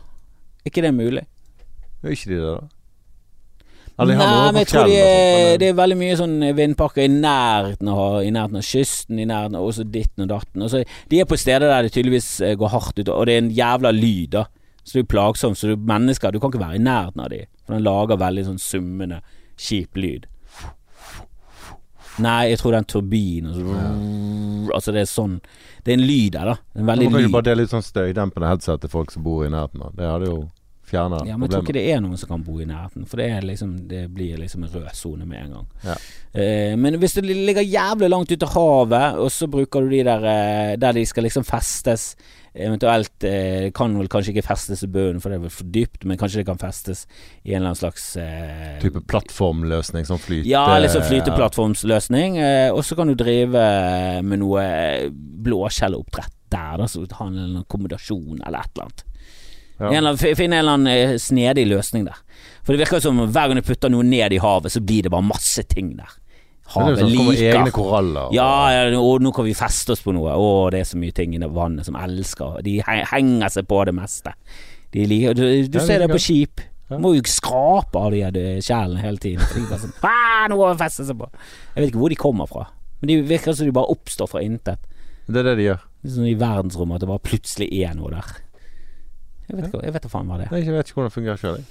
Er 0.65 0.73
ikke 0.73 0.83
det 0.83 0.95
mulig? 0.97 1.27
Gjør 2.01 2.17
ikke 2.17 2.31
de 2.31 2.39
det, 2.41 2.55
da? 2.55 2.75
Nei, 3.95 4.15
men 4.17 4.57
jeg 4.59 4.69
tror 4.73 4.89
de 4.91 4.95
er, 4.99 5.45
men, 5.53 5.59
det 5.63 5.67
er 5.69 5.77
veldig 5.79 5.97
mye 6.01 6.15
sånn 6.19 6.33
vindparker 6.57 7.05
i 7.05 7.11
nærheten 7.13 7.91
av, 7.93 8.17
i 8.27 8.33
nærheten 8.35 8.59
av 8.59 8.65
kysten, 8.67 9.21
i 9.23 9.27
nærheten 9.31 9.59
av 9.61 9.69
også 9.69 9.85
ditten 9.87 10.25
og 10.25 10.33
datten. 10.33 10.65
Også, 10.67 10.81
de 11.13 11.21
er 11.23 11.29
på 11.31 11.39
steder 11.39 11.69
der 11.71 11.87
det 11.87 11.93
tydeligvis 11.95 12.31
eh, 12.43 12.57
går 12.59 12.73
hardt 12.73 12.99
ut, 12.99 13.13
og 13.13 13.29
det 13.29 13.37
er 13.37 13.45
en 13.45 13.53
jævla 13.55 13.93
lyd, 13.95 14.35
da. 14.35 14.49
Så 14.83 14.99
det 14.99 15.05
er 15.05 15.13
plagsomt. 15.15 15.61
Så 15.61 15.71
du, 15.71 15.77
mennesker 15.81 16.35
Du 16.35 16.41
kan 16.41 16.51
ikke 16.51 16.65
være 16.65 16.81
i 16.81 16.83
nærheten 16.83 17.23
av 17.23 17.31
de, 17.33 17.45
for 17.63 17.77
den 17.77 17.87
lager 17.87 18.21
veldig 18.25 18.47
sånn 18.49 18.61
summende, 18.61 19.21
kjip 19.61 20.01
lyd. 20.01 20.27
Nei, 22.23 22.51
jeg 22.53 22.61
tror 22.61 22.75
det 22.75 22.79
er 22.79 22.85
en 22.85 22.93
turbin 22.95 23.47
og 23.51 23.55
så, 23.59 23.79
Altså, 24.75 24.93
det 24.95 25.01
er 25.03 25.09
sånn 25.11 25.39
Det 25.85 25.93
er 25.93 25.99
en 25.99 26.07
lyd 26.07 26.35
der, 26.37 26.53
da. 26.53 26.57
En 26.79 26.87
veldig 26.87 27.09
lyd. 27.11 27.31
bare 27.33 27.49
dele 27.51 27.67
ut 27.67 27.73
sånn 27.75 27.85
støydempende 27.85 28.49
headset 28.49 28.85
til 28.85 28.93
folk 28.93 29.11
som 29.13 29.25
bor 29.27 29.45
i 29.45 29.51
nærheten. 29.53 29.83
da. 29.83 29.91
Det 29.99 30.11
hadde 30.13 30.31
jo 30.31 30.39
fjerna 30.89 31.21
Ja, 31.27 31.37
men 31.37 31.49
jeg 31.49 31.55
tror 31.55 31.67
ikke 31.67 31.77
det 31.77 31.85
er 31.93 32.01
noen 32.05 32.21
som 32.21 32.31
kan 32.31 32.45
bo 32.45 32.59
i 32.61 32.69
nærheten, 32.69 33.07
for 33.09 33.21
det, 33.21 33.29
er 33.33 33.47
liksom, 33.47 33.75
det 33.89 34.05
blir 34.15 34.39
liksom 34.41 34.65
en 34.65 34.73
rød 34.73 34.89
sone 34.97 35.27
med 35.29 35.43
en 35.43 35.55
gang. 35.59 35.67
Ja. 35.85 35.97
Eh, 36.33 36.77
men 36.81 36.99
hvis 37.01 37.17
det 37.19 37.25
ligger 37.27 37.65
jævlig 37.65 38.11
langt 38.13 38.33
ute 38.33 38.49
av 38.49 38.55
havet, 38.57 39.21
og 39.25 39.33
så 39.33 39.49
bruker 39.51 39.85
du 39.85 39.95
de 39.95 40.03
der 40.07 40.27
eh, 40.31 40.77
der 40.81 40.97
de 40.97 41.05
skal 41.09 41.27
liksom 41.29 41.47
festes 41.49 42.15
Eventuelt 42.55 43.25
eh, 43.27 43.73
kan 43.75 43.97
vel 43.99 44.07
kanskje 44.11 44.31
ikke 44.31 44.47
festes 44.47 44.85
i 44.87 44.89
bunnen, 44.91 45.19
for 45.23 45.33
det 45.33 45.41
er 45.41 45.45
vel 45.49 45.55
for 45.55 45.71
dypt, 45.75 46.05
men 46.07 46.19
kanskje 46.21 46.43
det 46.43 46.47
kan 46.47 46.61
festes 46.61 47.03
i 47.43 47.51
en 47.51 47.59
eller 47.59 47.73
annen 47.73 47.81
slags 47.81 48.05
eh, 48.21 48.77
Type 48.83 49.03
plattformløsning, 49.11 50.07
som 50.07 50.21
flyter 50.23 50.47
Ja, 50.53 50.79
liksom 50.79 51.03
flyteplattformsløsning. 51.09 52.39
Eh, 52.39 52.69
og 52.71 52.85
så 52.87 52.95
kan 52.99 53.11
du 53.11 53.17
drive 53.19 53.65
med 54.23 54.43
noe 54.45 54.63
eh, 54.63 55.09
blåskjelloppdrett 55.11 56.37
der, 56.55 56.79
da, 56.79 56.87
så 56.89 57.03
ha 57.19 57.27
en 57.27 57.65
kombinasjon 57.67 58.39
eller 58.39 58.61
et 58.61 58.71
eller 58.75 58.87
annet. 58.87 59.05
Ja. 59.79 59.89
En 59.91 60.07
eller 60.07 60.37
Finne 60.39 60.61
en 60.61 60.61
eller 60.61 60.77
annen 60.79 60.93
eh, 60.93 61.17
snedig 61.19 61.67
løsning 61.67 62.07
der. 62.07 62.21
For 62.63 62.73
det 62.73 62.85
virker 62.85 63.03
som 63.03 63.19
hver 63.19 63.51
gang 63.51 63.59
du 63.59 63.67
putter 63.67 63.91
noe 63.93 64.07
ned 64.07 64.33
i 64.33 64.39
havet, 64.43 64.73
så 64.73 64.83
blir 64.85 65.05
det 65.05 65.13
bare 65.13 65.27
masse 65.27 65.67
ting 65.69 65.97
der. 65.99 66.15
Havet 66.73 66.99
sånn, 66.99 67.11
liker 67.13 67.59
egne 67.59 67.73
koraller. 67.77 68.21
og- 68.29 68.33
Ja, 68.35 68.71
ja, 68.73 68.99
og 68.99 69.21
nå 69.21 69.33
kan 69.35 69.45
vi 69.45 69.53
feste 69.55 69.91
oss 69.93 70.01
på 70.03 70.15
noe. 70.15 70.31
Å, 70.33 70.71
det 70.71 70.81
er 70.81 70.85
så 70.85 70.97
mye 70.97 71.13
ting 71.13 71.35
i 71.35 71.39
det 71.39 71.51
vannet 71.53 71.85
som 71.85 71.95
elsker 71.95 72.63
De 72.65 72.79
henger 72.81 73.49
seg 73.53 73.67
på 73.69 73.85
det 73.85 73.95
meste. 73.95 74.33
De 74.93 75.05
liker 75.07 75.35
Du, 75.35 75.43
du 75.69 75.79
Ja, 75.79 75.85
ser 75.85 75.99
det 75.99 76.09
på 76.11 76.19
skip. 76.21 76.61
Ja. 76.91 76.99
Må 76.99 77.15
jo 77.15 77.23
skrape 77.23 77.97
av 77.97 78.11
de 78.13 78.61
kjælene 78.61 79.01
hele 79.01 79.17
tiden. 79.19 79.41
Sånn, 79.41 79.93
nå 80.51 80.57
må 80.57 80.73
vi 80.73 80.83
feste 80.85 81.05
seg 81.05 81.17
på. 81.19 81.29
Jeg 81.77 81.85
vet 81.85 81.93
ikke 81.93 82.01
hvor 82.01 82.09
de 82.09 82.17
kommer 82.17 82.47
fra. 82.49 82.67
Men 83.01 83.09
de 83.09 83.23
virker 83.23 83.55
som 83.55 83.67
de 83.67 83.73
bare 83.73 83.91
oppstår 83.93 84.29
fra 84.29 84.41
intet. 84.41 84.79
Det 85.29 85.37
er 85.41 85.43
det 85.43 85.57
de 85.59 85.65
gjør. 85.69 85.81
Det 86.03 86.11
er 86.11 86.15
sånn 86.17 86.29
i 86.29 86.35
verdensrommet 86.37 86.95
at 86.97 87.01
det 87.01 87.09
bare 87.09 87.25
plutselig 87.25 87.69
er 87.85 87.95
noe 87.97 88.11
der. 88.11 88.35
Jeg 89.49 89.57
vet 89.57 89.67
ikke, 89.69 89.83
jeg 89.85 89.93
vet 89.93 90.03
da 90.03 90.09
faen 90.09 90.27
hva 90.29 90.39
det 90.41 90.47
er. 90.51 90.57
Jeg 90.61 90.73
vet 90.73 90.87
ikke 90.89 90.95
hvordan 91.01 91.11
det 91.11 91.17
fungerer 91.17 91.41
sjøl. 91.41 91.65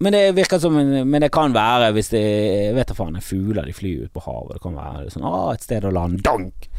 Men 0.00 0.12
det 0.16 0.32
virker 0.32 0.58
som 0.58 0.74
Men 1.10 1.20
det 1.20 1.28
kan 1.32 1.52
være, 1.52 1.90
hvis 1.92 2.08
det 2.14 2.20
Jeg 2.20 2.74
vet 2.76 2.88
da 2.88 2.94
faen, 2.96 3.16
det 3.16 3.20
er 3.20 3.26
fugler 3.26 3.66
de 3.68 3.74
flyr 3.76 4.06
ut 4.06 4.12
på 4.14 4.22
havet. 4.24 4.54
Det 4.56 4.62
kan 4.64 4.78
være 4.78 5.10
sånn 5.12 5.26
Å, 5.28 5.32
et 5.52 5.66
sted 5.66 5.84
å 5.84 5.90
lande. 5.92 6.22
Dank! 6.24 6.70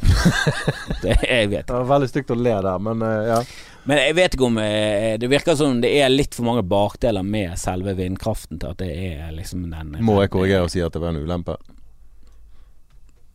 det, 1.03 1.19
jeg 1.28 1.51
vet 1.51 1.67
Det 1.69 1.76
var 1.76 1.86
veldig 1.91 2.09
stygt 2.09 2.34
å 2.34 2.39
le 2.39 2.55
der, 2.65 2.80
men 2.82 3.05
eh, 3.05 3.28
ja. 3.30 3.41
Men 3.89 4.01
jeg 4.01 4.17
vet 4.17 4.38
ikke 4.38 4.47
om 4.49 4.57
eh, 4.61 5.13
Det 5.22 5.30
virker 5.30 5.57
som 5.59 5.80
det 5.84 5.93
er 6.01 6.09
litt 6.09 6.38
for 6.38 6.49
mange 6.49 6.65
bakdeler 6.65 7.26
med 7.26 7.53
selve 7.61 7.93
vindkraften 7.97 8.61
til 8.61 8.74
at 8.74 8.82
det 8.82 8.89
er 8.89 9.32
liksom 9.38 9.69
den 9.69 9.95
Må 10.05 10.17
jeg 10.24 10.34
korrigere 10.34 10.65
og 10.65 10.74
si 10.74 10.82
at 10.82 10.93
det 10.93 11.01
var 11.03 11.13
en 11.13 11.22
ulempe? 11.22 11.57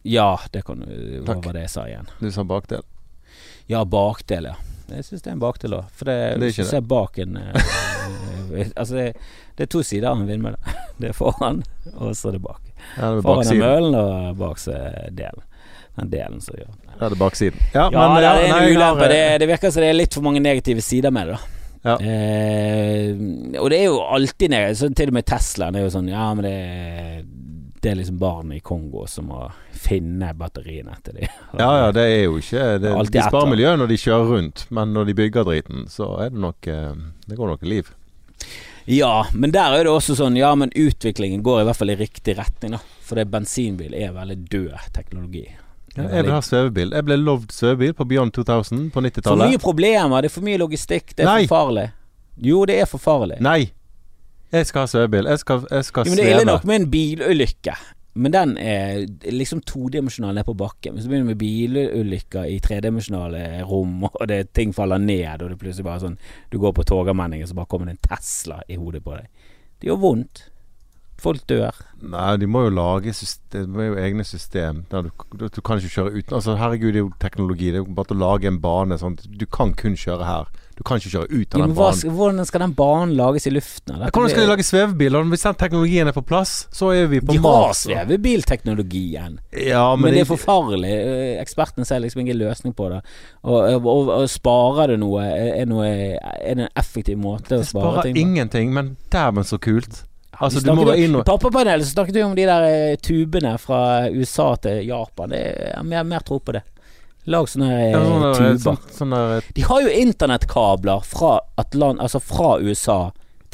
Ja, 0.06 0.32
det 0.54 0.62
kan 0.66 0.82
du 0.82 0.90
Hva 1.22 1.34
Takk. 1.34 1.46
var 1.46 1.56
det 1.58 1.66
jeg 1.66 1.74
sa 1.74 1.86
igjen? 1.90 2.10
Du 2.22 2.28
sa 2.30 2.44
bakdel. 2.46 2.82
Ja, 3.70 3.80
bakdel, 3.82 4.50
ja. 4.52 4.58
Jeg 4.86 5.02
syns 5.02 5.24
det 5.24 5.32
er 5.32 5.34
en 5.34 5.42
bakdel 5.42 5.74
òg. 5.80 5.88
For 5.98 6.06
det, 6.06 6.14
Det 6.14 6.34
er 6.36 6.42
hvis 6.44 6.58
ikke 6.58 6.66
du 6.68 6.70
ser 6.70 6.84
bak 6.94 7.18
en 7.24 7.38
eh, 7.40 7.56
Altså, 8.76 8.94
det, 8.96 9.06
det 9.56 9.66
er 9.66 9.70
to 9.72 9.82
sider 9.86 10.08
av 10.10 10.20
en 10.20 10.28
vindmølle. 10.28 10.58
Det 11.00 11.10
er 11.10 11.16
foran, 11.16 11.58
og 11.92 12.14
så 12.16 12.30
er 12.30 12.38
det 12.38 12.42
bak. 12.46 12.62
Ja, 12.96 13.10
det 13.12 13.18
er 13.18 13.24
Foran 13.26 13.50
er 13.52 13.58
møllen, 13.60 13.94
og 14.00 14.38
bak 14.40 14.60
så 14.62 14.72
er 14.78 15.10
delen. 15.12 15.42
Den 15.96 16.08
delen 16.12 16.40
som 16.44 16.56
gjør 16.56 16.70
Ja, 16.96 17.08
det 17.08 17.14
er 17.16 17.20
baksiden. 17.20 17.60
Ja, 17.74 17.84
Ja, 17.92 18.06
men 18.12 18.16
det 18.22 18.30
er 18.30 18.40
en 18.46 18.54
nei, 18.54 18.70
ulempe. 18.72 19.08
Det, 19.12 19.20
eh, 19.26 19.36
det 19.42 19.48
virker 19.50 19.72
som 19.72 19.84
det 19.84 19.90
er 19.90 19.96
litt 19.98 20.16
for 20.16 20.24
mange 20.24 20.40
negative 20.44 20.80
sider 20.84 21.12
med 21.12 21.28
det, 21.28 21.36
da. 21.36 21.52
Ja. 21.86 21.96
Eh, 22.00 23.10
og 23.60 23.68
det 23.70 23.78
er 23.80 23.90
jo 23.90 24.00
alltid 24.02 24.50
negativt. 24.52 24.80
Så 24.80 24.88
til 24.96 25.12
og 25.12 25.16
med 25.18 25.26
Teslaen 25.28 25.76
er 25.76 25.84
jo 25.86 25.92
sånn 25.92 26.08
Ja, 26.10 26.26
men 26.34 26.46
det 26.48 26.54
er, 26.56 27.20
det 27.82 27.92
er 27.92 27.98
liksom 28.00 28.16
barn 28.20 28.52
i 28.56 28.60
Kongo 28.64 29.04
som 29.10 29.28
må 29.30 29.44
finne 29.76 30.32
batteriene 30.36 30.96
til 31.06 31.20
dem. 31.20 31.36
Ja, 31.60 31.68
ja, 31.84 31.92
det 31.94 32.06
er 32.08 32.24
jo 32.26 32.40
ikke 32.40 32.64
det, 32.82 32.94
De 33.12 33.22
sparer 33.28 33.52
miljøet 33.52 33.78
når 33.80 33.92
de 33.92 34.00
kjører 34.02 34.32
rundt, 34.32 34.66
men 34.74 34.92
når 34.96 35.08
de 35.12 35.18
bygger 35.20 35.46
driten, 35.48 35.86
så 35.92 36.10
er 36.24 36.32
det 36.34 36.42
nok 36.42 36.68
eh, 36.72 36.92
Det 37.28 37.38
går 37.38 37.54
nok 37.54 37.68
liv. 37.68 37.92
Ja, 38.86 39.26
men 39.34 39.50
der 39.50 39.74
er 39.74 39.86
det 39.86 39.90
også 39.90 40.14
sånn 40.14 40.36
Ja, 40.38 40.52
men 40.54 40.70
utviklingen 40.70 41.42
går 41.42 41.62
i 41.62 41.66
hvert 41.66 41.78
fall 41.80 41.90
i 41.90 41.98
riktig 41.98 42.36
retning, 42.38 42.76
da. 42.76 42.82
For 43.06 43.18
det 43.18 43.26
bensinbil 43.30 43.94
er 43.94 44.14
veldig 44.14 44.36
død 44.50 44.90
teknologi. 44.94 45.46
Er 45.96 46.10
Jeg 46.12 46.26
vil 46.26 46.34
ha 46.34 46.40
svevebil. 46.44 46.92
Jeg 46.92 47.06
ble 47.06 47.16
lovd 47.18 47.54
svevebil 47.54 47.94
på 47.96 48.04
Beyond 48.04 48.34
2000 48.36 48.90
på 48.92 49.00
90-tallet. 49.00 49.26
For 49.26 49.54
mye 49.54 49.62
problemer, 49.62 50.22
det 50.22 50.30
er 50.30 50.34
for 50.34 50.46
mye 50.46 50.60
logistikk, 50.60 51.14
det 51.16 51.24
er 51.24 51.30
Nei. 51.30 51.46
for 51.46 51.56
farlig. 51.56 51.86
Jo, 52.36 52.64
det 52.68 52.78
er 52.82 52.90
for 52.90 53.02
farlig. 53.02 53.40
Nei! 53.40 53.72
Jeg 54.52 54.68
skal 54.68 54.84
ha 54.84 54.90
svevebil. 54.90 55.26
Jeg 55.32 55.42
skal, 55.42 55.64
jeg 55.70 55.86
skal 55.88 56.06
Jo, 56.06 56.12
men 56.12 56.20
det 56.20 56.26
er 56.26 56.36
ille 56.36 56.46
nok 56.46 56.66
med 56.68 56.80
en 56.80 56.90
bilulykke. 56.92 57.74
Men 58.16 58.32
den 58.32 58.56
er 58.56 59.02
liksom 59.28 59.60
todimensjonal 59.68 60.38
ned 60.38 60.46
på 60.48 60.56
bakken. 60.56 60.96
Hvis 60.96 61.04
du 61.04 61.10
begynner 61.12 61.34
med 61.34 61.40
bilulykker 61.40 62.48
i 62.48 62.58
tredimensjonale 62.64 63.62
rom, 63.68 64.04
og 64.08 64.26
det 64.30 64.54
ting 64.56 64.72
faller 64.76 65.02
ned, 65.02 65.42
og 65.44 65.52
det 65.52 65.60
plutselig 65.60 65.86
bare 65.86 66.04
sånn 66.06 66.18
Du 66.52 66.58
går 66.62 66.72
på 66.76 66.86
Torgallmenningen, 66.88 67.48
så 67.48 67.56
bare 67.58 67.68
kommer 67.70 67.90
det 67.90 67.98
en 67.98 68.04
Tesla 68.08 68.62
i 68.68 68.78
hodet 68.80 69.04
på 69.04 69.16
deg. 69.18 69.48
Det 69.80 69.90
gjør 69.90 70.04
vondt. 70.04 70.46
Folk 71.20 71.46
dør. 71.48 71.76
Nei, 72.04 72.34
de 72.36 72.48
må 72.48 72.66
jo 72.66 72.74
lage 72.76 73.12
system, 73.16 73.70
Det 73.70 73.72
må 73.72 73.86
jo 73.86 74.00
egne 74.00 74.24
system. 74.24 74.82
Du, 74.90 75.08
du, 75.32 75.46
du 75.48 75.60
kan 75.64 75.80
ikke 75.80 75.94
kjøre 75.94 76.12
uten 76.18 76.36
Altså, 76.36 76.56
herregud, 76.60 76.92
det 76.92 77.00
er 77.00 77.06
jo 77.06 77.12
teknologi. 77.22 77.70
Det 77.72 77.80
er 77.80 77.84
jo 77.84 77.96
bare 77.96 78.12
å 78.12 78.20
lage 78.20 78.50
en 78.50 78.60
bane 78.60 78.98
sånn 79.00 79.16
Du 79.24 79.46
kan 79.48 79.72
kun 79.76 79.96
kjøre 79.96 80.28
her. 80.28 80.52
Du 80.76 80.82
kan 80.84 81.00
ikke 81.00 81.08
kjøre 81.08 81.28
ut 81.32 81.54
av 81.54 81.62
den 81.62 81.72
hva, 81.72 81.86
banen. 81.88 82.14
hvordan 82.18 82.46
skal 82.48 82.62
den 82.66 82.72
banen 82.76 83.12
lages 83.16 83.46
i 83.48 83.52
luften? 83.54 83.94
Eller? 83.94 84.10
Hvordan 84.12 84.32
skal 84.34 84.44
de 84.44 84.50
lage 84.50 84.66
svevebiler? 84.68 85.28
Hvis 85.32 85.44
den 85.46 85.56
teknologien 85.62 86.10
er 86.10 86.16
på 86.16 86.22
plass, 86.28 86.52
så 86.76 86.90
er 86.92 87.08
vi 87.08 87.22
på 87.24 87.32
De 87.32 87.38
har 87.40 87.46
De 87.46 87.62
har 87.70 87.78
svevebilteknologien. 87.80 89.38
Ja, 89.56 89.86
men, 89.96 90.04
Men 90.04 90.18
det 90.18 90.26
er 90.26 90.28
for 90.28 90.42
farlig. 90.42 90.90
Eh, 90.92 91.40
Ekspertene 91.40 91.88
ser 91.88 92.02
liksom 92.04 92.20
ingen 92.26 92.36
løsning 92.42 92.76
på 92.76 92.90
det. 92.92 93.00
Og, 93.48 93.56
og, 93.80 94.12
og 94.18 94.28
sparer 94.28 94.92
det 94.92 95.00
noe? 95.00 95.24
Er, 95.24 95.64
noe, 95.70 95.88
er 95.88 96.60
det 96.60 96.68
en 96.68 96.68
effektiv 96.76 97.16
måte 97.24 97.62
å 97.62 97.64
spare 97.64 97.70
sparer 97.96 98.10
ting 98.10 98.18
på? 98.18 98.26
ingenting, 98.26 98.76
men 98.76 98.94
dæven 99.12 99.48
så 99.48 99.56
kult. 99.56 100.04
Altså, 100.36 100.60
du 100.60 100.68
må 100.76 100.84
være 100.84 101.06
inn 101.06 101.16
og 101.16 101.24
Pappapanelet 101.24 101.86
så 101.86 101.94
snakket 101.94 102.18
vi 102.18 102.22
om 102.26 102.34
de 102.36 102.44
der 102.44 102.64
eh, 102.68 102.96
tubene 103.00 103.56
fra 103.60 104.10
USA 104.12 104.50
til 104.60 104.82
Japan. 104.90 105.32
Det 105.32 105.44
er 105.72 105.86
mer, 105.88 106.04
mer 106.04 106.24
tro 106.26 106.36
på 106.44 106.52
det. 106.58 106.66
Lag 107.26 107.48
sånne 107.50 107.68
eh, 107.74 107.90
ja, 107.90 108.00
sånne, 108.06 108.32
tuber. 108.38 108.80
Sånne, 108.94 109.20
sånn 109.42 109.54
De 109.56 109.62
har 109.66 109.82
jo 109.82 109.94
internettkabler 110.06 111.06
fra, 111.06 111.36
Atlant, 111.58 112.00
altså 112.02 112.20
fra 112.22 112.56
USA 112.62 112.98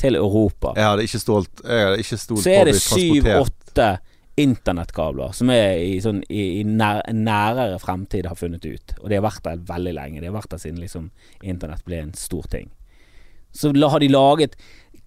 til 0.00 0.16
Europa. 0.18 0.74
Jeg 0.76 0.88
hadde 0.90 1.06
ikke 1.08 1.20
stolt 1.22 1.62
Jeg 1.64 1.86
hadde 1.86 2.02
ikke 2.02 2.18
stolt 2.20 2.44
så 2.44 2.50
på 2.50 2.56
er 2.56 2.62
å 2.62 2.66
det 2.68 2.74
bli 2.74 2.82
transportert. 2.82 3.22
syv-åtte 3.22 3.90
internettkabler 4.42 5.34
som 5.36 5.50
er 5.52 5.74
i 5.84 5.96
sånn 6.00 6.22
i, 6.32 6.44
i 6.60 6.62
nær, 6.64 7.02
nærere 7.12 7.80
fremtid 7.80 8.28
har 8.28 8.38
funnet 8.38 8.64
ut. 8.64 8.94
Og 9.00 9.10
det 9.10 9.18
har 9.18 9.26
vært 9.26 9.44
der 9.44 9.64
veldig 9.68 9.96
lenge. 9.96 10.20
Det 10.20 10.30
har 10.30 10.38
vært 10.38 10.54
der 10.54 10.62
siden 10.62 10.80
liksom 10.80 11.10
internett 11.40 11.84
ble 11.88 12.00
en 12.06 12.14
stor 12.16 12.48
ting. 12.52 12.70
Så 13.52 13.74
la, 13.76 13.90
har 13.92 14.00
de 14.00 14.08
laget 14.08 14.56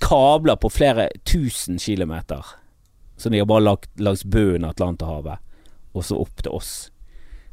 kabler 0.03 0.59
på 0.61 0.69
flere 0.69 1.09
tusen 1.25 1.79
kilometer. 1.81 2.45
Så 3.17 3.29
de 3.29 3.41
har 3.41 3.49
bare 3.49 3.65
lagt 3.65 3.89
langs 3.99 4.25
bunnen 4.25 4.67
av 4.67 4.75
Atlanterhavet, 4.75 5.41
og 5.95 6.03
så 6.05 6.19
opp 6.21 6.43
til 6.43 6.53
oss. 6.53 6.73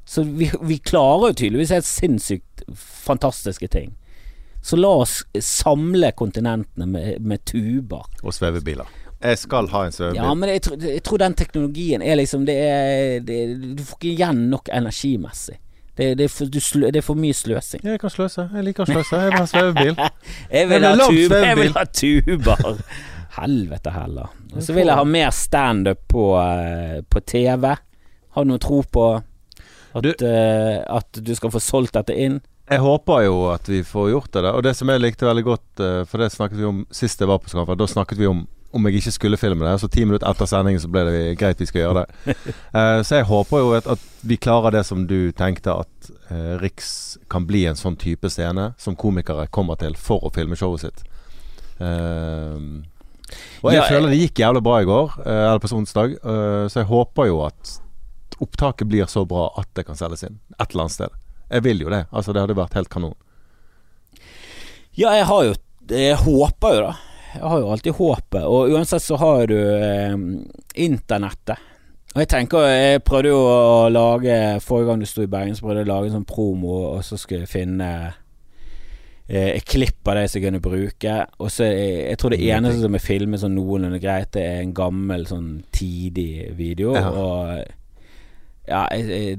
Så 0.04 0.22
vi, 0.26 0.50
vi 0.62 0.78
klarer 0.78 1.30
jo 1.30 1.38
tydeligvis 1.38 1.70
helt 1.70 1.86
sinnssykt 1.86 2.62
fantastiske 2.76 3.68
ting. 3.68 3.92
Så 4.62 4.76
la 4.78 4.88
oss 5.02 5.20
samle 5.42 6.12
kontinentene 6.18 6.86
med, 6.86 7.20
med 7.20 7.44
tuber. 7.48 8.04
Og 8.22 8.34
svevebiler. 8.34 8.86
Jeg 9.22 9.38
skal 9.38 9.68
ha 9.70 9.84
en 9.86 9.92
svevebil. 9.94 10.18
Ja, 10.22 10.34
men 10.34 10.48
jeg, 10.50 10.62
tror- 10.66 10.82
jeg 10.82 11.02
tror 11.06 11.18
den 11.22 11.34
teknologien 11.38 12.02
er 12.02 12.16
liksom 12.18 12.42
Det 12.46 12.56
er 12.58 13.20
det, 13.22 13.36
Du 13.78 13.82
får 13.86 13.98
ikke 14.00 14.10
igjen 14.16 14.40
nok 14.50 14.68
energimessig. 14.74 15.58
Det, 15.96 16.06
det, 16.18 16.24
er 16.24 16.28
for, 16.32 16.46
du 16.50 16.58
slø, 16.60 16.86
det 16.90 17.02
er 17.02 17.04
for 17.06 17.18
mye 17.20 17.34
sløsing. 17.36 17.82
Jeg 17.84 18.00
kan 18.00 18.10
sløse. 18.10 18.46
Jeg 18.54 18.64
liker 18.64 18.86
å 18.86 18.88
sløse. 18.88 19.18
Jeg 19.22 19.30
vil 19.34 19.38
ha 19.38 19.46
svevebil. 19.50 19.98
Jeg 20.56 20.68
vil 20.70 20.86
Jeg 20.86 20.88
ha 20.88 20.92
vil 20.94 21.02
ha 21.02 21.08
tuber! 21.10 21.44
Jeg 21.46 21.58
vil 21.58 21.74
ha 21.76 21.84
tuber! 21.84 22.80
Helvete 23.36 23.90
heller. 23.94 24.30
Og 24.56 24.62
så 24.64 24.74
vil 24.76 24.86
jeg 24.90 24.96
ha 24.98 25.04
mer 25.08 25.30
standup 25.32 26.00
på, 26.12 26.24
eh, 26.40 26.98
på 27.08 27.20
TV. 27.24 27.70
Har 28.34 28.44
du 28.44 28.50
noe 28.50 28.60
tro 28.60 28.82
på 28.92 29.04
at, 29.94 30.02
Du- 30.02 30.26
uh, 30.26 30.80
at 30.98 31.20
du 31.24 31.34
skal 31.34 31.50
få 31.54 31.60
solgt 31.60 31.92
dette 31.98 32.16
inn? 32.16 32.40
Jeg 32.70 32.80
håper 32.80 33.24
jo 33.26 33.50
at 33.52 33.66
vi 33.68 33.82
får 33.84 34.10
gjort 34.12 34.30
det. 34.32 34.42
der. 34.46 34.54
Og 34.56 34.62
det 34.64 34.76
som 34.78 34.88
jeg 34.88 35.00
likte 35.02 35.26
veldig 35.26 35.42
godt, 35.44 35.80
eh, 35.82 36.04
for 36.08 36.22
det 36.22 36.30
snakket 36.32 36.56
vi 36.56 36.64
om 36.64 36.86
sist 36.94 37.20
jeg 37.20 37.28
var 37.28 37.40
på 37.42 37.50
Skamfjord, 37.50 37.76
da 37.82 37.86
snakket 37.90 38.18
vi 38.18 38.26
om 38.30 38.46
om 38.72 38.86
jeg 38.88 39.02
ikke 39.02 39.12
skulle 39.12 39.36
filme 39.36 39.66
det. 39.66 39.74
Så 39.82 39.88
ti 39.92 40.00
minutter 40.06 40.24
etter 40.30 40.48
sendingen 40.48 40.80
så 40.80 40.88
ble 40.88 41.02
det 41.04 41.36
greit 41.36 41.58
vi 41.60 41.66
skal 41.68 41.82
gjøre 41.82 42.04
det. 42.06 42.36
Uh, 42.72 43.02
så 43.04 43.18
jeg 43.18 43.26
håper 43.28 43.58
jo 43.60 43.74
at, 43.76 43.86
at 43.98 44.06
vi 44.24 44.38
klarer 44.40 44.72
det 44.72 44.86
som 44.88 45.02
du 45.10 45.28
tenkte, 45.36 45.74
at 45.84 46.08
Riks 46.62 47.18
kan 47.28 47.44
bli 47.44 47.66
en 47.68 47.76
sånn 47.76 47.98
type 48.00 48.30
scene 48.32 48.70
som 48.80 48.96
komikere 48.96 49.44
kommer 49.52 49.76
til 49.76 49.92
for 50.00 50.24
å 50.24 50.32
filme 50.32 50.56
showet 50.56 50.86
sitt. 50.86 51.04
Uh, 51.82 52.80
og 53.60 53.68
jeg 53.74 53.82
Ja, 53.82 53.84
føler 53.92 54.08
det 54.08 54.22
gikk 54.22 54.40
jævlig 54.40 54.64
bra 54.64 54.80
i 54.80 54.88
går, 54.88 55.18
eller 55.26 55.60
på 55.60 55.68
onsdag, 55.76 56.16
så 56.72 56.80
jeg 56.80 56.88
håper 56.88 57.28
jo 57.28 57.42
at 57.46 57.76
opptaket 58.40 58.88
blir 58.88 59.06
så 59.06 59.24
bra 59.28 59.48
at 59.58 59.68
det 59.74 59.84
kan 59.86 59.96
selges 59.98 60.22
inn 60.24 60.38
et 60.58 60.70
eller 60.70 60.84
annet 60.86 60.92
sted. 60.96 61.08
Jeg 61.52 61.62
vil 61.66 61.80
jo 61.84 61.90
det. 61.90 62.06
Altså 62.12 62.32
Det 62.32 62.40
hadde 62.40 62.56
vært 62.56 62.74
helt 62.78 62.88
kanon. 62.88 63.14
Ja, 64.96 65.12
jeg 65.16 65.24
har 65.28 65.44
jo 65.48 65.54
Jeg 65.90 66.16
håper 66.22 66.74
jo, 66.76 66.80
da. 66.86 66.94
Jeg 67.34 67.42
har 67.48 67.58
jo 67.62 67.68
alltid 67.72 67.92
håpet. 67.96 68.42
Og 68.44 68.70
uansett 68.76 69.02
så 69.02 69.16
har 69.20 69.46
du 69.48 69.56
eh, 69.58 70.16
internettet. 70.84 71.58
Og 72.14 72.20
jeg 72.20 72.28
tenker 72.28 72.66
Jeg 72.68 73.02
prøvde 73.08 73.30
jo 73.32 73.38
å 73.40 73.88
lage 73.92 74.34
Forrige 74.60 74.90
gang 74.90 75.00
du 75.00 75.06
sto 75.08 75.24
i 75.24 75.30
Bergen, 75.32 75.54
så 75.56 75.64
prøvde 75.64 75.80
jeg 75.82 75.88
å 75.88 75.92
lage 75.94 76.10
en 76.10 76.18
sånn 76.18 76.28
promo, 76.28 76.74
og 76.92 77.00
så 77.06 77.16
skulle 77.20 77.46
jeg 77.46 77.52
finne 77.54 77.88
eh, 79.28 79.54
et 79.56 79.64
klipp 79.64 80.06
av 80.12 80.18
det 80.20 80.26
som 80.28 80.40
jeg 80.42 80.48
kunne 80.50 80.60
bruke. 80.64 81.14
Og 81.40 81.48
så 81.54 81.64
er- 81.70 82.10
Jeg 82.12 82.18
tror 82.20 82.30
det 82.36 82.40
eneste 82.44 82.82
som 82.84 82.94
er 82.94 83.06
filmet 83.06 83.40
sånn 83.40 83.56
noenlunde 83.56 84.00
greit, 84.02 84.30
det 84.36 84.42
er 84.44 84.60
en 84.60 84.74
gammel 84.76 85.24
sånn 85.26 85.62
tidig 85.72 86.52
video. 86.58 86.92
Ja. 86.94 87.08
Og 87.10 87.64
ja, 88.72 88.82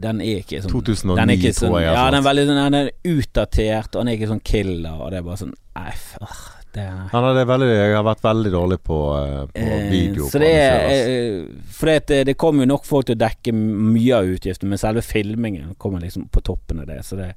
den 0.07 0.21
er 0.23 0.41
ikke 0.43 0.61
sånn 0.63 0.71
2009, 0.73 1.15
den 1.19 1.29
er 1.33 1.39
ikke 1.41 1.53
sånn, 1.57 1.69
tror 1.73 1.79
jeg. 1.81 1.87
Ja, 1.89 1.93
altså. 1.99 2.09
den 2.13 2.19
er 2.21 2.27
veldig 2.29 2.43
sånn 2.49 2.59
Den 2.63 2.79
er 2.79 2.91
utdatert, 3.17 3.89
og 3.95 3.99
den 4.03 4.11
er 4.13 4.17
ikke 4.19 4.31
sånn 4.33 4.43
killer, 4.53 4.99
og 5.01 5.09
det 5.13 5.19
er 5.21 5.25
bare 5.29 5.41
sånn 5.43 5.55
Nei, 5.73 5.89
f- 5.93 6.51
det 6.73 6.81
er 6.81 6.95
ja, 7.13 7.19
det 7.33 7.41
er 7.43 7.47
veldig, 7.49 7.67
jeg 7.69 7.93
har 7.93 8.05
vært 8.07 8.23
veldig 8.25 8.51
dårlig 8.53 8.77
på, 8.81 8.97
eh, 9.19 9.43
på 9.53 9.65
Eh, 9.75 9.83
video. 9.91 10.25
Så 10.29 10.39
det 10.41 10.47
er 10.57 10.71
altså. 10.87 11.11
eh, 11.13 11.67
For 11.77 11.91
det, 11.91 11.95
det, 12.09 12.17
det 12.31 12.35
kommer 12.41 12.65
jo 12.65 12.71
nok 12.71 12.85
folk 12.89 13.05
til 13.09 13.17
å 13.17 13.21
dekke 13.21 13.53
mye 13.57 14.15
av 14.17 14.31
utgiftene, 14.33 14.71
men 14.73 14.81
selve 14.81 15.03
filmingen 15.05 15.75
kommer 15.77 16.01
liksom 16.01 16.25
på 16.33 16.41
toppen 16.45 16.81
av 16.81 16.89
det. 16.89 16.99
Så 17.05 17.19
det, 17.19 17.29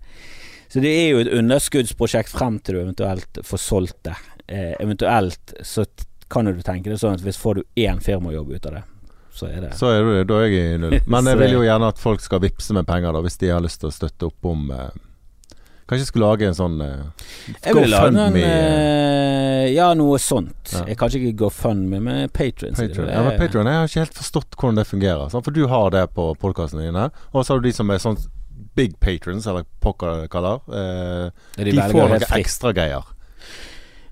så 0.73 0.81
det 0.81 0.93
er 1.03 1.11
jo 1.11 1.21
et 1.21 1.33
underskuddsprosjekt 1.37 2.33
frem 2.33 2.57
til 2.65 2.79
du 2.79 2.81
eventuelt 2.87 3.43
får 3.45 3.61
solgt 3.61 3.99
det. 4.09 4.17
Eh, 4.49 4.73
eventuelt 4.81 5.53
så 5.69 5.85
kan 6.33 6.49
du 6.49 6.57
tenke 6.65 6.89
det 6.91 6.97
sånn 7.05 7.15
at 7.19 7.23
hvis 7.25 7.37
får 7.39 7.61
du 7.61 7.63
én 7.85 8.01
firmajobb 8.03 8.55
ut 8.57 8.67
av 8.73 8.79
det, 8.79 8.85
så 9.37 9.49
er 9.51 9.67
det 9.67 9.73
Så 9.79 9.91
er 9.93 10.05
det, 10.05 10.23
da 10.31 10.39
er 10.43 10.49
jeg 10.51 10.77
i 10.77 10.79
null. 10.81 10.99
Men 11.13 11.31
jeg 11.31 11.41
vil 11.43 11.59
jo 11.59 11.65
gjerne 11.67 11.91
at 11.93 12.01
folk 12.01 12.25
skal 12.25 12.43
vippse 12.45 12.77
med 12.77 12.89
penger, 12.89 13.13
da, 13.17 13.23
hvis 13.25 13.39
de 13.43 13.53
har 13.53 13.65
lyst 13.65 13.83
til 13.83 13.91
å 13.91 13.95
støtte 13.95 14.31
opp 14.31 14.49
om 14.53 14.71
eh, 14.75 15.03
Kanskje 15.87 16.03
jeg 16.03 16.09
skulle 16.09 16.27
lage 16.27 16.47
en 16.49 16.57
sånn 16.59 16.81
en 16.83 17.03
GoFundMe, 17.63 18.41
eh, 18.43 19.67
Ja, 19.71 19.93
noe 19.95 20.19
sånt. 20.19 20.73
Ja. 20.73 20.81
Jeg 20.91 20.99
kan 20.99 21.13
ikke 21.15 21.37
GoFundMe, 21.45 22.01
men 22.03 22.33
Patrion. 22.35 22.75
Ja, 22.75 23.21
men 23.23 23.39
Patreon, 23.39 23.71
Jeg 23.71 23.79
har 23.79 23.93
ikke 23.93 24.03
helt 24.03 24.19
forstått 24.19 24.57
hvordan 24.59 24.81
det 24.81 24.87
fungerer. 24.91 25.29
Sant? 25.31 25.47
For 25.47 25.55
du 25.55 25.69
har 25.71 25.93
det 25.95 26.03
på 26.17 26.33
podkastene 26.43 26.89
dine. 26.89 27.07
Og 27.31 27.47
så 27.47 27.55
har 27.55 27.63
du 27.63 27.69
de 27.69 27.75
som 27.77 27.93
er 27.95 28.03
sånn 28.03 28.19
big 28.77 28.99
patrons, 29.01 29.47
eller 29.47 29.63
pokker 29.81 30.27
kaller. 30.33 30.59
Eh, 30.69 31.63
de 31.63 31.77
får 31.79 32.11
noe 32.11 32.19
ekstra 32.41 32.75
greier. 32.77 33.07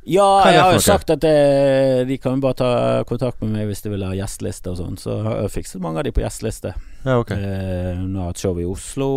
Ja, 0.05 0.27
jeg 0.53 0.61
har 0.61 0.75
jo 0.77 0.83
sagt 0.85 1.09
at 1.15 1.23
det, 1.25 2.09
de 2.09 2.19
kan 2.21 2.43
bare 2.43 2.57
ta 2.59 2.71
kontakt 3.09 3.41
med 3.41 3.55
meg 3.55 3.71
hvis 3.71 3.81
de 3.85 3.93
vil 3.95 4.05
ha 4.05 4.13
gjesteliste 4.17 4.75
og 4.75 4.77
sånn. 4.81 4.99
Så 5.01 5.17
har 5.25 5.39
jeg 5.45 5.55
fikset 5.55 5.83
mange 5.85 6.03
av 6.03 6.05
de 6.09 6.13
på 6.13 6.25
gjesteliste. 6.25 6.75
Ja, 7.07 7.17
ok. 7.23 7.33
Eh, 7.33 8.03
nå 8.03 8.21
har 8.21 8.29
jeg 8.29 8.35
hatt 8.35 8.45
show 8.45 8.61
i 8.61 8.69
Oslo. 8.69 9.09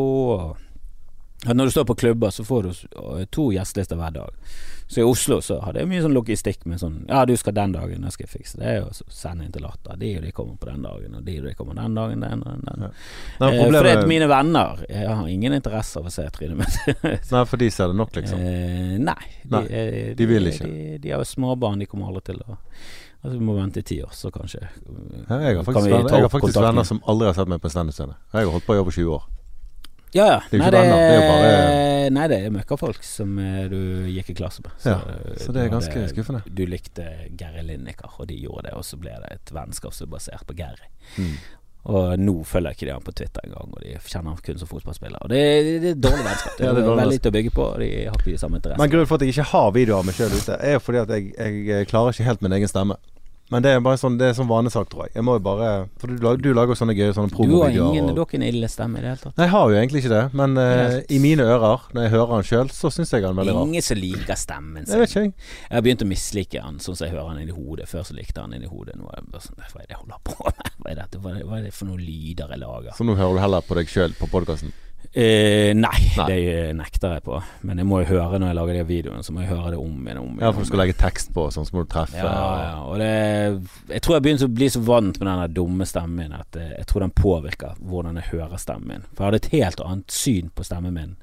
Og 1.46 1.54
når 1.54 1.68
du 1.68 1.76
står 1.76 1.90
på 1.92 1.98
klubber, 2.04 2.32
så 2.32 2.48
får 2.48 2.64
du 2.64 2.72
eh, 2.72 3.26
to 3.36 3.50
gjestelister 3.56 4.00
hver 4.00 4.16
dag. 4.16 4.56
Så 4.88 5.02
i 5.02 5.04
Oslo 5.04 5.42
så 5.44 5.58
hadde 5.66 5.82
jeg 5.82 5.90
mye 5.92 6.02
sånn 6.06 6.14
logistikk 6.16 6.62
med 6.66 6.80
sånn 6.80 7.02
Ja, 7.10 7.26
du 7.28 7.34
skal 7.36 7.56
den 7.58 7.74
dagen, 7.76 8.06
jeg 8.08 8.16
skal 8.16 8.30
fikse. 8.32 8.60
Det 8.62 8.68
er 8.72 8.78
jo 8.80 8.86
å 8.88 9.08
sende 9.12 9.44
inn 9.44 9.52
til 9.52 9.66
Latter. 9.68 9.98
De 10.00 10.12
og 10.16 10.24
de 10.24 10.32
kommer 10.36 10.56
på 10.62 10.70
den 10.70 10.86
dagen, 10.88 11.18
og 11.20 11.26
de 11.28 11.36
og 11.42 11.48
de 11.50 11.56
kommer 11.60 11.76
den 11.76 11.98
dagen, 11.98 12.24
den 12.24 12.44
og 12.48 12.62
den. 12.70 12.86
Ja. 12.86 12.92
Eh, 12.92 13.42
Nei, 13.44 13.50
for 13.60 13.76
det 13.84 13.96
at 13.98 14.08
mine 14.08 14.30
venner 14.32 14.86
Jeg 14.88 15.10
har 15.10 15.28
ingen 15.28 15.58
interesse 15.58 16.00
av 16.00 16.08
å 16.08 16.14
se 16.14 16.24
trynet 16.38 16.62
mitt. 16.62 16.80
Nei, 17.36 17.44
for 17.52 17.58
de 17.60 17.70
ser 17.74 17.92
det 17.92 18.00
nok, 18.00 18.16
liksom. 18.16 18.40
Eh, 18.40 18.96
nei, 19.04 19.20
de, 19.44 19.52
Nei, 19.58 19.66
de, 19.68 20.16
de 20.22 20.30
vil 20.32 20.54
ikke. 20.54 20.72
De, 20.72 20.96
de 21.04 21.12
har 21.12 21.20
jo 21.24 21.28
småbarn, 21.36 21.84
de 21.84 21.90
kommer 21.92 22.08
aldri 22.14 22.32
til 22.32 22.42
å 22.48 22.56
Altså 23.18 23.40
Vi 23.40 23.44
må 23.44 23.56
vente 23.58 23.82
i 23.82 23.84
ti 23.84 23.98
år, 24.06 24.12
så 24.14 24.30
kanskje 24.32 24.62
Ja, 24.62 25.40
jeg 25.42 25.58
har 25.58 25.64
faktisk, 25.66 25.90
venner, 25.90 26.12
jeg 26.14 26.22
har 26.28 26.32
faktisk 26.32 26.62
venner 26.62 26.86
som 26.88 27.02
aldri 27.10 27.28
har 27.32 27.36
sett 27.36 27.50
meg 27.50 27.60
på 27.64 27.68
en 27.68 27.74
standup-scene. 27.74 28.16
Jeg 28.32 28.46
har 28.46 28.54
holdt 28.54 28.68
på 28.68 28.78
i 28.78 28.82
over 28.84 28.94
20 28.94 29.16
år. 29.18 29.26
Ja, 30.16 30.26
ja. 30.26 30.39
Det 30.49 30.58
er 30.60 30.64
nei, 30.64 30.70
det, 30.72 30.82
det 30.88 31.18
er 31.18 31.28
bare- 31.28 32.10
Nei, 32.16 32.28
det 32.32 32.38
er 32.45 32.53
møkkafolk 32.55 33.03
som 33.03 33.34
eh, 33.43 33.66
du 33.68 34.05
gikk 34.08 34.30
i 34.32 34.36
klasse 34.39 34.62
med. 34.64 34.72
Ja, 34.86 34.93
eh, 35.03 35.36
Så 35.41 35.51
det 35.51 35.66
er 35.66 35.68
hadde- 35.68 35.74
ganske 35.76 36.05
skuffende. 36.14 36.41
Du 36.47 36.66
likte 36.66 37.03
Gary 37.36 37.62
Lineker, 37.68 38.10
og 38.20 38.28
de 38.30 38.38
gjorde 38.39 38.70
det, 38.70 38.74
og 38.80 38.86
så 38.88 38.95
ble 39.01 39.12
det 39.12 39.32
et 39.36 39.51
vennskap 39.53 39.93
som 39.93 40.08
er 40.08 40.14
basert 40.16 40.45
på 40.47 40.55
Gary. 40.55 40.88
Mm. 41.18 41.34
Og 41.88 42.20
nå 42.20 42.34
følger 42.47 42.72
ikke 42.76 42.86
de 42.88 42.91
han 42.91 43.03
på 43.03 43.14
Twitter 43.16 43.41
engang, 43.47 43.70
og 43.76 43.84
de 43.84 43.93
kjenner 44.08 44.34
han 44.34 44.39
kun 44.43 44.58
som 44.60 44.68
fotballspiller. 44.68 45.20
Og 45.24 45.30
det, 45.32 45.43
det, 45.68 45.76
det 45.84 45.91
er 45.91 46.01
dårlig 46.08 46.26
vennskap. 46.26 46.55
Det 46.58 46.66
Ja, 46.66 46.72
er, 46.72 46.82
dårlig 46.82 46.97
veldig 47.03 47.14
lite 47.20 47.30
å 47.30 47.36
bygge 47.38 47.53
på, 47.60 47.68
og 47.74 47.80
de 47.84 47.91
har 48.08 48.18
ikke 48.18 48.32
de 48.32 48.38
samme 48.41 48.55
Men 48.58 48.62
interessene. 48.64 48.89
grunnen 48.95 49.08
for 49.12 49.16
at 49.16 49.22
jeg 49.28 49.36
ikke 49.36 49.49
har 49.51 49.72
videoer 49.76 49.99
av 49.99 50.05
meg 50.10 50.16
sjøl 50.16 50.36
ute, 50.39 50.58
er 50.72 50.80
fordi 50.84 51.03
at 51.03 51.14
jeg, 51.16 51.30
jeg 51.68 51.88
klarer 51.91 52.16
ikke 52.16 52.28
helt 52.32 52.41
min 52.47 52.58
egen 52.60 52.68
stemme. 52.72 52.97
Men 53.50 53.64
det 53.64 53.72
er 53.72 53.80
bare 53.80 53.95
sånn, 53.95 54.18
det 54.20 54.26
er 54.28 54.34
sånn 54.36 54.50
vanesak, 54.50 54.89
tror 54.91 55.06
jeg. 55.06 55.14
Jeg 55.16 55.24
må 55.24 55.38
jo 55.38 55.41
bare 55.45 55.68
For 56.02 56.12
du, 56.12 56.18
du 56.43 56.50
lager 56.52 56.74
jo 56.74 56.80
sånne 56.82 56.95
gøye 56.98 57.14
sånne 57.16 57.32
Du 57.32 57.54
har 57.62 57.70
ingen, 57.72 58.10
og- 58.10 58.16
du 58.18 58.20
har 58.20 58.34
en 58.36 58.43
ille 58.43 58.68
stemme 58.68 59.00
i 59.00 59.02
det 59.06 59.08
hele 59.14 59.22
tatt. 59.22 59.38
Nei, 59.38 59.45
jeg 59.45 59.52
har 59.54 59.70
jo 59.72 59.78
egentlig 59.80 60.02
ikke 60.04 60.12
det. 60.12 60.24
Men 60.36 60.58
uh, 60.60 60.98
i 61.08 61.20
mine 61.24 61.45
ører, 61.48 61.86
når 61.95 62.02
jeg 62.08 62.12
hører 62.12 62.34
han 62.36 62.43
sjøl, 62.50 62.72
så 62.76 62.91
syns 62.91 63.14
jeg 63.16 63.24
han 63.24 63.32
er 63.38 63.39
veldig 63.39 63.56
rar. 63.56 63.68
Ingen 63.70 63.86
som 63.88 63.98
liker 64.02 64.36
stemmen 64.36 64.84
Jeg 64.84 65.00
vet 65.00 65.10
sin. 65.14 65.24
ikke, 65.32 65.39
jeg. 65.39 65.70
Jeg 65.70 65.76
har 65.78 65.86
begynt 65.88 66.04
å 66.04 66.10
mislike 66.12 66.64
han 66.68 66.82
sånn 66.84 66.98
som 67.00 67.08
jeg 67.08 67.16
hører 67.16 67.30
han 67.32 67.39
inni 67.45 67.56
hodet. 67.56 67.88
Før 67.88 68.04
så 68.04 68.18
likte 68.20 68.43
han 68.43 68.52
inni 68.58 68.68
hodet. 68.68 68.98
Nå 69.00 69.08
er 69.14 69.22
jeg 69.22 69.32
bare 69.32 69.45
sånn 69.48 69.56
Hva 69.64 69.80
er 69.80 69.88
det 69.88 69.95
jeg 69.95 70.02
holder 70.04 70.20
på 70.28 70.36
med? 70.43 70.74
Hva 70.84 70.91
er, 70.91 71.00
dette? 71.00 71.22
Det, 71.24 71.45
hva 71.48 71.58
er 71.62 71.64
det 71.70 71.74
for 71.74 71.86
noen 71.88 72.04
lyder 72.04 72.52
jeg 72.52 72.60
lager? 72.66 72.91
Så 73.00 73.08
nå 73.08 73.16
hører 73.16 73.39
du 73.39 73.43
heller 73.48 73.64
på 73.64 73.80
deg 73.80 73.88
sjøl 73.91 74.12
på 74.20 74.28
podkasten. 74.32 74.76
Eh, 75.18 75.72
nei, 75.74 76.00
Nei. 76.18 76.26
det 76.30 76.74
nekter 76.78 77.16
jeg 77.16 77.24
på. 77.26 77.38
Men 77.66 77.80
jeg 77.82 77.88
må 77.89 78.02
jo 78.04 78.10
høre 78.12 78.38
når 78.38 78.52
jeg 78.52 78.58
lager 78.60 78.78
de 78.78 78.84
videoene, 78.89 79.24
så 79.26 79.34
må 79.34 79.41
jeg 79.41 79.50
høre 79.50 79.72
det 79.74 79.80
om 79.82 79.95
igjen 80.04 80.20
om 80.22 80.28
igjen. 80.34 80.43
Ja, 80.43 80.52
for 80.54 80.62
du 80.62 80.70
skal 80.70 80.82
legge 80.84 80.98
tekst 81.00 81.32
på, 81.34 81.48
sånn, 81.54 81.66
så 81.66 81.74
må 81.74 81.86
du 81.86 81.89
treffe. 81.89 82.20
Ja, 82.22 82.34
ja, 82.62 82.74
og 82.86 83.00
det 83.02 83.93
Jeg 83.95 84.04
tror 84.06 84.18
jeg 84.18 84.26
begynner 84.28 84.50
å 84.50 84.56
bli 84.60 84.70
så 84.74 84.82
vant 84.86 85.18
med 85.22 85.30
den 85.32 85.56
dumme 85.58 85.88
stemmen 85.89 86.20
min 86.22 86.36
at 86.38 86.60
eh, 86.60 86.74
jeg 86.76 86.89
tror 86.91 87.06
den 87.08 87.16
påvirker 87.18 87.80
hvordan 87.82 88.20
jeg 88.22 88.30
hører 88.34 88.62
stemmen 88.62 88.91
min. 88.93 89.08
For 89.14 89.24
jeg 89.24 89.32
hadde 89.32 89.41
et 89.45 89.54
helt 89.56 89.86
annet 89.88 90.18
syn 90.20 90.52
på 90.54 90.68
stemmen 90.68 90.98
min 91.00 91.16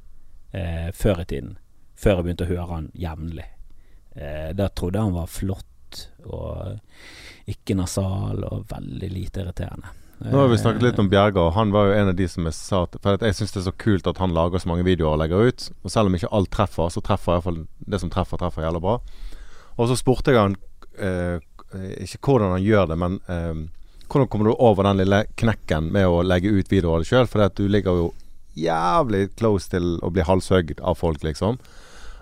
eh, 0.56 0.88
før 0.96 1.22
i 1.22 1.28
tiden. 1.34 1.56
Før 1.94 2.18
jeg 2.18 2.26
begynte 2.28 2.48
å 2.48 2.52
høre 2.54 2.70
han 2.72 2.88
jevnlig. 2.98 3.46
Eh, 4.16 4.48
da 4.58 4.70
trodde 4.74 4.98
jeg 4.98 5.10
han 5.10 5.18
var 5.20 5.30
flott 5.30 6.00
og 6.24 7.52
ikke 7.52 7.76
nasal 7.78 8.42
og 8.48 8.64
veldig 8.72 9.10
lite 9.12 9.44
irriterende. 9.44 9.92
Nå 10.18 10.38
har 10.38 10.48
vi 10.48 10.58
snakket 10.58 10.82
litt 10.82 10.98
om 11.02 11.08
Bjerga, 11.10 11.42
og 11.42 11.56
han 11.56 11.72
var 11.74 11.88
jo 11.88 11.96
en 11.98 12.10
av 12.12 12.16
de 12.16 12.26
som 12.30 12.46
jeg 12.46 12.54
sa 12.56 12.84
For 12.92 13.24
jeg 13.26 13.36
syns 13.36 13.54
det 13.54 13.60
er 13.60 13.66
så 13.66 13.74
kult 13.82 14.06
at 14.08 14.20
han 14.22 14.34
lager 14.36 14.62
så 14.62 14.70
mange 14.70 14.86
videoer 14.86 15.16
og 15.16 15.20
legger 15.20 15.50
ut. 15.50 15.66
Og 15.82 15.92
selv 15.92 16.10
om 16.10 16.16
ikke 16.16 16.30
alt 16.32 16.52
treffer, 16.54 16.92
så 16.92 17.02
treffer 17.04 17.34
iallfall 17.34 17.64
det 17.78 18.00
som 18.00 18.12
treffer, 18.12 18.40
treffer 18.40 18.64
jævla 18.64 18.82
bra. 18.84 18.98
Og 19.74 19.90
så 19.90 19.98
spurte 19.98 20.32
jeg 20.32 20.40
han 20.40 20.56
eh, 21.02 21.42
ikke 22.04 22.22
hvordan 22.22 22.54
han 22.54 22.64
gjør 22.64 22.92
det, 22.92 22.98
men 23.02 23.18
eh, 23.26 23.64
hvordan 24.06 24.30
kommer 24.30 24.48
du 24.50 24.54
over 24.54 24.86
den 24.86 25.02
lille 25.02 25.24
knekken 25.40 25.90
med 25.92 26.06
å 26.06 26.22
legge 26.22 26.52
ut 26.52 26.70
videoer 26.70 27.00
av 27.00 27.04
deg 27.04 27.10
sjøl? 27.10 27.30
For 27.30 27.50
du 27.58 27.66
ligger 27.68 27.98
jo 27.98 28.12
jævlig 28.54 29.26
close 29.34 29.70
til 29.72 29.96
å 30.04 30.12
bli 30.14 30.24
halshøgd 30.24 30.80
av 30.80 31.00
folk, 31.00 31.24
liksom. 31.26 31.58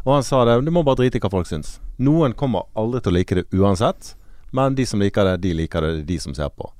Og 0.02 0.14
han 0.16 0.24
sa 0.26 0.42
det, 0.48 0.62
du 0.64 0.72
må 0.74 0.82
bare 0.82 1.02
drite 1.02 1.20
i 1.20 1.22
hva 1.22 1.30
folk 1.30 1.46
syns. 1.46 1.76
Noen 2.02 2.34
kommer 2.34 2.66
aldri 2.78 3.02
til 3.02 3.12
å 3.12 3.18
like 3.18 3.38
det 3.38 3.50
uansett, 3.54 4.14
men 4.50 4.74
de 4.74 4.86
som 4.88 5.02
liker 5.02 5.28
det, 5.28 5.42
de 5.44 5.52
liker 5.60 5.84
det, 5.84 5.92
det 6.00 6.02
er 6.02 6.08
de 6.08 6.22
som 6.24 6.34
ser 6.34 6.50
på. 6.56 6.72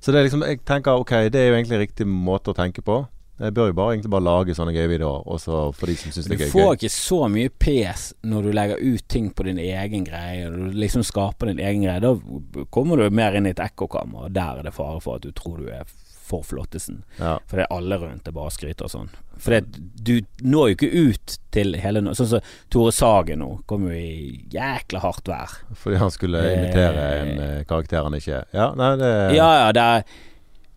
Så 0.00 0.12
det 0.12 0.20
er 0.20 0.28
liksom, 0.28 0.44
jeg 0.48 0.62
tenker 0.64 1.00
ok, 1.00 1.16
det 1.32 1.40
er 1.40 1.50
jo 1.50 1.56
egentlig 1.58 1.82
riktig 1.82 2.06
måte 2.08 2.54
å 2.54 2.56
tenke 2.56 2.84
på. 2.84 3.02
Jeg 3.40 3.54
bør 3.56 3.70
jo 3.70 3.76
bare 3.76 3.92
egentlig 3.94 4.10
bare 4.12 4.24
lage 4.26 4.54
sånne 4.56 4.72
gøye 4.74 4.88
videoer, 4.90 5.22
også 5.32 5.60
for 5.72 5.88
de 5.88 5.94
som 5.96 6.12
syns 6.12 6.26
det 6.28 6.34
er 6.36 6.42
gøy. 6.42 6.50
Du 6.50 6.56
får 6.58 6.74
ikke 6.76 6.90
så 6.92 7.20
mye 7.32 7.52
pes 7.64 8.02
når 8.28 8.44
du 8.44 8.50
legger 8.56 8.82
ut 8.84 9.06
ting 9.08 9.30
på 9.32 9.46
din 9.48 9.60
egen 9.62 10.04
greie. 10.04 10.44
og 10.48 10.58
du 10.58 10.76
liksom 10.76 11.04
skaper 11.08 11.48
din 11.48 11.62
egen 11.64 11.86
greie. 11.86 12.02
Da 12.04 12.66
kommer 12.72 13.00
du 13.00 13.16
mer 13.16 13.38
inn 13.38 13.48
i 13.48 13.54
et 13.54 13.62
ekkokammer, 13.64 14.28
og 14.28 14.36
der 14.36 14.60
er 14.60 14.68
det 14.68 14.74
fare 14.76 15.00
for 15.00 15.16
at 15.16 15.24
du 15.24 15.32
tror 15.32 15.56
du 15.56 15.72
er 15.72 15.88
for 16.30 16.46
flottesen. 16.46 17.02
Ja. 17.18 17.36
For 17.50 17.60
det 17.60 17.66
er 17.66 17.74
alle 17.76 17.98
rundt 18.00 18.24
det 18.28 18.34
bare 18.36 18.54
skryter 18.54 18.86
og 18.86 18.94
sånn. 18.94 19.10
For 19.40 19.56
det, 19.56 19.80
du 20.04 20.20
når 20.44 20.70
jo 20.70 20.76
ikke 20.76 21.04
ut 21.10 21.36
til 21.54 21.74
hele 21.80 22.02
Sånn 22.14 22.28
som 22.28 22.48
Tore 22.72 22.92
Sagen 22.94 23.40
nå, 23.42 23.50
kom 23.70 23.86
jo 23.88 23.96
i 23.96 24.40
jækla 24.52 25.02
hardt 25.02 25.30
vær. 25.30 25.54
Fordi 25.80 26.00
han 26.02 26.12
skulle 26.14 26.42
imitere 26.54 27.06
en 27.20 27.32
eh, 27.44 27.62
karakter 27.68 28.06
han 28.06 28.18
ikke 28.18 28.42
er. 28.42 28.50
Ja, 28.56 28.70
nei, 28.78 28.92
det 29.00 29.12
Ja, 29.38 29.48
ja, 29.64 29.70
det 29.76 29.86
er 29.94 30.18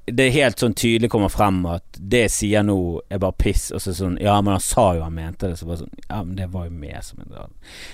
det 0.06 0.26
er 0.26 0.34
helt 0.36 0.60
sånn 0.60 0.74
tydelig 0.76 1.08
kommer 1.14 1.32
frem 1.32 1.62
at 1.72 1.95
det 1.95 2.26
jeg 2.26 2.32
sier 2.34 2.64
nå 2.68 2.76
er 3.08 3.22
bare 3.24 3.38
piss. 3.39 3.70
Og 3.72 3.80
så 3.80 3.93
sånn 3.95 4.18
Ja, 4.20 4.36
men 4.43 4.58
han 4.58 4.64
sa 4.64 4.89
jo 4.97 5.06
han 5.06 5.16
mente 5.16 5.47
det. 5.47 5.56
Så 5.60 5.68
bare 5.70 5.80
sånn 5.86 5.93
Ja, 6.10 6.20
men 6.20 6.36
det 6.36 6.49
var 6.51 6.66
jo 6.68 6.74
med 6.76 6.99
som 7.08 7.22
en. 7.24 7.54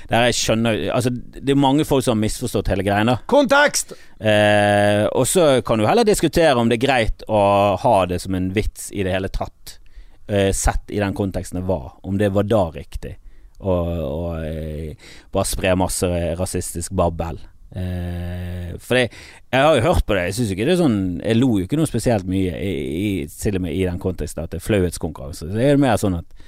Der 0.10 0.26
jeg 0.30 0.38
skjønner 0.40 0.80
Altså, 0.96 1.12
det 1.14 1.54
er 1.54 1.60
mange 1.60 1.86
folk 1.86 2.06
som 2.06 2.18
har 2.18 2.24
misforstått 2.24 2.72
hele 2.74 2.86
greien, 2.88 3.12
da. 3.12 3.20
Kontekst! 3.30 3.94
Eh, 4.20 5.06
og 5.14 5.28
så 5.30 5.62
kan 5.66 5.80
du 5.80 5.86
heller 5.88 6.08
diskutere 6.08 6.58
om 6.58 6.72
det 6.72 6.80
er 6.80 6.88
greit 6.88 7.24
å 7.30 7.44
ha 7.80 7.96
det 8.10 8.20
som 8.26 8.36
en 8.36 8.50
vits 8.58 8.90
i 8.92 9.06
det 9.06 9.14
hele 9.14 9.30
tatt. 9.30 9.78
Eh, 10.26 10.50
sett 10.54 10.90
i 10.90 11.00
den 11.00 11.14
konteksten 11.14 11.62
det 11.62 11.68
var. 11.70 11.94
Om 12.02 12.18
det 12.18 12.34
var 12.34 12.50
da 12.50 12.66
riktig. 12.74 13.20
Og, 13.60 13.94
og 14.02 14.50
eh, 14.50 15.14
bare 15.30 15.48
spre 15.48 15.78
masse 15.78 16.10
rasistisk 16.42 16.98
babbel. 16.98 17.38
Eh, 17.70 18.78
for 18.82 18.98
det, 18.98 19.10
jeg 19.52 19.62
har 19.62 19.76
jo 19.78 19.82
hørt 19.86 20.06
på 20.06 20.16
det. 20.18 20.30
Jeg 20.30 20.40
synes 20.40 20.54
ikke 20.56 20.66
det 20.66 20.74
er 20.74 20.80
sånn 20.80 21.02
Jeg 21.22 21.38
lo 21.38 21.52
jo 21.60 21.68
ikke 21.68 21.78
noe 21.78 21.90
spesielt 21.90 22.26
mye, 22.30 22.56
i, 22.58 22.72
i, 22.98 23.10
til 23.30 23.60
og 23.60 23.68
med 23.68 23.76
i 23.78 23.84
den 23.86 24.00
konteksten 24.02 24.42
at 24.44 24.54
det 24.54 24.62
er 24.62 24.66
flauhetskonkurranse. 24.66 25.50
Så 25.50 25.58
det 25.58 25.68
er 25.68 25.82
mer 25.82 26.00
sånn 26.02 26.18
at 26.18 26.40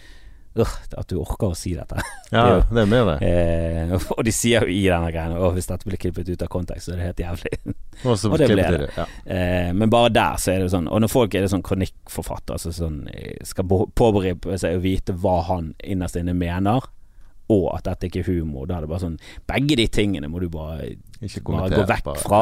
øh, 0.57 0.71
At 0.97 1.11
du 1.11 1.19
orker 1.21 1.51
å 1.51 1.57
si 1.57 1.75
dette. 1.77 2.01
Ja, 2.33 2.61
Det 2.73 2.81
er 2.83 2.89
med 2.89 3.05
det 3.11 3.17
er. 3.19 3.91
Eh, 3.91 4.07
og 4.17 4.23
de 4.25 4.33
sier 4.33 4.65
jo 4.65 4.73
i 4.73 4.81
denne 4.89 5.11
greia 5.13 5.37
Og 5.37 5.53
hvis 5.57 5.69
dette 5.69 5.85
blir 5.87 6.01
klippet 6.01 6.31
ut 6.31 6.45
av 6.45 6.49
kontekst, 6.53 6.89
så 6.89 6.95
er 6.95 7.01
det 7.03 7.09
helt 7.11 7.21
jævlig. 7.25 7.75
Og 8.07 8.17
så 8.17 8.31
og 8.31 8.39
det 8.41 8.47
blir 8.49 8.63
ble 8.63 8.79
det. 8.81 8.89
Ja. 8.97 9.05
Eh, 9.35 9.69
men 9.77 9.91
bare 9.93 10.09
der 10.15 10.41
så 10.41 10.55
er 10.55 10.63
det 10.63 10.71
sånn 10.73 10.89
Og 10.89 11.03
når 11.03 11.11
folk 11.11 11.37
er 11.37 11.45
det 11.45 11.51
sånn 11.53 11.65
kronikkforfatter 11.65 12.57
altså 12.57 12.73
sånn, 12.73 13.03
eh, 13.13 13.37
skal 13.45 13.69
påberope 13.69 14.57
seg 14.57 14.79
å 14.79 14.81
vite 14.81 15.13
hva 15.21 15.37
han 15.51 15.75
innerst 15.85 16.17
inne 16.17 16.33
mener, 16.33 16.89
og 17.51 17.67
at 17.75 17.87
dette 17.87 18.07
ikke 18.07 18.21
er 18.23 18.29
humor, 18.31 18.65
da 18.67 18.77
er 18.77 18.85
det 18.85 18.91
bare 18.91 19.03
sånn 19.03 19.17
Begge 19.49 19.77
de 19.79 19.87
tingene 19.91 20.29
må 20.31 20.41
du 20.41 20.47
bare, 20.51 20.93
Ikke 21.21 21.43
bare 21.45 21.69
gå 21.69 21.83
vekk 21.85 22.05
bare. 22.05 22.21
fra. 22.21 22.41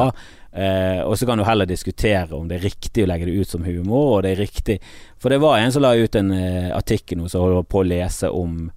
Eh, 0.52 1.00
og 1.04 1.18
så 1.18 1.26
kan 1.28 1.38
du 1.38 1.44
heller 1.44 1.68
diskutere 1.68 2.34
om 2.36 2.48
det 2.48 2.58
er 2.58 2.68
riktig 2.70 3.04
å 3.04 3.10
legge 3.10 3.28
det 3.28 3.36
ut 3.42 3.48
som 3.48 3.64
humor, 3.64 4.16
og 4.16 4.22
det 4.24 4.32
er 4.32 4.40
riktig 4.40 4.80
For 5.20 5.30
det 5.30 5.38
var 5.42 5.58
en 5.60 5.72
som 5.72 5.84
la 5.84 5.92
ut 5.94 6.16
en 6.16 6.32
eh, 6.34 6.70
artikkel 6.74 7.20
nå 7.20 7.28
som 7.28 7.44
holder 7.44 7.68
på 7.68 7.82
å 7.82 7.86
lese 7.86 8.30
om 8.34 8.70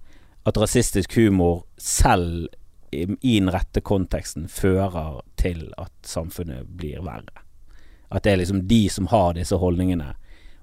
at 0.44 0.60
rasistisk 0.60 1.16
humor 1.16 1.64
selv 1.80 2.52
i, 2.92 3.06
i 3.20 3.38
den 3.40 3.50
rette 3.50 3.80
konteksten 3.80 4.46
fører 4.48 5.22
til 5.40 5.72
at 5.80 5.92
samfunnet 6.06 6.68
blir 6.68 7.00
verre. 7.02 7.42
At 8.14 8.26
det 8.26 8.34
er 8.34 8.42
liksom 8.44 8.66
de 8.68 8.84
som 8.92 9.08
har 9.10 9.34
disse 9.34 9.56
holdningene, 9.58 10.12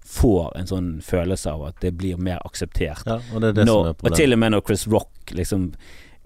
får 0.06 0.58
en 0.58 0.70
sånn 0.70 0.88
følelse 1.06 1.52
av 1.52 1.66
at 1.68 1.82
det 1.82 1.92
blir 1.98 2.18
mer 2.18 2.40
akseptert. 2.46 3.04
Ja, 3.06 3.20
og 3.34 3.44
det 3.44 3.52
det 3.58 3.66
Når, 3.68 3.92
som 3.92 4.08
og 4.08 4.16
til 4.18 4.34
og 4.34 4.40
med 4.42 4.54
når 4.56 4.64
Chris 4.68 4.88
Rock 4.90 5.34
liksom 5.38 5.72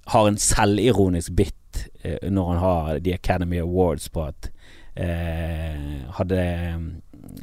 har 0.06 0.28
en 0.28 0.38
selvironisk 0.38 1.34
bit 1.38 1.86
eh, 2.02 2.30
når 2.30 2.50
han 2.52 2.62
har 2.62 3.00
The 3.00 3.14
Academy 3.18 3.60
Awards 3.62 4.10
på 4.10 4.28
at 4.30 4.50
eh, 4.96 6.10
hadde, 6.18 6.42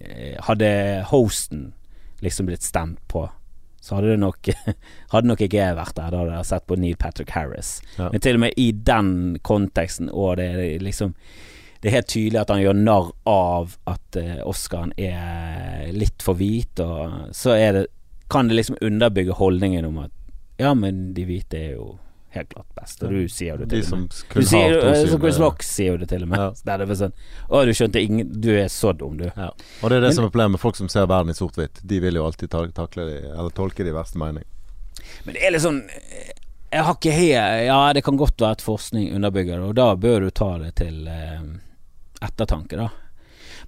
eh, 0.01 0.37
hadde 0.47 0.73
hosten 1.11 1.73
liksom 2.23 2.47
blitt 2.47 2.63
stemt 2.63 3.03
på, 3.11 3.27
så 3.83 3.97
hadde 3.99 4.13
det 4.15 4.21
nok 4.23 4.49
Hadde 5.13 5.27
nok 5.27 5.41
ikke 5.43 5.59
jeg 5.59 5.75
vært 5.75 5.97
der. 5.97 6.13
Da 6.13 6.21
hadde 6.21 6.37
jeg 6.37 6.49
sett 6.53 6.67
på 6.71 6.77
Neil 6.79 6.95
Patrick 6.97 7.33
Harris. 7.35 7.81
Ja. 7.97 8.13
Men 8.13 8.23
til 8.23 8.39
og 8.39 8.45
med 8.45 8.55
i 8.57 8.69
den 8.73 9.09
konteksten, 9.43 10.07
og 10.13 10.37
det 10.39 10.47
er 10.55 10.85
liksom 10.85 11.17
Det 11.83 11.91
er 11.91 11.97
helt 11.97 12.13
tydelig 12.13 12.39
at 12.39 12.53
han 12.55 12.63
gjør 12.63 12.79
narr 12.79 13.09
av 13.27 13.75
at 13.91 14.21
eh, 14.21 14.39
Oscaren 14.47 14.95
er 14.95 15.91
litt 15.91 16.23
for 16.23 16.39
hvit, 16.39 16.79
og 16.79 17.35
så 17.35 17.57
det 17.59 17.89
kan 18.31 18.47
det 18.47 18.55
liksom 18.55 18.79
underbygge 18.81 19.35
holdningen 19.35 19.89
om 19.89 19.99
at 20.05 20.13
ja, 20.63 20.71
men 20.79 21.11
de 21.17 21.25
hvite 21.27 21.59
er 21.59 21.73
jo 21.75 21.97
helt 22.35 22.49
klart 22.53 22.69
best, 22.79 23.03
og 23.05 23.11
du 23.13 23.29
sier 23.29 23.53
jo 23.53 23.57
det 23.63 23.69
De 23.69 23.77
til 23.77 23.83
og 23.85 23.89
som 23.89 24.01
med. 24.05 24.21
Du 24.33 24.43
sier, 24.49 24.77
eh, 24.79 25.03
Chris 25.13 25.37
eh, 25.37 25.43
Rock 25.43 25.63
sier 25.67 25.93
jo 25.93 26.01
det 26.03 26.09
til 26.13 26.23
og 26.27 26.31
med. 26.33 26.41
Ja. 26.41 26.51
Så 26.57 26.65
det 26.69 26.75
er 26.75 26.85
det 26.87 26.97
sånn 27.01 27.13
Å, 27.49 27.63
du 27.69 27.73
skjønte 27.77 28.03
ingen 28.03 28.31
Du 28.41 28.51
er 28.57 28.69
så 28.73 28.93
dum, 28.97 29.17
du. 29.21 29.27
Ja. 29.37 29.51
Og 29.83 29.91
det 29.93 29.97
er 29.99 30.01
det 30.01 30.09
Men- 30.09 30.17
som 30.19 30.25
er 30.25 30.31
problemet 30.31 30.57
med 30.57 30.61
folk 30.65 30.77
som 30.81 30.89
ser 30.93 31.07
verden 31.07 31.31
i 31.31 31.37
sort-hvitt. 31.39 31.83
De 31.85 32.01
vil 32.01 32.15
jo 32.21 32.25
alltid 32.27 32.51
ta, 32.51 32.65
takle 32.73 33.07
de, 33.11 33.19
eller 33.33 33.51
tolke 33.51 33.85
de 33.85 33.93
verste 33.93 34.19
mening. 34.19 34.45
Men 35.25 35.35
det 35.35 35.45
er 35.45 35.53
litt 35.55 35.63
sånn 35.65 35.83
Jeg 36.73 36.85
har 36.87 36.95
ikke 36.97 37.13
helt 37.13 37.67
Ja, 37.67 37.93
det 37.93 38.05
kan 38.05 38.17
godt 38.17 38.41
være 38.41 38.59
at 38.59 38.65
forskning 38.65 39.13
underbygger 39.15 39.59
det, 39.61 39.69
og 39.69 39.75
da 39.77 39.95
bør 39.97 40.21
du 40.27 40.31
ta 40.31 40.59
det 40.59 40.75
til 40.81 41.07
eh, 41.09 41.41
ettertanke, 42.23 42.77
da. 42.77 42.89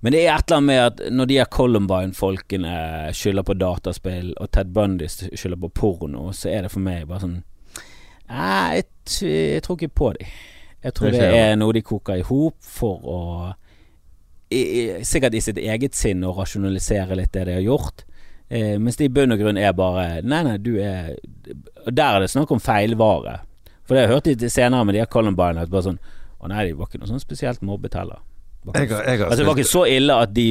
Men 0.01 0.13
det 0.13 0.27
er 0.27 0.35
et 0.35 0.51
eller 0.51 0.57
annet 0.57 0.67
med 0.67 0.81
at 0.85 1.13
når 1.13 1.27
de 1.31 1.37
her 1.39 1.47
Columbine-folkene 1.49 2.73
skylder 3.17 3.43
på 3.47 3.55
dataspill, 3.57 4.35
og 4.41 4.51
Ted 4.53 4.73
Bundy 4.75 5.07
skylder 5.09 5.61
på 5.63 5.71
porno, 5.81 6.27
så 6.33 6.51
er 6.53 6.67
det 6.67 6.73
for 6.75 6.85
meg 6.85 7.07
bare 7.09 7.23
sånn 7.25 7.39
Nei, 8.31 8.81
jeg, 8.81 8.89
jeg 9.29 9.63
tror 9.65 9.79
ikke 9.79 9.95
på 10.01 10.11
dem. 10.17 10.33
Jeg 10.85 10.95
tror 10.97 11.13
Det 11.13 11.21
det 11.21 11.37
er 11.41 11.55
noe 11.57 11.73
de 11.73 11.81
koker 11.85 12.21
i 12.21 12.25
hop 12.29 12.57
for 12.61 13.07
å 13.09 13.21
i, 14.53 14.61
i, 14.61 14.83
Sikkert 15.07 15.35
i 15.35 15.41
sitt 15.41 15.59
eget 15.59 15.97
sinn 15.97 16.25
å 16.25 16.35
rasjonalisere 16.37 17.17
litt 17.17 17.33
det 17.33 17.47
de 17.49 17.57
har 17.57 17.65
gjort. 17.65 18.05
Eh, 18.49 18.77
mens 18.79 18.99
det 19.01 19.09
i 19.09 19.13
bunn 19.13 19.33
og 19.33 19.41
grunn 19.41 19.57
er 19.59 19.73
bare 19.77 20.21
Nei, 20.23 20.43
nei, 20.45 20.59
du 20.61 20.77
er 20.77 21.15
der 21.89 22.17
er 22.17 22.25
det 22.25 22.31
snakk 22.33 22.53
om 22.55 22.61
feilvare. 22.63 23.39
For 23.85 23.97
det 23.97 24.05
har 24.05 24.09
jeg 24.09 24.15
hørt 24.15 24.29
litt 24.31 24.45
senere 24.53 24.85
med 24.85 24.97
de 24.97 25.03
her 25.03 25.11
Columbine 25.11 25.65
at 25.65 25.73
bare 25.73 25.89
sånn 25.89 25.99
Å 26.41 26.51
nei, 26.53 26.69
de 26.69 26.77
var 26.77 26.89
ikke 26.91 27.01
noe 27.01 27.09
sånn 27.09 27.23
spesielt 27.23 27.65
mobbet 27.65 27.97
heller. 27.97 28.21
Det 28.61 28.69
var 28.69 28.81
Jeg 28.81 28.91
jeg, 28.93 29.21
altså, 29.25 29.41
det 29.41 29.49
var 29.49 29.59
ikke 29.59 29.73
så 29.73 29.87
ille 29.89 30.21
at 30.27 30.37
de 30.37 30.49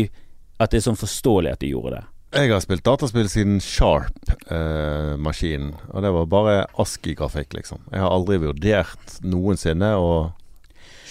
At 0.59 0.73
det 0.73 0.81
er 0.81 0.87
sånn 0.89 0.99
forståelig 0.99 1.53
at 1.53 1.61
de 1.61 1.71
gjorde 1.73 1.95
det. 1.97 2.03
Jeg 2.33 2.49
har 2.51 2.59
spilt 2.63 2.85
dataspill 2.85 3.29
siden 3.29 3.61
Sharp-maskinen. 3.61 5.75
og 5.89 6.01
det 6.01 6.13
var 6.13 6.25
bare 6.25 6.65
ASKI-grafikk, 6.81 7.53
liksom. 7.53 7.79
Jeg 7.91 7.99
har 8.01 8.09
aldri 8.11 8.37
vurdert 8.41 9.19
noensinne 9.21 9.95
å 9.97 10.33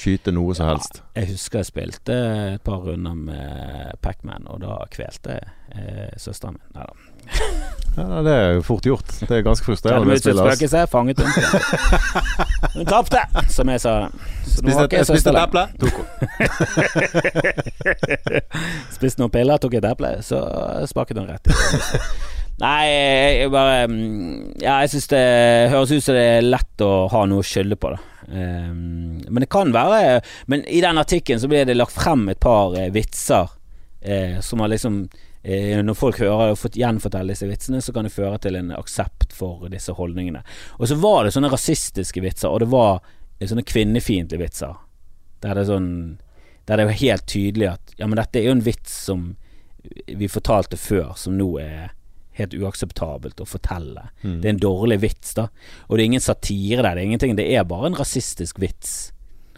skyte 0.02 0.32
noe 0.34 0.54
som 0.58 0.66
helst. 0.72 1.02
Jeg 1.14 1.28
husker 1.30 1.58
jeg 1.62 1.70
spilte 1.70 2.14
et 2.56 2.64
par 2.66 2.80
runder 2.86 3.14
med 3.14 3.94
Pacman, 4.02 4.46
og 4.50 4.60
da 4.64 4.72
kvelte 4.90 5.38
eh, 5.74 6.10
søsteren 6.18 6.54
min. 6.58 6.68
Nei 6.74 6.84
da. 6.88 6.94
Ja, 7.92 8.22
det 8.24 8.32
er 8.32 8.54
jo 8.56 8.62
fort 8.64 8.86
gjort. 8.88 9.10
Det 9.20 9.34
er 9.36 9.42
ganske 9.44 9.66
frustrerende 9.66 10.08
med 10.08 10.16
Kjell 10.16 10.32
spill. 10.32 10.40
ass. 10.40 10.56
spøkelse, 10.56 10.86
fanget 10.88 11.18
hun. 11.20 11.28
Hun 12.78 12.86
tapte, 12.94 13.20
som 13.52 13.68
jeg 13.68 13.82
sa. 13.82 13.94
Spiste 14.48 14.86
et, 14.86 15.10
et 15.12 15.40
eple, 15.42 15.64
tok 15.82 15.94
hun. 16.00 16.06
Spiste 18.94 19.20
noen 19.20 19.32
piller, 19.34 19.60
tok 19.60 19.76
et 19.76 19.88
eple, 19.92 20.14
så 20.24 20.40
smaket 20.88 21.20
hun 21.20 21.28
rett 21.28 21.52
i. 21.52 21.56
Nei, 22.62 22.84
jeg 23.42 23.50
bare 23.50 23.86
mm, 23.90 24.60
Ja, 24.62 24.76
jeg 24.84 24.92
syns 24.92 25.08
det 25.10 25.22
høres 25.72 25.92
ut 25.92 26.04
som 26.04 26.14
det 26.14 26.24
er 26.36 26.44
lett 26.46 26.84
å 26.84 26.90
ha 27.10 27.24
noe 27.26 27.42
å 27.42 27.46
skylde 27.46 27.78
på, 27.80 27.90
da. 27.94 28.00
Um, 28.28 29.18
men 29.26 29.42
det 29.42 29.48
kan 29.50 29.72
være 29.74 30.20
Men 30.46 30.62
i 30.70 30.78
den 30.80 31.00
artikkelen 31.00 31.40
så 31.42 31.48
ble 31.50 31.64
det 31.66 31.74
lagt 31.74 31.96
frem 31.96 32.22
et 32.30 32.38
par 32.40 32.76
eh, 32.78 32.92
vitser 32.94 33.50
eh, 33.98 34.38
som 34.44 34.62
har 34.62 34.70
liksom 34.70 35.08
Når 35.42 35.96
folk 35.98 36.20
hører 36.22 36.52
og 36.54 36.76
gjenforteller 36.78 37.34
disse 37.34 37.48
vitsene, 37.50 37.80
så 37.82 37.92
kan 37.94 38.06
det 38.06 38.14
føre 38.14 38.38
til 38.38 38.54
en 38.60 38.70
aksept 38.76 39.32
for 39.34 39.66
disse 39.72 39.94
holdningene. 39.98 40.44
Og 40.78 40.86
så 40.86 40.98
var 41.02 41.24
det 41.24 41.32
sånne 41.34 41.50
rasistiske 41.50 42.22
vitser, 42.22 42.50
og 42.52 42.62
det 42.62 42.68
var 42.70 43.00
eh, 43.40 43.48
sånne 43.50 43.66
kvinnefiendtlige 43.66 44.44
vitser. 44.44 44.76
Der 45.42 45.58
det 45.58 45.66
sånn 45.66 46.20
Der 46.68 46.78
det 46.78 46.84
jo 46.86 46.98
helt 47.00 47.26
tydelig 47.26 47.66
at 47.72 47.94
Ja, 47.98 48.06
men 48.06 48.14
dette 48.14 48.38
er 48.38 48.46
jo 48.46 48.54
en 48.54 48.62
vits 48.62 48.92
som 49.08 49.32
vi 50.06 50.28
fortalte 50.30 50.78
før, 50.78 51.16
som 51.18 51.34
nå 51.34 51.48
er 51.58 51.90
helt 52.38 52.54
uakseptabelt 52.54 53.40
å 53.42 53.46
fortelle. 53.48 54.06
Mm. 54.22 54.36
Det 54.40 54.48
er 54.48 54.54
en 54.54 54.62
dårlig 54.62 55.00
vits, 55.02 55.34
da. 55.34 55.48
Og 55.88 55.96
det 55.96 56.04
er 56.04 56.10
ingen 56.12 56.24
satire 56.24 56.84
der, 56.84 56.94
det 56.94 57.02
er 57.02 57.08
ingenting. 57.10 57.34
Det 57.36 57.48
er 57.50 57.66
bare 57.68 57.90
en 57.90 57.98
rasistisk 57.98 58.60
vits. 58.62 59.12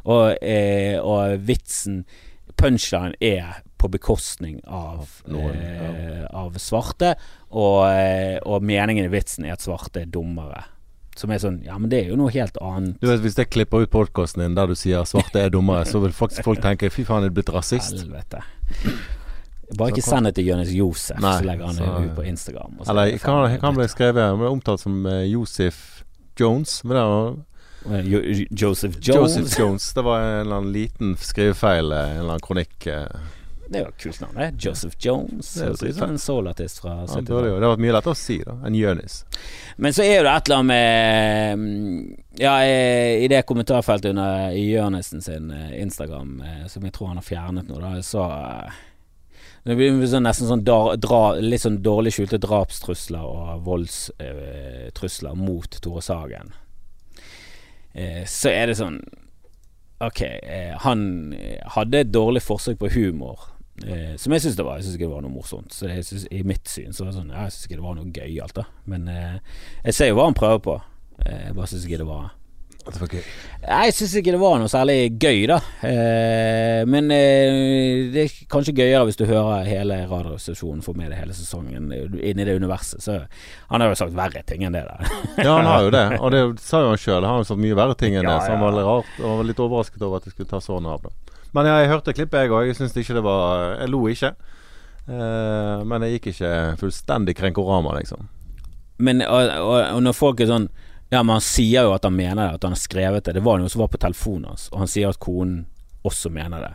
Og, 0.04 0.34
eh, 0.40 0.96
og 0.98 1.44
vitsen, 1.46 2.02
punchline, 2.56 3.14
er 3.20 3.60
på 3.84 3.90
bekostning 3.92 4.60
av, 4.66 5.10
Noen, 5.28 5.56
eh, 5.60 6.24
av 6.32 6.56
svarte, 6.62 7.14
og, 7.52 7.82
eh, 7.90 8.38
og 8.48 8.64
meningen 8.64 9.04
i 9.04 9.12
vitsen 9.12 9.44
er 9.44 9.58
at 9.58 9.64
svarte 9.64 10.02
er 10.04 10.08
dummere. 10.10 10.64
Som 11.14 11.30
er 11.30 11.38
sånn 11.38 11.60
Ja, 11.62 11.76
men 11.78 11.90
det 11.92 12.00
er 12.04 12.08
jo 12.10 12.16
noe 12.18 12.32
helt 12.34 12.56
annet. 12.58 12.96
Du 13.00 13.06
vet, 13.06 13.20
Hvis 13.22 13.36
jeg 13.38 13.50
klipper 13.54 13.84
ut 13.84 13.90
podkasten 13.92 14.42
din 14.42 14.54
der 14.56 14.66
du 14.66 14.74
sier 14.74 15.04
'svarte 15.06 15.36
er 15.44 15.50
dummere', 15.50 15.86
så 15.86 16.00
vil 16.02 16.10
faktisk 16.10 16.42
folk 16.42 16.60
tenke 16.60 16.90
'fy 16.90 17.04
faen, 17.04 17.22
er 17.24 17.28
du 17.28 17.34
blitt 17.42 17.54
rasist'? 17.54 18.00
Helvete. 18.02 18.42
Bare 19.78 19.90
ikke 19.90 20.02
send 20.02 20.26
det 20.26 20.34
til 20.34 20.46
Jonis 20.46 20.72
Josef, 20.74 21.20
Nei, 21.20 21.38
så 21.38 21.44
legger 21.44 21.66
han 21.66 21.76
det 21.76 22.10
ut 22.10 22.16
på 22.16 22.26
Instagram. 22.26 22.78
er 22.80 22.90
Eller 22.90 23.18
kan, 23.18 23.60
kan 23.60 23.74
bli 23.74 23.86
skrevet 23.88 24.22
Han 24.22 24.38
ble 24.38 24.48
omtalt 24.48 24.80
som 24.80 25.06
uh, 25.06 25.22
Josef 25.24 26.02
Jones. 26.40 26.82
Men 26.84 26.96
det 26.96 27.04
var. 27.04 27.36
Jo- 28.04 28.46
Joseph 28.50 28.98
Jones. 29.00 29.36
Joseph 29.36 29.60
Jones. 29.60 29.92
Det 29.92 30.04
var 30.04 30.20
en 30.20 30.40
eller 30.40 30.56
annen 30.56 30.72
liten 30.72 31.16
skrivefeil, 31.16 31.92
en 31.92 32.16
eller 32.18 32.30
annen 32.34 32.40
kronikk. 32.40 32.86
eh. 32.86 33.06
Det 33.68 33.78
er 33.78 33.84
jo 33.86 33.90
et 33.90 34.02
kult 34.02 34.20
navn, 34.20 34.36
det. 34.36 34.46
Joseph 34.60 34.96
Jones. 35.00 35.54
Det 35.54 35.64
Høres 35.64 35.82
ut 35.82 35.96
som 35.96 36.10
en 36.10 36.18
soulartist 36.20 36.80
fra 36.82 36.90
Ja, 36.90 36.96
det, 37.00 37.10
var 37.10 37.20
70-tallet. 37.22 37.48
jo, 37.48 37.60
det 37.60 37.68
var 37.70 37.82
mye 37.84 37.94
lettere 37.96 38.14
å 38.14 38.18
si 38.18 38.36
da 38.44 38.56
enn 38.66 38.76
Jonis. 38.76 39.18
Men 39.76 39.96
så 39.96 40.04
er 40.04 40.24
det 40.26 40.32
et 40.32 40.48
eller 40.48 40.60
annet 40.60 40.68
med 40.70 41.58
mm, 41.58 42.16
Ja, 42.42 42.54
eh, 42.64 43.24
i 43.24 43.28
det 43.30 43.44
kommentarfeltet 43.48 44.10
under 44.12 44.52
i 44.52 44.66
Jørnesen 44.68 45.24
sin 45.24 45.50
eh, 45.54 45.76
Instagram, 45.82 46.42
eh, 46.42 46.66
som 46.68 46.84
jeg 46.84 46.92
tror 46.96 47.12
han 47.12 47.22
har 47.22 47.26
fjernet 47.26 47.70
nå, 47.70 47.80
da, 47.80 47.94
så 48.04 48.26
Det 49.64 49.78
blir 49.78 50.04
sånn, 50.06 50.26
nesten 50.28 50.50
sånn 50.50 50.64
dra, 50.66 51.22
litt 51.40 51.64
sånn 51.64 51.80
dårlig 51.82 52.12
skjulte 52.18 52.42
drapstrusler 52.42 53.24
og 53.24 53.64
voldstrusler 53.64 55.40
mot 55.40 55.80
Tore 55.80 56.04
Sagen. 56.04 56.52
Eh, 57.94 58.24
så 58.28 58.52
er 58.52 58.68
det 58.68 58.80
sånn 58.82 59.00
Ok, 60.04 60.20
han 60.82 61.32
hadde 61.76 62.00
et 62.02 62.10
dårlig 62.12 62.42
forsøk 62.44 62.76
på 62.82 62.90
humor. 62.92 63.53
Eh, 63.82 64.14
som 64.16 64.30
jeg 64.34 64.44
syns 64.44 64.56
det 64.58 64.66
var. 64.66 64.78
Jeg 64.78 64.86
syns 64.86 64.94
ikke 64.98 65.08
det 65.08 65.16
var 65.16 65.24
noe 65.24 65.34
morsomt. 65.34 65.74
Så 65.74 65.90
jeg 65.90 66.06
synes, 66.06 66.28
I 66.30 66.44
mitt 66.46 66.70
syn 66.70 66.94
så 66.94 67.04
var 67.04 67.10
det 67.10 67.18
sånn 67.18 67.34
ja, 67.34 67.48
Jeg 67.48 67.56
syns 67.56 67.66
ikke 67.66 67.80
det 67.80 67.88
var 67.88 67.98
noe 67.98 68.14
gøyalt, 68.14 68.54
da. 68.60 68.68
Men 68.90 69.10
eh, 69.10 69.60
jeg 69.88 69.98
ser 69.98 70.12
jo 70.12 70.20
hva 70.20 70.30
han 70.30 70.38
prøver 70.38 70.62
på. 70.62 70.78
Eh, 71.24 71.44
jeg 71.48 71.58
bare 71.58 71.70
syns 71.72 71.86
ikke 71.88 72.00
det 72.04 72.06
var 72.06 72.30
Det 72.84 73.00
var 73.00 73.10
gøy. 73.16 73.26
Jeg 73.64 73.96
syns 73.96 74.14
ikke 74.20 74.34
det 74.36 74.40
var 74.44 74.60
noe 74.62 74.70
særlig 74.70 74.96
gøy, 75.18 75.40
da. 75.50 75.58
Eh, 75.90 76.84
men 76.86 77.10
eh, 77.16 78.12
det 78.14 78.24
er 78.28 78.38
kanskje 78.54 78.76
gøyere 78.78 79.02
hvis 79.08 79.18
du 79.18 79.24
hører 79.26 79.66
hele 79.66 79.98
radiostasjonen, 80.06 80.84
får 80.86 80.98
med 81.00 81.10
deg 81.10 81.24
hele 81.24 81.34
sesongen 81.34 81.90
inni 81.90 82.00
inn 82.30 82.44
i 82.44 82.46
det 82.46 82.54
universet. 82.60 83.02
Så 83.02 83.18
han 83.72 83.82
har 83.82 83.90
jo 83.90 83.98
sagt 84.04 84.14
verre 84.14 84.44
ting 84.46 84.62
enn 84.68 84.76
det 84.78 84.84
der. 84.86 85.14
Ja, 85.42 85.58
han 85.58 85.66
har 85.66 85.88
jo 85.88 85.94
det. 85.96 86.06
Og 86.22 86.30
det 86.36 86.44
sa 86.62 86.84
jo 86.84 86.94
han 86.94 87.00
sjøl. 87.00 87.24
Han 87.26 87.40
har 87.40 87.42
jo 87.42 87.50
sagt 87.50 87.64
mye 87.66 87.82
verre 87.82 87.98
ting 87.98 88.14
enn 88.14 88.22
Ja, 88.22 88.38
det. 88.38 88.46
Så 88.46 88.54
han 88.54 88.62
var 88.62 88.78
rart 88.84 89.18
Og 89.18 89.40
var 89.40 89.48
litt 89.50 89.66
overrasket 89.66 90.04
over 90.06 90.22
at 90.22 90.28
det 90.28 90.36
skulle 90.36 90.52
ta 90.54 90.62
sånn 90.62 90.86
av. 90.86 91.08
da 91.08 91.33
Men 91.54 91.68
jeg 91.70 91.90
hørte 91.90 92.14
klippet, 92.16 92.44
jeg 92.44 92.52
òg. 92.52 92.68
Jeg 92.68 92.78
syns 92.78 92.96
ikke 92.98 93.16
det 93.16 93.24
var 93.24 93.76
Jeg 93.78 93.92
lo 93.92 94.04
ikke. 94.10 94.34
Uh, 95.04 95.84
men 95.84 96.02
jeg 96.06 96.16
gikk 96.16 96.30
ikke 96.32 96.52
fullstendig 96.80 97.36
krenkorama, 97.36 97.92
liksom. 97.98 98.28
Men 99.04 99.20
og, 99.26 99.50
og, 99.60 99.78
og 99.96 100.00
når 100.06 100.14
folk 100.16 100.40
er 100.40 100.48
sånn 100.48 100.68
Ja, 101.10 101.20
men 101.20 101.34
han 101.34 101.44
sier 101.44 101.84
jo 101.84 101.92
at 101.94 102.06
han 102.06 102.14
mener 102.16 102.40
det, 102.40 102.58
at 102.58 102.64
han 102.66 102.74
har 102.74 102.80
skrevet 102.80 103.26
det. 103.26 103.36
Det 103.36 103.44
var 103.44 103.60
noe 103.60 103.70
som 103.70 103.84
var 103.84 103.92
på 103.92 104.00
telefonen 104.02 104.48
hans, 104.50 104.66
og 104.72 104.80
han 104.82 104.90
sier 104.90 105.12
at 105.12 105.20
konen 105.22 105.66
også 106.04 106.32
mener 106.32 106.64
det. 106.64 106.72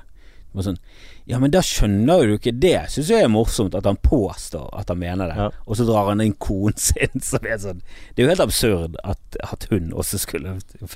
Det 0.59 0.65
var 0.65 0.73
sånn 0.73 0.81
Ja, 1.29 1.37
men 1.39 1.51
da 1.53 1.59
skjønner 1.61 2.23
jo 2.23 2.25
du 2.31 2.37
ikke 2.39 2.51
det. 2.59 2.87
Syns 2.89 3.09
jeg 3.13 3.21
er 3.23 3.29
morsomt 3.29 3.75
at 3.77 3.85
han 3.85 3.99
påstår 4.01 4.65
at 4.79 4.89
han 4.89 4.97
mener 4.99 5.29
det, 5.29 5.35
Ja. 5.37 5.49
og 5.67 5.77
så 5.77 5.85
drar 5.85 6.07
han 6.09 6.21
inn 6.23 6.33
konen 6.41 6.75
sin. 6.77 7.21
Så 7.29 7.37
det 7.43 7.51
er 7.53 7.59
sånn 7.61 7.81
Det 8.15 8.23
er 8.23 8.25
jo 8.25 8.31
helt 8.31 8.43
absurd 8.47 8.95
at, 9.03 9.37
at 9.45 9.67
hun 9.69 9.91
også 9.93 10.17
skulle 10.19 10.55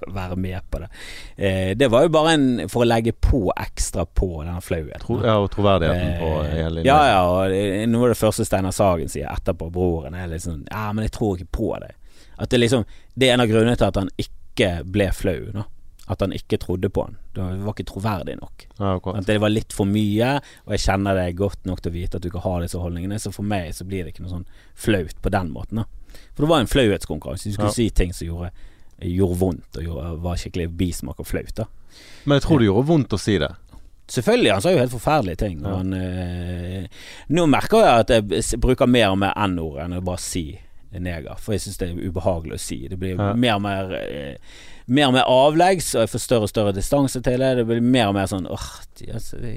være 0.09 0.35
med 0.35 0.59
på 0.73 0.79
det. 0.81 0.89
Eh, 1.37 1.73
det 1.77 1.89
var 1.93 2.07
jo 2.07 2.09
bare 2.15 2.33
en 2.33 2.47
for 2.67 2.81
å 2.83 2.87
legge 2.89 3.13
på 3.13 3.43
ekstra 3.55 4.05
på 4.09 4.31
den 4.43 4.57
flauheten. 4.65 5.05
Tro, 5.05 5.19
ja, 5.23 5.37
og 5.37 5.51
troverdigheten 5.53 6.17
på 6.19 6.31
Eh, 6.43 6.49
hele 6.63 6.83
Ja, 6.83 6.97
ja, 7.11 7.21
og 7.29 7.49
det- 7.53 7.87
noe 7.89 8.09
av 8.09 8.15
det 8.15 8.17
første 8.23 8.45
Steinar 8.45 8.73
Sagen 8.73 9.07
sier 9.09 9.29
etterpå, 9.29 9.69
broren, 9.71 10.15
er 10.17 10.27
sånn 10.39 10.65
Ja, 10.71 10.91
men 10.93 11.03
jeg 11.05 11.11
tror 11.11 11.37
ikke 11.37 11.51
på 11.51 11.79
det. 11.79 11.93
At 12.39 12.49
det 12.49 12.59
liksom 12.59 12.85
Det 13.17 13.29
er 13.29 13.33
en 13.37 13.41
av 13.45 13.47
grunnene 13.47 13.77
til 13.77 13.85
at 13.87 13.95
han 14.01 14.09
ikke 14.17 14.83
ble 14.91 15.11
flau, 15.13 15.51
da. 15.53 15.63
At 16.11 16.19
han 16.19 16.33
ikke 16.35 16.57
trodde 16.59 16.89
på 16.91 17.05
han. 17.05 17.13
Det 17.33 17.43
var 17.63 17.71
ikke 17.77 17.85
troverdig 17.87 18.33
nok. 18.41 18.65
Ja. 18.79 18.97
At 19.13 19.25
det 19.29 19.37
var 19.39 19.49
litt 19.53 19.71
for 19.71 19.87
mye, 19.87 20.33
og 20.65 20.73
jeg 20.75 20.81
kjenner 20.83 21.15
det 21.15 21.29
godt 21.39 21.63
nok 21.69 21.79
til 21.81 21.93
å 21.93 21.95
vite 21.95 22.19
at 22.19 22.25
du 22.25 22.27
ikke 22.27 22.41
har 22.43 22.59
disse 22.65 22.81
holdningene, 22.81 23.19
så 23.23 23.31
for 23.31 23.47
meg 23.47 23.71
så 23.77 23.85
blir 23.87 24.03
det 24.03 24.11
ikke 24.13 24.25
noe 24.25 24.33
sånn 24.33 24.45
flaut 24.75 25.15
på 25.23 25.31
den 25.31 25.53
måten, 25.55 25.79
da. 25.79 25.85
For 26.35 26.43
det 26.43 26.49
var 26.51 26.59
en 26.65 26.67
flauhetskonkurranse. 26.67 27.49
Du 27.49 27.53
skulle 27.55 27.71
Ja. 27.71 27.77
si 27.77 27.89
ting 27.89 28.11
som 28.13 28.27
gjorde, 28.27 28.51
gjorde 28.99 29.39
vondt, 29.39 29.77
og 29.77 29.83
gjorde, 29.83 30.21
var 30.21 30.35
skikkelig 30.35 30.67
bismak 30.77 31.19
og 31.23 31.25
flaut, 31.27 31.55
da. 31.55 31.65
Men 32.25 32.35
jeg 32.39 32.43
tror 32.49 32.59
det 32.59 32.67
gjorde 32.67 32.87
vondt 32.91 33.13
å 33.15 33.19
si 33.19 33.37
det. 33.37 33.51
Selvfølgelig, 34.13 34.51
han 34.51 34.61
sa 34.61 34.71
jo 34.71 34.77
helt 34.83 34.91
forferdelige 34.91 35.37
ting. 35.39 35.61
Ja. 35.63 35.77
han, 35.77 35.93
øh, 35.93 36.87
nå 37.29 37.45
merker 37.47 37.79
jeg 37.79 37.99
at 38.03 38.09
jeg 38.11 38.59
bruker 38.59 38.85
mer 38.91 39.09
og 39.15 39.17
mer 39.23 39.33
n-ord 39.47 39.79
enn 39.85 39.95
å 39.97 40.03
bare 40.03 40.19
si 40.19 40.59
neger, 40.93 41.39
for 41.39 41.53
jeg 41.55 41.61
syns 41.63 41.77
det 41.79 41.87
er 41.89 42.11
ubehagelig 42.11 42.53
å 42.53 42.59
si. 42.59 42.87
Det 42.87 42.99
blir 42.99 43.15
mer 43.17 43.55
og 43.55 43.61
mer 43.63 43.93
eh, 43.95 44.35
Mer 44.85 45.09
og 45.09 45.15
mer 45.15 45.29
avleggs, 45.31 45.93
og 45.95 46.03
jeg 46.03 46.11
får 46.11 46.23
større 46.23 46.47
og 46.47 46.51
større 46.51 46.75
distanse 46.75 47.21
til 47.23 47.39
det. 47.39 47.53
Det 47.59 47.67
blir 47.69 47.83
mer 47.83 48.11
og 48.11 48.17
mer 48.17 48.27
sånn 48.31 48.49
åh, 48.51 48.67
oh, 48.67 48.81
de, 48.99 49.55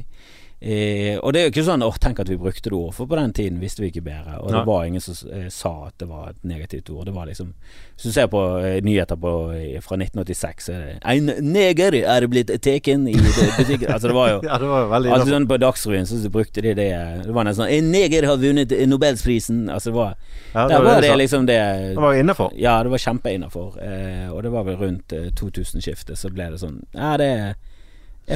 eh, 0.60 1.18
Og 1.20 1.32
det 1.32 1.40
er 1.40 1.44
jo 1.46 1.52
ikke 1.52 1.64
sånn 1.66 1.82
åh, 1.84 1.96
tenk 2.00 2.20
at 2.22 2.28
vi 2.30 2.36
brukte 2.40 2.70
det 2.70 2.76
ordet, 2.76 2.94
for 2.96 3.06
på 3.10 3.16
den 3.18 3.32
tiden 3.36 3.60
visste 3.60 3.82
vi 3.82 3.90
ikke 3.90 4.04
bedre. 4.06 4.38
Og 4.40 4.50
Nei. 4.50 4.58
det 4.58 4.66
var 4.66 4.84
ingen 4.88 5.00
som 5.04 5.30
eh, 5.32 5.48
sa 5.52 5.72
at 5.88 5.98
det 6.00 6.08
var 6.08 6.30
et 6.30 6.44
negativt 6.44 6.90
ord. 6.90 7.06
Det 7.06 7.14
var 7.14 7.26
liksom 7.26 7.52
Hvis 7.96 8.06
du 8.08 8.12
ser 8.12 8.26
på 8.32 8.40
eh, 8.58 8.78
nyheter 8.84 9.16
på, 9.20 9.32
eh, 9.52 9.80
fra 9.84 9.98
1986, 10.00 10.64
så 10.66 10.72
er 10.72 10.80
det 10.86 10.96
En 11.04 11.52
neger 11.52 11.98
er 12.02 12.26
blitt 12.26 12.50
taken 12.62 13.06
i 13.08 13.14
butikken. 13.14 13.92
altså, 13.92 14.08
det 14.08 14.16
var 14.16 14.30
jo 14.30 14.40
Ja, 14.48 14.58
det 14.58 14.70
var 14.72 14.88
veldig 14.94 15.12
Altså 15.12 15.28
sånn 15.34 15.48
På 15.48 15.60
Dagsrevyen 15.60 16.06
så 16.06 16.30
brukte 16.32 16.62
de 16.64 16.74
det 16.74 16.90
Det 17.26 17.32
var 17.36 17.44
nesten 17.48 17.64
sånn 17.64 17.76
En 17.76 17.92
neger 17.92 18.26
har 18.26 18.36
vunnet 18.40 18.72
Nobelsprisen. 18.88 19.68
Altså 19.70 19.90
det 19.92 19.96
var 19.96 20.14
ja, 20.54 20.66
Der 20.68 20.78
var 20.80 20.84
var 20.84 21.00
det 21.00 21.10
det 21.10 21.16
liksom 21.20 21.46
det 21.46 21.60
Det 21.92 22.00
var 22.00 22.14
innafor. 22.14 22.52
Ja, 22.56 22.82
det 22.82 22.90
var 22.90 22.98
kjempeinnafor. 22.98 23.78
Eh, 23.82 24.28
og 24.32 24.42
det 24.42 24.50
var 24.52 24.64
vel 24.64 24.76
rundt 24.80 25.12
eh, 25.12 25.28
2000-skiftet 25.36 26.16
så 26.18 26.30
ble 26.32 26.50
det 26.52 26.60
sånn 26.62 26.80
Ja, 26.96 27.16
det 27.20 27.26
er 27.26 27.56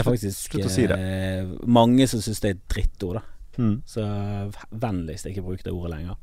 faktisk 0.07 0.51
slutt 0.53 0.67
å 0.67 0.71
si 0.71 0.87
det. 0.87 0.99
eh, 0.99 1.47
mange 1.67 2.07
som 2.09 2.21
syns 2.21 2.41
det 2.41 2.51
er 2.51 2.55
et 2.59 2.69
drittord, 2.69 3.15
da. 3.21 3.23
Mm. 3.59 3.83
Så 3.87 4.05
vennligst 4.71 5.27
ikke 5.27 5.43
bruk 5.45 5.62
det 5.67 5.73
ordet 5.73 5.91
lenger. 5.99 6.17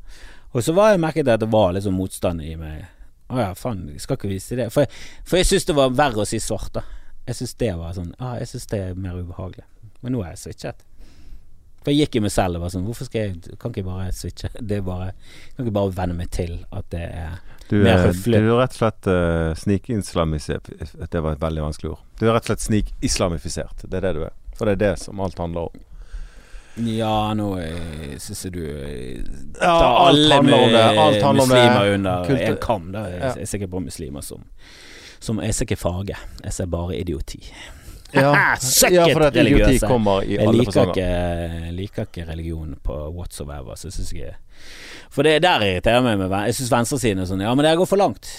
Og 0.56 0.64
så 0.64 0.74
var 0.74 0.92
jeg 0.94 1.02
merket 1.04 1.28
at 1.28 1.40
det 1.44 1.50
var 1.52 1.74
litt 1.76 1.84
sånn 1.86 1.98
motstand 1.98 2.42
i 2.42 2.56
meg. 2.56 2.86
Å 3.30 3.38
ja, 3.42 3.50
faen, 3.60 3.90
jeg 3.92 4.00
skal 4.02 4.16
ikke 4.18 4.30
vise 4.32 4.56
det. 4.56 4.70
For, 4.72 4.82
jeg- 4.86 4.92
for 5.28 5.38
jeg 5.38 5.46
syns 5.50 5.66
det 5.68 5.76
var 5.76 5.90
verre 5.90 6.24
å 6.24 6.28
si 6.28 6.40
svart, 6.40 6.72
da. 6.74 6.84
Jeg 7.28 7.36
syns 7.36 7.54
det 7.60 7.74
var 7.76 7.92
sånn 7.94 8.14
ah, 8.24 8.38
Jeg 8.40 8.48
syns 8.48 8.66
det 8.72 8.80
er 8.80 8.94
mer 8.96 9.18
ubehagelig. 9.20 9.66
Men 10.02 10.14
nå 10.14 10.22
er 10.24 10.30
jeg 10.32 10.38
switchet. 10.46 10.84
For 11.84 11.94
jeg 11.94 12.08
gikk 12.08 12.16
i 12.20 12.22
meg 12.26 12.32
selv 12.34 12.58
og 12.58 12.62
var 12.66 12.72
sånn 12.74 12.84
Hvorfor 12.88 13.08
skal 13.08 13.22
jeg 13.22 13.58
Kan 13.62 13.72
ikke 13.72 13.80
jeg 13.84 13.86
bare 13.88 14.08
switche? 14.12 14.50
Det 14.70 14.80
er 14.80 14.82
bare 14.88 15.12
Kan 15.56 15.66
ikke 15.68 15.76
bare 15.78 15.94
venne 15.96 16.18
meg 16.18 16.32
til 16.36 16.58
at 16.76 16.88
det 16.92 17.04
er 17.06 17.38
Du, 17.70 17.78
Mer 17.84 17.94
er, 17.98 18.06
høflig. 18.10 18.42
du 18.44 18.50
er 18.52 18.60
rett 18.62 18.76
og 18.76 18.80
slett 18.82 19.08
uh, 19.12 19.52
snikislamisert 19.60 20.70
Det 21.12 21.22
var 21.24 21.36
et 21.38 21.42
veldig 21.42 21.64
vanskelig 21.68 21.92
ord. 21.94 22.02
Du 22.20 22.26
er 22.28 22.34
rett 22.36 22.48
og 22.48 22.54
slett 22.54 22.64
snikislamifisert. 22.66 23.84
Det 23.88 24.00
er 24.00 24.08
det 24.08 24.14
du 24.18 24.24
er. 24.28 24.34
For 24.58 24.66
det 24.70 24.78
er 24.78 24.82
det 24.86 24.94
som 25.04 25.20
alt 25.22 25.38
handler 25.40 25.68
om. 25.70 25.84
Ja, 26.88 27.34
nå 27.34 27.48
eh, 27.58 28.18
syns 28.22 28.44
jeg 28.46 28.54
du 28.54 28.62
eh, 28.62 29.24
Ja, 29.58 29.74
alt 30.08 30.32
handler 30.32 30.60
om 30.62 30.70
det. 30.76 30.84
Alt 30.86 31.22
handler 31.26 31.44
om 31.48 31.50
det. 31.50 31.58
muslimer 31.58 31.94
under 31.96 32.26
Kultur- 32.28 32.52
en 32.52 32.58
kam. 32.62 32.92
Da. 32.94 33.04
Jeg, 33.10 33.20
Ja. 33.22 33.32
jeg 33.34 33.42
er 33.48 33.52
sikker 33.54 33.68
på 33.74 33.82
muslimer 33.82 34.22
som 34.22 34.44
Som 35.20 35.40
Jeg 35.42 35.56
ser 35.58 35.66
ikke 35.66 35.80
fage. 35.82 36.16
Jeg 36.44 36.54
ser 36.54 36.66
bare 36.70 36.98
idioti. 37.00 37.40
Ja, 38.18 38.34
Suck 38.62 38.92
ja 38.98 39.08
for 39.14 39.28
at 39.28 39.40
idioti 39.40 39.80
kommer 39.84 40.26
i 40.26 40.40
alle 40.42 40.66
fasonger. 40.68 41.00
jeg 41.00 41.74
liker 41.78 42.08
ikke 42.10 42.28
religion 42.28 42.76
på 42.84 42.98
whatsoever. 43.16 43.76
Så 43.80 43.92
synes 43.94 44.14
jeg 44.14 44.36
For 45.14 45.24
det 45.28 45.42
der 45.46 45.64
irriterer 45.66 46.04
meg 46.06 46.18
med 46.20 46.34
Jeg 46.50 46.58
syns 46.60 46.72
venstresiden 46.74 47.24
er 47.24 47.30
sånn 47.30 47.44
Ja, 47.46 47.54
men 47.56 47.66
det 47.66 47.78
går 47.78 47.90
for 47.90 48.02
langt. 48.02 48.30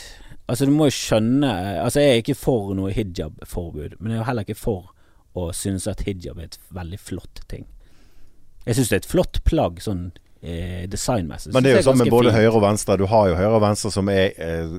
Altså 0.48 0.66
Du 0.66 0.72
må 0.74 0.88
jo 0.88 0.96
skjønne 0.96 1.50
Altså 1.84 2.00
Jeg 2.02 2.10
er 2.12 2.22
ikke 2.22 2.38
for 2.38 2.74
noe 2.76 2.92
hijab-forbud, 2.96 3.98
men 4.00 4.14
jeg 4.14 4.22
er 4.22 4.30
heller 4.30 4.46
ikke 4.48 4.58
for 4.58 4.94
å 5.38 5.50
synes 5.54 5.86
at 5.86 6.00
hijab 6.06 6.38
er 6.40 6.48
et 6.48 6.56
veldig 6.74 6.98
flott 6.98 7.42
ting. 7.52 7.66
Jeg 8.66 8.74
syns 8.78 8.88
det 8.90 8.96
er 8.96 9.02
et 9.04 9.10
flott 9.12 9.38
plagg 9.46 9.78
sånn 9.84 10.08
eh, 10.42 10.88
designmessig. 10.90 11.52
Men 11.54 11.62
det 11.62 11.70
er 11.70 11.78
jo 11.78 11.84
sånn 11.86 12.00
med 12.00 12.10
både 12.10 12.32
fint. 12.32 12.40
høyre 12.40 12.56
og 12.58 12.64
venstre. 12.64 12.96
Du 12.98 13.06
har 13.12 13.28
jo 13.30 13.36
høyre 13.38 13.52
og 13.60 13.62
venstre 13.62 13.92
som 13.94 14.10
er 14.10 14.34
eh, 14.34 14.72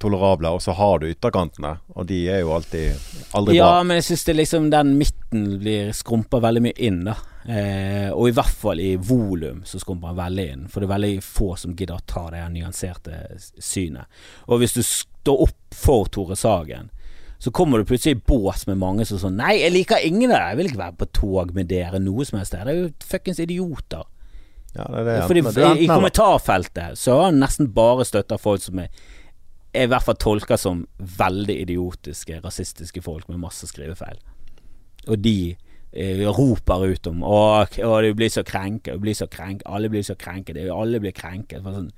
tolerable, 0.00 0.48
og 0.56 0.62
så 0.64 0.72
har 0.76 1.00
du 1.02 1.08
ytterkantene. 1.10 1.74
Og 1.94 2.06
de 2.08 2.22
er 2.32 2.40
jo 2.42 2.54
alltid 2.56 2.94
aldri 3.36 3.56
Ja, 3.58 3.68
bra. 3.76 3.82
men 3.84 4.00
jeg 4.00 4.06
syns 4.10 4.26
liksom 4.36 4.70
den 4.72 4.94
midten 4.98 5.58
blir 5.60 5.92
skrumpa 5.96 6.40
veldig 6.40 6.62
mye 6.68 6.78
inn, 6.88 7.02
da. 7.04 7.16
Eh, 7.48 8.10
og 8.12 8.28
i 8.28 8.34
hvert 8.36 8.56
fall 8.62 8.80
i 8.84 8.94
volum 9.00 9.62
så 9.64 9.80
skrumper 9.80 10.12
den 10.12 10.20
veldig 10.20 10.46
inn. 10.52 10.64
For 10.68 10.80
det 10.80 10.88
er 10.90 10.94
veldig 10.94 11.12
få 11.24 11.50
som 11.60 11.74
gidder 11.76 11.98
å 12.00 12.06
ta 12.06 12.26
det 12.32 12.42
nyanserte 12.52 13.20
synet. 13.60 14.08
Og 14.48 14.60
hvis 14.60 14.76
du 14.76 14.82
står 14.84 15.44
opp 15.48 15.76
for 15.76 16.08
Tore 16.12 16.36
Sagen, 16.36 16.90
så 17.40 17.50
kommer 17.56 17.80
du 17.80 17.86
plutselig 17.88 18.18
i 18.18 18.22
bås 18.28 18.66
med 18.68 18.76
mange 18.76 19.06
som 19.08 19.16
sånn 19.20 19.38
Nei, 19.40 19.54
jeg 19.62 19.72
liker 19.72 20.02
ingen 20.04 20.28
av 20.28 20.36
dere. 20.36 20.48
Jeg 20.50 20.58
vil 20.58 20.66
ikke 20.68 20.82
være 20.82 20.98
på 21.00 21.06
tog 21.16 21.54
med 21.56 21.70
dere 21.70 22.00
noe 22.02 22.26
som 22.28 22.36
helst. 22.38 22.52
Dere 22.52 22.74
er 22.74 22.80
jo 22.82 22.90
fuckings 23.08 23.40
idioter. 23.40 24.04
Ja, 24.74 24.84
det 24.84 24.98
er 25.00 25.06
det. 25.08 25.14
Fordi 25.26 25.44
det 25.48 25.70
i, 25.80 25.86
I 25.86 25.88
kommentarfeltet 25.88 26.98
så 27.00 27.16
har 27.16 27.30
han 27.30 27.40
nesten 27.40 27.70
bare 27.74 28.04
støtta 28.06 28.36
folk 28.38 28.62
som 28.62 28.82
er 28.84 28.92
jeg 29.72 29.86
i 29.86 29.90
hvert 29.90 30.06
fall 30.06 30.18
tolka 30.18 30.58
som 30.58 30.84
veldig 30.98 31.56
idiotiske, 31.62 32.40
rasistiske 32.42 33.02
folk 33.04 33.28
med 33.30 33.38
masse 33.42 33.68
skrivefeil. 33.70 34.18
Og 35.08 35.18
de 35.22 35.54
eh, 35.92 36.24
roper 36.26 36.86
ut 36.90 37.10
om 37.10 37.22
Å, 37.24 37.38
å 37.86 37.92
du 38.02 38.10
blir 38.18 38.32
så 38.32 38.42
krenket, 38.46 38.96
du 38.96 39.04
blir 39.04 39.16
så 39.16 39.28
krenket, 39.30 39.66
alle 39.70 39.90
blir 39.92 40.04
så 40.06 40.16
krenket, 40.18 40.58
er 40.58 40.72
alle 40.74 41.00
blir 41.02 41.14
krenket. 41.14 41.62
Sånn. 41.62 41.90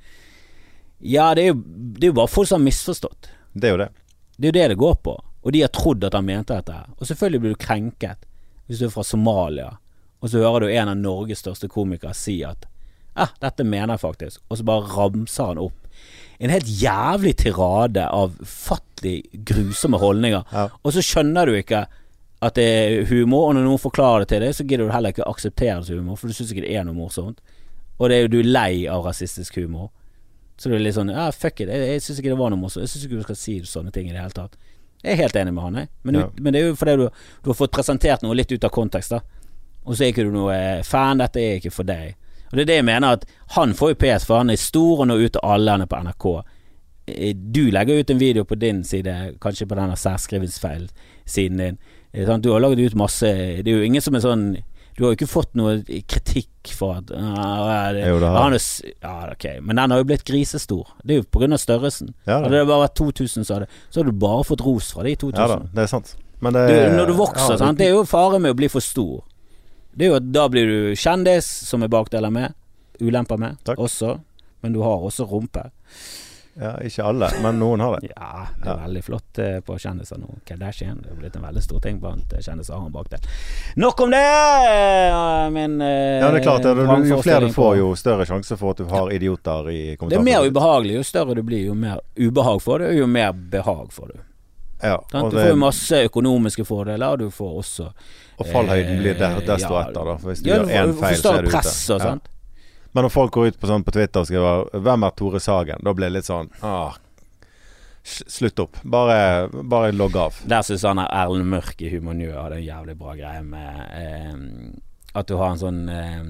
Ja, 1.00 1.32
det 1.34 1.46
er, 1.46 1.54
jo, 1.54 1.62
det 1.64 2.06
er 2.06 2.12
jo 2.12 2.18
bare 2.20 2.30
folk 2.30 2.50
som 2.50 2.60
har 2.60 2.68
misforstått. 2.68 3.30
Det 3.52 3.68
er 3.68 3.74
jo 3.74 3.82
det. 3.82 3.90
Det 4.36 4.48
er 4.48 4.52
jo 4.52 4.58
det 4.58 4.68
det 4.74 4.80
går 4.82 4.98
på. 5.04 5.16
Og 5.42 5.54
de 5.54 5.64
har 5.64 5.72
trodd 5.74 6.04
at 6.06 6.14
han 6.14 6.28
mente 6.28 6.54
dette. 6.54 6.76
Og 6.98 7.08
selvfølgelig 7.08 7.42
blir 7.42 7.56
du 7.56 7.62
krenket 7.64 8.28
hvis 8.68 8.78
du 8.78 8.86
er 8.86 8.92
fra 8.94 9.02
Somalia, 9.04 9.72
og 10.22 10.30
så 10.30 10.38
hører 10.44 10.64
du 10.64 10.70
en 10.70 10.92
av 10.92 11.00
Norges 11.00 11.40
største 11.42 11.68
komikere 11.68 12.14
si 12.14 12.38
at 12.46 12.68
Ja, 13.12 13.26
dette 13.42 13.66
mener 13.66 13.96
jeg 13.96 14.04
faktisk. 14.04 14.40
Og 14.48 14.60
så 14.60 14.64
bare 14.64 14.86
ramser 14.88 15.50
han 15.50 15.60
opp 15.60 15.81
en 16.40 16.50
helt 16.50 16.66
jævlig 16.82 17.34
tirade 17.36 18.04
av 18.08 18.36
ufattelig 18.42 19.22
grusomme 19.46 19.98
holdninger. 19.98 20.44
Ja. 20.52 20.68
Og 20.82 20.92
så 20.96 21.02
skjønner 21.04 21.46
du 21.46 21.56
ikke 21.58 21.84
at 22.42 22.54
det 22.58 22.64
er 22.66 23.04
humor, 23.06 23.48
og 23.48 23.54
når 23.54 23.66
noen 23.68 23.78
forklarer 23.78 24.24
det 24.24 24.28
til 24.32 24.40
deg, 24.42 24.54
så 24.58 24.64
gidder 24.66 24.88
du 24.88 24.92
heller 24.94 25.12
ikke 25.14 25.28
akseptere 25.30 25.76
det 25.78 25.86
som 25.86 26.00
humor, 26.00 26.16
for 26.18 26.26
du 26.26 26.34
syns 26.34 26.50
ikke 26.50 26.64
det 26.66 26.72
er 26.74 26.84
noe 26.88 26.96
morsomt. 26.96 27.38
Og 28.00 28.08
det 28.10 28.16
er 28.16 28.24
jo 28.24 28.32
du 28.32 28.38
er 28.40 28.48
lei 28.50 28.72
av 28.90 29.04
rasistisk 29.06 29.60
humor. 29.62 29.92
Så 30.58 30.68
du 30.70 30.74
er 30.76 30.82
litt 30.82 30.94
sånn 30.96 31.10
Ja, 31.10 31.28
fuck 31.34 31.60
it. 31.62 31.68
Jeg, 31.70 31.86
jeg 31.94 32.02
syns 32.02 32.18
ikke 32.18 32.32
det 32.32 32.38
var 32.40 32.50
noe 32.50 32.58
morsomt. 32.58 32.82
Jeg 32.82 32.90
syns 32.90 33.04
ikke 33.06 33.20
du 33.20 33.26
skal 33.28 33.38
si 33.38 33.54
sånne 33.66 33.92
ting 33.94 34.08
i 34.08 34.12
det 34.14 34.20
hele 34.20 34.34
tatt. 34.34 34.56
Jeg 35.02 35.12
er 35.16 35.22
helt 35.24 35.36
enig 35.38 35.52
med 35.54 35.62
han, 35.64 35.78
jeg. 35.82 35.88
Men, 36.06 36.18
Ja. 36.18 36.26
men 36.40 36.52
det 36.54 36.60
er 36.62 36.66
jo 36.68 36.74
fordi 36.78 36.96
du, 37.00 37.06
du 37.42 37.50
har 37.50 37.58
fått 37.58 37.72
presentert 37.74 38.22
noe 38.22 38.34
litt 38.38 38.52
ut 38.52 38.64
av 38.66 38.70
kontekst, 38.74 39.14
da. 39.14 39.22
Og 39.86 39.96
så 39.96 40.04
er 40.04 40.12
ikke 40.12 40.26
du 40.28 40.30
noe 40.34 40.54
eh, 40.54 40.82
fan. 40.86 41.18
Dette 41.18 41.40
er 41.42 41.56
ikke 41.58 41.72
for 41.74 41.86
deg. 41.88 42.12
Og 42.52 42.58
det 42.58 42.66
er 42.66 42.68
det 42.68 42.74
jeg 42.82 42.84
mener, 42.84 43.16
at 43.16 43.22
han 43.56 43.72
får 43.74 43.94
jo 43.94 44.00
PS, 44.02 44.26
for 44.28 44.42
han 44.42 44.52
er 44.52 44.60
stor 44.60 45.00
og 45.00 45.06
når 45.08 45.22
ut 45.24 45.32
til 45.38 45.44
alle 45.54 45.72
han 45.72 45.84
er 45.86 45.88
på 45.88 46.00
NRK. 46.04 46.26
Eh, 47.08 47.32
Du 47.34 47.70
legger 47.72 48.00
ut 48.00 48.10
en 48.10 48.18
video 48.20 48.44
på 48.44 48.58
din 48.60 48.84
side, 48.84 49.14
kanskje 49.40 49.66
på 49.66 49.74
denne 49.78 49.96
særskrivingsfeil-siden 49.96 51.56
din. 51.58 51.78
Eh. 52.12 52.36
Du 52.38 52.52
har 52.52 52.60
laget 52.60 52.78
ut 52.78 52.94
masse 52.94 53.24
Det 53.24 53.66
er 53.66 53.78
jo 53.78 53.82
ingen 53.86 54.02
som 54.04 54.14
er 54.14 54.20
sånn 54.20 54.42
Du 54.92 55.04
har 55.04 55.14
jo 55.14 55.16
ikke 55.16 55.30
fått 55.32 55.54
noe 55.56 55.78
kritikk 55.80 56.74
for 56.76 56.98
at 56.98 57.08
ah, 57.16 57.88
det, 57.96 58.02
Jo, 58.04 58.18
det 58.20 58.28
har 58.28 58.52
er, 58.52 58.66
Ja, 59.00 59.14
ok, 59.32 59.46
men 59.62 59.80
den 59.80 59.90
har 59.90 60.02
jo 60.02 60.04
blitt 60.04 60.24
grisestor. 60.28 60.90
Det 61.02 61.16
er 61.16 61.22
jo 61.22 61.46
av 61.48 61.56
størrelsen. 61.58 62.12
Ja 62.26 62.36
da. 62.36 62.44
Hadde 62.44 62.58
det 62.58 62.66
bare 62.68 62.84
vært 62.84 62.98
2000, 63.00 63.46
så 63.48 63.54
hadde, 63.56 63.70
så 63.88 64.02
hadde 64.02 64.12
du 64.12 64.20
bare 64.20 64.44
fått 64.44 64.60
ros 64.60 64.92
fra 64.92 65.02
de 65.08 65.16
2000. 65.16 65.40
Ja 65.40 65.48
da, 65.48 65.58
det 65.72 65.86
er 65.86 65.90
sant. 65.94 66.12
Men 66.42 66.52
det 66.52 66.66
Du, 66.68 66.96
når 66.98 67.06
du 67.06 67.14
vokser, 67.16 67.54
ja, 67.54 67.58
sant? 67.64 67.78
det 67.78 67.86
er 67.88 67.96
jo 67.96 68.04
fare 68.04 68.38
med 68.42 68.52
å 68.52 68.58
bli 68.60 68.68
for 68.68 68.84
stor. 68.84 69.22
Det 69.94 70.06
er 70.06 70.10
jo 70.12 70.16
at 70.16 70.32
Da 70.32 70.48
blir 70.48 70.66
du 70.66 70.94
kjendis, 70.96 71.46
som 71.68 71.82
er 71.82 71.88
bakdeler 71.92 72.30
med. 72.32 72.54
Ulemper 73.00 73.36
med 73.38 73.56
Takk. 73.64 73.78
også. 73.78 74.20
Men 74.62 74.72
du 74.72 74.80
har 74.82 75.00
også 75.02 75.26
rumpe. 75.28 75.70
Ja, 76.54 76.74
ikke 76.84 77.00
alle, 77.08 77.30
men 77.42 77.56
noen 77.58 77.80
har 77.80 77.94
det. 77.98 78.10
Ja, 78.14 78.46
det 78.60 78.66
er 78.68 78.74
Ja. 78.76 78.86
veldig 78.86 79.02
flott 79.04 79.38
eh, 79.40 79.60
på 79.64 79.78
kjendiser 79.80 80.18
nå. 80.20 80.34
Kardashian 80.44 80.98
det 81.00 81.10
er 81.10 81.16
blitt 81.16 81.36
en 81.36 81.42
veldig 81.46 81.62
stor 81.64 81.80
ting 81.80 81.98
blant 81.98 82.30
eh, 82.36 82.42
kjendiser 82.44 82.74
har 82.76 82.90
bak 82.92 83.08
det. 83.08 83.20
Nok 83.80 84.00
om 84.04 84.10
det! 84.12 84.20
eh, 84.20 85.48
Min 85.50 85.78
Ja, 85.80 86.28
det 86.30 86.40
er 86.40 86.44
klart. 86.44 86.62
det. 86.62 87.08
Jo 87.08 87.22
flere 87.22 87.46
du 87.48 87.52
får, 87.52 87.76
jo 87.78 87.94
større 87.96 88.26
sjanse 88.28 88.58
for 88.58 88.70
at 88.70 88.76
du 88.76 88.84
har 88.84 89.08
idioter 89.10 89.70
i 89.72 89.96
Det 89.96 90.18
er 90.18 90.22
mer 90.22 90.44
ubehagelig. 90.44 90.94
Jo 91.00 91.02
større 91.02 91.34
du 91.34 91.42
blir, 91.42 91.64
jo 91.66 91.74
mer 91.74 92.00
ubehag 92.20 92.60
får 92.60 92.78
du, 92.84 92.92
jo 93.00 93.06
mer 93.06 93.32
behag 93.32 93.88
får 93.90 94.12
du. 94.12 94.20
Ja, 94.82 94.96
og, 95.14 95.30
Du 95.30 95.38
får 95.38 95.48
jo 95.48 95.56
masse 95.56 96.04
økonomiske 96.10 96.64
fordeler, 96.66 97.12
og 97.12 97.18
du 97.18 97.30
får 97.30 97.58
også 97.64 97.92
og 98.42 98.50
fallhøyden 98.50 98.98
blir 99.00 99.16
der, 99.18 99.38
eh, 99.38 99.46
desto 99.46 99.72
ja, 99.76 99.86
etter, 99.86 100.10
da. 100.10 100.18
For 100.18 100.32
hvis 100.32 100.42
du 100.42 100.50
ja, 100.50 100.58
gjør 100.60 100.74
én 100.80 100.92
feil, 100.98 101.16
så 101.20 101.32
er 101.36 101.46
du 101.46 101.48
ute. 101.48 101.56
press 101.56 101.78
og 101.94 102.06
Ja. 102.06 102.18
Men 102.92 103.06
når 103.06 103.12
folk 103.14 103.32
går 103.32 103.46
ut 103.46 103.60
på, 103.60 103.68
sånn, 103.70 103.84
på 103.86 103.94
Twitter 103.94 104.20
og 104.20 104.28
skriver 104.28 104.66
'Hvem 104.76 105.06
er 105.06 105.14
Tore 105.16 105.40
Sagen?' 105.40 105.80
Da 105.82 105.94
blir 105.96 106.10
det 106.10 106.16
litt 106.18 106.28
sånn 106.28 106.50
ah, 106.62 106.92
Slutt 108.04 108.58
opp. 108.58 108.76
Bare, 108.82 109.48
bare 109.48 109.92
logg 109.92 110.16
av. 110.16 110.34
Der 110.44 110.62
syns 110.66 110.82
han 110.82 110.98
er 110.98 111.06
Erlend 111.14 111.46
Mørk 111.46 111.80
i 111.80 111.88
Humor 111.88 112.14
Njø 112.18 112.32
hadde 112.34 112.58
en 112.58 112.66
jævlig 112.66 112.96
bra 112.98 113.14
greie 113.14 113.42
med 113.46 113.78
eh, 113.94 114.80
at 115.14 115.28
du 115.28 115.36
har 115.36 115.52
en 115.52 115.60
sånn 115.60 115.88
eh, 115.88 116.24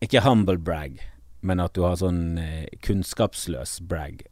Ikke 0.00 0.24
humble 0.24 0.56
brag, 0.56 0.96
men 1.42 1.60
at 1.60 1.74
du 1.74 1.82
har 1.84 2.00
sånn 2.00 2.38
eh, 2.38 2.66
kunnskapsløs 2.80 3.80
brag. 3.86 4.24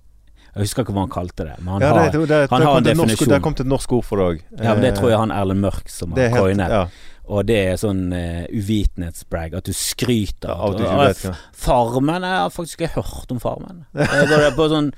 Jeg 0.54 0.62
husker 0.66 0.82
ikke 0.82 0.92
hva 0.96 1.04
han 1.06 1.10
kalte 1.14 1.44
det, 1.46 1.54
men 1.60 1.68
han 1.74 1.80
Ja, 1.82 1.88
har 1.94 2.10
det, 2.10 2.12
det, 2.20 2.28
det, 2.28 2.38
han 2.50 2.60
det 2.60 2.66
har 2.66 2.76
en 2.80 2.84
definisjon. 2.88 3.28
det 3.28 3.42
kom 3.42 3.54
til 3.54 3.66
et 3.66 3.70
norsk 3.70 3.92
ord 3.92 4.04
for 4.04 4.16
det 4.18 4.24
òg. 4.26 4.40
Ja, 4.64 4.74
men 4.74 4.82
Det 4.82 4.94
tror 4.98 5.10
jeg 5.10 5.18
han 5.18 5.30
Erlend 5.30 5.60
Mørk 5.62 5.88
som 5.88 6.10
Eh, 6.12 6.14
det 6.16 6.30
har 6.32 6.38
coinet. 6.40 6.68
ja, 6.70 6.86
Og 7.30 7.46
det 7.46 7.58
er 7.68 7.76
sånn 7.78 8.12
uh, 8.12 8.46
uvitenhetsbrag, 8.50 9.54
at 9.54 9.64
du 9.64 9.72
skryter. 9.72 10.48
ja, 10.50 10.54
av 10.58 10.72
at 10.74 10.78
du 10.78 10.84
«Å, 10.84 10.90
ikke 10.90 11.06
vet 11.06 11.22
hva 11.28 11.34
Farmen? 11.54 12.22
Jeg 12.26 12.38
har 12.42 12.50
faktisk 12.50 12.80
ikke 12.80 13.02
hørt 13.02 13.30
om 13.30 13.38
Farmen. 13.42 13.84
Går 13.94 14.36
det 14.44 14.52
på 14.56 14.68
sånn 14.72 14.92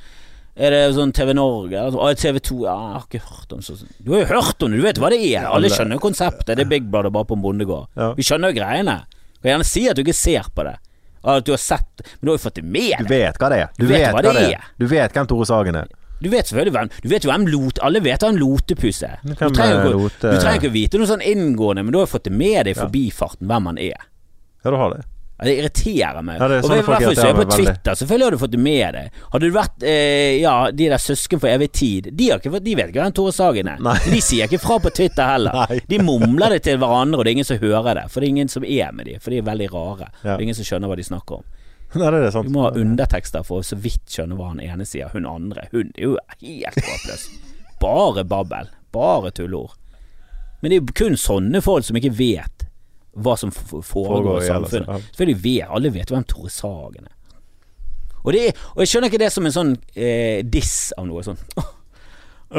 Er 0.56 0.70
det 0.70 0.94
sånn 0.96 1.12
TV 1.16 1.32
Norge? 1.34 1.72
eller 1.76 1.92
sånn, 1.92 2.16
TV 2.20 2.40
2? 2.40 2.56
Ja, 2.64 2.72
jeg 2.76 2.92
har 2.96 3.06
ikke 3.08 3.22
hørt 3.28 3.52
om 3.52 3.60
sånn 3.64 3.88
Du 4.04 4.12
har 4.12 4.20
jo 4.20 4.26
hørt 4.34 4.62
om 4.62 4.70
det, 4.70 4.76
du 4.80 4.82
vet 4.84 4.98
hva 5.00 5.08
det 5.10 5.20
er. 5.34 5.46
Alle- 5.48 5.68
skjønner 5.72 5.96
jo 5.96 6.02
konseptet. 6.08 6.56
Det 6.56 6.60
er 6.60 6.68
Big 6.68 6.90
Brother 6.90 7.10
bare 7.10 7.24
på 7.24 7.36
en 7.36 7.42
bondegård. 7.42 7.86
Ja. 7.96 8.12
Vi 8.14 8.22
skjønner 8.22 8.52
jo 8.52 8.58
greiene. 8.60 8.98
Du 9.36 9.40
kan 9.48 9.52
gjerne 9.58 9.64
si 9.68 9.88
at 9.88 9.96
du 9.96 10.02
ikke 10.04 10.14
ser 10.14 10.44
på 10.54 10.64
det. 10.64 10.76
At 11.24 11.44
du 11.46 11.52
har 11.52 11.58
sett 11.62 12.02
Men 12.02 12.26
du 12.26 12.30
har 12.32 12.38
jo 12.38 12.42
fått 12.48 12.54
det 12.58 12.64
med 12.64 12.98
Du 12.98 13.10
vet 13.12 13.38
hva 13.38 13.48
det 13.52 13.58
er. 13.62 13.68
Du 13.78 13.86
vet 13.86 14.08
hva 14.12 14.22
det 14.22 14.32
det 14.34 14.46
er. 14.56 14.64
Du 14.78 14.86
vet 14.90 15.12
hvem 15.14 15.26
Tore 15.30 15.46
Sagen 15.46 15.76
er. 15.76 15.86
Du 16.22 16.28
vet 16.30 16.46
selvfølgelig 16.46 16.72
hvem 16.76 16.90
Du 17.02 17.08
vet 17.10 17.24
jo 17.24 17.30
hvem 17.30 17.46
lot 17.50 17.78
Alle 17.82 18.00
vet 18.02 18.22
han 18.22 18.34
en 18.34 18.40
lotepus 18.40 19.02
er. 19.06 19.18
Du 19.22 19.34
trenger 19.34 19.78
er 19.80 19.94
ikke- 19.94 20.20
du 20.20 20.36
trenger 20.42 20.60
ikke 20.60 20.72
vite 20.72 20.98
noe 20.98 21.06
sånn 21.06 21.22
inngående, 21.22 21.84
men 21.84 21.92
du 21.92 21.98
har 21.98 22.06
jo 22.06 22.12
fått 22.18 22.24
det 22.24 22.32
med 22.32 22.66
deg 22.66 22.76
i 22.76 22.80
forbifarten 22.80 23.46
hvem 23.46 23.66
han 23.66 23.78
er. 23.78 23.98
Ja, 24.64 24.70
du 24.70 24.76
har 24.76 24.90
det. 24.94 25.04
Ja, 25.42 25.48
Det 25.48 25.54
irriterer 25.58 26.22
meg. 26.24 26.38
Ja, 26.40 26.48
det 26.48 26.56
er 26.56 26.64
sånne 26.64 26.78
og 26.78 26.86
folk 26.86 26.96
er 26.96 27.06
irriterer 27.08 27.34
meg 27.36 27.42
på 27.42 27.56
veldig. 27.56 27.66
Twitter, 27.72 27.98
selvfølgelig 28.00 28.26
har 28.28 28.36
du 28.36 28.40
fått 28.42 28.52
det 28.54 28.60
med 28.62 28.96
deg. 28.96 29.20
Hadde 29.32 29.48
du 29.50 29.56
vært 29.56 29.86
eh, 29.92 30.36
ja, 30.40 30.54
de 30.70 30.88
der 30.92 31.02
søsken 31.02 31.42
for 31.42 31.50
evig 31.50 31.68
tid, 31.76 32.10
de, 32.12 32.28
har 32.30 32.42
ikke, 32.42 32.60
de 32.62 32.76
vet 32.78 32.92
ikke 32.92 33.02
hvem 33.02 33.16
Tore 33.18 33.32
Sagen 33.36 33.72
er. 33.74 33.82
De 34.06 34.20
sier 34.24 34.46
ikke 34.46 34.62
fra 34.62 34.78
på 34.84 34.92
Twitter 34.94 35.32
heller. 35.34 35.58
Nei. 35.66 35.80
De 35.90 35.98
mumler 36.02 36.56
det 36.56 36.62
til 36.68 36.78
hverandre, 36.80 37.18
og 37.18 37.26
det 37.26 37.32
er 37.34 37.38
ingen 37.40 37.50
som 37.50 37.60
hører 37.62 37.98
det. 37.98 38.06
For 38.12 38.22
det 38.22 38.30
er 38.30 38.36
ingen 38.36 38.52
som 38.54 38.64
er 38.64 38.94
med 38.96 39.10
dem, 39.10 39.20
for 39.20 39.34
de 39.34 39.42
er 39.42 39.50
veldig 39.50 39.68
rare. 39.74 40.08
Ja. 40.22 40.30
Det 40.30 40.38
er 40.38 40.46
ingen 40.46 40.60
som 40.62 40.68
skjønner 40.70 40.92
hva 40.92 41.00
de 41.02 41.08
snakker 41.10 41.42
om. 41.42 41.48
Nei, 42.00 42.08
det 42.14 42.22
er 42.30 42.32
sant. 42.32 42.48
Du 42.48 42.54
må 42.54 42.66
ha 42.68 42.72
undertekster 42.78 43.44
for 43.44 43.60
å 43.60 43.66
så 43.66 43.76
vidt 43.76 44.06
skjønne 44.08 44.38
hva 44.38 44.52
han 44.54 44.62
ene 44.64 44.86
sier. 44.88 45.10
Hun 45.12 45.28
andre. 45.28 45.66
Hun 45.74 45.90
er 45.92 46.06
jo 46.06 46.16
helt 46.40 46.78
håpløs. 46.86 47.26
Bare 47.82 48.24
babbel. 48.24 48.70
Bare 48.94 49.32
tulleord. 49.34 49.76
Men 50.62 50.70
det 50.70 50.76
er 50.78 50.82
jo 50.84 50.94
kun 50.94 51.16
sånne 51.18 51.60
folk 51.64 51.84
som 51.84 51.98
ikke 51.98 52.12
vet 52.14 52.61
hva 53.14 53.34
som 53.36 53.50
foregår 53.52 54.42
i 54.42 54.46
samfunnet. 54.48 54.88
ja. 54.88 55.00
Selvfølgelig 55.12 55.42
vet 55.44 55.68
alle 55.76 55.90
vet 55.92 56.10
hvem 56.14 56.24
Tore 56.24 56.50
Sagen 56.50 57.04
er. 57.10 57.16
Og, 58.24 58.32
det 58.32 58.42
er, 58.48 58.58
og 58.76 58.80
jeg 58.84 58.88
skjønner 58.92 59.10
ikke 59.10 59.18
det 59.24 59.32
som 59.34 59.46
en 59.48 59.52
sånn 59.54 59.72
eh, 59.98 60.44
diss 60.46 60.92
av 60.96 61.08
noe 61.08 61.24
sånn 61.26 61.40
«Åh, 61.58 61.72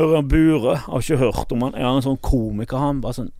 Ørjan 0.01 0.27
Bure, 0.27 0.75
har 0.87 0.99
ikke 1.05 1.17
hørt 1.21 1.51
om 1.55 1.61
han. 1.67 1.75
Er 1.77 1.85
han 1.87 1.99
en 2.01 2.05
sånn 2.05 2.17
komiker, 2.25 2.77
han? 2.81 2.99
Bare 3.03 3.13
sånn 3.21 3.31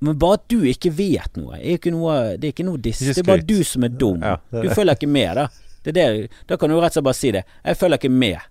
Men 0.00 0.16
bare 0.22 0.38
at 0.38 0.44
du 0.52 0.60
ikke 0.70 0.92
vet 0.94 1.36
noe, 1.36 1.58
er 1.58 1.76
ikke 1.76 1.90
noe 1.92 2.36
det 2.38 2.50
er 2.50 2.54
ikke 2.54 2.66
noe 2.68 2.78
diss. 2.80 3.00
Det 3.04 3.18
er 3.22 3.26
bare 3.26 3.44
du 3.46 3.58
som 3.66 3.84
er 3.84 3.92
dum. 3.92 4.20
Ja, 4.22 4.36
det 4.52 4.60
er 4.62 4.68
Du 4.70 4.74
følger 4.78 4.96
ikke 4.98 5.10
med, 5.10 5.32
da. 5.40 5.46
Det 5.86 5.92
er 5.92 5.96
det, 5.98 6.28
da 6.50 6.56
kan 6.58 6.70
du 6.72 6.76
rett 6.78 6.90
og 6.90 6.98
slett 6.98 7.06
bare 7.10 7.18
si 7.20 7.30
det. 7.36 7.42
Jeg 7.64 7.78
følger 7.80 8.00
ikke 8.00 8.10
med. 8.12 8.46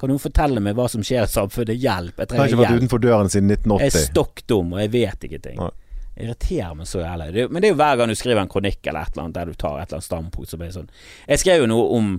Kan 0.00 0.08
noen 0.10 0.22
fortelle 0.22 0.60
meg 0.64 0.74
hva 0.78 0.86
som 0.88 1.02
skjer 1.04 1.26
i 1.26 1.30
samfunnet? 1.30 1.76
Hjelp. 1.76 2.16
Jeg 2.22 2.30
Jeg 2.32 2.38
har 2.40 2.48
ikke 2.48 2.60
vært 2.62 2.70
hjelp. 2.72 2.80
utenfor 2.84 3.02
døren 3.04 3.28
siden 3.30 3.50
1980. 3.52 3.84
Jeg 3.84 3.90
er 3.90 3.98
1980. 4.00 4.10
stokk 4.10 4.42
dum, 4.48 4.72
og 4.74 4.80
jeg 4.80 4.92
vet 4.94 5.26
ikke 5.28 5.40
ting. 5.44 5.58
Nei. 5.60 5.70
Irriterer 6.16 6.74
meg 6.76 6.88
så 6.90 7.04
jævlig. 7.04 7.30
Det, 7.34 7.46
men 7.50 7.62
det 7.62 7.70
er 7.70 7.74
jo 7.74 7.80
hver 7.80 8.00
gang 8.00 8.10
du 8.10 8.18
skriver 8.18 8.42
en 8.42 8.50
kronikk 8.50 8.82
eller 8.82 9.06
et 9.06 9.14
eller 9.14 9.26
annet 9.26 9.38
der 9.38 9.52
du 9.52 9.54
tar 9.54 9.78
et 9.78 9.88
eller 9.88 10.00
annet 10.00 10.08
standpunkt, 10.08 10.50
så 10.50 10.58
blir 10.58 10.70
det 10.70 10.76
sånn 10.76 10.90
Jeg 11.28 11.42
skrev 11.42 11.62
jo 11.62 11.70
noe 11.70 11.86
om 11.96 12.10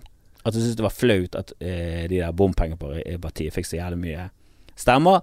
at 0.41 0.55
jeg 0.55 0.63
syntes 0.63 0.79
det 0.79 0.87
var 0.87 0.95
flaut 0.95 1.37
at 1.37 1.53
eh, 1.59 2.07
de 2.09 2.17
der 2.17 2.33
bompengepartiet 2.33 3.53
fikk 3.53 3.67
så 3.69 3.77
jævlig 3.77 3.99
mye 4.01 4.29
stemmer. 4.79 5.21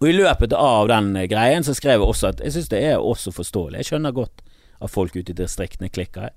Og 0.00 0.08
i 0.08 0.14
løpet 0.16 0.54
av 0.56 0.88
den 0.90 1.12
eh, 1.18 1.28
greien 1.30 1.66
så 1.66 1.74
skrev 1.76 2.00
jeg 2.00 2.08
også 2.08 2.30
at 2.32 2.40
jeg 2.46 2.56
syns 2.56 2.70
det 2.72 2.80
er 2.86 3.02
også 3.02 3.34
forståelig. 3.36 3.82
Jeg 3.82 3.90
skjønner 3.90 4.16
godt 4.16 4.40
at 4.82 4.90
folk 4.90 5.18
ute 5.18 5.34
i 5.34 5.38
distriktene 5.42 5.92
klikker. 5.92 6.32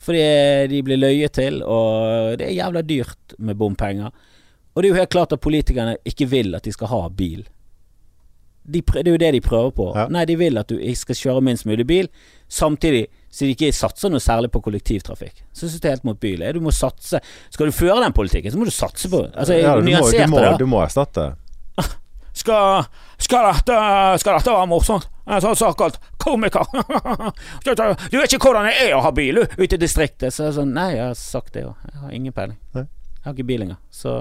Fordi 0.00 0.22
de 0.72 0.80
blir 0.80 0.96
løyet 0.96 1.36
til, 1.36 1.60
og 1.60 2.38
det 2.40 2.46
er 2.46 2.56
jævla 2.56 2.80
dyrt 2.88 3.34
med 3.38 3.58
bompenger. 3.60 4.14
Og 4.72 4.80
det 4.80 4.88
er 4.88 4.94
jo 4.94 5.00
helt 5.02 5.12
klart 5.12 5.34
at 5.36 5.42
politikerne 5.44 5.98
ikke 6.08 6.28
vil 6.30 6.56
at 6.56 6.64
de 6.64 6.72
skal 6.72 6.88
ha 6.88 7.02
bil. 7.12 7.44
De, 8.64 8.82
prø- 8.86 9.00
det 9.02 9.08
er 9.08 9.16
jo 9.16 9.20
det 9.22 9.32
de 9.34 9.40
prøver 9.44 9.70
på. 9.74 9.86
Ja. 9.96 10.06
Nei, 10.12 10.24
de 10.28 10.36
vil 10.38 10.58
at 10.60 10.68
du 10.70 10.76
skal 10.94 11.16
kjøre 11.18 11.42
minst 11.42 11.66
mulig 11.66 11.86
bil, 11.88 12.08
samtidig 12.50 13.06
så 13.30 13.46
de 13.46 13.54
ikke 13.54 13.70
satser 13.74 14.10
noe 14.10 14.18
særlig 14.22 14.50
på 14.50 14.60
kollektivtrafikk. 14.64 15.44
Så 15.54 15.68
synes 15.68 15.80
det 15.80 15.88
er 15.88 15.94
helt 15.96 16.06
motbydelig. 16.08 16.54
Du 16.56 16.60
må 16.64 16.72
satse 16.74 17.20
Skal 17.54 17.70
du 17.70 17.72
føre 17.72 18.00
den 18.02 18.12
politikken, 18.16 18.50
så 18.50 18.58
må 18.58 18.66
du 18.66 18.74
satse 18.74 19.08
på 19.10 19.22
Altså, 19.30 19.54
Ja, 19.54 19.76
du, 19.78 19.86
må, 19.86 20.02
du, 20.10 20.26
må, 20.32 20.42
du 20.58 20.66
må 20.66 20.82
erstatte. 20.82 21.28
Skal, 22.40 22.84
skal, 23.18 23.48
dette, 23.50 23.76
skal 24.22 24.36
dette 24.38 24.52
være 24.54 24.68
morsomt? 24.70 25.08
En 25.26 25.42
sånn 25.42 25.56
såkalt 25.58 25.98
komiker. 26.22 26.62
du 27.66 27.72
vet 27.74 28.32
ikke 28.32 28.46
hvordan 28.46 28.68
det 28.70 28.76
er 28.86 28.94
å 28.96 29.02
ha 29.04 29.10
bil 29.14 29.42
ute 29.44 29.76
i 29.76 29.80
distriktet. 29.82 30.32
Så 30.34 30.46
jeg 30.46 30.56
sånn, 30.56 30.70
Nei, 30.74 30.92
jeg 30.94 31.04
har 31.08 31.18
sagt 31.18 31.52
det 31.58 31.66
òg. 31.66 31.74
Jeg 31.90 32.00
har 32.04 32.14
ingen 32.16 32.34
peiling. 32.34 32.56
Nei. 32.78 32.86
Har 33.30 33.36
ikke 33.38 33.46
bil 33.46 33.62
engang. 33.68 33.78
Så 33.94 34.12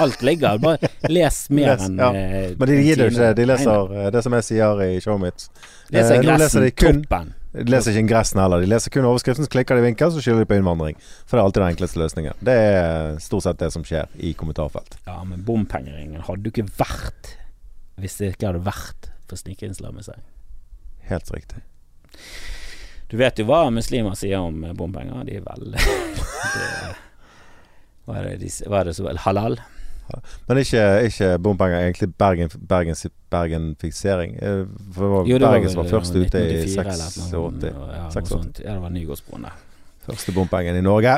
alt 0.00 0.22
ligger. 0.24 0.58
Bare 0.64 0.90
les 1.12 1.38
mer 1.52 1.76
enn 1.76 1.98
ja. 2.00 2.08
eh, 2.16 2.50
Men 2.58 2.70
de 2.72 2.80
gir 2.80 2.96
det 2.96 3.04
jo 3.06 3.12
ikke 3.12 3.28
ikke. 3.28 3.36
De 3.38 3.44
Nei, 3.44 3.54
leser 3.54 3.96
eh, 4.00 4.10
det 4.16 4.22
som 4.24 4.36
jeg 4.40 4.46
sier 4.48 4.84
i 4.88 4.90
showet 5.04 5.20
mitt. 5.28 5.48
nei. 5.92 5.98
Leser 6.00 6.16
Eh, 6.22 6.28
leser 6.38 6.64
de 6.64 6.70
kun- 6.72 7.02
toppen. 7.04 7.34
De 7.54 7.70
leser 7.70 7.94
ikke 7.94 8.08
gressen 8.10 8.40
heller. 8.42 8.64
De 8.64 8.66
leser 8.66 8.90
kun 8.90 9.04
overskriften, 9.06 9.46
så 9.46 9.52
klikker 9.52 9.76
de 9.78 9.84
vinkel, 9.84 10.10
så 10.10 10.18
skylder 10.24 10.42
de 10.42 10.48
på 10.50 10.56
innvandring. 10.58 10.96
For 11.22 11.36
det 11.36 11.42
er 11.42 11.44
alltid 11.46 11.62
den 11.62 11.70
enkleste 11.76 12.00
løsningen. 12.02 12.40
Det 12.48 12.54
er 12.72 13.18
stort 13.22 13.44
sett 13.46 13.60
det 13.60 13.68
som 13.70 13.84
skjer 13.86 14.08
i 14.18 14.32
kommentarfelt. 14.34 14.96
Ja, 15.06 15.20
men 15.28 15.44
bompengeringen 15.46 16.24
hadde 16.26 16.48
jo 16.48 16.54
ikke 16.56 16.66
vært 16.80 17.36
hvis 18.02 18.16
det 18.18 18.32
ikke 18.34 18.48
hadde 18.50 18.64
vært 18.66 19.10
for 19.30 19.38
snikinnslammelse. 19.38 20.16
Helt 21.12 21.30
riktig. 21.30 21.62
Du 23.12 23.16
vet 23.20 23.38
jo 23.38 23.44
hva 23.46 23.68
muslimer 23.70 24.16
sier 24.18 24.40
om 24.42 24.64
eh, 24.66 24.72
bompenger. 24.74 25.22
De 25.28 25.36
er 25.38 25.44
vel 25.46 25.76
hva, 28.04 28.20
er 28.20 28.90
det 28.90 28.96
så 28.96 29.14
Halal? 29.24 29.58
Men 30.48 30.60
ikke, 30.60 30.80
ikke 31.08 31.28
bompenger, 31.40 31.80
egentlig 31.80 32.10
Bergen, 32.20 32.50
Bergen, 32.68 32.96
Bergenfiksering. 33.32 34.34
Eh, 34.36 34.64
For 34.92 35.04
det 35.06 35.12
var, 35.12 35.28
Jo, 35.30 35.38
Bergen 35.38 35.64
vel 35.64 35.72
som 35.72 35.82
var 35.82 35.92
først 35.94 36.18
ute 36.18 36.42
i 36.42 36.58
1984 36.60 36.82
eller 36.82 37.04
noe 37.04 37.28
sånt, 37.30 37.64
86. 37.64 37.94
Ja, 37.94 38.08
86. 38.12 38.64
Ja, 38.64 38.74
det 38.74 38.82
var 38.82 38.92
Nygårdsbroen 38.92 39.46
der. 39.48 39.62
Første 40.04 40.34
bompengen 40.36 40.76
i 40.76 40.84
Norge. 40.84 41.16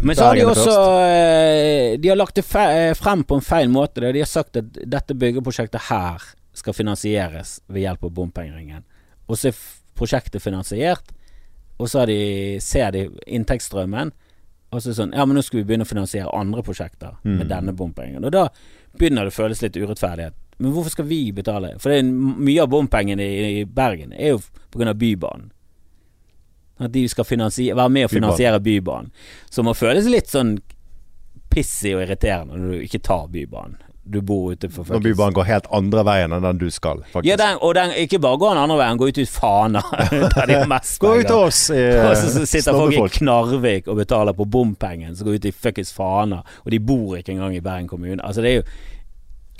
Men 0.00 0.16
så 0.16 0.30
har 0.30 0.38
de 0.38 0.44
også 0.46 0.76
eh, 1.02 1.98
De 2.00 2.08
har 2.08 2.16
lagt 2.16 2.38
det 2.38 2.44
eh, 2.56 2.92
frem 2.96 3.24
på 3.26 3.36
en 3.36 3.44
feil 3.44 3.68
måte. 3.72 4.00
De 4.00 4.22
har 4.22 4.30
sagt 4.30 4.56
at 4.56 4.70
dette 4.72 5.16
byggeprosjektet 5.18 5.88
her 5.90 6.22
skal 6.56 6.76
finansieres 6.76 7.58
ved 7.66 7.84
hjelp 7.86 8.06
av 8.06 8.14
bompengeringen. 8.16 8.86
Og 9.26 9.38
så 9.40 9.50
er 9.50 9.58
prosjektet 9.98 10.42
finansiert, 10.42 11.12
og 11.80 11.90
så 11.90 12.02
har 12.02 12.10
de, 12.10 12.58
ser 12.62 12.92
de 12.94 13.06
inntektsstrømmen. 13.26 14.12
Og 14.72 14.80
så 14.80 14.94
sånn 14.96 15.12
Ja, 15.12 15.26
men 15.26 15.36
nå 15.36 15.42
skal 15.44 15.60
vi 15.60 15.64
begynne 15.68 15.84
å 15.84 15.88
finansiere 15.90 16.32
andre 16.34 16.62
prosjekter 16.64 17.16
Mm. 17.24 17.38
med 17.38 17.48
denne 17.48 17.72
bompengen. 17.76 18.24
Og 18.24 18.32
da 18.32 18.48
begynner 18.98 19.24
det 19.28 19.32
å 19.32 19.42
føles 19.42 19.62
litt 19.62 19.76
urettferdighet. 19.76 20.34
Men 20.58 20.72
hvorfor 20.72 20.90
skal 20.90 21.04
vi 21.04 21.32
betale? 21.32 21.78
For 21.80 21.90
det 21.90 21.98
er 21.98 22.02
mye 22.12 22.62
av 22.62 22.68
bompengene 22.70 23.20
i, 23.22 23.60
i 23.60 23.64
Bergen 23.64 24.12
er 24.12 24.28
jo 24.36 24.40
pga. 24.70 24.94
Bybanen. 24.94 25.50
At 26.80 26.92
de 26.92 27.06
skal 27.08 27.24
være 27.24 27.88
med 27.90 28.06
å 28.06 28.10
finansiere 28.10 28.60
Bybanen. 28.60 29.10
Som 29.50 29.66
må 29.66 29.74
føles 29.74 30.08
litt 30.08 30.26
sånn 30.28 30.58
pissig 31.52 31.94
og 31.94 32.02
irriterende 32.06 32.56
når 32.56 32.70
du 32.78 32.84
ikke 32.86 33.02
tar 33.02 33.28
Bybanen. 33.28 33.76
Du 34.04 34.18
bor 34.20 34.50
ute 34.50 34.66
for 34.72 34.88
Når 34.90 35.02
Bybanen 35.04 35.34
går 35.36 35.46
helt 35.46 35.66
andre 35.70 36.02
veien 36.02 36.32
enn 36.34 36.42
den 36.42 36.58
du 36.58 36.66
skal, 36.74 37.04
faktisk. 37.06 37.28
Ja, 37.28 37.36
den, 37.38 37.60
og 37.62 37.74
den, 37.78 37.92
ikke 38.02 38.18
bare 38.18 38.38
går 38.40 38.56
den 38.56 38.62
andre 38.64 38.78
veien, 38.80 38.98
går 38.98 39.12
ut 39.12 39.18
ut 39.22 39.30
Fana, 39.30 39.82
der 40.34 40.48
de 40.50 40.56
er 40.58 40.70
mest 40.70 40.96
Gå 41.02 41.12
ut 41.20 41.26
til 41.28 41.36
oss 41.36 41.60
Og 42.08 42.16
så 42.18 42.46
sitter 42.50 42.74
folk 42.74 42.96
i. 42.98 43.04
Knarvik 43.20 43.86
og 43.86 44.00
betaler 44.00 44.34
på 44.34 44.46
bompengen, 44.50 45.14
så 45.14 45.26
går 45.28 45.38
ut 45.38 45.46
i 45.46 45.52
fuckings 45.54 45.94
Fana, 45.94 46.40
og 46.64 46.74
de 46.74 46.80
bor 46.82 47.14
ikke 47.20 47.36
engang 47.36 47.54
i 47.54 47.62
Bergen 47.62 47.86
kommune. 47.90 48.18
Altså, 48.24 48.42
det 48.42 48.50
er 48.50 48.58
jo 48.58 48.64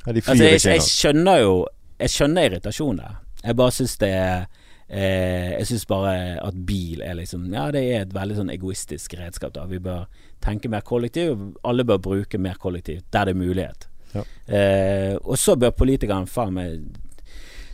Ja, 0.06 0.12
de 0.16 0.24
Altså, 0.26 0.42
jeg, 0.42 0.64
jeg 0.66 0.82
skjønner 0.88 1.38
jo 1.44 1.54
Jeg 2.02 2.10
skjønner 2.16 2.48
irritasjonen 2.50 2.98
der. 3.04 3.14
Jeg 3.44 3.56
bare 3.62 3.76
syns 3.78 3.94
det 4.02 4.10
er 4.10 4.44
eh, 4.88 5.52
Jeg 5.60 5.70
syns 5.70 5.86
bare 5.86 6.16
at 6.42 6.58
bil 6.66 7.06
er 7.06 7.14
liksom 7.20 7.46
Ja, 7.54 7.68
det 7.70 7.84
er 7.92 8.08
et 8.08 8.18
veldig 8.18 8.40
sånn 8.40 8.50
egoistisk 8.50 9.14
redskap. 9.20 9.54
da 9.54 9.68
Vi 9.70 9.78
bør 9.78 10.08
tenke 10.42 10.66
mer 10.66 10.82
kollektiv. 10.82 11.38
Alle 11.62 11.86
bør 11.86 12.02
bruke 12.02 12.42
mer 12.42 12.58
kollektiv 12.58 13.04
der 13.14 13.30
det 13.30 13.36
er 13.36 13.42
mulighet. 13.44 13.88
Ja. 14.12 14.24
Eh, 14.46 15.14
og 15.22 15.38
så 15.40 15.56
bør 15.56 15.74
politikerne 15.76 16.28
faen 16.30 16.54
meg 16.56 16.82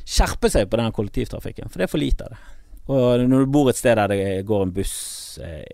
skjerpe 0.09 0.49
seg 0.53 0.71
på 0.71 0.79
den 0.81 0.95
kollektivtrafikken, 0.95 1.69
for 1.69 1.81
det 1.81 1.89
er 1.89 1.93
for 1.93 2.03
lite 2.03 2.27
av 2.27 2.35
det. 2.35 2.43
Og 2.89 3.25
når 3.29 3.45
du 3.45 3.51
bor 3.53 3.69
et 3.69 3.77
sted 3.77 3.99
der 4.01 4.09
det 4.09 4.47
går 4.49 4.65
en 4.65 4.73
buss 4.73 4.95
eh, 5.45 5.65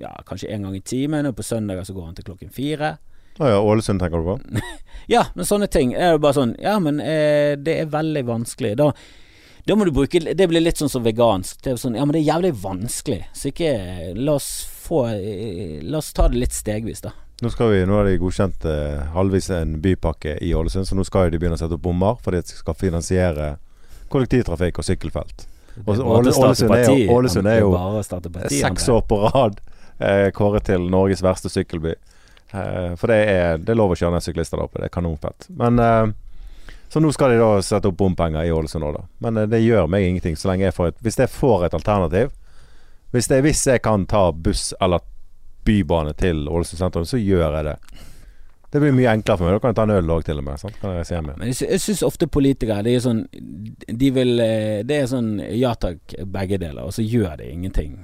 ja, 0.00 0.10
kanskje 0.26 0.50
en 0.50 0.66
gang 0.66 0.76
i 0.76 0.82
timen, 0.82 1.28
og 1.30 1.36
på 1.38 1.46
søndager 1.46 1.86
så 1.86 1.94
går 1.94 2.08
den 2.08 2.16
til 2.18 2.26
klokken 2.32 2.50
fire 2.54 2.96
Å 3.38 3.50
ja, 3.52 3.60
Ålesund 3.62 4.02
tenker 4.02 4.22
du 4.22 4.32
på? 4.32 4.64
ja, 5.14 5.28
men 5.36 5.46
sånne 5.46 5.68
ting 5.70 5.94
er 5.94 6.16
jo 6.16 6.22
bare 6.24 6.38
sånn 6.40 6.56
Ja, 6.62 6.74
men 6.82 6.98
eh, 7.02 7.54
det 7.54 7.78
er 7.84 7.92
veldig 7.94 8.24
vanskelig. 8.26 8.74
Da, 8.80 8.90
da 9.70 9.78
må 9.78 9.86
du 9.86 9.94
bruke 9.94 10.22
Det 10.26 10.48
blir 10.50 10.64
litt 10.64 10.82
sånn 10.82 10.90
som 10.90 11.06
vegansk. 11.06 11.62
Det 11.62 11.76
er 11.76 11.78
sånn 11.80 11.98
Ja, 11.98 12.06
men 12.06 12.16
det 12.16 12.24
er 12.24 12.32
jævlig 12.32 12.54
vanskelig. 12.64 13.22
Så 13.38 13.52
ikke 13.52 13.70
La 14.18 14.34
oss 14.40 14.50
få 14.66 15.06
eh, 15.14 15.78
La 15.86 16.02
oss 16.02 16.10
ta 16.16 16.26
det 16.30 16.42
litt 16.42 16.58
stegvis, 16.58 17.06
da. 17.06 17.14
Nå, 17.44 17.50
skal 17.52 17.74
vi, 17.74 17.82
nå 17.84 17.98
har 17.98 18.06
de 18.08 18.16
godkjent 18.22 18.64
eh, 18.70 19.02
halvvis 19.12 19.50
en 19.52 19.74
bypakke 19.84 20.38
i 20.40 20.54
Ålesund, 20.56 20.88
så 20.88 20.96
nå 20.96 21.04
skal 21.04 21.28
de 21.28 21.36
begynne 21.36 21.58
å 21.58 21.60
sette 21.60 21.76
opp 21.76 21.82
bommer 21.84 22.16
fordi 22.24 22.40
de 22.40 22.56
skal 22.56 22.76
finansiere 22.78 23.50
kollektivtrafikk 24.08 24.80
og 24.80 24.86
sykkelfelt. 24.88 25.44
Og 25.84 26.00
Ålesund 26.00 26.72
er 26.72 26.88
jo-. 26.88 27.12
Ålesund 27.12 27.50
er 27.50 27.60
jo 27.60 27.72
parti, 27.74 28.60
Seks 28.62 28.88
år 28.94 29.04
på 29.10 29.20
rad 29.26 29.60
eh, 29.98 30.30
kåret 30.32 30.64
til 30.70 30.88
Norges 30.90 31.22
verste 31.24 31.52
sykkelby. 31.52 31.94
Eh, 32.54 32.94
for 32.96 33.10
det 33.10 33.20
er, 33.28 33.58
det 33.58 33.74
er 33.74 33.80
lov 33.80 33.94
å 33.94 33.98
kjøre 33.98 34.14
ned 34.16 34.24
syklister 34.24 34.60
der 34.60 34.68
oppe, 34.68 34.80
det 34.80 34.88
er 34.88 34.94
kanonfett. 34.94 35.48
Men 35.58 35.78
eh, 35.82 36.04
Så 36.88 37.00
nå 37.02 37.10
skal 37.12 37.34
de 37.34 37.40
da 37.42 37.50
sette 37.66 37.90
opp 37.90 37.98
bompenger 37.98 38.46
i 38.46 38.52
Ålesund 38.54 38.86
òg, 38.86 39.00
da. 39.00 39.06
Men 39.26 39.42
eh, 39.42 39.50
det 39.50 39.64
gjør 39.64 39.90
meg 39.90 40.06
ingenting 40.06 40.38
så 40.38 40.52
lenge 40.52 40.68
jeg 40.68 40.76
får 40.76 40.92
et 40.92 41.02
Hvis 41.02 41.18
jeg 41.18 41.32
får 41.32 41.66
et 41.66 41.74
alternativ 41.74 42.30
Hvis, 43.10 43.28
det, 43.30 43.40
hvis 43.42 43.66
jeg 43.66 43.82
kan 43.82 44.06
ta 44.10 44.30
buss 44.32 44.72
eller 44.80 45.02
bybane 45.64 46.14
til 46.18 46.44
Ålesund 46.48 46.80
sentrum, 46.80 47.06
så 47.08 47.20
gjør 47.20 47.58
jeg 47.58 47.68
det. 47.70 47.78
Det 48.74 48.80
blir 48.82 48.94
mye 48.96 49.12
enklere 49.14 49.38
for 49.38 49.46
meg. 49.46 49.54
Da 49.54 49.62
kan 49.62 49.70
jeg 49.70 49.78
ta 49.78 49.82
en 49.86 49.94
øl 49.94 50.08
òg, 50.10 50.24
til 50.26 50.40
og 50.40 50.44
med. 50.48 50.58
Sant? 50.58 50.78
Kan 50.80 50.90
jeg 50.90 51.04
reise 51.04 51.14
hjem 51.14 51.28
igjen. 51.30 51.52
Jeg, 51.52 51.80
syns 51.84 52.02
ofte 52.02 52.26
politikere 52.26 52.82
De 52.82 52.96
er 52.96 53.04
sånn 53.04 53.20
De 54.02 54.08
vil 54.16 54.32
eh, 54.42 54.80
Det 54.82 54.96
er 54.98 55.06
sånn 55.12 55.28
ja 55.54 55.76
takk, 55.78 56.16
begge 56.34 56.58
deler, 56.58 56.82
og 56.82 56.90
så 56.96 57.04
gjør 57.06 57.36
de 57.38 57.52
ingenting. 57.52 57.94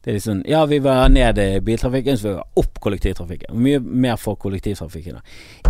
Det 0.00 0.10
er 0.10 0.16
liksom 0.16 0.40
Ja, 0.48 0.64
vi 0.66 0.78
vil 0.80 0.96
ha 0.96 1.10
ned 1.12 1.42
biltrafikken, 1.66 2.16
så 2.16 2.28
vil 2.28 2.34
vi 2.38 2.40
ha 2.40 2.62
opp 2.64 2.80
kollektivtrafikken. 2.86 3.52
Mye 3.68 3.82
mer 3.84 4.16
for 4.16 4.40
kollektivtrafikken? 4.40 5.20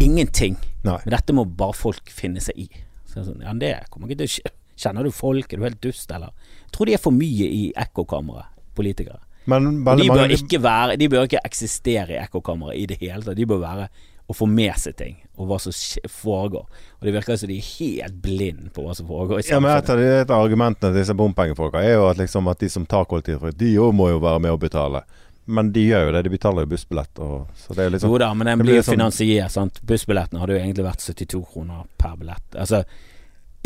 Ingenting. 0.00 0.54
Nei. 0.86 1.00
Men 1.02 1.16
dette 1.16 1.34
må 1.34 1.44
bare 1.44 1.74
folk 1.76 2.14
finne 2.14 2.40
seg 2.40 2.62
i. 2.62 2.68
Så 3.10 3.26
sånn, 3.26 3.42
ja, 3.42 3.52
det 3.58 3.74
kommer 3.90 4.06
ikke 4.06 4.22
til 4.22 4.30
å 4.30 4.34
skje. 4.36 4.54
Kjenner 4.82 5.04
du 5.04 5.12
folk? 5.14 5.50
Er 5.50 5.60
du 5.60 5.66
helt 5.66 5.82
dust, 5.82 6.14
eller? 6.14 6.30
Jeg 6.62 6.72
tror 6.78 6.88
de 6.88 6.94
er 6.96 7.02
for 7.02 7.14
mye 7.14 7.50
i 7.58 7.62
ekkokammeret, 7.74 8.54
politikere. 8.78 9.18
Men 9.50 9.68
de 9.82 9.84
bør 9.84 10.06
mange 10.06 10.36
ikke 10.36 10.60
være 10.62 10.96
De 11.00 11.08
bør 11.10 11.26
ikke 11.26 11.40
eksistere 11.44 12.14
i 12.14 12.20
ekkokammeret 12.22 12.78
i 12.78 12.86
det 12.92 12.98
hele 13.00 13.22
tatt. 13.24 13.36
De 13.36 13.46
bør 13.48 13.62
være 13.62 13.88
å 14.30 14.36
få 14.36 14.46
med 14.46 14.76
seg 14.78 14.94
ting, 14.96 15.16
og 15.36 15.48
hva 15.50 15.58
som 15.60 15.74
foregår. 16.08 16.68
Og 17.00 17.08
det 17.08 17.14
virker 17.16 17.36
som 17.40 17.50
de 17.50 17.56
er 17.58 17.66
helt 17.78 18.20
blind 18.22 18.70
på 18.72 18.84
hva 18.86 18.94
som 18.96 19.08
foregår 19.10 19.42
Ja, 19.48 19.58
men 19.60 19.74
et 19.74 19.90
av, 19.90 19.98
de, 19.98 20.06
et 20.22 20.30
av 20.30 20.44
argumentene 20.44 20.92
til 20.92 21.00
disse 21.02 21.16
bompengefolka 21.18 21.82
er 21.82 21.96
jo 21.96 22.06
at, 22.08 22.20
liksom 22.22 22.48
at 22.52 22.62
de 22.62 22.70
som 22.72 22.86
tar 22.88 23.08
kollektivtrafikk, 23.10 23.58
de 23.58 23.74
òg 23.82 23.92
må 23.98 24.08
jo 24.12 24.22
være 24.22 24.44
med 24.46 24.54
å 24.54 24.60
betale. 24.62 25.02
Men 25.44 25.72
de 25.74 25.88
gjør 25.88 26.06
jo 26.06 26.12
det. 26.14 26.22
De 26.22 26.30
betaler 26.30 26.62
jo 26.64 26.70
bussbillett. 26.70 27.18
Så 27.64 27.74
det 27.74 27.84
er 27.84 27.94
liksom 27.96 28.12
jo 28.14 28.20
da, 28.22 28.28
men 28.38 28.46
den 28.46 28.62
blir 28.62 28.78
jo 28.78 28.84
sånn- 28.86 28.94
finansiert. 28.94 29.50
Sant? 29.50 29.80
Bussbilletten 29.82 30.38
hadde 30.38 30.54
jo 30.54 30.60
egentlig 30.62 30.86
vært 30.86 31.02
72 31.02 31.42
kroner 31.52 31.82
per 31.98 32.14
billett. 32.20 32.46
Altså, 32.54 32.84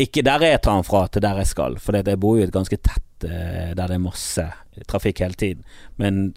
ikke 0.01 0.23
der 0.25 0.47
jeg 0.49 0.61
tar 0.65 0.79
den 0.79 0.87
fra 0.87 1.03
til 1.07 1.21
der 1.21 1.37
jeg 1.43 1.51
skal, 1.53 1.77
for 1.81 1.93
jeg 1.97 2.19
bor 2.21 2.37
jo 2.37 2.41
i 2.41 2.47
et 2.49 2.53
ganske 2.55 2.81
tett 2.81 3.05
der 3.25 3.87
det 3.87 3.95
er 3.95 4.01
masse 4.03 4.45
trafikk 4.87 5.19
hele 5.23 5.33
tiden. 5.33 5.63
Men 5.95 6.33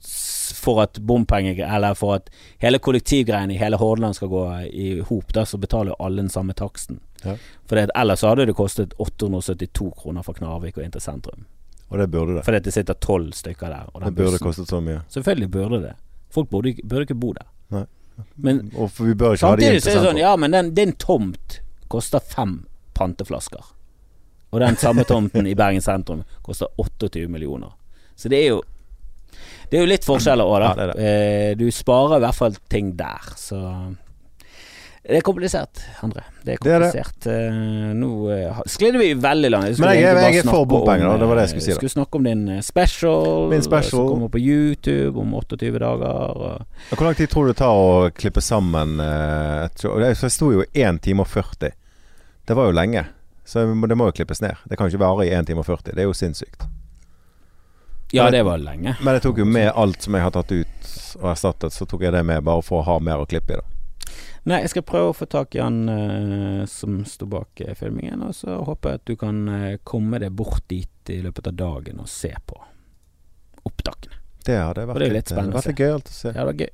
for 0.56 0.82
at 0.82 1.00
bompenger 1.00 1.60
Eller 1.74 1.94
for 1.94 2.14
at 2.14 2.30
hele 2.58 2.78
kollektivgreiene 2.78 3.54
i 3.54 3.60
hele 3.60 3.76
Hordaland 3.76 4.16
skal 4.16 4.28
gå 4.28 4.44
i 4.72 5.00
hop, 5.00 5.32
så 5.46 5.58
betaler 5.58 5.92
jo 5.92 5.96
alle 6.06 6.22
den 6.22 6.30
samme 6.30 6.52
taksten. 6.52 7.00
Ja. 7.24 7.36
For 7.68 7.76
ellers 7.76 8.20
så 8.20 8.28
hadde 8.28 8.46
det 8.46 8.56
kostet 8.56 8.94
872 8.98 9.92
kroner 9.96 10.22
fra 10.22 10.34
Knarvik 10.34 10.78
og 10.78 10.84
inn 10.84 10.92
til 10.92 11.04
sentrum. 11.04 11.46
Og 11.90 11.98
det 11.98 12.10
burde 12.10 12.34
det. 12.38 12.44
Fordi 12.44 12.60
det 12.64 12.72
sitter 12.72 12.94
tolv 12.94 13.32
stykker 13.34 13.68
der. 13.68 13.88
Det 13.92 14.14
burde 14.14 14.30
bussen 14.30 14.46
kostet 14.46 14.68
så 14.68 14.80
mye. 14.80 15.00
Selvfølgelig 15.08 15.50
burde 15.50 15.82
det. 15.82 15.96
Folk 16.30 16.50
burde, 16.50 16.74
burde 16.84 17.02
ikke 17.08 17.18
bo 17.18 17.32
der. 17.32 17.48
Nei. 17.74 17.84
Men 18.36 18.70
Og 18.76 18.90
for 18.92 19.08
vi 19.08 19.14
bør 19.14 19.34
ikke 19.34 19.46
ha 19.46 19.56
det 19.56 19.66
inn 19.66 19.80
til 19.80 19.96
det 19.96 20.04
sånn, 20.04 20.20
ja, 20.20 20.34
men 20.36 20.54
den, 20.54 20.72
din 20.76 20.92
tomt 21.00 21.60
koster 21.90 22.22
fem 22.22 22.60
panteflasker. 22.94 23.72
Og 24.50 24.60
den 24.60 24.76
samme 24.76 25.04
tomten 25.06 25.46
i 25.46 25.54
Bergen 25.54 25.82
sentrum 25.84 26.24
koster 26.42 26.66
28 26.76 27.28
millioner. 27.30 27.70
Så 28.16 28.28
det 28.28 28.44
er 28.44 28.48
jo 28.56 28.62
Det 29.70 29.78
er 29.78 29.84
jo 29.84 29.86
litt 29.92 30.02
forskjeller 30.04 30.44
òg, 30.50 30.60
da. 30.60 30.70
Ja, 30.74 30.86
det 30.86 30.94
er 30.98 31.50
Eh, 31.50 31.54
du 31.54 31.70
sparer 31.70 32.16
i 32.16 32.24
hvert 32.24 32.34
fall 32.34 32.56
ting 32.68 32.96
der, 32.98 33.20
så 33.38 33.60
Det 35.02 35.16
er 35.16 35.22
komplisert, 35.24 35.80
André. 36.02 36.22
Det 36.44 36.54
er 36.54 36.58
Det 36.62 36.72
er 36.72 36.78
det. 36.80 36.90
komplisert. 36.92 37.26
Eh, 37.26 37.94
nå 37.94 38.10
uh, 38.28 38.60
sklidde 38.66 38.98
vi 38.98 39.14
veldig 39.14 39.50
langt. 39.50 39.78
Men 39.78 39.94
jeg 39.94 40.02
jeg, 40.02 40.34
jeg 40.34 40.42
er 40.44 40.50
for 40.50 40.66
bompenger. 40.66 41.16
Det 41.18 41.28
var 41.28 41.36
det 41.36 41.42
jeg 41.42 41.48
eh, 41.48 41.52
skulle 41.54 41.64
si 41.64 41.70
da. 41.70 41.76
Skulle 41.78 41.94
snakke 41.94 42.14
om 42.16 42.24
din 42.24 42.48
eh, 42.48 42.60
special, 42.60 43.48
Min 43.48 43.62
special. 43.62 43.90
som 43.90 44.08
kommer 44.08 44.28
på 44.28 44.38
YouTube 44.38 45.18
om 45.18 45.32
28 45.34 45.78
dager. 45.78 46.36
Og 46.90 46.98
Hvor 46.98 47.04
lang 47.06 47.16
tid 47.16 47.28
tror 47.28 47.46
du 47.46 47.52
det 47.54 47.56
tar 47.62 47.72
å 47.72 48.10
klippe 48.10 48.40
sammen 48.44 49.00
eh? 49.00 49.68
Det 49.80 50.20
det 50.20 50.30
sto 50.32 50.52
jo 50.52 50.64
1 50.74 51.00
time 51.00 51.22
og 51.22 51.28
40. 51.28 51.72
Det 52.46 52.56
var 52.56 52.66
jo 52.66 52.72
lenge. 52.76 53.06
Så 53.50 53.58
det 53.58 53.94
må- 53.96 54.06
jo 54.06 54.12
klippes 54.12 54.40
ned. 54.40 54.56
Det 54.64 54.76
kan 54.78 54.86
ikke 54.86 54.98
vare 54.98 55.26
i 55.26 55.30
1 55.34 55.46
time 55.46 55.58
og 55.58 55.66
40. 55.66 55.94
Det 55.94 55.98
er 55.98 56.06
jo 56.06 56.12
sinnssykt. 56.14 56.68
ja, 58.12 58.30
det 58.30 58.44
var 58.44 58.58
lenge. 58.58 58.96
Men 59.02 59.14
jeg 59.14 59.22
tok 59.22 59.38
jo 59.38 59.44
med 59.44 59.72
alt 59.74 60.02
som 60.02 60.14
jeg 60.14 60.22
har 60.22 60.30
tatt 60.30 60.52
ut 60.52 60.90
og 61.18 61.30
erstattet, 61.32 61.72
så 61.72 61.86
tok 61.86 62.02
jeg 62.02 62.12
det 62.12 62.24
med 62.24 62.44
bare 62.44 62.62
for 62.62 62.80
å 62.80 62.84
ha 62.84 62.98
mer 62.98 63.18
å 63.18 63.26
klippe 63.26 63.54
i. 63.54 63.56
da 63.56 64.14
Nei, 64.44 64.60
jeg 64.60 64.70
skal 64.70 64.82
prøve 64.82 65.10
å 65.10 65.16
få 65.16 65.26
tak 65.26 65.54
i 65.54 65.60
han 65.60 65.88
uh, 65.88 66.66
som 66.66 67.04
står 67.04 67.26
bak 67.26 67.62
uh, 67.66 67.74
filmingen, 67.74 68.22
og 68.22 68.34
så 68.34 68.60
håper 68.64 68.90
jeg 68.90 69.00
at 69.00 69.04
du 69.10 69.16
kan 69.16 69.48
uh, 69.48 69.76
komme 69.84 70.18
deg 70.18 70.30
bort 70.32 70.62
dit 70.68 71.10
i 71.10 71.20
løpet 71.20 71.50
av 71.50 71.56
dagen 71.58 71.98
og 72.00 72.08
se 72.08 72.30
på 72.46 72.60
opptakene. 73.66 74.14
Det 74.46 74.56
hadde 74.56 74.86
vært 74.86 75.02
det 75.02 75.08
er 75.08 75.16
litt 75.16 75.32
litt, 75.34 75.54
vært 75.54 75.82
gøy 75.82 75.96
å 75.96 75.98
se. 76.06 76.30
Ja, 76.30 76.44
det 76.44 76.46
var 76.52 76.62
gøy. 76.62 76.70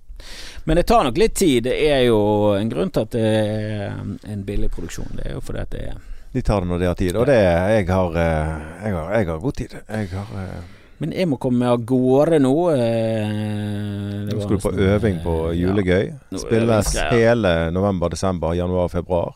Men 0.64 0.76
det 0.76 0.84
tar 0.86 1.08
nok 1.08 1.18
litt 1.18 1.34
tid. 1.34 1.64
Det 1.66 1.74
er 1.88 2.04
jo 2.06 2.20
en 2.54 2.68
grunn 2.68 2.92
til 2.92 3.08
at 3.08 3.16
det 3.16 3.24
er 3.26 3.96
en 3.96 4.44
billig 4.46 4.70
produksjon. 4.76 5.16
Det 5.16 5.26
er 5.26 5.34
jo 5.34 5.42
fordi 5.44 5.64
at 5.64 5.74
det 5.74 5.82
er 5.88 6.04
De 6.36 6.42
tar 6.44 6.60
det 6.64 6.68
når 6.68 6.82
de 6.82 6.88
har 6.90 6.96
tid. 7.00 7.16
Og 7.16 7.24
det 7.30 7.36
jeg 7.40 7.86
har, 7.88 8.16
eh, 8.20 8.56
jeg 8.84 8.92
har, 8.96 9.12
jeg 9.16 9.28
har 9.30 9.38
god 9.40 9.54
tid. 9.56 9.76
Jeg 9.88 10.08
har 10.12 10.32
eh, 10.42 10.58
Men 11.00 11.12
jeg 11.16 11.28
må 11.28 11.38
komme 11.40 11.68
av 11.72 11.80
gårde 11.88 12.38
nå. 12.44 12.52
eh, 12.76 14.26
Nå 14.28 14.36
skal 14.42 14.56
du 14.58 14.62
på 14.66 14.72
øving 14.90 15.22
på 15.24 15.36
julegøy. 15.56 16.10
Ja, 16.12 16.40
Spilles 16.42 16.92
hele 17.12 17.54
november, 17.72 18.12
desember, 18.12 18.52
januar, 18.56 18.88
februar. 18.92 19.34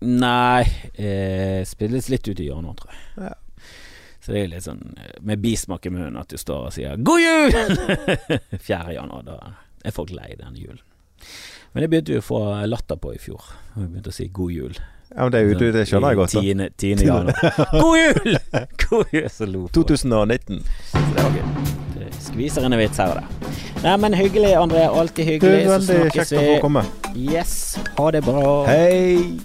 Nei, 0.00 0.62
eh, 0.94 1.64
spilles 1.66 2.08
litt 2.12 2.28
ut 2.28 2.40
i 2.40 2.48
januar, 2.48 2.74
tror 2.78 2.92
jeg. 2.94 3.28
Ja. 3.28 3.34
Så 4.22 4.32
det 4.34 4.42
er 4.44 4.50
litt 4.52 4.64
sånn 4.66 4.82
med 5.24 5.40
bismak 5.42 5.86
i 5.88 5.90
munnen 5.90 6.16
at 6.20 6.28
du 6.30 6.36
står 6.38 6.68
og 6.68 6.72
sier 6.76 6.96
'god 7.00 7.20
jul'! 7.20 7.56
4. 8.68 8.92
januar. 8.94 9.22
Da 9.26 9.38
er 9.84 9.94
folk 9.96 10.12
lei 10.12 10.34
den 10.38 10.54
julen. 10.56 10.80
Men 11.72 11.82
det 11.82 11.88
begynte 11.90 12.12
vi 12.14 12.20
å 12.20 12.24
få 12.24 12.40
latter 12.68 12.96
på 13.00 13.14
i 13.14 13.18
fjor. 13.18 13.42
Vi 13.74 13.86
begynte 13.86 14.12
å 14.12 14.16
si 14.16 14.28
'god 14.28 14.52
jul'. 14.54 14.78
Ja, 15.16 15.22
men 15.22 15.32
det, 15.32 15.38
er 15.40 15.44
jo- 15.48 15.58
du, 15.58 15.66
det 15.72 15.86
skjønner 15.88 16.08
jeg 16.08 16.16
godt. 16.16 16.32
da. 16.32 16.40
10. 16.40 16.96
10. 16.96 17.04
januar. 17.06 17.32
God 17.82 17.98
jul! 17.98 18.38
God 18.88 19.04
jul! 19.14 19.28
Så 19.30 19.46
lo 19.46 19.60
folk. 19.66 19.72
2019. 19.74 20.62
Så 20.92 20.98
det 21.16 21.24
var 21.24 21.30
gøy. 21.30 21.42
Du 21.94 22.04
Skviser 22.20 22.66
en 22.68 22.76
vits 22.78 22.98
her 23.00 23.14
og 23.14 23.20
der. 23.22 23.54
Nei, 23.82 23.96
men 23.96 24.14
hyggelig, 24.18 24.52
André. 24.58 24.84
Alltid 24.90 25.24
Du, 25.24 25.30
hyggelig. 25.32 25.64
Så 25.64 25.70
veldig 25.78 26.12
kjekt 26.12 26.32
å 26.32 26.44
få 26.48 26.58
komme. 26.66 26.84
Yes. 27.16 27.54
Ha 27.98 28.10
det 28.10 28.24
bra. 28.26 28.44
Hei! 28.66 29.38